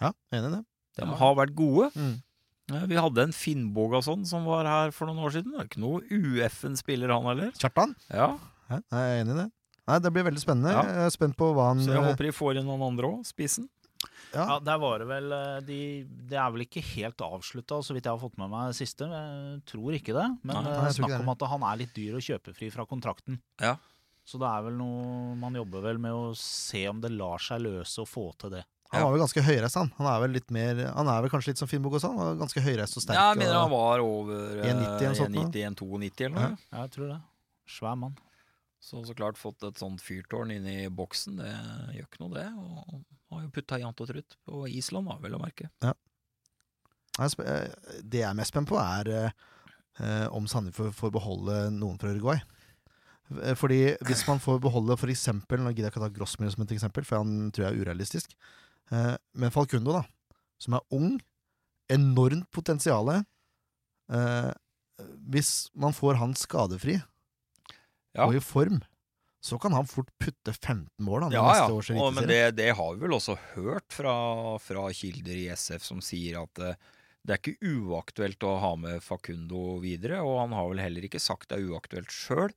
Ja, 0.00 0.12
enig 0.32 0.50
i 0.52 0.54
det. 0.58 0.64
De 0.96 1.04
Ja. 1.06 1.14
har 1.16 1.34
vært 1.36 1.54
gode. 1.54 1.90
Mm. 1.96 2.22
Vi 2.90 2.96
hadde 2.98 3.22
en 3.22 3.32
Finnbogason 3.32 4.24
som 4.26 4.44
var 4.44 4.64
her 4.66 4.90
for 4.90 5.06
noen 5.06 5.22
år 5.22 5.30
siden. 5.36 5.52
Det 5.52 5.60
er 5.60 5.68
ikke 5.68 5.84
noe 5.84 6.00
UF-en-spiller, 6.10 7.12
han 7.14 7.24
heller. 7.30 7.52
Kjartan? 7.52 7.94
Ja, 8.10 8.38
Ja, 8.68 8.80
jeg 8.90 8.98
er 8.98 9.20
enig 9.22 9.30
i 9.36 9.42
det. 9.44 9.50
Nei, 9.86 9.98
Det 10.00 10.10
blir 10.12 10.24
veldig 10.26 10.40
spennende. 10.42 10.72
Ja. 10.74 10.82
Jeg 10.82 11.06
er 11.06 11.10
spent 11.14 11.36
på 11.38 11.52
hva 11.54 11.68
han 11.68 11.78
Så 11.78 11.92
jeg 11.94 12.02
eh, 12.02 12.08
håper 12.10 12.26
de 12.26 12.32
får 12.34 12.56
inn 12.58 12.66
noen 12.66 12.82
andre 12.82 13.06
òg, 13.06 13.20
spissen. 13.24 13.68
Ja. 14.34 14.44
Ja, 14.50 14.58
der 14.60 14.78
var 14.82 14.98
det 15.00 15.06
vel 15.08 15.32
eh, 15.32 15.58
de, 15.66 15.78
Det 16.30 16.38
er 16.38 16.50
vel 16.54 16.64
ikke 16.66 16.82
helt 16.94 17.22
avslutta, 17.24 17.78
så 17.84 17.94
vidt 17.96 18.04
jeg 18.08 18.12
har 18.14 18.20
fått 18.22 18.38
med 18.40 18.50
meg 18.52 18.72
det 18.72 18.78
siste. 18.80 19.06
Jeg 19.10 19.60
tror 19.70 19.96
ikke 19.98 20.14
det. 20.16 20.26
Men 20.42 20.64
Nei, 20.66 20.72
eh, 20.76 20.94
snakk 20.98 21.18
om 21.20 21.30
at 21.34 21.44
han 21.52 21.66
er 21.70 21.82
litt 21.82 21.94
dyr 21.96 22.18
og 22.18 22.24
kjøpefri 22.26 22.70
fra 22.74 22.86
kontrakten. 22.88 23.38
Ja. 23.62 23.76
Så 24.26 24.40
det 24.42 24.48
er 24.50 24.64
vel 24.66 24.74
noe 24.74 25.36
Man 25.38 25.54
jobber 25.54 25.84
vel 25.84 26.00
med 26.02 26.10
å 26.10 26.32
se 26.34 26.80
om 26.90 26.98
det 27.00 27.12
lar 27.14 27.38
seg 27.38 27.62
løse 27.62 28.02
å 28.02 28.08
få 28.08 28.32
til 28.40 28.56
det. 28.56 28.64
Han 28.92 29.02
var 29.02 29.12
vel 29.14 29.22
ganske 29.24 29.42
høyreist, 29.42 29.76
han. 29.78 29.90
Han 29.98 30.06
er 30.06 30.20
vel 30.22 30.34
litt 30.36 30.50
mer 30.54 30.78
Han 30.94 31.08
er 31.10 31.24
vel 31.24 31.30
kanskje 31.32 31.52
litt 31.52 31.58
som? 31.62 31.70
Han 31.70 32.20
var 32.20 32.36
ganske 32.38 32.62
høyreist 32.62 32.98
og 32.98 33.02
sterk. 33.02 33.18
Ja, 33.18 33.32
jeg 33.32 33.42
mener 33.42 33.58
han 33.58 33.72
var 33.72 34.02
over 34.04 34.60
eh, 34.62 34.70
1,90 34.70 35.02
eller 35.02 35.18
sånt 35.18 35.34
nå. 35.34 35.46
1,90-1,92 35.50 36.26
eller 36.28 36.40
Ja. 36.40 36.48
noe. 36.52 36.58
Ja, 36.70 36.84
jeg 36.86 36.94
tror 36.96 37.10
det. 37.14 37.20
Svær 37.66 37.98
mann. 37.98 38.16
Så 38.86 39.02
så 39.06 39.14
klart 39.18 39.38
fått 39.40 39.64
et 39.66 39.80
sånt 39.80 40.02
fyrtårn 40.04 40.52
inn 40.54 40.66
i 40.70 40.86
boksen, 40.92 41.40
det 41.40 41.50
gjør 41.96 42.06
ikke 42.06 42.20
noe 42.22 42.34
det. 42.36 42.46
Og 42.54 43.00
har 43.32 43.42
jo 43.42 43.50
putta 43.50 43.78
jevnt 43.82 44.00
og 44.04 44.08
trutt 44.10 44.36
på 44.46 44.64
Island, 44.70 45.08
da, 45.10 45.16
vel 45.22 45.34
å 45.34 45.40
merke. 45.42 45.68
Er 47.18 47.30
sp- 47.32 47.46
eh, 47.48 47.70
det 48.04 48.20
jeg 48.22 48.28
er 48.30 48.36
mest 48.38 48.52
spent 48.52 48.68
på, 48.68 48.76
er 48.78 49.10
eh, 49.98 50.26
om 50.36 50.46
Sandefjord 50.50 50.92
får 50.94 51.12
beholde 51.14 51.56
noen 51.74 51.98
fra 51.98 52.12
Uruguay. 52.12 52.38
Eh, 53.42 53.54
Fordi 53.58 53.96
hvis 54.06 54.26
man 54.28 54.38
får 54.38 54.60
beholde 54.62 54.94
eksempel 55.10 55.58
Nå 55.58 55.72
gidder 55.72 55.88
jeg 55.88 55.94
ikke 55.96 56.04
ta 56.04 56.12
Grossmiller 56.14 56.52
som 56.54 56.62
et 56.62 56.74
eksempel, 56.76 57.04
for 57.08 57.18
han 57.24 57.50
tror 57.50 57.66
jeg 57.66 57.72
er 57.74 57.82
urealistisk. 57.86 58.36
Eh, 58.92 59.16
Men 59.34 59.50
Falcundo, 59.50 59.96
da, 59.96 60.04
som 60.62 60.74
er 60.78 60.84
ung, 60.94 61.16
enormt 61.90 62.46
potensial 62.54 63.08
eh, 63.16 64.52
Hvis 65.28 65.70
man 65.74 65.92
får 65.96 66.16
han 66.22 66.34
skadefri 66.38 67.00
Ja. 68.16 68.24
og 68.28 68.34
i 68.36 68.40
form, 68.40 68.78
så 69.46 69.58
kan 69.62 69.74
han 69.76 69.86
fort 69.86 70.10
putte 70.18 70.52
15 70.52 70.88
mål 71.06 71.26
Han, 71.28 71.32
Ja, 71.36 71.44
ja. 71.46 71.52
neste 71.68 71.76
års 71.78 71.90
Og, 71.94 72.12
men 72.16 72.26
det, 72.30 72.40
det 72.58 72.72
har 72.78 72.94
vi 72.96 73.04
vel 73.06 73.14
også 73.16 73.36
hørt 73.54 73.86
fra, 73.94 74.14
fra 74.62 74.86
kilder 74.96 75.38
i 75.38 75.48
SF 75.54 75.86
som 75.86 76.02
sier 76.04 76.40
at 76.42 76.62
eh, 76.66 76.74
det 77.26 77.34
er 77.34 77.40
ikke 77.42 77.72
uaktuelt 77.86 78.44
å 78.46 78.52
ha 78.62 78.72
med 78.78 79.02
Facundo 79.02 79.78
videre, 79.82 80.20
og 80.22 80.36
han 80.44 80.52
har 80.54 80.68
vel 80.70 80.78
heller 80.84 81.06
ikke 81.08 81.18
sagt 81.22 81.48
det 81.50 81.58
er 81.58 81.72
uaktuelt 81.72 82.12
sjøl, 82.14 82.52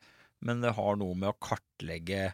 men 0.45 0.61
det 0.61 0.75
har 0.77 0.99
noe 1.01 1.15
med 1.17 1.31
å 1.31 1.37
kartlegge 1.41 2.27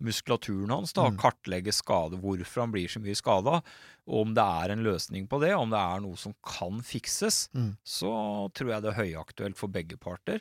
muskulaturen 0.00 0.70
hans, 0.72 0.92
da, 0.96 1.04
Mm. 1.10 1.18
kartlegge 1.20 1.72
skade, 1.76 2.18
hvorfor 2.20 2.62
han 2.64 2.72
blir 2.72 2.88
så 2.88 2.98
mye 3.04 3.14
skada, 3.14 3.60
og 4.08 4.20
om 4.26 4.34
det 4.34 4.42
er 4.64 4.72
en 4.72 4.82
løsning 4.82 5.28
på 5.28 5.38
det, 5.42 5.52
om 5.54 5.70
det 5.70 5.78
er 5.78 6.00
noe 6.00 6.16
som 6.16 6.34
kan 6.42 6.80
fikses, 6.82 7.48
Mm. 7.54 7.76
så 7.84 8.50
tror 8.52 8.70
jeg 8.72 8.82
det 8.82 8.90
er 8.94 9.02
høyaktuelt 9.04 9.56
for 9.56 9.68
begge 9.68 9.98
parter. 10.00 10.40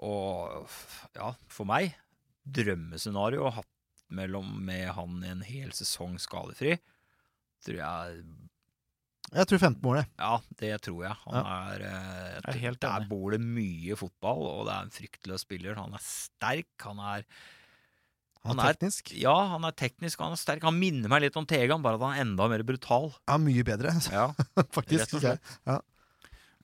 Og 0.00 0.66
ja, 1.14 1.34
for 1.46 1.64
meg, 1.66 1.94
drømmescenario 2.44 3.50
hatt 3.56 3.70
mellom 4.14 4.50
med 4.66 4.90
han 4.94 5.22
i 5.24 5.30
en 5.32 5.44
hel 5.46 5.70
sesong 5.74 6.18
skadefri, 6.22 6.76
tror 7.64 7.78
jeg 7.80 8.24
Jeg 9.34 9.46
tror 9.48 9.58
15 9.58 9.80
mål, 9.82 9.96
jeg. 10.02 10.08
Ja, 10.20 10.34
det 10.60 10.72
tror 10.84 10.98
jeg. 11.06 11.16
Han 11.24 11.38
er, 11.40 11.80
eh, 11.88 12.34
Jeg 12.36 12.54
er 12.54 12.58
helt 12.66 12.80
Der 12.84 13.06
bor 13.08 13.30
det 13.32 13.40
mye 13.40 13.96
fotball, 13.96 14.42
og 14.50 14.66
det 14.68 14.74
er 14.74 14.82
en 14.84 14.90
fryktløs 14.94 15.40
spiller. 15.46 15.74
Han 15.80 15.94
er 15.96 16.02
sterk, 16.04 16.68
han 16.84 16.98
er 17.00 17.24
Han 18.44 18.58
er 18.60 18.66
er- 18.68 18.74
teknisk. 18.74 19.14
Ja, 19.16 19.32
han 19.56 19.64
er 19.64 19.72
teknisk, 19.72 20.18
han 20.20 20.32
er 20.32 20.36
sterk. 20.36 20.62
Han 20.62 20.78
minner 20.78 21.08
meg 21.08 21.22
litt 21.22 21.36
om 21.40 21.46
Tegan, 21.46 21.80
bare 21.82 21.94
at 21.96 22.00
han 22.04 22.12
er 22.18 22.20
enda 22.26 22.46
mer 22.52 22.62
brutal. 22.62 23.14
Ja, 23.26 23.38
mye 23.40 23.64
bedre, 23.64 23.90
Ja, 24.12 24.28
faktisk. 24.70 25.00
rett 25.00 25.14
og 25.14 25.20
synes 25.20 25.22
jeg. 25.22 25.38
slett. 25.64 25.82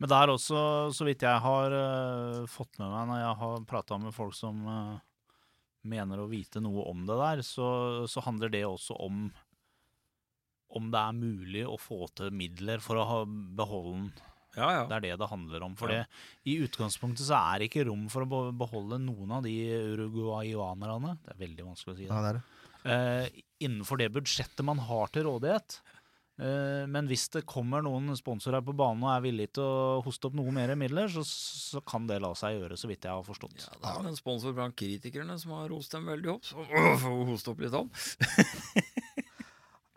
Men 0.01 0.09
det 0.09 0.17
er 0.17 0.29
også, 0.33 0.61
så 0.97 1.05
vidt 1.09 1.21
jeg 1.25 1.41
har 1.41 1.73
uh, 1.73 2.47
fått 2.47 2.79
med 2.79 2.89
meg 2.89 3.09
når 3.09 3.19
jeg 3.25 3.35
har 3.41 3.65
prata 3.69 3.99
med 3.99 4.15
folk 4.15 4.33
som 4.37 4.61
eh, 4.69 4.99
mener 5.83 6.21
å 6.21 6.29
vite 6.31 6.61
noe 6.61 6.85
om 6.91 7.07
det 7.09 7.17
der, 7.21 7.43
så, 7.47 7.69
så 8.11 8.23
handler 8.27 8.53
det 8.53 8.65
også 8.69 8.97
om 9.01 9.31
om 10.71 10.87
det 10.93 11.01
er 11.03 11.17
mulig 11.19 11.63
å 11.67 11.75
få 11.83 12.05
til 12.15 12.31
midler 12.31 12.79
for 12.79 13.01
å 13.01 13.05
ha, 13.09 13.17
beholde 13.27 13.91
den. 13.97 14.05
ja. 14.55 14.69
ja. 14.77 14.83
Det 14.87 14.95
er 15.01 15.05
det 15.09 15.17
det 15.19 15.27
handler 15.33 15.65
om. 15.67 15.73
For 15.75 15.91
Ja. 15.91 16.05
i 16.47 16.55
utgangspunktet 16.63 17.27
så 17.27 17.35
er 17.41 17.59
det 17.59 17.71
ikke 17.73 17.89
rom 17.89 18.05
for 18.13 18.23
å 18.23 18.43
beholde 18.55 19.01
noen 19.03 19.33
av 19.35 19.43
de 19.43 19.55
uruguayanerne. 19.97 21.17
Det 21.25 21.35
er 21.35 21.41
veldig 21.43 21.67
vanskelig 21.73 21.95
å 21.95 21.99
si 21.99 22.07
det. 22.07 22.13
Ja, 22.15 22.21
det 22.23 22.31
er 22.31 22.39
det. 22.39 22.45
eh, 23.35 23.43
innenfor 23.67 23.99
det 23.99 24.13
budsjettet 24.15 24.63
man 24.65 24.79
har 24.79 25.11
til 25.11 25.27
rådighet. 25.27 25.81
Eh, 26.41 26.85
men 26.89 27.09
hvis 27.11 27.27
det 27.35 27.43
kommer 27.49 27.83
noen 27.85 28.15
sponsorer 28.17 28.63
på 28.65 28.73
banen 28.77 29.05
og 29.05 29.13
er 29.13 29.25
villig 29.27 29.51
til 29.59 29.67
å 29.67 29.99
hoste 30.05 30.31
opp 30.31 30.39
noe 30.39 30.55
mer 30.57 30.73
midler, 30.79 31.11
så, 31.13 31.25
så 31.27 31.83
kan 31.85 32.07
det 32.09 32.21
la 32.25 32.33
seg 32.39 32.57
gjøre, 32.57 32.79
så 32.81 32.89
vidt 32.89 33.05
jeg 33.05 33.13
har 33.13 33.27
forstått. 33.27 33.59
Ja, 33.67 33.75
det 33.83 33.93
er 33.93 34.09
en 34.13 34.17
sponsor 34.19 34.57
blant 34.57 34.79
kritikerne 34.79 35.37
som 35.43 35.53
har 35.59 35.69
rost 35.73 35.93
dem 35.93 36.09
veldig 36.09 36.33
opp, 36.39 36.47
så 36.49 36.65
får 37.03 37.19
vi 37.19 37.27
hoste 37.29 37.53
opp 37.53 37.61
litt 37.67 37.77
om. 37.77 37.93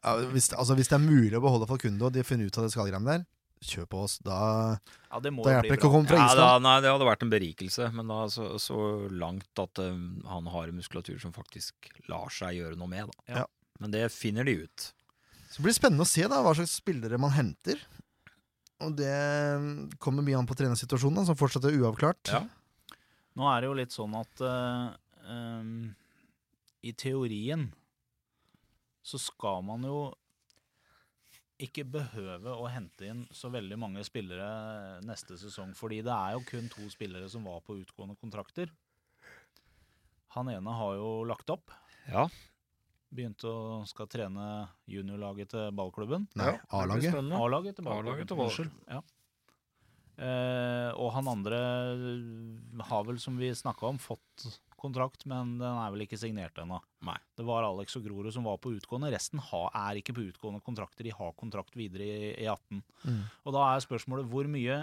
Ja, 0.04 0.18
hvis, 0.34 0.50
altså, 0.52 0.76
hvis 0.76 0.92
det 0.92 0.98
er 0.98 1.06
mulig 1.06 1.38
å 1.40 1.44
beholde 1.46 1.68
Falcundo, 1.70 2.10
og 2.10 2.16
de 2.16 2.26
finner 2.28 2.50
ut 2.50 2.58
av 2.60 2.66
det 2.68 2.74
skallgreiene 2.74 3.08
der, 3.08 3.22
kjør 3.64 3.86
på 3.88 4.02
oss. 4.04 4.18
Da, 4.20 4.40
Ja, 5.08 5.22
det 5.24 5.32
må 5.32 5.46
da 5.46 5.54
hjelper 5.56 5.72
det 5.72 5.78
ikke 5.80 5.88
å 5.88 5.94
komme 5.94 6.10
fra 6.10 6.20
Ja, 6.20 6.34
da, 6.36 6.48
nei, 6.60 6.74
det 6.84 6.92
hadde 6.92 7.08
vært 7.08 7.24
en 7.24 7.32
berikelse, 7.32 7.88
men 7.96 8.12
da 8.12 8.26
så, 8.34 8.50
så 8.60 8.80
langt 9.08 9.64
at 9.64 9.80
um, 9.80 10.20
han 10.28 10.50
har 10.52 10.74
muskulatur 10.76 11.22
som 11.24 11.32
faktisk 11.32 11.88
lar 12.12 12.28
seg 12.36 12.60
gjøre 12.60 12.76
noe 12.80 12.92
med. 12.92 13.14
Da. 13.14 13.38
Ja. 13.38 13.46
Men 13.80 13.96
det 13.96 14.10
finner 14.12 14.44
de 14.48 14.58
ut. 14.66 14.90
Så 15.54 15.62
det 15.62 15.68
blir 15.68 15.76
spennende 15.78 16.02
å 16.02 16.10
se 16.10 16.26
da, 16.26 16.40
hva 16.42 16.56
slags 16.58 16.80
spillere 16.80 17.20
man 17.22 17.30
henter. 17.36 17.78
Og 18.82 18.96
det 18.98 19.14
mm, 19.62 19.76
kommer 20.02 20.26
mye 20.26 20.40
an 20.40 20.48
på 20.50 20.58
trenersituasjonen, 20.58 21.28
som 21.28 21.38
fortsatt 21.38 21.68
er 21.70 21.78
uavklart. 21.78 22.32
Ja. 22.34 22.42
Nå 23.38 23.46
er 23.52 23.62
det 23.62 23.70
jo 23.70 23.76
litt 23.78 23.94
sånn 23.94 24.16
at 24.18 24.42
uh, 24.42 24.90
um, 25.30 25.92
i 26.82 26.94
teorien 26.98 27.68
så 29.06 29.20
skal 29.22 29.62
man 29.68 29.86
jo 29.86 30.00
ikke 31.62 31.86
behøve 31.86 32.56
å 32.58 32.66
hente 32.74 33.06
inn 33.12 33.22
så 33.30 33.52
veldig 33.54 33.78
mange 33.78 34.02
spillere 34.08 35.04
neste 35.06 35.38
sesong, 35.38 35.76
fordi 35.78 36.02
det 36.02 36.16
er 36.16 36.34
jo 36.34 36.48
kun 36.48 36.66
to 36.74 36.88
spillere 36.90 37.30
som 37.30 37.46
var 37.46 37.62
på 37.62 37.78
utgående 37.78 38.18
kontrakter. 38.18 38.74
Han 40.34 40.50
ene 40.50 40.74
har 40.82 40.98
jo 40.98 41.14
lagt 41.30 41.54
opp. 41.54 41.70
Ja. 42.10 42.26
Begynte 43.14 43.50
å 43.50 43.82
skal 43.90 44.08
trene 44.10 44.46
juniorlaget 44.90 45.54
til 45.54 45.74
ballklubben. 45.78 46.28
Nei, 46.40 46.54
Ja, 46.54 46.60
A-laget. 46.80 47.14
A-laget 47.14 47.78
til 47.78 47.86
ballklubben. 47.86 48.28
Til 48.28 48.40
ballklubben. 48.40 48.48
Unnskyld. 48.50 48.72
Ja. 48.90 49.04
Eh, 50.24 50.92
og 51.02 51.10
han 51.16 51.30
andre 51.32 51.60
har 52.90 53.06
vel, 53.08 53.20
som 53.22 53.38
vi 53.40 53.50
snakka 53.58 53.88
om, 53.90 53.98
fått 54.02 54.48
kontrakt, 54.84 55.24
men 55.30 55.56
den 55.62 55.78
er 55.80 55.94
vel 55.94 56.04
ikke 56.06 56.20
signert 56.20 56.58
ennå. 56.60 56.82
Det 57.38 57.46
var 57.48 57.64
Alex 57.66 57.96
og 57.98 58.04
Grorud 58.06 58.34
som 58.36 58.46
var 58.48 58.60
på 58.62 58.74
utgående. 58.76 59.14
Resten 59.14 59.40
har, 59.40 59.70
er 59.72 60.02
ikke 60.02 60.16
på 60.18 60.26
utgående 60.28 60.62
kontrakter. 60.66 61.08
De 61.08 61.14
har 61.16 61.32
kontrakt 61.40 61.78
videre 61.80 62.04
i 62.04 62.34
E 62.34 62.48
E18. 62.50 62.82
Mm. 63.08 63.22
Og 63.46 63.56
da 63.56 63.70
er 63.72 63.86
spørsmålet 63.86 64.28
hvor 64.30 64.50
mye 64.52 64.82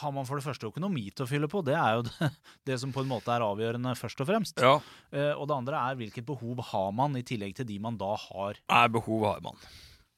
har 0.00 0.12
man 0.14 0.26
for 0.26 0.40
det 0.40 0.44
første 0.46 0.68
økonomi 0.68 1.06
til 1.14 1.26
å 1.26 1.30
fylle 1.30 1.48
på? 1.50 1.62
Det 1.66 1.76
er 1.78 1.98
jo 1.98 2.04
det, 2.08 2.30
det 2.70 2.78
som 2.82 2.92
på 2.94 3.04
en 3.04 3.10
måte 3.10 3.32
er 3.34 3.44
avgjørende, 3.46 3.94
først 3.98 4.22
og 4.24 4.30
fremst. 4.30 4.60
ja. 4.62 4.76
Uh, 5.14 5.32
og 5.38 5.46
det 5.50 5.56
andre 5.56 5.80
er 5.90 5.98
hvilket 6.00 6.26
behov 6.26 6.62
har 6.72 6.94
man, 6.96 7.16
i 7.18 7.24
tillegg 7.26 7.54
til 7.58 7.68
de 7.68 7.80
man 7.82 7.98
da 8.00 8.14
har. 8.18 8.58
Nei, 8.70 8.86
behov 8.94 9.26
har 9.28 9.44
man. 9.44 9.60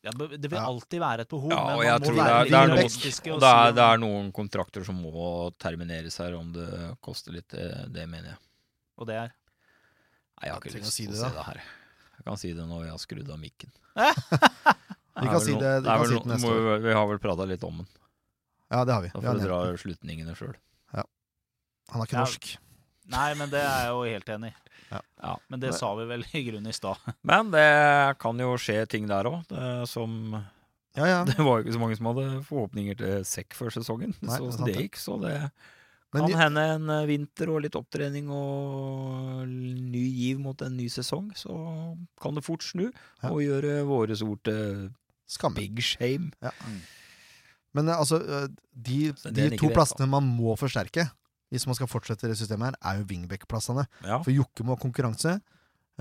Ja, 0.07 0.13
det 0.15 0.47
vil 0.47 0.61
alltid 0.61 1.01
være 1.03 1.25
et 1.27 1.31
behov, 1.33 1.51
Ja, 1.51 1.63
men 1.67 1.81
og 1.81 1.83
jeg 1.83 1.99
må 1.99 2.07
tror 2.07 2.15
det 2.15 2.23
være 2.23 2.35
er, 2.37 2.51
det 2.51 2.59
er, 2.59 2.69
realistiske 2.71 3.31
noen, 3.31 3.37
og 3.37 3.43
det 3.43 3.49
er, 3.51 3.73
det 3.75 3.87
er 3.87 4.03
noen 4.05 4.29
kontrakter 4.37 4.85
som 4.87 5.01
må 5.03 5.31
termineres 5.59 6.19
her, 6.23 6.37
om 6.39 6.53
det 6.55 6.69
koster 7.03 7.35
litt. 7.35 7.49
Det, 7.51 7.67
det 7.91 8.05
mener 8.07 8.31
jeg. 8.31 8.39
Og 9.03 9.11
det 9.11 9.19
er 9.25 9.35
Nei, 10.37 10.47
jeg 10.47 10.53
har 10.53 10.61
ikke 10.61 10.73
lyst 10.77 10.77
til 10.79 11.09
å 11.09 11.11
det, 11.11 11.17
si 11.17 11.25
da. 11.25 11.31
det 11.33 11.45
her. 11.49 11.61
Jeg 12.17 12.27
kan 12.27 12.39
si 12.41 12.51
det 12.53 12.65
når 12.69 12.83
jeg 12.85 12.93
har 12.93 13.03
skrudd 13.03 13.31
av 13.33 13.41
mikken. 13.41 13.73
Vi 15.17 15.31
kan 15.33 15.41
si 15.41 15.55
det, 15.57 15.71
vi 15.81 15.89
kan 15.89 16.03
si 16.05 16.19
det 16.19 16.29
neste 16.29 16.49
år. 16.53 16.83
Vi 16.85 16.93
har 16.93 17.07
vel 17.09 17.21
prata 17.25 17.47
litt 17.49 17.63
om 17.65 17.79
den. 17.81 17.87
Ja, 18.71 18.85
det 18.85 18.93
har 18.97 19.03
vi. 19.03 19.11
Da 19.15 19.21
har 19.21 19.35
får 19.35 19.41
du 19.41 19.47
dra 19.47 19.59
slutningene 19.79 20.35
sjøl. 20.39 20.55
Han 20.95 22.01
er 22.03 22.07
ikke 22.09 22.17
Ja. 22.19 22.25
norsk. 22.25 22.47
Nei, 23.07 23.35
men 23.39 23.49
det 23.53 23.61
er 23.63 23.85
jeg 23.85 23.91
jo 23.93 24.01
helt 24.11 24.31
enig 24.35 24.49
i. 24.51 24.55
Ja. 24.91 25.01
Ja. 25.23 25.37
Men 25.49 25.61
det 25.63 25.75
sa 25.79 25.95
vi 25.95 26.05
vel 26.11 26.25
i 26.35 26.41
grunnen 26.49 26.67
i 26.67 26.73
stad. 26.75 26.99
Men 27.23 27.53
det 27.53 28.19
kan 28.19 28.39
jo 28.43 28.57
skje 28.59 28.81
ting 28.91 29.07
der 29.07 29.25
òg, 29.31 29.47
som 29.87 30.35
Ja, 30.97 31.07
ja. 31.07 31.25
Det 31.29 31.37
var 31.39 31.61
jo 31.61 31.65
ikke 31.65 31.75
så 31.77 31.83
mange 31.85 31.97
som 31.97 32.07
hadde 32.11 32.27
forhåpninger 32.49 32.99
til 32.99 33.23
sekk 33.25 33.55
før 33.55 33.71
sesongen. 33.71 34.15
Nei, 34.21 34.39
så 34.51 34.65
det 34.67 34.75
gikk, 34.81 34.97
så 34.99 35.21
det 35.23 35.37
Men 36.13 36.23
kan 36.23 36.31
de- 36.31 36.37
hende 36.39 36.67
en 36.75 37.07
vinter 37.07 37.51
og 37.55 37.63
litt 37.63 37.77
opptrening 37.79 38.31
og 38.35 39.47
ny 39.47 40.03
giv 40.11 40.41
mot 40.43 40.61
en 40.63 40.77
ny 40.77 40.89
sesong. 40.91 41.31
Så 41.39 41.55
kan 42.21 42.35
det 42.35 42.43
fort 42.47 42.63
snu 42.67 42.91
Ja. 43.23 43.31
og 43.31 43.39
gjøre 43.47 43.85
våre 43.87 44.19
ord 44.27 44.43
til 44.43 44.91
big 45.55 45.79
shame. 45.83 46.33
Men 47.77 47.89
eh, 47.93 47.99
altså, 48.01 48.19
eh, 48.25 48.47
de, 48.73 49.01
de 49.37 49.51
to 49.61 49.69
plassene 49.77 50.09
man 50.11 50.25
må 50.37 50.57
forsterke 50.61 51.07
hvis 51.53 51.63
man 51.71 51.77
skal 51.79 51.87
fortsette 51.87 52.27
det 52.27 52.35
systemet 52.41 52.73
her, 52.73 52.77
er 52.91 52.97
jo 52.99 53.05
wingback-plassene. 53.13 53.85
Ja. 54.03 54.17
For 54.25 54.35
Jokke 54.35 54.65
må 54.67 54.75
ha 54.75 54.81
konkurranse, 54.83 55.37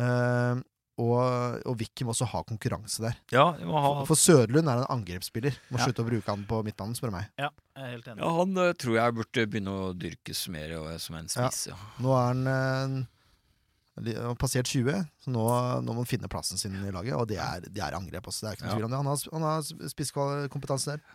eh, 0.02 0.62
og, 0.98 1.20
og 1.68 1.76
Vicky 1.78 2.06
må 2.08 2.14
også 2.16 2.26
ha 2.32 2.40
konkurranse 2.48 3.04
der. 3.04 3.18
ja, 3.36 3.44
må 3.68 3.78
ha 3.84 3.92
For 4.10 4.18
Søderlund 4.18 4.72
er 4.72 4.82
en 4.82 4.90
angrepsspiller. 4.96 5.54
Må 5.70 5.78
Ja. 5.78 5.86
slutte 5.86 6.02
å 6.02 6.08
bruke 6.08 6.32
han 6.32 6.46
på 6.50 6.64
midtbanen, 6.66 6.96
spør 6.98 7.12
du 7.12 7.18
meg. 7.20 7.28
Ja, 7.38 7.50
jeg 7.76 7.84
er 7.84 7.92
helt 7.94 8.08
enig. 8.10 8.24
Ja, 8.26 8.32
han 8.40 8.58
eh, 8.64 8.72
tror 8.80 8.96
jeg 8.98 9.16
burde 9.20 9.46
begynne 9.54 9.76
å 9.76 9.90
dyrkes 9.94 10.46
mer 10.56 10.74
og, 10.80 10.88
som 11.04 11.20
en 11.20 11.28
spiss. 11.30 11.68
Ja. 11.70 11.78
Nå 12.02 12.16
er 12.16 12.32
han 12.32 13.06
har 13.96 14.36
passert 14.42 14.68
20, 14.68 15.06
så 15.24 15.32
nå, 15.32 15.44
nå 15.86 15.94
må 15.94 16.02
han 16.04 16.10
finne 16.10 16.28
plassen 16.32 16.58
sin 16.60 16.74
i 16.82 16.92
laget. 16.92 17.14
Og 17.16 17.28
det 17.30 17.38
er, 17.40 17.62
det 17.70 17.84
er 17.86 17.96
angrep 17.96 18.28
også. 18.28 18.44
Det 18.44 18.50
er 18.50 18.58
ikke 18.58 18.66
noe 18.66 18.72
Ja. 18.74 18.80
tvil 18.80 18.88
om 18.88 18.92
det. 18.92 18.98
Han 19.04 19.12
har, 19.14 19.22
han 19.38 19.46
har 19.46 19.92
spisskompetanse 19.94 20.96
der. 20.98 21.06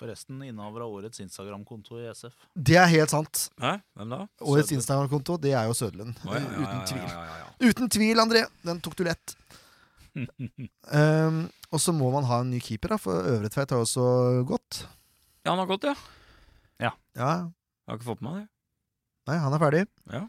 Forresten 0.00 0.38
innehaver 0.46 0.80
av 0.86 0.94
årets 0.96 1.20
Instagram-konto 1.20 1.98
i 2.00 2.06
SF. 2.14 2.32
Det 2.56 2.76
er 2.80 2.88
helt 2.88 3.12
sant. 3.12 3.42
Hæ? 3.60 3.74
Hvem 4.00 4.14
da? 4.14 4.20
Årets 4.48 4.72
Instagram-konto, 4.78 5.36
det 5.44 5.52
er 5.52 5.68
jo 5.68 5.74
Søderlund. 5.76 6.16
Oh, 6.24 6.32
ja, 6.32 6.40
ja, 6.40 6.48
ja, 6.48 6.62
Uten 6.64 6.86
tvil. 6.88 7.04
ja, 7.04 7.24
ja, 7.28 7.36
ja. 7.42 7.50
Uten 7.68 7.90
tvil, 7.92 8.22
André! 8.24 8.44
Den 8.64 8.80
tok 8.80 8.96
du 8.96 9.04
lett. 9.04 9.34
Um, 10.16 11.42
og 11.72 11.78
så 11.84 11.92
må 11.94 12.08
man 12.14 12.26
ha 12.30 12.40
en 12.42 12.50
ny 12.54 12.60
keeper, 12.64 12.94
da, 12.94 12.98
for 13.00 13.28
Øvretveit 13.34 13.70
har 13.74 13.82
jo 13.82 13.86
også 13.86 14.06
gått. 14.48 14.80
Ja, 15.44 15.52
han 15.52 15.60
har 15.62 15.68
gått, 15.70 15.86
ja. 15.90 15.94
Ja, 16.80 16.90
Jeg 17.12 17.92
har 17.92 17.98
ikke 17.98 18.06
fått 18.14 18.22
med 18.24 18.32
meg 18.32 18.42
det. 18.46 18.50
Nei, 19.28 19.36
han 19.42 19.52
er 19.56 19.60
ferdig. 19.60 19.82
Ja. 20.14 20.20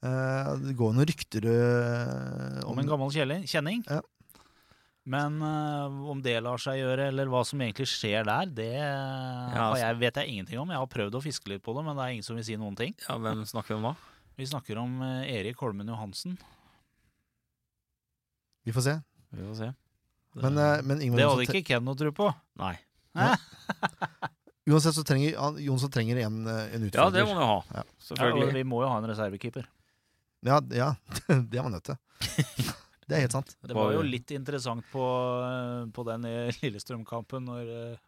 Eh, 0.00 0.50
det 0.64 0.74
går 0.78 0.94
noen 0.96 1.06
rykter 1.10 1.44
eh, 1.50 2.60
Om 2.70 2.78
en 2.80 2.88
gammel 2.88 3.10
kjelling- 3.12 3.44
kjenning. 3.50 3.82
Ja. 3.84 4.00
Men 5.08 5.38
uh, 5.42 6.10
om 6.12 6.20
det 6.22 6.34
lar 6.44 6.60
seg 6.60 6.76
gjøre, 6.82 7.06
eller 7.08 7.30
hva 7.32 7.40
som 7.48 7.60
egentlig 7.64 7.86
skjer 7.88 8.26
der, 8.28 8.50
det 8.52 8.66
ja, 8.76 9.70
altså- 9.70 9.80
jeg, 9.80 9.98
vet 10.02 10.20
jeg 10.20 10.28
ingenting 10.34 10.60
om. 10.60 10.70
Jeg 10.70 10.82
har 10.82 10.90
prøvd 10.92 11.16
å 11.16 11.22
fiske 11.24 11.48
litt 11.48 11.62
på 11.64 11.72
det, 11.76 11.84
men 11.86 11.96
det 11.96 12.04
er 12.04 12.16
ingen 12.16 12.26
som 12.26 12.36
vil 12.36 12.44
si 12.46 12.56
noen 12.60 12.76
ting. 12.76 12.92
Ja, 13.08 13.16
Hvem 13.18 13.46
snakker 13.48 13.72
vi 13.74 13.78
om 13.80 13.88
da? 13.88 13.94
Vi 14.36 14.48
snakker 14.48 14.78
om 14.82 14.98
uh, 15.00 15.22
Erik 15.24 15.56
Holmen 15.64 15.88
Johansen. 15.88 16.36
Vi 18.68 18.72
får 18.76 18.86
se. 18.86 18.94
Vi 19.32 19.46
får 19.46 19.56
se. 19.62 19.70
Men, 20.40 20.58
uh, 20.60 20.82
men 20.86 21.00
Ingvar 21.02 21.18
Det 21.22 21.30
hadde 21.32 21.48
ikke 21.48 21.64
Ken 21.72 21.84
noe 21.88 21.98
tro 21.98 22.12
på. 22.14 22.28
Nei. 22.60 22.76
tre- 23.16 23.40
uansett 24.70 24.94
så 24.94 25.02
trenger 25.02 25.34
Jonsson 25.64 25.90
trenger 25.90 26.20
en, 26.26 26.44
en 26.46 26.84
utfordrer. 26.86 27.00
Ja, 27.00 27.08
det 27.10 27.24
må 27.26 27.34
må 27.34 27.40
jo 27.40 27.48
ha. 27.48 27.58
Ja. 27.80 27.82
Ja, 28.20 28.52
vi 28.54 28.62
må 28.68 28.84
jo 28.84 28.92
ha 28.92 29.00
en 29.00 29.08
reservekeeper. 29.10 29.66
Ja, 30.46 30.60
ja, 30.72 30.92
det 31.50 31.58
er 31.58 31.64
man 31.66 31.74
nødt 31.74 31.88
til. 31.88 31.98
Det 33.10 33.16
er 33.18 33.24
helt 33.24 33.34
sant. 33.34 33.56
Det 33.66 33.74
var 33.74 33.90
jo 33.96 34.04
litt 34.06 34.30
interessant 34.30 34.86
på, 34.92 35.02
eh, 35.42 35.88
på 35.90 36.04
den 36.06 36.28
i 36.30 36.34
Lillestrøm-kampen. 36.60 37.48
Når 37.48 37.72
eh, 37.74 37.98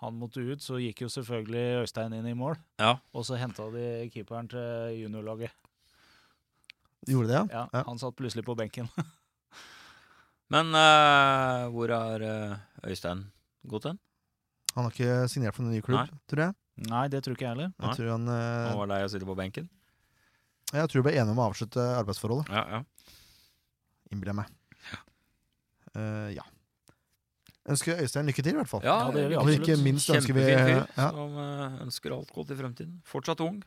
han 0.00 0.16
måtte 0.16 0.40
ut, 0.40 0.62
så 0.64 0.78
gikk 0.80 1.02
jo 1.04 1.10
selvfølgelig 1.12 1.82
Øystein 1.82 2.14
inn 2.16 2.28
i 2.30 2.36
mål. 2.38 2.56
Ja. 2.80 2.94
Og 3.12 3.26
så 3.28 3.36
henta 3.36 3.66
de 3.74 4.08
keeperen 4.14 4.48
til 4.48 5.02
juniorlaget. 5.02 5.52
Gjorde 7.08 7.28
det, 7.28 7.42
ja? 7.52 7.64
Ja. 7.74 7.84
Han 7.86 8.00
satt 8.00 8.16
plutselig 8.16 8.46
på 8.46 8.56
benken. 8.58 8.88
Men 10.54 10.72
uh, 10.72 11.68
hvor 11.74 11.92
har 11.92 12.24
eh, 12.24 12.88
Øystein 12.88 13.26
gått 13.68 13.90
hen? 13.90 13.98
Han 14.76 14.86
har 14.86 14.94
ikke 14.94 15.28
signert 15.28 15.56
for 15.56 15.66
en 15.66 15.74
ny 15.74 15.82
klubb, 15.84 16.06
Nei. 16.06 16.22
tror 16.30 16.46
jeg. 16.46 16.56
Nei, 16.88 17.04
det 17.12 17.20
tror 17.24 17.34
ikke 17.36 17.44
jeg 17.44 17.56
heller. 17.56 17.74
Jeg 17.74 17.98
tror, 17.98 18.12
han, 18.14 18.30
uh, 18.30 18.68
Han 18.70 18.80
var 18.80 18.90
lei 18.94 19.02
av 19.02 19.10
å 19.10 19.12
sitte 19.12 19.28
på 19.28 19.36
benken? 19.36 19.68
jeg 20.68 20.84
tror 20.92 21.00
vi 21.00 21.06
ble 21.06 21.14
enige 21.16 21.32
om 21.32 21.38
å 21.40 21.46
avslutte 21.48 21.80
arbeidsforholdet, 21.96 22.50
Ja, 22.52 22.64
ja. 22.76 23.14
Innbiller 24.12 24.34
jeg 24.34 24.40
meg. 24.42 24.54
Uh, 25.96 26.28
ja. 26.36 26.44
Ønsker 27.68 28.00
Øystein 28.00 28.28
lykke 28.28 28.42
til, 28.44 28.54
i 28.56 28.60
hvert 28.60 28.70
fall. 28.70 28.84
Ja, 28.86 29.10
det 29.12 29.24
gjør 29.24 29.32
vi 29.32 29.36
absolutt. 29.40 29.66
ikke 29.66 29.82
minst 29.84 30.12
ønsker 30.12 30.36
vi 30.36 30.44
Kjempefin 30.46 30.68
fyr 30.70 31.02
ja, 31.02 31.08
som 31.12 31.34
eh, 31.42 31.74
ønsker 31.84 32.14
alt 32.16 32.30
godt 32.32 32.52
i 32.54 32.56
fremtiden. 32.56 32.94
Fortsatt 33.04 33.42
ung. 33.44 33.58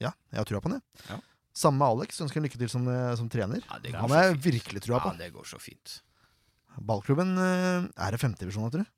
ja, 0.00 0.14
jeg 0.32 0.40
har 0.40 0.48
trua 0.48 0.62
på 0.64 0.70
han, 0.70 0.78
jeg. 0.78 1.04
Ja. 1.10 1.18
Samme 1.60 1.82
med 1.82 1.98
Alex. 1.98 2.22
Ønsker 2.24 2.40
han 2.40 2.46
lykke 2.48 2.60
til 2.62 2.70
som, 2.72 2.86
eh, 2.88 3.10
som 3.20 3.28
trener. 3.28 3.60
Ja, 3.66 3.80
det 3.82 3.92
går 3.92 4.00
Han 4.06 4.14
har 4.16 4.24
jeg 4.24 4.38
virkelig 4.46 4.84
trua 4.86 5.02
på. 5.04 5.12
Ja, 5.12 5.20
det 5.20 5.34
går 5.36 5.50
så 5.52 5.60
fint. 5.60 5.98
Ballklubben 6.80 7.36
er 7.36 8.14
det 8.14 8.22
femtedivisjon, 8.22 8.70
tror 8.72 8.86
du? 8.86 8.96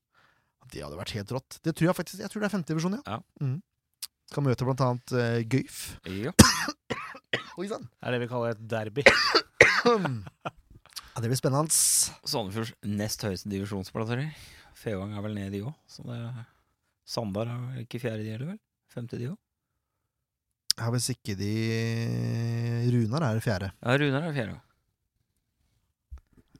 Det 0.70 0.84
hadde 0.84 1.00
vært 1.00 1.16
helt 1.16 1.34
rått. 1.34 1.58
Det 1.64 1.74
tror 1.74 1.90
jeg 1.90 1.98
faktisk. 1.98 2.22
Jeg 2.22 2.30
tror 2.30 2.44
det 2.44 2.48
er 2.48 2.54
femtedivisjon, 2.54 2.98
ja. 3.00 3.16
Ja. 3.16 3.18
Mm. 3.42 3.58
Skal 4.30 4.46
møte 4.46 4.68
blant 4.68 4.84
annet 4.86 5.14
uh, 5.18 5.40
Gøyf. 5.50 5.80
Ja. 6.08 6.32
Oi 7.60 7.66
sann! 7.68 7.88
Det 7.90 8.06
er 8.06 8.14
det 8.14 8.22
vi 8.22 8.30
kaller 8.30 8.54
et 8.54 8.62
derby. 8.70 9.04
Ja, 9.84 11.20
det 11.20 11.28
blir 11.28 11.38
spennende. 11.38 11.72
Sandefjords 12.24 12.72
nest 12.88 13.22
høyeste 13.26 13.50
divisjonsplasserer. 13.52 14.30
Fevang 14.78 15.12
er 15.16 15.24
vel 15.24 15.34
ned, 15.36 15.52
de 15.54 15.62
òg. 15.66 15.74
Sandar 17.04 17.50
er 17.50 17.58
vel 17.66 17.82
ikke 17.84 18.00
fjerde, 18.02 18.24
de 18.24 18.32
heller, 18.32 18.52
vel? 18.54 18.60
Femte, 18.92 19.18
de 19.20 19.28
òg? 19.32 19.38
Ja, 20.78 20.88
hvis 20.94 21.10
ikke 21.12 21.34
de 21.36 21.50
Runar 22.94 23.26
er 23.26 23.36
det 23.36 23.44
fjerde. 23.44 23.68
Ja, 23.82 23.96
Runar 24.00 24.28
er 24.30 24.36
fjerde. 24.36 24.60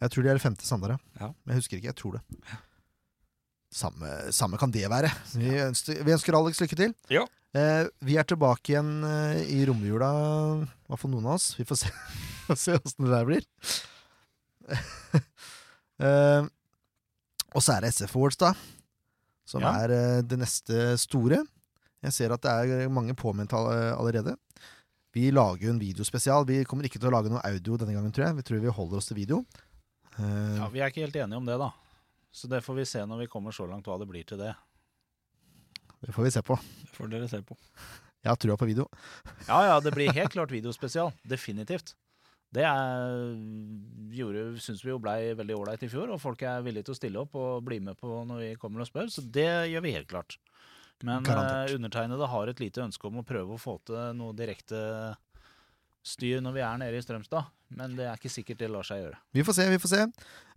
Jeg 0.03 0.12
tror 0.12 0.25
de 0.27 0.31
er 0.33 0.37
det 0.39 0.43
femte 0.43 0.66
Sandar, 0.66 0.99
Ja. 1.20 1.31
Men 1.45 1.55
jeg 1.55 1.62
husker 1.62 1.79
ikke. 1.79 1.93
Jeg 1.93 1.99
tror 2.01 2.18
det. 2.18 2.23
Samme, 3.73 4.09
samme 4.35 4.59
kan 4.61 4.73
det 4.75 4.85
være. 4.91 5.09
Vi 5.39 5.55
ønsker, 5.62 6.03
vi 6.05 6.12
ønsker 6.12 6.37
Alex 6.37 6.61
lykke 6.61 6.77
til. 6.77 6.93
Ja. 7.09 7.23
Eh, 7.57 7.87
vi 8.05 8.18
er 8.20 8.27
tilbake 8.29 8.75
igjen 8.75 8.91
eh, 9.07 9.41
i 9.49 9.62
romjula, 9.68 10.11
i 10.66 10.91
hvert 10.91 11.01
fall 11.01 11.12
noen 11.14 11.31
av 11.31 11.39
oss. 11.39 11.53
Vi 11.57 11.64
får 11.68 11.85
se 11.85 11.93
får 12.49 12.59
se 12.61 12.76
åssen 12.78 13.07
det 13.07 13.12
der 13.14 13.26
blir. 13.28 13.47
uh, 16.02 16.47
og 17.56 17.62
så 17.64 17.77
er 17.77 17.85
det 17.86 17.93
SF 17.94 18.16
Awards, 18.16 18.39
da. 18.40 18.52
Som 19.48 19.64
Ja. 19.66 19.73
er 19.85 19.93
uh, 19.93 20.20
det 20.24 20.39
neste 20.40 20.97
store. 21.01 21.43
Jeg 22.02 22.12
ser 22.16 22.32
at 22.35 22.43
det 22.43 22.52
er 22.86 22.89
mange 22.90 23.14
påmeldte 23.14 23.55
all- 23.59 23.94
allerede. 23.98 24.36
Vi 25.12 25.28
lager 25.31 25.66
jo 25.69 25.74
en 25.74 25.78
videospesial. 25.82 26.47
Vi 26.48 26.62
kommer 26.64 26.86
ikke 26.89 26.98
til 26.98 27.10
å 27.10 27.12
lage 27.12 27.28
noe 27.31 27.43
audio 27.44 27.77
denne 27.77 27.93
gangen, 27.94 28.12
tror 28.16 28.27
jeg. 28.31 28.36
Vi 28.39 28.43
tror 28.48 28.62
vi 28.64 28.73
holder 28.73 28.97
oss 29.02 29.10
til 29.10 29.19
video. 29.20 29.43
Uh, 30.19 30.56
Ja, 30.59 30.69
Vi 30.73 30.81
er 30.81 30.89
ikke 30.90 31.05
helt 31.05 31.16
enige 31.16 31.36
om 31.36 31.47
det, 31.47 31.59
da. 31.60 31.70
Så 32.32 32.48
det 32.48 32.62
får 32.64 32.74
vi 32.81 32.85
se 32.89 33.02
når 33.05 33.19
vi 33.27 33.27
kommer 33.28 33.52
så 33.52 33.66
langt 33.69 33.85
hva 33.86 33.98
det 34.01 34.09
blir 34.09 34.24
til 34.24 34.39
det. 34.40 34.55
Det 36.02 36.14
får 36.16 36.24
vi 36.24 36.31
se 36.35 36.43
på. 36.43 36.56
Det 36.56 36.89
får 36.97 37.10
dere 37.12 37.28
se 37.28 37.43
på. 37.44 37.55
Jeg 38.24 38.31
har 38.31 38.36
trua 38.40 38.56
på 38.56 38.66
video. 38.66 38.86
Ja 39.48 39.59
ja, 39.69 39.77
det 39.85 39.93
blir 39.94 40.10
helt 40.14 40.32
klart 40.32 40.51
videospesial. 40.51 41.12
Definitivt. 41.28 41.93
Det 42.53 42.66
syns 44.61 44.83
vi 44.85 44.93
jo 44.93 45.01
blei 45.01 45.33
veldig 45.39 45.57
ålreit 45.57 45.85
i 45.87 45.89
fjor, 45.89 46.11
og 46.12 46.20
folk 46.20 46.43
er 46.45 46.65
villige 46.65 46.89
til 46.89 46.95
å 46.95 46.99
stille 46.99 47.23
opp 47.23 47.37
og 47.41 47.62
bli 47.65 47.81
med 47.81 47.97
på 48.01 48.23
når 48.29 48.43
vi 48.45 48.51
kommer 48.61 48.85
og 48.85 48.91
spør, 48.91 49.09
så 49.09 49.24
det 49.24 49.49
gjør 49.73 49.85
vi 49.87 49.95
helt 49.97 50.11
klart. 50.11 50.37
Men 51.03 51.24
Garantert. 51.27 51.70
eh, 51.70 51.77
undertegnede 51.79 52.29
har 52.31 52.51
et 52.53 52.61
lite 52.62 52.85
ønske 52.85 53.09
om 53.09 53.23
å 53.23 53.27
prøve 53.27 53.57
å 53.57 53.61
få 53.61 53.79
til 53.89 54.12
noe 54.19 54.37
direkte 54.39 54.83
styr 56.03 56.41
når 56.43 56.55
vi 56.57 56.62
er 56.66 56.79
nede 56.83 56.99
i 56.99 57.03
Strømstad, 57.05 57.47
men 57.79 57.93
det 57.97 58.05
er 58.11 58.16
ikke 58.19 58.31
sikkert 58.33 58.59
det 58.61 58.69
lar 58.73 58.85
seg 58.85 59.01
gjøre. 59.05 59.19
Vi 59.33 59.45
får 59.47 59.55
se, 59.57 59.66
vi 59.70 59.79
får 59.81 59.91
se. 59.93 60.01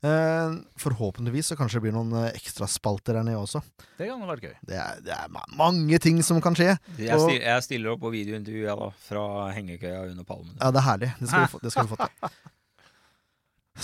Eh, 0.06 0.56
forhåpentligvis 0.82 1.52
så 1.52 1.58
kanskje 1.60 1.78
det 1.80 1.84
blir 1.86 1.94
noen 1.96 2.12
eh, 2.20 2.32
ekstraspalter 2.38 3.16
der 3.20 3.24
nede 3.28 3.40
også. 3.40 3.62
Det 4.00 4.10
kan 4.10 4.20
ha 4.22 4.28
vært 4.32 4.44
gøy. 4.50 4.56
Det 4.68 4.80
er, 4.82 5.00
det 5.06 5.14
er 5.16 5.30
mange 5.58 6.00
ting 6.04 6.20
som 6.26 6.42
kan 6.44 6.58
skje. 6.58 6.74
Jeg, 6.98 7.14
Og- 7.16 7.30
sti- 7.30 7.40
jeg 7.46 7.64
stiller 7.68 7.94
opp 7.94 8.02
på 8.04 8.12
videointervju 8.14 8.66
ja, 8.68 8.76
da, 8.82 8.90
fra 9.08 9.24
hengekøya 9.56 10.04
under 10.12 10.28
palmen. 10.28 10.58
Ja, 10.60 10.72
det 10.76 10.82
er 10.82 10.88
herlig. 10.90 11.12
Det 11.22 11.30
skal 11.32 11.46
vi 11.48 11.54
få, 11.54 11.62
det 11.64 11.72
skal 11.76 11.88
vi 11.88 11.96
få 11.96 12.02
til. 12.04 12.36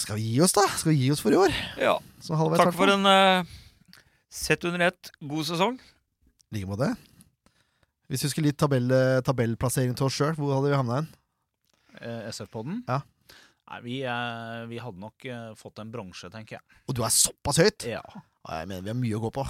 Skal 0.02 0.16
vi 0.16 0.22
gi 0.24 0.38
oss, 0.40 0.54
da? 0.56 0.64
Skal 0.72 0.94
vi 0.94 1.02
gi 1.02 1.10
oss 1.12 1.20
for 1.20 1.34
i 1.36 1.40
år? 1.40 1.52
Ja, 1.76 1.98
Sånn 2.24 2.38
halvveis, 2.40 2.62
takk 2.64 2.76
for 2.78 2.88
en 2.94 3.04
uh, 3.04 3.50
sett 4.32 4.64
under 4.70 4.86
ett 4.88 5.10
god 5.20 5.44
sesong. 5.50 5.74
I 6.48 6.56
like 6.62 6.70
måte. 6.70 6.88
Hvis 8.08 8.24
vi 8.24 8.30
skulle 8.32 8.54
gitt 8.54 8.60
tabell, 8.64 8.88
tabellplassering 9.28 9.92
til 10.00 10.08
oss 10.08 10.16
sjøl, 10.16 10.32
hvor 10.40 10.54
hadde 10.56 10.72
vi 10.72 10.78
havna 10.80 11.02
hen? 11.02 11.10
Eh, 12.02 12.28
SF-podden? 12.32 12.82
Ja. 12.88 13.02
Nei, 13.72 13.80
vi, 13.86 13.96
eh, 14.04 14.66
vi 14.68 14.80
hadde 14.84 15.00
nok 15.00 15.26
eh, 15.30 15.52
fått 15.56 15.80
en 15.80 15.92
bronse, 15.94 16.28
tenker 16.34 16.58
jeg. 16.58 16.80
Og 16.90 16.98
du 16.98 17.04
er 17.06 17.14
såpass 17.14 17.62
høyt! 17.62 17.86
Ja. 17.88 18.02
Ja, 18.42 18.56
jeg 18.64 18.72
mener 18.72 18.82
vi 18.82 18.90
har 18.90 18.98
mye 18.98 19.18
å 19.20 19.22
gå 19.22 19.30
på. 19.36 19.44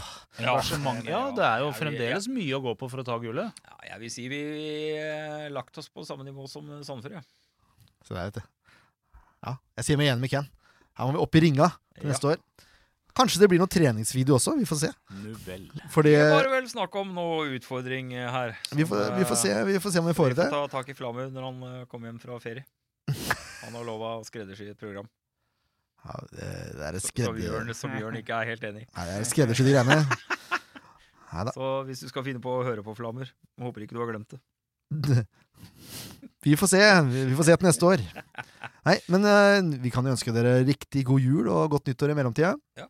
Engasjement. 0.44 1.06
Ja, 1.08 1.22
det 1.32 1.46
er 1.48 1.62
jo 1.64 1.70
fremdeles 1.72 2.26
mye 2.28 2.58
å 2.58 2.60
gå 2.66 2.74
på 2.76 2.90
for 2.92 3.00
å 3.00 3.06
ta 3.08 3.16
gullet. 3.24 3.62
Ja, 3.64 3.78
jeg 3.94 4.02
vil 4.02 4.12
si 4.12 4.26
vi 4.28 4.42
har 5.00 5.48
lagt 5.56 5.80
oss 5.80 5.88
på 5.88 6.04
samme 6.04 6.26
nivå 6.28 6.44
som 6.52 6.68
Sandefjord. 6.84 7.22
Ja. 7.22 7.24
Så 8.04 8.18
det 8.18 8.20
er 8.20 8.28
vet 8.34 8.42
du. 8.42 8.50
Ja, 9.48 9.54
jeg 9.80 9.88
sier 9.88 9.98
meg 10.02 10.10
igjen 10.10 10.20
med 10.20 10.34
Ken. 10.34 10.50
Her 11.00 11.08
må 11.08 11.16
vi 11.16 11.24
opp 11.24 11.40
i 11.40 11.44
ringa 11.46 11.70
til 11.96 12.04
Ja. 12.04 12.10
neste 12.12 12.34
år. 12.34 12.44
Kanskje 13.18 13.42
det 13.44 13.50
blir 13.52 13.60
noen 13.62 13.72
treningsvideo 13.72 14.38
også, 14.38 14.54
vi 14.60 14.66
får 14.70 14.80
se. 14.86 14.90
Nuvel. 15.22 15.66
Fordi 15.92 16.14
Det 16.16 16.28
var 16.32 16.50
vel 16.54 16.68
snakk 16.72 16.96
om 17.02 17.14
noe 17.16 17.48
utfordring 17.58 18.14
her. 18.16 18.30
her. 18.32 18.58
vi 18.78 18.86
får, 18.88 19.18
vi 19.18 19.26
får 19.28 19.40
se 19.42 19.56
vi 19.68 19.80
får 19.84 19.92
se 19.96 20.00
om 20.04 20.08
vi 20.08 20.14
får 20.18 20.30
Vi 20.36 20.40
får 20.44 20.54
ta 20.54 20.62
tak 20.72 20.90
i 20.90 20.96
Flamur 20.98 21.32
når 21.32 21.48
han 21.50 21.64
eh, 21.70 21.86
kommer 21.92 22.12
hjem 22.12 22.22
fra 22.24 22.40
ferie. 22.40 22.64
Han 23.66 23.76
har 23.76 23.84
lova 23.86 24.16
å 24.20 24.24
skreddersy 24.28 24.70
et 24.72 24.80
program. 24.80 25.10
Ja, 26.02 26.16
det, 26.32 26.48
det 26.80 26.86
er 26.88 27.00
Så- 27.00 27.12
Som 27.12 27.36
skredder... 27.38 27.74
Som 27.78 27.92
Bjørn 27.98 28.18
ikke 28.22 28.38
er 28.40 28.46
helt 28.54 28.64
enig 28.64 28.86
i. 28.86 28.88
Nei, 28.96 29.06
det 29.10 29.18
er 29.20 29.28
skreddersydde 29.30 29.76
greiene. 29.76 30.00
Neida. 31.32 31.52
Så 31.56 31.68
hvis 31.88 32.02
du 32.04 32.08
skal 32.10 32.26
finne 32.26 32.42
på 32.44 32.52
å 32.60 32.64
høre 32.66 32.84
på 32.84 32.96
Flamur, 32.98 33.30
håper 33.62 33.86
ikke 33.86 33.96
du 33.96 34.02
har 34.02 34.10
glemt 34.10 34.34
det. 34.34 34.42
Vi 36.42 36.56
får 36.58 36.68
se. 36.72 36.82
Vi 37.14 37.36
får 37.38 37.48
se 37.48 37.56
til 37.56 37.68
neste 37.70 37.86
år. 37.86 38.02
Nei, 38.88 38.96
men 39.14 39.28
uh, 39.30 39.78
vi 39.84 39.92
kan 39.94 40.04
jo 40.08 40.16
ønske 40.16 40.34
dere 40.34 40.56
riktig 40.66 41.04
god 41.08 41.22
jul 41.22 41.48
og 41.54 41.70
godt 41.76 41.92
nyttår 41.92 42.12
i 42.12 42.18
mellomtida. 42.18 42.56
Ja. 42.80 42.88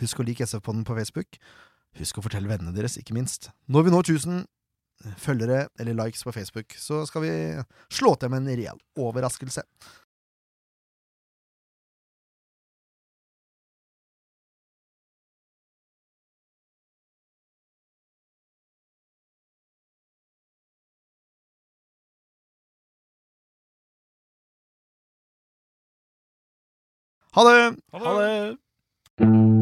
Husk 0.00 0.20
å 0.22 0.26
like 0.26 0.44
SF-podden 0.46 0.86
på 0.88 0.96
Facebook. 0.96 1.38
Husk 2.00 2.18
å 2.18 2.24
fortelle 2.24 2.48
vennene 2.48 2.74
deres, 2.74 2.96
ikke 3.00 3.16
minst. 3.16 3.50
Når 3.68 3.88
vi 3.88 3.94
når 3.94 4.12
1000 4.16 4.44
følgere 5.18 5.66
eller 5.80 5.98
likes 5.98 6.24
på 6.24 6.32
Facebook, 6.32 6.74
så 6.78 7.02
skal 7.06 7.24
vi 7.24 7.32
slå 7.92 8.14
til 8.16 8.30
med 8.32 8.44
en 8.44 8.56
reell 8.56 8.80
overraskelse. 8.96 9.66
Ha 27.34 27.42
det! 27.48 27.76
Ha 27.92 28.20
det! 28.20 29.61